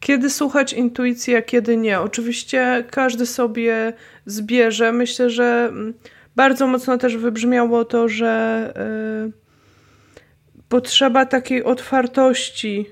kiedy 0.05 0.31
słuchać 0.31 0.73
intuicji, 0.73 1.35
a 1.35 1.43
kiedy 1.43 1.77
nie. 1.77 2.01
Oczywiście 2.01 2.85
każdy 2.91 3.27
sobie 3.27 3.93
zbierze. 4.27 4.93
Myślę, 4.93 5.31
że 5.31 5.67
mm, 5.69 5.95
bardzo 6.37 6.67
mocno 6.67 6.99
też 6.99 7.17
wybrzmiało 7.17 7.85
to, 7.85 8.09
że 8.09 8.73
y, 9.29 9.33
potrzeba 10.69 11.27
takiej 11.27 11.65
otwartości, 11.65 12.87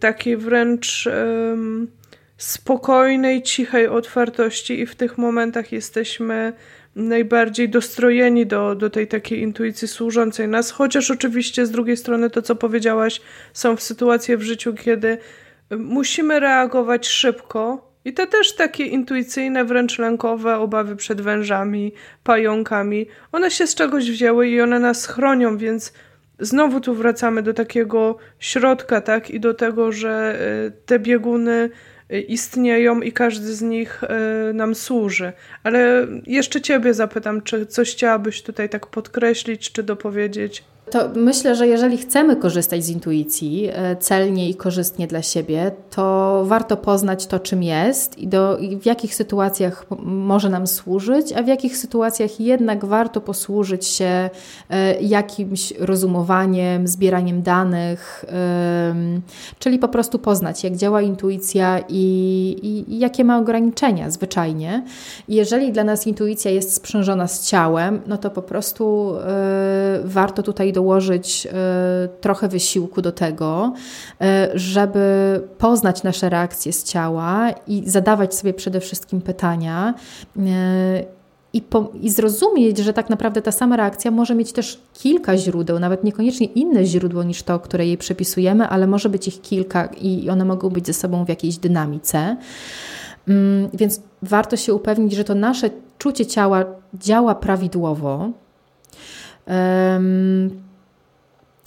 takiej 0.00 0.36
wręcz 0.36 1.06
y, 1.06 1.12
spokojnej, 2.36 3.42
cichej 3.42 3.88
otwartości, 3.88 4.80
i 4.80 4.86
w 4.86 4.94
tych 4.94 5.18
momentach 5.18 5.72
jesteśmy 5.72 6.52
najbardziej 6.96 7.68
dostrojeni 7.68 8.46
do, 8.46 8.74
do 8.74 8.90
tej 8.90 9.08
takiej 9.08 9.40
intuicji 9.40 9.88
służącej 9.88 10.48
nas, 10.48 10.70
chociaż 10.70 11.10
oczywiście 11.10 11.66
z 11.66 11.70
drugiej 11.70 11.96
strony 11.96 12.30
to, 12.30 12.42
co 12.42 12.56
powiedziałaś, 12.56 13.20
są 13.52 13.76
w 13.76 13.82
sytuacje 13.82 14.36
w 14.36 14.42
życiu, 14.42 14.74
kiedy 14.74 15.18
musimy 15.70 16.40
reagować 16.40 17.08
szybko. 17.08 17.88
I 18.04 18.12
te 18.12 18.26
też 18.26 18.54
takie 18.54 18.84
intuicyjne, 18.84 19.64
wręcz 19.64 19.98
lękowe 19.98 20.56
obawy 20.56 20.96
przed 20.96 21.20
wężami, 21.20 21.92
pająkami, 22.24 23.06
one 23.32 23.50
się 23.50 23.66
z 23.66 23.74
czegoś 23.74 24.10
wzięły 24.10 24.48
i 24.48 24.60
one 24.60 24.78
nas 24.78 25.06
chronią, 25.06 25.56
więc 25.56 25.92
znowu 26.38 26.80
tu 26.80 26.94
wracamy 26.94 27.42
do 27.42 27.54
takiego 27.54 28.16
środka, 28.38 29.00
tak? 29.00 29.30
I 29.30 29.40
do 29.40 29.54
tego, 29.54 29.92
że 29.92 30.38
y, 30.66 30.72
te 30.86 30.98
bieguny 30.98 31.70
y, 32.12 32.20
istnieją 32.20 33.00
i 33.00 33.12
każdy 33.12 33.54
z 33.54 33.62
nich 33.62 34.02
y, 34.50 34.54
nam 34.54 34.74
służy. 34.74 35.32
Ale 35.62 36.06
jeszcze 36.26 36.60
Ciebie 36.60 36.94
zapytam, 36.94 37.42
czy 37.42 37.66
coś 37.66 37.92
chciałabyś 37.92 38.42
tutaj 38.42 38.68
tak 38.68 38.86
podkreślić, 38.86 39.72
czy 39.72 39.82
dopowiedzieć? 39.82 40.64
To 40.90 41.08
myślę, 41.14 41.54
że 41.54 41.66
jeżeli 41.66 41.98
chcemy 41.98 42.36
korzystać 42.36 42.84
z 42.84 42.88
intuicji 42.88 43.68
e, 43.72 43.96
celnie 43.96 44.48
i 44.48 44.54
korzystnie 44.54 45.06
dla 45.06 45.22
siebie, 45.22 45.72
to 45.90 46.42
warto 46.46 46.76
poznać 46.76 47.26
to, 47.26 47.40
czym 47.40 47.62
jest 47.62 48.18
i, 48.18 48.28
do, 48.28 48.58
i 48.58 48.76
w 48.76 48.86
jakich 48.86 49.14
sytuacjach 49.14 49.86
może 50.02 50.48
nam 50.50 50.66
służyć, 50.66 51.32
a 51.32 51.42
w 51.42 51.46
jakich 51.46 51.76
sytuacjach 51.76 52.40
jednak 52.40 52.84
warto 52.84 53.20
posłużyć 53.20 53.86
się 53.86 54.30
e, 54.70 55.00
jakimś 55.00 55.72
rozumowaniem, 55.78 56.88
zbieraniem 56.88 57.42
danych, 57.42 58.24
czyli 59.58 59.78
po 59.78 59.88
prostu 59.88 60.18
poznać, 60.18 60.64
jak 60.64 60.76
działa 60.76 61.02
intuicja 61.02 61.80
i, 61.88 62.84
i, 62.88 62.98
jakie 62.98 63.24
ma 63.24 63.38
ograniczenia 63.38 64.10
zwyczajnie. 64.10 64.82
Jeżeli 65.28 65.72
dla 65.72 65.84
nas 65.84 66.06
intuicja 66.06 66.50
jest 66.50 66.74
sprzężona 66.74 67.28
z 67.28 67.48
ciałem, 67.48 68.00
no 68.06 68.18
to 68.18 68.30
po 68.30 68.42
prostu 68.42 69.14
e, 69.16 70.00
warto 70.04 70.42
tutaj 70.42 70.72
dołożyć 70.78 71.46
e, 71.46 72.08
trochę 72.20 72.48
wysiłku 72.48 73.02
do 73.02 73.12
tego, 73.12 73.72
e, 74.20 74.50
żeby 74.54 75.04
poznać 75.58 76.02
nasze 76.02 76.28
reakcje 76.28 76.72
z 76.72 76.84
ciała 76.84 77.50
i 77.66 77.82
zadawać 77.86 78.34
sobie 78.34 78.54
przede 78.54 78.80
wszystkim 78.80 79.20
pytania. 79.20 79.94
E, 80.36 81.04
I, 81.52 81.62
po, 81.62 81.90
I, 82.00 82.10
zrozumieć, 82.10 82.78
że 82.78 82.92
tak 82.92 83.10
naprawdę 83.10 83.42
ta 83.42 83.52
sama 83.52 83.76
reakcja 83.76 84.10
może 84.10 84.34
mieć 84.34 84.52
też 84.52 84.80
kilka 84.94 85.36
źródeł, 85.36 85.78
nawet 85.78 86.04
niekoniecznie 86.04 86.46
inne 86.46 86.84
źródło 86.84 87.22
niż 87.22 87.42
to, 87.42 87.58
które 87.58 87.86
jej 87.86 87.98
przypisujemy, 87.98 88.68
ale 88.68 88.86
może 88.86 89.08
być 89.08 89.28
ich 89.28 89.40
kilka 89.40 89.86
i 89.86 90.30
one 90.30 90.44
mogą 90.44 90.70
być 90.70 90.86
ze 90.86 90.92
sobą 90.92 91.24
w 91.24 91.28
jakiejś 91.28 91.56
dynamice. 91.56 92.36
Mm, 93.28 93.68
więc 93.74 94.00
warto 94.22 94.56
się 94.56 94.74
upewnić, 94.74 95.12
że 95.12 95.24
to 95.24 95.34
nasze 95.34 95.70
czucie 95.98 96.26
ciała 96.26 96.64
działa 96.94 97.34
prawidłowo. 97.34 98.30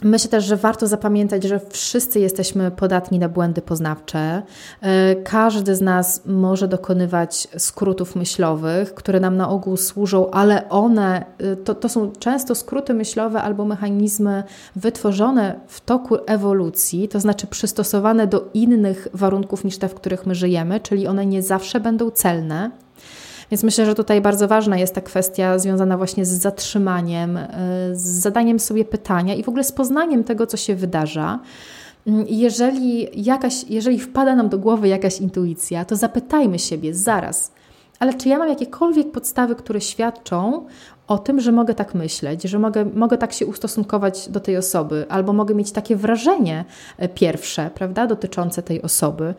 Myślę 0.04 0.30
też, 0.30 0.46
że 0.46 0.58
warto 0.58 0.88
zapamiętać, 0.88 1.44
że 1.44 1.60
wszyscy 1.70 2.20
jesteśmy 2.20 2.72
podatni 2.72 3.20
na 3.20 3.30
błędy 3.30 3.62
poznawcze. 3.62 4.42
E, 4.82 5.16
każdy 5.16 5.76
z 5.76 5.82
nas 5.82 6.22
może 6.26 6.68
dokonywać 6.68 7.48
skrótów 7.58 8.16
myślowych, 8.16 8.94
które 8.94 9.20
nam 9.20 9.38
na 9.38 9.50
ogół 9.50 9.78
służą, 9.78 10.32
ale 10.32 10.70
one 10.70 11.26
e, 11.38 11.56
to, 11.56 11.76
to 11.76 11.90
są 11.90 12.12
często 12.12 12.56
skróty 12.56 12.94
myślowe 12.94 13.42
albo 13.42 13.66
mechanizmy 13.66 14.44
wytworzone 14.76 15.60
w 15.68 15.82
toku 15.82 16.18
ewolucji, 16.26 17.08
to 17.08 17.20
znaczy 17.20 17.48
przystosowane 17.48 18.28
do 18.28 18.50
innych 18.54 19.08
warunków 19.14 19.64
niż 19.64 19.78
te, 19.78 19.90
w 19.90 19.96
których 19.96 20.26
my 20.26 20.36
żyjemy, 20.36 20.80
czyli 20.80 21.08
one 21.08 21.26
nie 21.26 21.42
zawsze 21.42 21.80
będą 21.80 22.12
celne. 22.12 22.72
Więc 23.52 23.64
myślę, 23.64 23.86
że 23.86 23.96
tutaj 23.96 24.22
bardzo 24.22 24.48
ważna 24.48 24.78
jest 24.78 24.96
ta 24.96 25.02
kwestia 25.02 25.60
związana 25.60 25.98
właśnie 25.98 26.26
z 26.26 26.30
zatrzymaniem, 26.30 27.38
y, 27.38 27.48
z 27.94 28.02
zadaniem 28.02 28.60
sobie 28.60 28.86
pytania 28.86 29.36
i 29.36 29.44
w 29.44 29.50
ogóle 29.50 29.64
z 29.64 29.72
poznaniem 29.72 30.24
tego, 30.24 30.48
co 30.48 30.58
się 30.58 30.76
wydarza. 30.76 31.40
Mm, 32.08 32.26
jeżeli, 32.30 33.08
jakaś, 33.24 33.64
jeżeli 33.70 34.00
wpada 34.00 34.36
nam 34.36 34.50
do 34.50 34.58
głowy 34.58 34.88
jakaś 34.88 35.20
intuicja, 35.20 35.86
to 35.86 35.96
zapytajmy 35.96 36.60
siebie 36.60 36.94
zaraz, 36.94 37.52
ale 38.00 38.14
czy 38.14 38.30
ja 38.30 38.38
mam 38.38 38.50
jakiekolwiek 38.50 39.12
podstawy, 39.12 39.56
które 39.56 39.82
świadczą 39.82 40.66
o 41.12 41.18
tym, 41.18 41.40
że 41.40 41.52
mogę 41.52 41.74
tak 41.74 41.96
myśleć, 41.96 42.44
że 42.44 42.60
mogę, 42.60 42.86
mogę 42.86 43.18
tak 43.18 43.34
się 43.34 43.46
ustosunkować 43.46 44.30
do 44.30 44.40
tej 44.40 44.58
osoby, 44.58 45.06
albo 45.10 45.34
mogę 45.34 45.56
mieć 45.56 45.72
takie 45.72 45.96
wrażenie 45.96 46.66
e, 46.98 47.10
pierwsze, 47.10 47.70
prawda, 47.76 48.08
dotyczące 48.08 48.64
tej 48.64 48.82
osoby. 48.82 49.34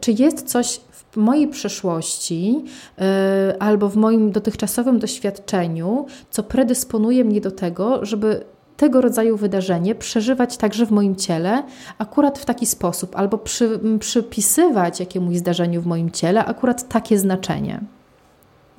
Czy 0.00 0.12
jest 0.12 0.42
coś 0.42 0.80
w 1.10 1.16
mojej 1.16 1.48
przeszłości 1.48 2.64
e, 2.98 3.56
albo 3.58 3.88
w 3.88 3.96
moim 3.96 4.32
dotychczasowym 4.32 4.98
doświadczeniu, 4.98 6.06
co 6.30 6.42
predysponuje 6.42 7.24
mnie 7.24 7.40
do 7.40 7.50
tego, 7.50 8.04
żeby 8.04 8.44
tego 8.76 9.00
rodzaju 9.00 9.36
wydarzenie 9.36 9.94
przeżywać 9.94 10.56
także 10.56 10.86
w 10.86 10.90
moim 10.90 11.16
ciele, 11.16 11.62
akurat 11.98 12.38
w 12.38 12.44
taki 12.44 12.66
sposób, 12.66 13.16
albo 13.16 13.38
przy, 13.38 13.80
przypisywać 13.98 15.00
jakiemuś 15.00 15.36
zdarzeniu 15.36 15.82
w 15.82 15.86
moim 15.86 16.10
ciele 16.10 16.44
akurat 16.44 16.88
takie 16.88 17.18
znaczenie. 17.18 17.80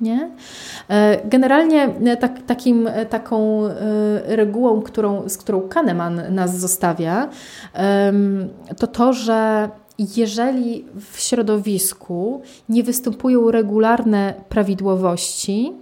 Nie? 0.00 0.30
E, 0.88 1.28
generalnie 1.28 1.94
e, 2.04 2.16
tak, 2.16 2.42
takim, 2.42 2.86
e, 2.86 3.06
taką 3.06 3.62
regułą, 4.24 4.82
którą, 4.82 5.28
z 5.28 5.36
którą 5.36 5.60
Kahneman 5.60 6.34
nas 6.34 6.58
zostawia, 6.58 7.28
to 8.78 8.86
to, 8.86 9.12
że 9.12 9.68
jeżeli 10.16 10.84
w 11.12 11.20
środowisku 11.20 12.42
nie 12.68 12.82
występują 12.82 13.50
regularne 13.50 14.34
prawidłowości, 14.48 15.72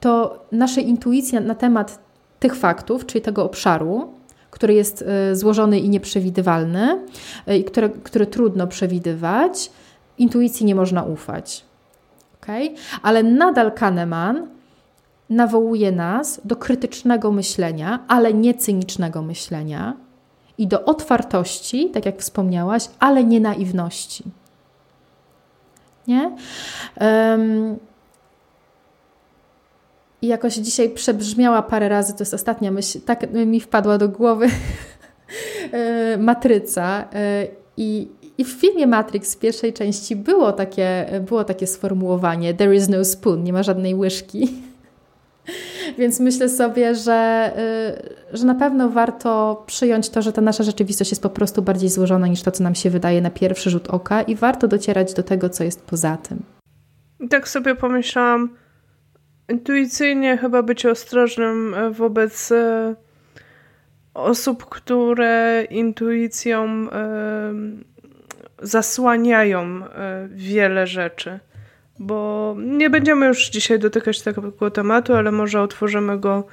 to 0.00 0.38
nasza 0.52 0.80
intuicja 0.80 1.40
na 1.40 1.54
temat 1.54 1.98
tych 2.40 2.54
faktów, 2.56 3.06
czyli 3.06 3.22
tego 3.22 3.44
obszaru, 3.44 4.08
który 4.50 4.74
jest 4.74 5.04
złożony 5.32 5.78
i 5.78 5.88
nieprzewidywalny, 5.88 6.98
i 7.58 7.64
które, 7.64 7.88
który 7.88 8.26
trudno 8.26 8.66
przewidywać, 8.66 9.70
intuicji 10.18 10.66
nie 10.66 10.74
można 10.74 11.02
ufać 11.02 11.64
okay? 12.44 12.74
ale 13.02 13.22
nadal 13.22 13.72
Kahneman 13.72 14.46
nawołuje 15.30 15.92
nas 15.92 16.40
do 16.44 16.56
krytycznego 16.56 17.32
myślenia, 17.32 18.04
ale 18.08 18.34
nie 18.34 18.54
cynicznego 18.54 19.22
myślenia 19.22 19.96
i 20.58 20.66
do 20.66 20.84
otwartości, 20.84 21.90
tak 21.90 22.06
jak 22.06 22.20
wspomniałaś, 22.20 22.88
ale 22.98 23.24
nie 23.24 23.40
naiwności. 23.40 24.24
Nie? 26.06 26.36
Um, 27.00 27.76
i 30.22 30.26
jakoś 30.26 30.54
dzisiaj 30.54 30.90
przebrzmiała 30.90 31.62
parę 31.62 31.88
razy, 31.88 32.12
to 32.12 32.18
jest 32.20 32.34
ostatnia 32.34 32.70
myśl, 32.70 33.00
tak 33.00 33.32
mi 33.32 33.60
wpadła 33.60 33.98
do 33.98 34.08
głowy 34.08 34.46
e, 35.72 36.18
matryca. 36.18 37.04
E, 37.12 37.46
I, 37.76 38.08
i 38.38 38.44
w 38.44 38.48
filmie 38.48 38.86
Matrix 38.86 39.34
w 39.34 39.38
pierwszej 39.38 39.72
części 39.72 40.16
było 40.16 40.52
takie, 40.52 41.06
było 41.28 41.44
takie 41.44 41.66
sformułowanie: 41.66 42.54
There 42.54 42.74
is 42.74 42.88
no 42.88 43.04
spoon, 43.04 43.44
nie 43.44 43.52
ma 43.52 43.62
żadnej 43.62 43.94
łyżki. 43.94 44.48
Więc 45.98 46.20
myślę 46.20 46.48
sobie, 46.48 46.94
że, 46.94 47.52
y, 48.32 48.36
że 48.36 48.46
na 48.46 48.54
pewno 48.54 48.88
warto 48.88 49.62
przyjąć 49.66 50.08
to, 50.10 50.22
że 50.22 50.32
ta 50.32 50.40
nasza 50.40 50.64
rzeczywistość 50.64 51.10
jest 51.10 51.22
po 51.22 51.30
prostu 51.30 51.62
bardziej 51.62 51.88
złożona 51.88 52.26
niż 52.26 52.42
to, 52.42 52.50
co 52.50 52.64
nam 52.64 52.74
się 52.74 52.90
wydaje 52.90 53.20
na 53.22 53.30
pierwszy 53.30 53.70
rzut 53.70 53.88
oka, 53.88 54.22
i 54.22 54.34
warto 54.34 54.68
docierać 54.68 55.14
do 55.14 55.22
tego, 55.22 55.48
co 55.48 55.64
jest 55.64 55.82
poza 55.82 56.16
tym. 56.16 56.42
Tak 57.30 57.48
sobie 57.48 57.74
pomyślałam, 57.74 58.56
intuicyjnie 59.48 60.36
chyba 60.36 60.62
być 60.62 60.86
ostrożnym 60.86 61.74
e, 61.74 61.90
wobec 61.90 62.52
e, 62.52 62.94
osób, 64.14 64.64
które 64.64 65.64
intuicją 65.70 66.86
zasłaniają 68.64 69.60
e, 69.84 70.28
wiele 70.30 70.86
rzeczy. 70.86 71.38
Bo 71.98 72.56
nie 72.58 72.90
będziemy 72.90 73.26
już 73.26 73.50
dzisiaj 73.50 73.78
dotykać 73.78 74.22
tego 74.22 74.70
tematu, 74.70 75.14
ale 75.14 75.32
może 75.32 75.62
otworzymy 75.62 76.18
go 76.18 76.46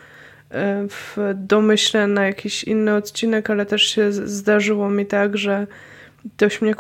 e, 0.52 0.88
w 0.90 1.18
domyśle 1.36 2.08
na 2.08 2.26
jakiś 2.26 2.64
inny 2.64 2.96
odcinek, 2.96 3.50
ale 3.50 3.66
też 3.66 3.84
się 3.84 4.12
zdarzyło 4.12 4.90
mi 4.90 5.06
tak, 5.06 5.38
że 5.38 5.68
ktoś 6.38 6.62
mnie 6.62 6.76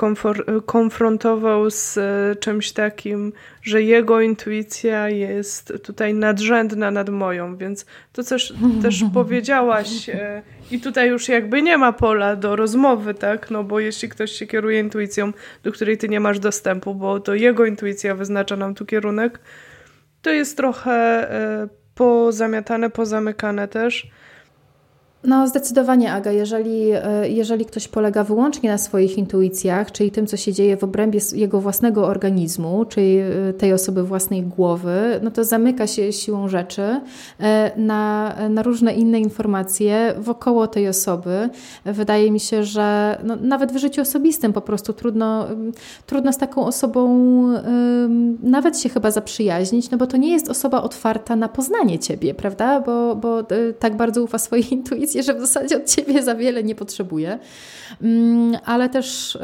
konfrontował 0.65 1.69
z 1.69 1.97
e, 1.97 2.35
czymś 2.35 2.71
takim, 2.71 3.33
że 3.61 3.81
jego 3.81 4.21
intuicja 4.21 5.09
jest 5.09 5.73
tutaj 5.83 6.13
nadrzędna 6.13 6.91
nad 6.91 7.09
moją, 7.09 7.57
więc 7.57 7.85
to 8.13 8.23
coś 8.23 8.53
też 8.81 9.03
powiedziałaś 9.13 10.09
e, 10.09 10.41
i 10.71 10.79
tutaj 10.79 11.09
już 11.09 11.27
jakby 11.27 11.61
nie 11.61 11.77
ma 11.77 11.93
pola 11.93 12.35
do 12.35 12.55
rozmowy, 12.55 13.13
tak? 13.13 13.51
No 13.51 13.63
bo 13.63 13.79
jeśli 13.79 14.09
ktoś 14.09 14.31
się 14.31 14.47
kieruje 14.47 14.79
intuicją, 14.79 15.33
do 15.63 15.71
której 15.71 15.97
ty 15.97 16.09
nie 16.09 16.19
masz 16.19 16.39
dostępu, 16.39 16.95
bo 16.95 17.19
to 17.19 17.35
jego 17.35 17.65
intuicja 17.65 18.15
wyznacza 18.15 18.55
nam 18.55 18.75
tu 18.75 18.85
kierunek, 18.85 19.39
to 20.21 20.29
jest 20.29 20.57
trochę 20.57 20.91
e, 21.31 21.67
pozamiatane, 21.95 22.89
pozamykane 22.89 23.67
też. 23.67 24.11
No, 25.23 25.47
zdecydowanie, 25.47 26.13
Aga. 26.13 26.31
Jeżeli, 26.31 26.91
e, 26.91 27.29
jeżeli 27.29 27.65
ktoś 27.65 27.87
polega 27.87 28.23
wyłącznie 28.23 28.69
na 28.69 28.77
swoich 28.77 29.17
intuicjach, 29.17 29.91
czyli 29.91 30.11
tym, 30.11 30.27
co 30.27 30.37
się 30.37 30.53
dzieje 30.53 30.77
w 30.77 30.83
obrębie 30.83 31.19
jego 31.33 31.61
własnego 31.61 32.07
organizmu, 32.07 32.85
czyli 32.85 33.17
e, 33.17 33.53
tej 33.53 33.73
osoby 33.73 34.03
własnej 34.03 34.43
głowy, 34.43 35.19
no 35.23 35.31
to 35.31 35.43
zamyka 35.43 35.87
się 35.87 36.13
siłą 36.13 36.47
rzeczy 36.47 37.01
e, 37.39 37.71
na, 37.77 38.35
na 38.49 38.63
różne 38.63 38.93
inne 38.93 39.19
informacje 39.19 40.13
wokoło 40.17 40.67
tej 40.67 40.87
osoby. 40.87 41.49
Wydaje 41.85 42.31
mi 42.31 42.39
się, 42.39 42.63
że 42.63 43.17
no, 43.23 43.35
nawet 43.35 43.71
w 43.71 43.77
życiu 43.77 44.01
osobistym 44.01 44.53
po 44.53 44.61
prostu 44.61 44.93
trudno, 44.93 45.47
trudno 46.05 46.33
z 46.33 46.37
taką 46.37 46.65
osobą 46.65 47.01
nawet 48.43 48.79
się 48.79 48.89
chyba 48.89 49.11
zaprzyjaźnić, 49.11 49.91
no 49.91 49.97
bo 49.97 50.07
to 50.07 50.17
nie 50.17 50.31
jest 50.31 50.49
osoba 50.49 50.81
otwarta 50.81 51.35
na 51.35 51.49
poznanie 51.49 51.99
ciebie, 51.99 52.33
prawda? 52.33 52.79
Bo, 52.79 53.15
bo 53.15 53.43
tak 53.79 53.97
bardzo 53.97 54.23
ufa 54.23 54.37
swojej 54.37 54.73
intuicji 54.73 55.10
że 55.19 55.33
w 55.33 55.39
zasadzie 55.39 55.77
od 55.77 55.85
ciebie 55.85 56.23
za 56.23 56.35
wiele 56.35 56.63
nie 56.63 56.75
potrzebuję. 56.75 57.39
Mm, 58.01 58.57
ale 58.65 58.89
też 58.89 59.37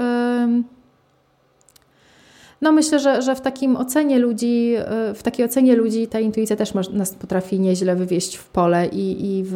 no 2.61 2.71
myślę, 2.71 2.99
że, 2.99 3.21
że 3.21 3.35
w 3.35 3.41
takim 3.41 3.75
ocenie 3.75 4.19
ludzi, 4.19 4.73
e, 4.77 5.13
w 5.13 5.23
takiej 5.23 5.45
ocenie 5.45 5.75
ludzi 5.75 6.07
ta 6.07 6.19
intuicja 6.19 6.55
też 6.55 6.73
nas 6.73 7.13
potrafi 7.13 7.59
nieźle 7.59 7.95
wywieźć 7.95 8.35
w 8.35 8.49
pole 8.49 8.87
i, 8.87 9.37
i, 9.37 9.43
w, 9.45 9.55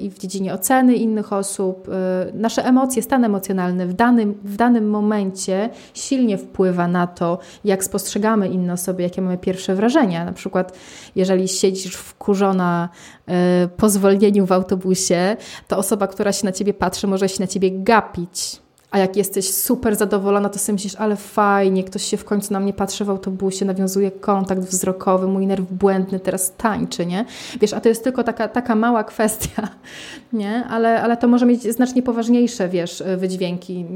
i 0.00 0.10
w 0.10 0.18
dziedzinie 0.18 0.54
oceny 0.54 0.94
innych 0.94 1.32
osób. 1.32 1.88
E, 1.88 1.92
nasze 2.34 2.64
emocje, 2.64 3.02
stan 3.02 3.24
emocjonalny 3.24 3.86
w 3.86 3.92
danym, 3.92 4.34
w 4.44 4.56
danym 4.56 4.90
momencie 4.90 5.70
silnie 5.94 6.38
wpływa 6.38 6.88
na 6.88 7.06
to, 7.06 7.38
jak 7.64 7.84
spostrzegamy 7.84 8.48
inne 8.48 8.72
osoby, 8.72 9.02
jakie 9.02 9.22
mamy 9.22 9.38
pierwsze 9.38 9.74
wrażenia. 9.74 10.24
Na 10.24 10.32
przykład, 10.32 10.78
jeżeli 11.16 11.48
siedzisz 11.48 11.94
wkurzona 11.94 12.88
e, 13.28 13.68
po 13.76 13.88
zwolnieniu 13.88 14.46
w 14.46 14.52
autobusie, 14.52 15.36
to 15.68 15.76
osoba, 15.76 16.06
która 16.06 16.32
się 16.32 16.46
na 16.46 16.52
ciebie 16.52 16.74
patrzy, 16.74 17.06
może 17.06 17.28
się 17.28 17.40
na 17.40 17.46
ciebie 17.46 17.70
gapić 17.72 18.67
a 18.90 18.98
jak 18.98 19.16
jesteś 19.16 19.54
super 19.54 19.96
zadowolona, 19.96 20.48
to 20.48 20.58
sobie 20.58 20.74
myślisz, 20.74 20.94
ale 20.94 21.16
fajnie, 21.16 21.84
ktoś 21.84 22.04
się 22.04 22.16
w 22.16 22.24
końcu 22.24 22.52
na 22.52 22.60
mnie 22.60 22.72
patrzy 22.72 23.04
w 23.04 23.10
autobusie, 23.10 23.64
nawiązuje 23.64 24.10
kontakt 24.10 24.62
wzrokowy, 24.62 25.26
mój 25.26 25.46
nerw 25.46 25.72
błędny 25.72 26.20
teraz 26.20 26.52
tańczy, 26.56 27.06
nie? 27.06 27.24
Wiesz, 27.60 27.72
a 27.72 27.80
to 27.80 27.88
jest 27.88 28.04
tylko 28.04 28.24
taka, 28.24 28.48
taka 28.48 28.74
mała 28.74 29.04
kwestia, 29.04 29.68
nie? 30.32 30.64
Ale, 30.64 31.02
ale 31.02 31.16
to 31.16 31.28
może 31.28 31.46
mieć 31.46 31.62
znacznie 31.62 32.02
poważniejsze, 32.02 32.68
wiesz, 32.68 33.02
wydźwięki. 33.16 33.86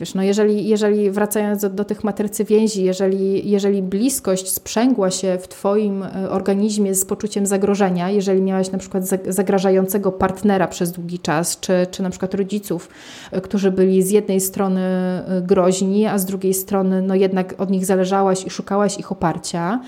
Wiesz, 0.00 0.14
no 0.14 0.22
jeżeli, 0.22 0.68
jeżeli 0.68 1.10
wracając 1.10 1.62
do, 1.62 1.70
do 1.70 1.84
tych 1.84 2.04
matrycy 2.04 2.44
więzi, 2.44 2.84
jeżeli, 2.84 3.50
jeżeli 3.50 3.82
bliskość 3.82 4.52
sprzęgła 4.52 5.10
się 5.10 5.38
w 5.38 5.48
Twoim 5.48 6.02
e, 6.02 6.30
organizmie 6.30 6.94
z 6.94 7.04
poczuciem 7.04 7.46
zagrożenia, 7.46 8.10
jeżeli 8.10 8.42
miałaś 8.42 8.70
na 8.70 8.78
przykład 8.78 9.04
zagrażającego 9.28 10.12
partnera 10.12 10.68
przez 10.68 10.92
długi 10.92 11.18
czas, 11.18 11.60
czy, 11.60 11.86
czy 11.90 12.02
na 12.02 12.10
przykład 12.10 12.34
rodziców, 12.34 12.88
e, 13.32 13.40
którzy 13.40 13.70
byli 13.70 14.02
z 14.02 14.11
jednej 14.12 14.40
strony 14.40 14.80
y, 15.38 15.42
groźni, 15.42 16.06
a 16.06 16.18
z 16.18 16.24
drugiej 16.24 16.54
strony 16.54 17.02
no 17.02 17.14
jednak 17.14 17.54
od 17.58 17.70
nich 17.70 17.86
zależałaś 17.86 18.46
i 18.46 18.50
szukałaś 18.50 18.98
ich 18.98 19.12
oparcia, 19.12 19.80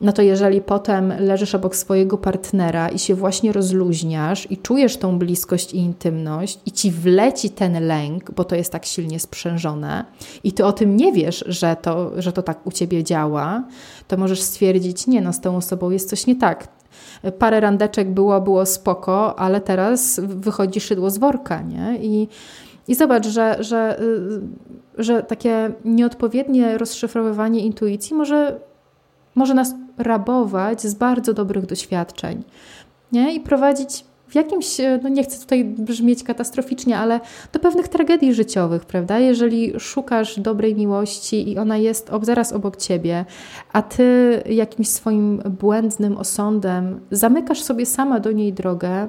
no 0.00 0.12
to 0.12 0.22
jeżeli 0.22 0.60
potem 0.60 1.12
leżysz 1.18 1.54
obok 1.54 1.76
swojego 1.76 2.18
partnera 2.18 2.88
i 2.88 2.98
się 2.98 3.14
właśnie 3.14 3.52
rozluźniasz 3.52 4.50
i 4.50 4.56
czujesz 4.56 4.96
tą 4.96 5.18
bliskość 5.18 5.74
i 5.74 5.76
intymność 5.76 6.58
i 6.66 6.72
ci 6.72 6.90
wleci 6.90 7.50
ten 7.50 7.86
lęk, 7.86 8.30
bo 8.30 8.44
to 8.44 8.56
jest 8.56 8.72
tak 8.72 8.84
silnie 8.84 9.20
sprzężone 9.20 10.04
i 10.44 10.52
ty 10.52 10.64
o 10.64 10.72
tym 10.72 10.96
nie 10.96 11.12
wiesz, 11.12 11.44
że 11.46 11.76
to, 11.82 12.22
że 12.22 12.32
to 12.32 12.42
tak 12.42 12.66
u 12.66 12.72
ciebie 12.72 13.04
działa, 13.04 13.64
to 14.08 14.16
możesz 14.16 14.42
stwierdzić, 14.42 15.06
nie 15.06 15.20
no, 15.20 15.32
z 15.32 15.40
tą 15.40 15.56
osobą 15.56 15.90
jest 15.90 16.10
coś 16.10 16.26
nie 16.26 16.36
tak 16.36 16.68
parę 17.38 17.60
randeczek 17.60 18.10
było, 18.10 18.40
było 18.40 18.66
spoko, 18.66 19.38
ale 19.38 19.60
teraz 19.60 20.20
wychodzi 20.24 20.80
szydło 20.80 21.10
z 21.10 21.18
worka, 21.18 21.62
nie? 21.62 21.98
I 22.02 22.28
i 22.88 22.94
zobacz, 22.94 23.26
że, 23.26 23.56
że, 23.60 24.00
y, 24.00 25.02
że 25.02 25.22
takie 25.22 25.72
nieodpowiednie 25.84 26.78
rozszyfrowywanie 26.78 27.60
intuicji 27.60 28.16
może, 28.16 28.60
może 29.34 29.54
nas 29.54 29.74
rabować 29.98 30.82
z 30.82 30.94
bardzo 30.94 31.34
dobrych 31.34 31.66
doświadczeń 31.66 32.42
nie? 33.12 33.34
i 33.34 33.40
prowadzić 33.40 34.04
w 34.28 34.34
jakimś, 34.34 34.76
no 35.02 35.08
nie 35.08 35.22
chcę 35.24 35.40
tutaj 35.40 35.64
brzmieć 35.64 36.22
katastroficznie, 36.22 36.98
ale 36.98 37.20
do 37.52 37.60
pewnych 37.60 37.88
tragedii 37.88 38.34
życiowych, 38.34 38.84
prawda? 38.84 39.18
Jeżeli 39.18 39.80
szukasz 39.80 40.40
dobrej 40.40 40.74
miłości 40.74 41.50
i 41.50 41.58
ona 41.58 41.76
jest 41.76 42.10
zaraz 42.22 42.52
obok 42.52 42.76
ciebie, 42.76 43.24
a 43.72 43.82
ty 43.82 44.42
jakimś 44.46 44.88
swoim 44.88 45.38
błędnym 45.60 46.16
osądem 46.16 47.00
zamykasz 47.10 47.62
sobie 47.62 47.86
sama 47.86 48.20
do 48.20 48.32
niej 48.32 48.52
drogę, 48.52 49.08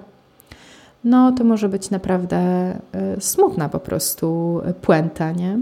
no 1.06 1.32
to 1.32 1.44
może 1.44 1.70
być 1.70 1.90
naprawdę 1.90 2.38
e, 2.38 2.82
smutna 3.20 3.70
po 3.70 3.80
prostu 3.80 4.62
puenta, 4.82 5.32
nie? 5.32 5.60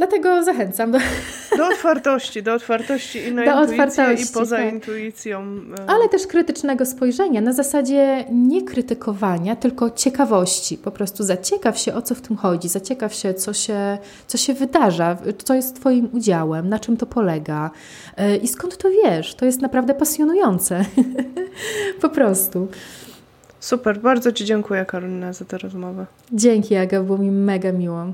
Dlatego 0.00 0.44
zachęcam 0.44 0.92
do... 0.92 0.98
do 1.58 1.68
otwartości, 1.68 2.42
do 2.42 2.54
otwartości 2.54 3.18
i 3.18 3.32
na 3.32 3.44
do 3.44 3.60
otwartości, 3.60 4.24
i 4.24 4.34
poza 4.34 4.56
tak. 4.56 4.72
intuicją. 4.72 5.40
E. 5.78 5.90
Ale 5.90 6.08
też 6.08 6.26
krytycznego 6.26 6.86
spojrzenia, 6.86 7.40
na 7.40 7.52
zasadzie 7.52 8.24
nie 8.32 8.62
krytykowania, 8.62 9.56
tylko 9.56 9.90
ciekawości. 9.90 10.78
Po 10.78 10.90
prostu 10.90 11.24
zaciekaw 11.24 11.78
się, 11.78 11.94
o 11.94 12.02
co 12.02 12.14
w 12.14 12.20
tym 12.20 12.36
chodzi, 12.36 12.68
zaciekaw 12.68 13.14
się, 13.14 13.34
co 13.34 13.52
się, 13.52 13.98
co 14.26 14.38
się 14.38 14.54
wydarza, 14.54 15.16
co 15.44 15.54
jest 15.54 15.76
Twoim 15.76 16.08
udziałem, 16.12 16.68
na 16.68 16.78
czym 16.78 16.96
to 16.96 17.06
polega 17.06 17.70
e, 18.16 18.36
i 18.36 18.48
skąd 18.48 18.76
to 18.76 18.88
wiesz. 19.04 19.34
To 19.34 19.44
jest 19.44 19.60
naprawdę 19.60 19.94
pasjonujące. 19.94 20.84
po 22.02 22.08
prostu. 22.08 22.68
Super, 23.60 24.00
bardzo 24.00 24.32
Ci 24.32 24.44
dziękuję 24.44 24.84
Karolina 24.84 25.32
za 25.32 25.44
tę 25.44 25.58
rozmowę. 25.58 26.06
Dzięki 26.32 26.76
Aga, 26.76 27.02
było 27.02 27.18
mi 27.18 27.30
mega 27.30 27.72
miło. 27.72 28.12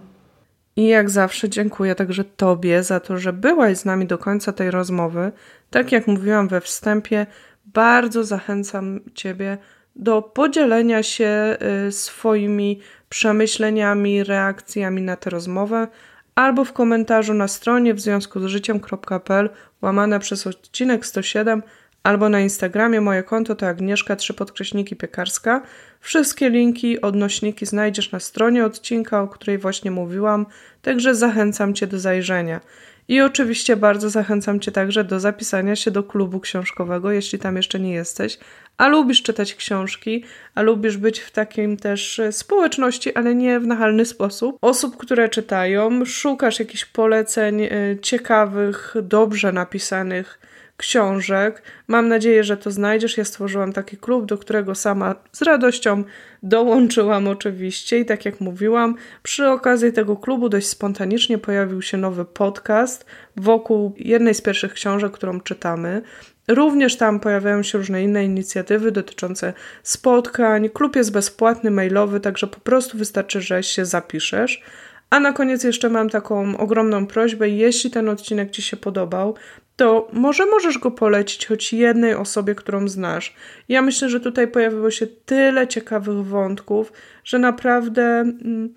I 0.77 0.87
jak 0.87 1.11
zawsze 1.11 1.49
dziękuję 1.49 1.95
także 1.95 2.25
Tobie 2.25 2.83
za 2.83 3.01
to, 3.01 3.19
że 3.19 3.33
byłaś 3.33 3.77
z 3.77 3.85
nami 3.85 4.07
do 4.07 4.19
końca 4.19 4.53
tej 4.53 4.71
rozmowy. 4.71 5.33
Tak 5.71 5.93
jak 5.93 6.07
mówiłam 6.07 6.49
we 6.49 6.61
wstępie, 6.61 7.27
bardzo 7.67 8.25
zachęcam 8.25 9.01
Ciebie 9.15 9.59
do 9.97 10.23
podzielenia 10.23 11.03
się 11.03 11.57
y, 11.89 11.93
swoimi 11.93 12.81
przemyśleniami, 13.09 14.25
reakcjami 14.25 15.03
na 15.03 15.17
tę 15.17 15.31
rozmowę 15.31 15.89
albo 16.35 16.65
w 16.65 16.73
komentarzu 16.73 17.35
na 17.35 17.49
stronie 17.49 17.95
w 17.95 18.01
związku 18.01 18.41
z 18.41 18.45
życiem.pl 18.45 19.51
łamane 19.83 20.21
przez 20.21 20.47
odcinek 20.47 21.07
107 21.07 21.63
albo 22.07 22.29
na 22.29 22.41
Instagramie 22.41 23.01
moje 23.01 23.23
konto 23.23 23.55
to 23.55 23.67
Agnieszka 23.67 24.17
3 24.17 24.35
podkreśniki 24.35 24.97
piekarska. 24.97 25.63
Wszystkie 26.01 26.51
linki, 26.51 27.01
odnośniki 27.01 27.67
znajdziesz 27.67 28.13
na 28.13 28.21
stronie 28.21 28.65
odcinka, 28.65 29.23
o 29.23 29.29
której 29.29 29.59
właśnie 29.59 29.91
mówiłam, 29.91 30.47
także 30.83 31.15
zachęcam 31.15 31.75
Cię 31.75 31.87
do 31.87 31.99
zajrzenia. 31.99 32.61
I 33.09 33.21
oczywiście 33.21 33.77
bardzo 33.77 34.11
zachęcam 34.11 34.61
Cię 34.61 34.73
także 34.73 35.05
do 35.05 35.21
zapisania 35.21 35.77
się 35.77 35.91
do 35.91 36.03
klubu 36.03 36.41
książkowego, 36.41 37.11
jeśli 37.11 37.39
tam 37.39 37.57
jeszcze 37.57 37.81
nie 37.81 37.93
jesteś, 37.93 38.39
a 38.77 38.89
lubisz 38.89 39.23
czytać 39.23 39.55
książki, 39.55 40.25
a 40.55 40.63
lubisz 40.63 40.97
być 40.97 41.21
w 41.21 41.31
takim 41.31 41.77
też 41.77 42.21
społeczności, 42.31 43.15
ale 43.15 43.35
nie 43.35 43.61
w 43.61 43.67
nachalny 43.67 44.05
sposób. 44.05 44.59
Osób, 44.61 44.97
które 44.97 45.29
czytają, 45.29 46.05
szukasz 46.05 46.59
jakichś 46.59 46.85
poleceń 46.85 47.63
e, 47.63 47.71
ciekawych, 48.03 48.95
dobrze 49.03 49.53
napisanych 49.53 50.39
książek. 50.77 51.63
Mam 51.89 52.09
nadzieję, 52.09 52.45
że 52.45 52.57
to 52.57 52.71
znajdziesz. 52.71 53.17
Ja 53.17 53.25
stworzyłam 53.25 53.73
taki 53.73 53.97
klub, 53.97 54.27
do 54.27 54.39
którego 54.39 54.75
sama 54.75 55.15
z 55.33 55.43
radością 55.43 56.05
dołączyłam 56.43 57.29
oczywiście 57.29 57.99
i 57.99 58.05
tak 58.05 58.25
jak 58.25 58.41
mówiłam, 58.41 58.95
przy 59.23 59.49
okazji 59.49 59.93
tego 59.93 60.17
klubu 60.17 60.49
dość 60.49 60.67
spontanicznie 60.67 61.39
pojawił 61.39 61.83
się 61.83 61.97
nowy 61.97 62.25
podcast 62.25 63.07
wokół 63.37 63.95
jednej 63.99 64.35
z 64.35 64.41
pierwszych 64.41 64.73
książek, 64.73 65.13
którą 65.13 65.41
czytamy. 65.41 66.03
Również 66.49 66.97
tam 66.97 67.21
pojawiają 67.21 67.63
się 67.63 67.79
różne 67.79 68.03
inne 68.03 68.25
inicjatywy 68.25 68.93
dotyczące 68.93 69.53
spotkań. 69.83 70.69
Klub 70.69 70.97
jest 70.97 71.13
bezpłatny, 71.13 71.71
mailowy, 71.71 72.21
także 72.21 72.47
po 72.47 72.61
prostu 72.61 72.99
wystarczy, 72.99 73.41
że 73.41 73.63
się 73.63 73.85
zapiszesz. 73.85 74.63
A 75.11 75.21
na 75.21 75.33
koniec 75.33 75.65
jeszcze 75.65 75.89
mam 75.89 76.11
taką 76.11 76.57
ogromną 76.57 77.07
prośbę. 77.07 77.49
Jeśli 77.49 77.91
ten 77.91 78.09
odcinek 78.09 78.51
Ci 78.51 78.63
się 78.63 78.77
podobał, 78.77 79.35
to 79.77 80.09
może 80.13 80.47
możesz 80.47 80.79
go 80.79 80.91
polecić 80.91 81.47
choć 81.47 81.73
jednej 81.73 82.15
osobie, 82.15 82.55
którą 82.55 82.89
znasz. 82.89 83.35
Ja 83.69 83.83
myślę, 83.83 84.09
że 84.09 84.21
tutaj 84.21 84.49
pojawiło 84.49 84.91
się 84.91 85.07
tyle 85.07 85.69
ciekawych 85.69 86.27
wątków, 86.27 86.93
że 87.25 87.39
naprawdę 87.39 88.03
mm, 88.03 88.75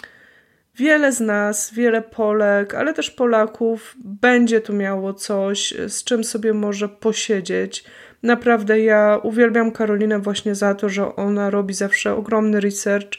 wiele 0.76 1.12
z 1.12 1.20
nas, 1.20 1.74
wiele 1.74 2.02
Polek, 2.02 2.76
ale 2.76 2.94
też 2.94 3.12
Polaków 3.12 3.96
będzie 3.98 4.62
tu 4.62 4.74
miało 4.74 5.14
coś, 5.14 5.74
z 5.88 6.04
czym 6.04 6.24
sobie 6.24 6.54
może 6.54 6.90
posiedzieć. 6.90 7.84
Naprawdę 8.24 8.80
ja 8.80 9.20
uwielbiam 9.24 9.72
Karolinę 9.72 10.20
właśnie 10.20 10.56
za 10.56 10.76
to, 10.76 10.90
że 10.90 11.16
ona 11.16 11.50
robi 11.50 11.74
zawsze 11.74 12.16
ogromny 12.16 12.60
research. 12.60 13.10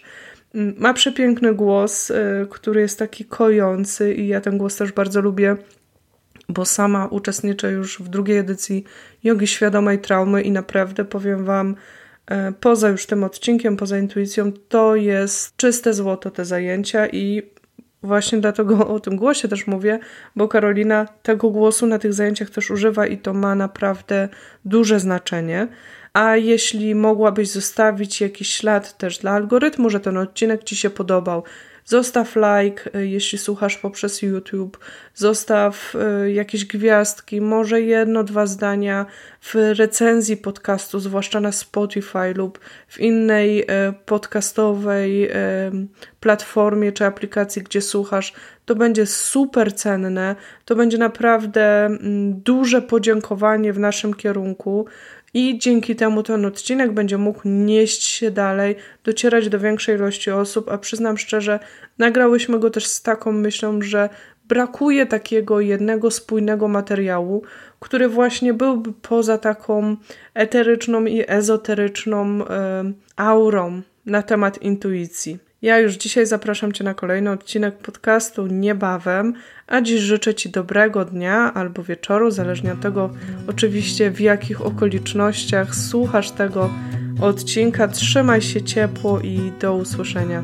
Mm, 0.54 0.74
ma 0.78 0.94
przepiękny 0.94 1.54
głos, 1.54 2.10
y, 2.10 2.46
który 2.50 2.80
jest 2.80 2.98
taki 2.98 3.24
kojący, 3.24 4.14
i 4.14 4.28
ja 4.28 4.40
ten 4.40 4.58
głos 4.58 4.76
też 4.76 4.92
bardzo 4.92 5.20
lubię 5.20 5.56
bo 6.52 6.64
sama 6.64 7.06
uczestniczę 7.06 7.72
już 7.72 7.98
w 7.98 8.08
drugiej 8.08 8.38
edycji 8.38 8.84
Jogi 9.24 9.46
Świadomej 9.46 9.98
Traumy 9.98 10.42
i 10.42 10.50
naprawdę 10.50 11.04
powiem 11.04 11.44
Wam, 11.44 11.76
e, 12.26 12.52
poza 12.52 12.88
już 12.88 13.06
tym 13.06 13.24
odcinkiem, 13.24 13.76
poza 13.76 13.98
intuicją, 13.98 14.52
to 14.68 14.96
jest 14.96 15.56
czyste 15.56 15.94
złoto 15.94 16.30
te 16.30 16.44
zajęcia 16.44 17.06
i 17.06 17.42
właśnie 18.02 18.38
dlatego 18.38 18.88
o 18.88 19.00
tym 19.00 19.16
głosie 19.16 19.48
też 19.48 19.66
mówię, 19.66 19.98
bo 20.36 20.48
Karolina 20.48 21.06
tego 21.22 21.50
głosu 21.50 21.86
na 21.86 21.98
tych 21.98 22.12
zajęciach 22.12 22.50
też 22.50 22.70
używa 22.70 23.06
i 23.06 23.18
to 23.18 23.34
ma 23.34 23.54
naprawdę 23.54 24.28
duże 24.64 25.00
znaczenie. 25.00 25.68
A 26.12 26.36
jeśli 26.36 26.94
mogłabyś 26.94 27.48
zostawić 27.48 28.20
jakiś 28.20 28.50
ślad 28.50 28.98
też 28.98 29.18
dla 29.18 29.30
algorytmu, 29.30 29.90
że 29.90 30.00
ten 30.00 30.16
odcinek 30.16 30.64
Ci 30.64 30.76
się 30.76 30.90
podobał, 30.90 31.44
Zostaw 31.90 32.36
like, 32.36 32.90
y, 32.94 33.06
jeśli 33.06 33.38
słuchasz 33.38 33.78
poprzez 33.78 34.22
YouTube, 34.22 34.78
zostaw 35.14 35.94
y, 36.24 36.32
jakieś 36.32 36.64
gwiazdki, 36.64 37.40
może 37.40 37.80
jedno, 37.80 38.24
dwa 38.24 38.46
zdania 38.46 39.06
w 39.40 39.54
recenzji 39.54 40.36
podcastu, 40.36 41.00
zwłaszcza 41.00 41.40
na 41.40 41.52
Spotify 41.52 42.34
lub 42.34 42.58
w 42.88 43.00
innej 43.00 43.62
y, 43.62 43.66
podcastowej 44.06 45.30
platformie 46.20 46.92
czy 46.92 47.04
aplikacji, 47.04 47.62
gdzie 47.62 47.80
słuchasz. 47.80 48.32
To 48.64 48.74
będzie 48.74 49.06
super 49.06 49.74
cenne, 49.74 50.36
to 50.64 50.76
będzie 50.76 50.98
naprawdę 50.98 51.86
mm, 51.86 52.40
duże 52.40 52.82
podziękowanie 52.82 53.72
w 53.72 53.78
naszym 53.78 54.14
kierunku 54.14 54.86
i 55.34 55.58
dzięki 55.58 55.96
temu 55.96 56.22
ten 56.22 56.44
odcinek 56.44 56.92
będzie 56.92 57.18
mógł 57.18 57.40
nieść 57.44 58.02
się 58.02 58.30
dalej, 58.30 58.76
docierać 59.04 59.48
do 59.48 59.58
większej 59.58 59.96
ilości 59.96 60.30
osób, 60.30 60.68
a 60.68 60.78
przyznam 60.78 61.18
szczerze, 61.18 61.58
nagrałyśmy 61.98 62.58
go 62.58 62.70
też 62.70 62.86
z 62.86 63.02
taką 63.02 63.32
myślą, 63.32 63.82
że 63.82 64.08
brakuje 64.44 65.06
takiego 65.06 65.60
jednego 65.60 66.10
spójnego 66.10 66.68
materiału, 66.68 67.42
który 67.80 68.08
właśnie 68.08 68.54
byłby 68.54 68.92
poza 68.92 69.38
taką 69.38 69.96
eteryczną 70.34 71.04
i 71.04 71.24
ezoteryczną 71.28 72.46
e, 72.46 72.92
aurą 73.16 73.82
na 74.06 74.22
temat 74.22 74.62
intuicji. 74.62 75.49
Ja 75.62 75.78
już 75.78 75.94
dzisiaj 75.94 76.26
zapraszam 76.26 76.72
Cię 76.72 76.84
na 76.84 76.94
kolejny 76.94 77.30
odcinek 77.30 77.78
podcastu 77.78 78.46
niebawem, 78.46 79.34
a 79.66 79.80
dziś 79.80 80.00
życzę 80.00 80.34
Ci 80.34 80.50
dobrego 80.50 81.04
dnia 81.04 81.54
albo 81.54 81.82
wieczoru, 81.82 82.30
zależnie 82.30 82.72
od 82.72 82.80
tego 82.80 83.10
oczywiście 83.46 84.10
w 84.10 84.20
jakich 84.20 84.66
okolicznościach 84.66 85.74
słuchasz 85.74 86.30
tego 86.30 86.70
odcinka. 87.20 87.88
Trzymaj 87.88 88.42
się 88.42 88.62
ciepło 88.62 89.20
i 89.20 89.52
do 89.60 89.74
usłyszenia. 89.74 90.42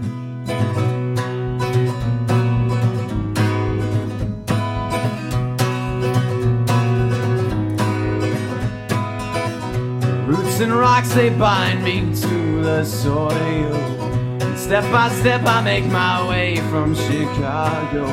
And 10.59 10.73
rocks 10.73 11.13
they 11.13 11.29
bind 11.29 11.85
me 11.85 12.15
to 12.23 12.63
the 12.65 12.85
soil 12.87 14.16
Step 14.57 14.91
by 14.91 15.09
step, 15.11 15.43
I 15.45 15.61
make 15.63 15.85
my 15.85 16.29
way 16.29 16.57
from 16.71 16.95
Chicago. 16.95 18.07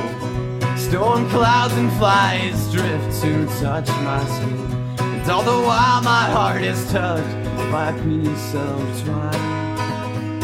Storm 0.78 1.28
clouds 1.30 1.74
and 1.74 1.92
flies 1.94 2.72
drift 2.72 3.22
to 3.22 3.48
touch 3.60 3.88
my 3.88 4.24
skin. 4.26 4.96
And 5.00 5.32
all 5.32 5.42
the 5.42 5.52
while, 5.52 6.02
my 6.04 6.26
heart 6.30 6.62
is 6.62 6.92
touched 6.92 7.46
by 7.72 7.90
a 7.90 7.94
piece 8.04 8.54
of 8.54 9.04
twine. 9.04 10.44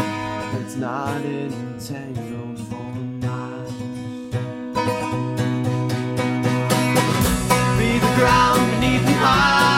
It's 0.62 0.76
not 0.76 1.22
entangled 1.24 2.60
for 2.68 2.76
mine. 3.22 4.32
Be 7.78 8.00
the 8.00 8.14
ground 8.18 8.72
beneath 8.72 9.06
my 9.22 9.69